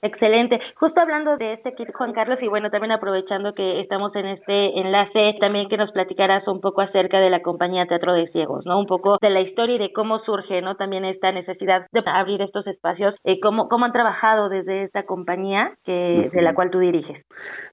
Excelente. 0.00 0.60
Justo 0.76 1.00
hablando 1.00 1.36
de 1.36 1.54
este 1.54 1.74
kit, 1.74 1.92
Juan 1.92 2.12
Carlos, 2.12 2.38
y 2.40 2.46
bueno, 2.46 2.70
también 2.70 2.92
aprovechando 2.92 3.52
que 3.54 3.80
estamos 3.80 4.14
en 4.14 4.26
este 4.26 4.78
enlace, 4.78 5.36
también 5.40 5.68
que 5.68 5.76
nos 5.76 5.90
platicaras 5.90 6.46
un 6.46 6.60
poco 6.60 6.82
acerca 6.82 7.18
de 7.18 7.30
la 7.30 7.42
compañía 7.42 7.86
Teatro 7.86 8.12
de 8.12 8.28
Ciegos, 8.28 8.64
¿no? 8.64 8.78
Un 8.78 8.86
poco 8.86 9.16
de 9.20 9.30
la 9.30 9.40
historia 9.40 9.74
y 9.74 9.78
de 9.78 9.92
cómo 9.92 10.20
surge, 10.20 10.62
¿no? 10.62 10.76
También 10.76 11.04
esta 11.04 11.32
necesidad 11.32 11.86
de 11.90 12.02
abrir 12.06 12.40
estos 12.42 12.66
espacios, 12.68 13.14
eh, 13.24 13.40
cómo, 13.40 13.68
cómo 13.68 13.86
han 13.86 13.92
trabajado 13.92 14.48
desde 14.48 14.84
esta 14.84 15.02
compañía 15.04 15.72
que, 15.84 16.30
de 16.32 16.42
la 16.42 16.54
cual 16.54 16.70
tú 16.70 16.78
diriges. 16.78 17.24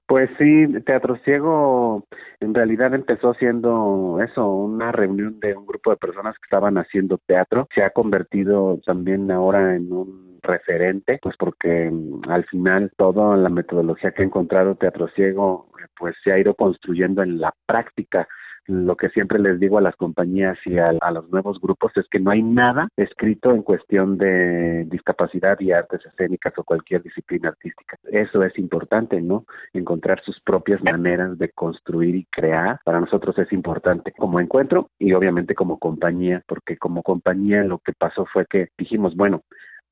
Pues 0.06 0.30
sí, 0.38 0.66
Teatro 0.84 1.16
Ciego 1.24 2.04
en 2.38 2.54
realidad 2.54 2.94
empezó 2.94 3.34
siendo 3.34 4.18
eso, 4.22 4.48
una 4.48 4.92
reunión 4.92 5.40
de 5.40 5.56
un 5.56 5.66
grupo 5.66 5.90
de 5.90 5.96
personas 5.96 6.36
que 6.36 6.46
estaban 6.46 6.78
haciendo 6.78 7.18
teatro. 7.26 7.66
Se 7.74 7.82
ha 7.82 7.90
convertido 7.90 8.78
también 8.86 9.30
ahora 9.32 9.74
en 9.74 9.92
un 9.92 10.38
referente, 10.42 11.18
pues 11.20 11.36
porque 11.36 11.90
mm, 11.90 12.30
al 12.30 12.44
final 12.44 12.92
toda 12.96 13.36
la 13.36 13.48
metodología 13.48 14.12
que 14.12 14.22
ha 14.22 14.26
encontrado 14.26 14.76
Teatro 14.76 15.08
Ciego 15.08 15.68
pues 15.98 16.14
se 16.22 16.32
ha 16.32 16.38
ido 16.38 16.54
construyendo 16.54 17.22
en 17.22 17.40
la 17.40 17.52
práctica 17.66 18.28
lo 18.66 18.96
que 18.96 19.08
siempre 19.10 19.38
les 19.38 19.60
digo 19.60 19.78
a 19.78 19.82
las 19.82 19.96
compañías 19.96 20.58
y 20.64 20.78
a, 20.78 20.92
los 21.10 21.30
nuevos 21.30 21.60
grupos 21.60 21.92
es 21.96 22.06
que 22.08 22.18
no 22.18 22.30
hay 22.30 22.42
nada 22.42 22.88
escrito 22.96 23.50
en 23.50 23.62
cuestión 23.62 24.18
de 24.18 24.84
discapacidad 24.86 25.58
y 25.60 25.72
artes 25.72 26.04
escénicas 26.04 26.52
o 26.56 26.64
cualquier 26.64 27.02
disciplina 27.02 27.50
artística. 27.50 27.98
Eso 28.04 28.42
es 28.42 28.58
importante, 28.58 29.20
¿no? 29.20 29.46
Encontrar 29.72 30.22
sus 30.24 30.40
propias 30.40 30.82
maneras 30.82 31.38
de 31.38 31.50
construir 31.50 32.14
y 32.14 32.24
crear. 32.24 32.80
Para 32.84 33.00
nosotros 33.00 33.38
es 33.38 33.52
importante 33.52 34.12
como 34.12 34.40
encuentro 34.40 34.90
y 34.98 35.12
obviamente 35.12 35.54
como 35.54 35.78
compañía, 35.78 36.42
porque 36.46 36.76
como 36.76 37.02
compañía 37.02 37.64
lo 37.64 37.78
que 37.78 37.92
pasó 37.92 38.26
fue 38.32 38.46
que 38.46 38.68
dijimos, 38.76 39.14
bueno, 39.16 39.42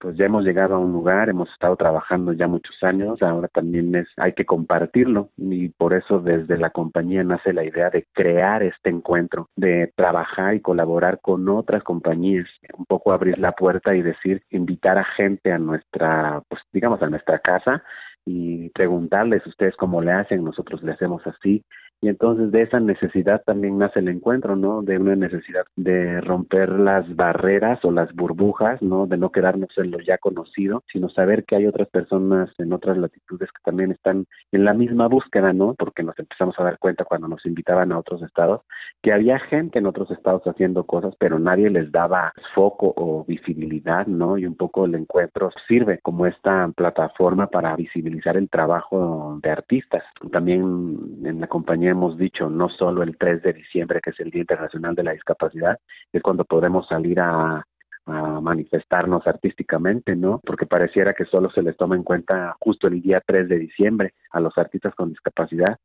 pues 0.05 0.19
ya 0.19 0.27
hemos 0.27 0.45
llegado 0.45 0.75
a 0.75 0.79
un 0.79 0.93
lugar, 0.93 1.31
hemos 1.31 1.49
estado 1.51 1.77
trabajando 1.77 2.35
ya 2.35 2.47
muchos 2.47 2.77
años, 2.83 3.23
ahora 3.23 3.49
también 3.49 3.95
es 3.95 4.07
hay 4.19 4.35
que 4.35 4.45
compartirlo. 4.45 5.31
Y 5.39 5.71
por 5.71 5.95
eso 5.95 6.19
desde 6.19 6.59
la 6.59 6.69
compañía 6.69 7.25
nace 7.25 7.55
la 7.55 7.65
idea 7.65 7.89
de 7.89 8.07
crear 8.13 8.63
este 8.63 8.91
encuentro, 8.91 9.49
de 9.57 9.91
trabajar 9.97 10.57
y 10.57 10.61
colaborar 10.61 11.21
con 11.23 11.49
otras 11.49 11.83
compañías, 11.83 12.47
un 12.77 12.85
poco 12.85 13.13
abrir 13.13 13.39
la 13.39 13.53
puerta 13.53 13.97
y 13.97 14.03
decir, 14.03 14.43
invitar 14.51 14.99
a 14.99 15.05
gente 15.05 15.51
a 15.51 15.59
nuestra, 15.59 16.43
pues 16.51 16.61
digamos 16.71 17.01
a 17.01 17.09
nuestra 17.09 17.39
casa 17.39 17.83
y 18.27 18.69
preguntarles 18.71 19.47
ustedes 19.47 19.75
cómo 19.75 20.03
le 20.03 20.13
hacen, 20.13 20.45
nosotros 20.45 20.83
le 20.83 20.93
hacemos 20.93 21.27
así 21.27 21.65
y 22.01 22.09
entonces 22.09 22.53
de 22.53 22.63
esa 22.63 22.81
necesidad 22.81 23.43
también 23.45 23.79
nace 23.79 24.01
el 24.01 24.09
encuentro, 24.09 24.57
¿no? 24.57 24.83
De 24.83 24.99
una 24.99 25.17
necesidad 25.17 25.65
de 25.77 26.21
romper 26.21 26.71
las 26.71 27.15
barreras 27.17 27.85
o 27.85 27.91
las 27.91 28.13
burbujas, 28.15 28.83
¿no? 28.83 29.07
De 29.07 29.17
no 29.17 29.31
quedarnos 29.31 29.71
en 29.77 29.91
lo 29.91 29.99
ya 30.01 30.19
conocido, 30.19 30.83
sino 30.93 31.09
saber 31.09 31.45
que 31.45 31.57
hay 31.57 31.67
otras 31.67 31.89
personas 31.89 32.51
en 32.59 32.73
otras 32.73 32.99
latitudes 32.99 33.51
que 33.51 33.63
también 33.65 33.91
están 33.91 34.27
en 34.53 34.65
la 34.65 34.75
misma 34.75 35.09
búsqueda, 35.09 35.53
¿no? 35.53 35.75
Porque 35.75 36.03
nos 36.03 36.19
empezamos 36.19 36.55
a 36.59 36.65
dar 36.65 36.79
cuenta 36.79 37.05
cuando 37.05 37.29
nos 37.29 37.45
invitaban 37.47 37.93
a 37.93 37.99
otros 37.99 38.23
estados 38.23 38.63
que 39.03 39.13
había 39.13 39.39
gente 39.39 39.79
en 39.79 39.87
otros 39.87 40.11
estados 40.11 40.43
haciendo 40.47 40.85
cosas, 40.85 41.15
pero 41.19 41.39
nadie 41.39 41.71
les 41.71 41.93
daba 41.93 42.33
foco 42.55 42.93
o 42.97 43.25
visibilidad, 43.25 44.07
¿no? 44.07 44.39
Y 44.39 44.47
un 44.47 44.57
poco 44.57 44.87
el 44.87 44.95
encuentro 44.95 45.51
sirve 45.69 46.01
como 46.03 46.27
esta 46.27 46.71
plataforma 46.75 47.47
para 47.49 47.77
visibilizar 47.77 48.37
el 48.37 48.49
trabajo 48.49 49.39
de 49.43 49.51
artistas. 49.51 50.03
También 50.33 50.99
en 51.25 51.41
la 51.41 51.47
compañía 51.47 51.84
hemos 51.87 52.17
dicho, 52.19 52.49
no 52.49 52.69
solo 52.69 53.03
el 53.03 53.17
3 53.17 53.43
de 53.43 53.53
diciembre, 53.53 54.01
que 54.03 54.11
es 54.11 54.21
el 54.21 54.31
Día 54.31 54.43
Internacional 54.43 54.95
de 54.95 55.03
la 55.03 55.13
Discapacidad, 55.13 55.79
es 56.13 56.23
cuando 56.23 56.45
podemos 56.45 56.87
salir 56.89 57.21
a, 57.21 57.65
manifestarnos 58.07 59.27
artísticamente, 59.27 60.15
¿no? 60.15 60.39
Porque 60.45 60.67
pareciera 60.67 61.15
que 61.15 61.25
solo 61.25 61.51
se 61.51 61.63
les 61.63 61.75
toma 61.75 61.97
en 61.97 62.03
cuenta 62.03 62.55
justo 62.61 62.87
el 62.87 63.01
día 63.01 63.23
3 63.25 63.49
de 63.49 63.59
diciembre 63.59 64.13
a 64.31 64.41
los 64.41 64.59
artistas 64.59 64.95
con 64.95 65.09
discapacidad 65.09 65.79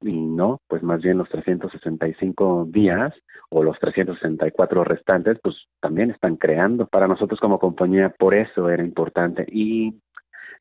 y 0.00 0.12
no, 0.12 0.60
pues 0.68 0.82
más 0.82 1.00
bien 1.00 1.18
los 1.18 1.28
365 1.30 2.66
días 2.70 3.12
o 3.50 3.62
los 3.62 3.78
364 3.78 4.84
restantes, 4.84 5.38
pues 5.42 5.56
también 5.80 6.10
están 6.10 6.36
creando. 6.36 6.86
Para 6.86 7.08
nosotros 7.08 7.40
como 7.40 7.58
compañía, 7.58 8.14
por 8.18 8.34
eso 8.34 8.68
era 8.68 8.84
importante. 8.84 9.46
Y 9.50 10.00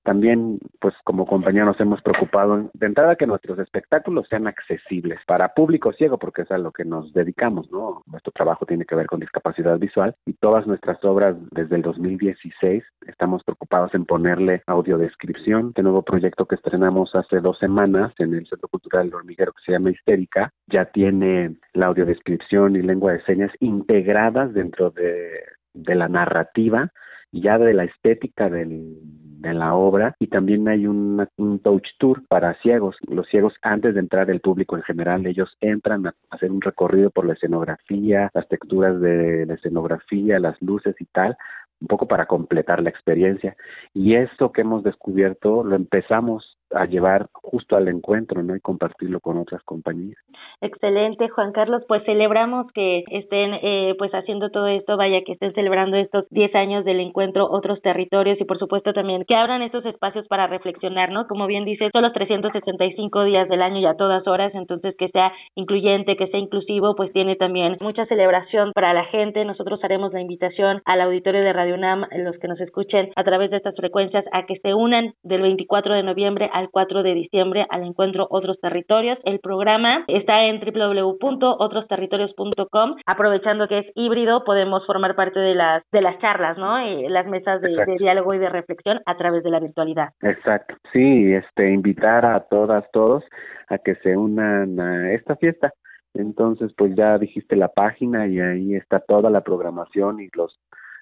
también, 0.03 0.59
pues 0.79 0.93
como 1.03 1.25
compañía 1.25 1.63
nos 1.63 1.79
hemos 1.79 2.01
preocupado 2.01 2.69
de 2.73 2.85
entrada 2.85 3.15
que 3.15 3.25
nuestros 3.25 3.57
espectáculos 3.59 4.27
sean 4.29 4.47
accesibles 4.47 5.19
para 5.25 5.53
público 5.53 5.93
ciego, 5.93 6.17
porque 6.17 6.41
es 6.41 6.51
a 6.51 6.57
lo 6.57 6.71
que 6.71 6.83
nos 6.83 7.13
dedicamos, 7.13 7.71
¿no? 7.71 8.03
Nuestro 8.05 8.31
trabajo 8.33 8.65
tiene 8.65 8.85
que 8.85 8.95
ver 8.95 9.07
con 9.07 9.21
discapacidad 9.21 9.79
visual 9.79 10.15
y 10.25 10.33
todas 10.33 10.67
nuestras 10.67 11.03
obras 11.05 11.35
desde 11.51 11.77
el 11.77 11.81
2016 11.81 12.83
estamos 13.07 13.43
preocupados 13.43 13.93
en 13.95 14.05
ponerle 14.05 14.61
audiodescripción. 14.67 15.69
Este 15.69 15.83
nuevo 15.83 16.01
proyecto 16.01 16.45
que 16.45 16.55
estrenamos 16.55 17.15
hace 17.15 17.39
dos 17.39 17.57
semanas 17.59 18.11
en 18.19 18.33
el 18.33 18.45
Centro 18.47 18.67
Cultural 18.67 19.05
del 19.05 19.15
Hormiguero 19.15 19.53
que 19.53 19.63
se 19.65 19.71
llama 19.71 19.91
Histérica 19.91 20.51
ya 20.67 20.85
tiene 20.85 21.55
la 21.73 21.87
audiodescripción 21.87 22.75
y 22.75 22.81
lengua 22.81 23.13
de 23.13 23.23
señas 23.23 23.51
integradas 23.59 24.53
dentro 24.53 24.91
de, 24.91 25.43
de 25.73 25.95
la 25.95 26.09
narrativa 26.09 26.91
ya 27.31 27.57
de 27.57 27.73
la 27.73 27.85
estética 27.85 28.47
del, 28.49 28.99
de 29.43 29.53
la 29.53 29.75
obra 29.75 30.15
y 30.19 30.27
también 30.27 30.67
hay 30.69 30.87
un, 30.87 31.27
touch 31.61 31.85
tour 31.99 32.23
para 32.27 32.55
ciegos. 32.61 32.95
Los 33.07 33.27
ciegos 33.27 33.53
antes 33.61 33.93
de 33.93 33.99
entrar 33.99 34.29
el 34.31 34.39
público 34.39 34.77
en 34.77 34.83
general, 34.83 35.25
ellos 35.27 35.55
entran 35.59 36.07
a 36.07 36.15
hacer 36.29 36.49
un 36.49 36.61
recorrido 36.61 37.11
por 37.11 37.25
la 37.25 37.33
escenografía, 37.33 38.31
las 38.33 38.47
texturas 38.47 38.99
de 39.01 39.45
la 39.45 39.55
escenografía, 39.55 40.39
las 40.39 40.59
luces 40.61 40.95
y 40.99 41.05
tal, 41.05 41.35
un 41.81 41.87
poco 41.87 42.07
para 42.07 42.25
completar 42.25 42.81
la 42.81 42.89
experiencia. 42.89 43.55
Y 43.93 44.15
esto 44.15 44.53
que 44.53 44.61
hemos 44.61 44.83
descubierto 44.83 45.63
lo 45.65 45.75
empezamos 45.75 46.57
a 46.73 46.85
llevar 46.85 47.27
justo 47.31 47.75
al 47.75 47.87
encuentro, 47.87 48.43
¿no? 48.43 48.55
Y 48.55 48.59
compartirlo 48.59 49.19
con 49.19 49.37
otras 49.37 49.61
compañías. 49.63 50.17
Excelente, 50.61 51.29
Juan 51.29 51.51
Carlos. 51.51 51.83
Pues 51.87 52.03
celebramos 52.05 52.71
que 52.73 53.03
estén, 53.11 53.53
eh, 53.61 53.95
pues 53.97 54.11
haciendo 54.13 54.49
todo 54.49 54.67
esto, 54.67 54.97
vaya, 54.97 55.21
que 55.25 55.33
estén 55.33 55.53
celebrando 55.53 55.97
estos 55.97 56.25
10 56.29 56.55
años 56.55 56.85
del 56.85 56.99
encuentro, 56.99 57.47
otros 57.49 57.81
territorios 57.81 58.39
y 58.39 58.45
por 58.45 58.59
supuesto 58.59 58.93
también 58.93 59.25
que 59.25 59.35
abran 59.35 59.61
estos 59.61 59.85
espacios 59.85 60.27
para 60.27 60.47
reflexionar, 60.47 61.11
¿no? 61.11 61.27
Como 61.27 61.47
bien 61.47 61.65
dice, 61.65 61.89
son 61.91 62.03
los 62.03 62.13
365 62.13 63.23
días 63.25 63.49
del 63.49 63.61
año 63.61 63.79
y 63.79 63.85
a 63.85 63.95
todas 63.95 64.27
horas, 64.27 64.53
entonces 64.55 64.95
que 64.97 65.09
sea 65.09 65.31
incluyente, 65.55 66.15
que 66.15 66.27
sea 66.27 66.39
inclusivo, 66.39 66.95
pues 66.95 67.11
tiene 67.13 67.35
también 67.35 67.77
mucha 67.81 68.05
celebración 68.05 68.71
para 68.73 68.93
la 68.93 69.05
gente. 69.05 69.45
Nosotros 69.45 69.79
haremos 69.83 70.13
la 70.13 70.21
invitación 70.21 70.81
al 70.85 71.01
auditorio 71.01 71.41
de 71.41 71.53
Radio 71.53 71.75
UNAM, 71.75 72.05
los 72.17 72.37
que 72.37 72.47
nos 72.47 72.59
escuchen 72.61 73.11
a 73.15 73.23
través 73.23 73.51
de 73.51 73.57
estas 73.57 73.75
frecuencias, 73.75 74.25
a 74.31 74.45
que 74.45 74.57
se 74.59 74.73
unan 74.73 75.13
del 75.23 75.41
24 75.41 75.93
de 75.93 76.03
noviembre 76.03 76.49
al 76.53 76.62
4 76.69 77.03
de 77.03 77.13
diciembre 77.13 77.65
al 77.69 77.83
encuentro 77.83 78.27
Otros 78.29 78.59
Territorios. 78.59 79.17
El 79.23 79.39
programa 79.39 80.03
está 80.07 80.43
en 80.45 80.59
www.otrosterritorios.com. 80.59 82.95
Aprovechando 83.05 83.67
que 83.67 83.79
es 83.79 83.85
híbrido, 83.95 84.43
podemos 84.43 84.85
formar 84.85 85.15
parte 85.15 85.39
de 85.39 85.55
las 85.55 85.83
de 85.91 86.01
las 86.01 86.19
charlas, 86.19 86.57
¿no? 86.57 86.85
Y 86.85 87.07
las 87.09 87.25
mesas 87.27 87.61
de, 87.61 87.97
diálogo 87.97 88.33
y 88.33 88.39
de 88.39 88.49
reflexión 88.49 88.99
a 89.05 89.17
través 89.17 89.43
de 89.43 89.51
la 89.51 89.59
virtualidad. 89.59 90.09
Exacto. 90.21 90.75
Sí, 90.91 91.33
este 91.33 91.71
invitar 91.71 92.25
a 92.25 92.39
todas 92.41 92.89
todos 92.91 93.23
a 93.69 93.77
que 93.77 93.95
se 93.95 94.17
unan 94.17 94.79
a 94.79 95.13
esta 95.13 95.35
fiesta. 95.35 95.73
Entonces, 96.13 96.71
pues 96.77 96.95
ya 96.95 97.17
dijiste 97.17 97.55
la 97.55 97.69
página 97.69 98.27
y 98.27 98.39
ahí 98.39 98.75
está 98.75 98.99
toda 98.99 99.29
la 99.29 99.41
programación 99.41 100.19
y 100.19 100.29
los 100.33 100.59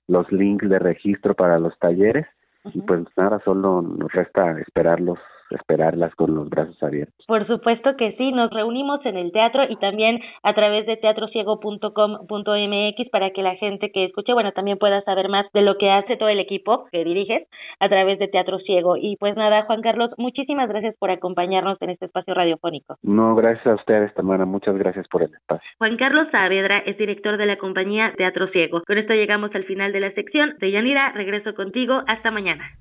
los 0.08 0.30
links 0.32 0.70
de 0.70 0.80
registro 0.80 1.36
para 1.36 1.58
los 1.58 1.78
talleres. 1.80 2.28
Y 2.74 2.82
pues 2.82 3.02
nada, 3.18 3.40
solo 3.44 3.82
nos 3.82 4.12
resta 4.12 4.60
esperarlos 4.60 5.18
esperarlas 5.52 6.14
con 6.16 6.34
los 6.36 6.50
brazos 6.50 6.82
abiertos. 6.82 7.26
Por 7.28 7.46
supuesto 7.48 7.96
que 7.98 8.14
sí, 8.18 8.32
nos 8.32 8.52
reunimos 8.52 9.06
en 9.06 9.18
el 9.18 9.32
teatro 9.32 9.64
y 9.70 9.76
también 9.78 10.20
a 10.44 10.54
través 10.54 10.86
de 10.86 10.98
teatrociego.com.mx 10.98 13.10
para 13.12 13.32
que 13.32 13.42
la 13.42 13.56
gente 13.56 13.92
que 13.92 14.06
escuche, 14.06 14.34
bueno, 14.34 14.52
también 14.52 14.78
pueda 14.78 15.02
saber 15.02 15.30
más 15.30 15.46
de 15.54 15.62
lo 15.62 15.78
que 15.78 15.90
hace 15.90 16.18
todo 16.18 16.30
el 16.30 16.40
equipo 16.40 16.86
que 16.92 17.04
diriges 17.04 17.48
a 17.80 17.90
través 17.90 18.20
de 18.20 18.28
Teatro 18.28 18.60
Ciego. 18.60 18.98
Y 18.98 19.18
pues 19.18 19.36
nada, 19.36 19.64
Juan 19.64 19.82
Carlos, 19.82 20.12
muchísimas 20.18 20.70
gracias 20.70 20.96
por 20.98 21.12
acompañarnos 21.12 21.78
en 21.82 21.92
este 21.92 22.06
espacio 22.06 22.34
radiofónico. 22.34 22.98
No, 23.02 23.36
gracias 23.36 23.68
a 23.68 23.76
ustedes, 23.76 24.14
Tamara, 24.14 24.46
muchas 24.46 24.78
gracias 24.78 25.08
por 25.08 25.24
el 25.24 25.34
espacio. 25.34 25.70
Juan 25.78 25.98
Carlos 25.98 26.28
Saavedra 26.32 26.80
es 26.80 26.98
director 26.98 27.38
de 27.38 27.46
la 27.46 27.58
compañía 27.58 28.14
Teatro 28.18 28.48
Ciego. 28.48 28.82
Con 28.86 28.98
esto 28.98 29.14
llegamos 29.14 29.54
al 29.56 29.66
final 29.66 29.92
de 29.92 30.00
la 30.00 30.12
sección. 30.14 30.56
De 30.60 30.72
Yanira, 30.72 31.12
regreso 31.14 31.54
contigo. 31.54 32.02
Hasta 32.08 32.32
mañana. 32.32 32.72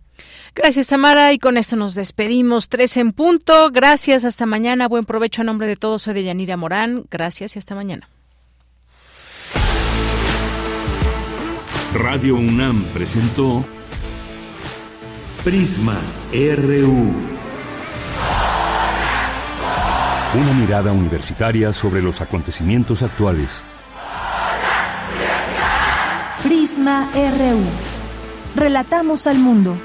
Gracias, 0.54 0.88
Tamara. 0.88 1.32
Y 1.32 1.38
con 1.38 1.56
esto 1.56 1.76
nos 1.76 1.94
despedimos. 1.94 2.68
Tres 2.68 2.96
en 2.96 3.12
punto. 3.12 3.70
Gracias. 3.70 4.24
Hasta 4.24 4.46
mañana. 4.46 4.88
Buen 4.88 5.04
provecho 5.04 5.42
a 5.42 5.44
nombre 5.44 5.66
de 5.66 5.76
todos. 5.76 6.02
Soy 6.02 6.14
de 6.14 6.24
Yanira 6.24 6.56
Morán. 6.56 7.04
Gracias 7.10 7.56
y 7.56 7.58
hasta 7.58 7.74
mañana. 7.74 8.08
Radio 11.94 12.36
UNAM 12.36 12.84
presentó 12.94 13.64
Prisma 15.42 15.98
RU. 16.32 17.12
Una 20.32 20.52
mirada 20.52 20.92
universitaria 20.92 21.72
sobre 21.72 22.00
los 22.00 22.20
acontecimientos 22.20 23.02
actuales. 23.02 23.64
Prisma 26.44 27.08
RU. 27.12 27.60
Relatamos 28.54 29.26
al 29.26 29.38
mundo. 29.38 29.76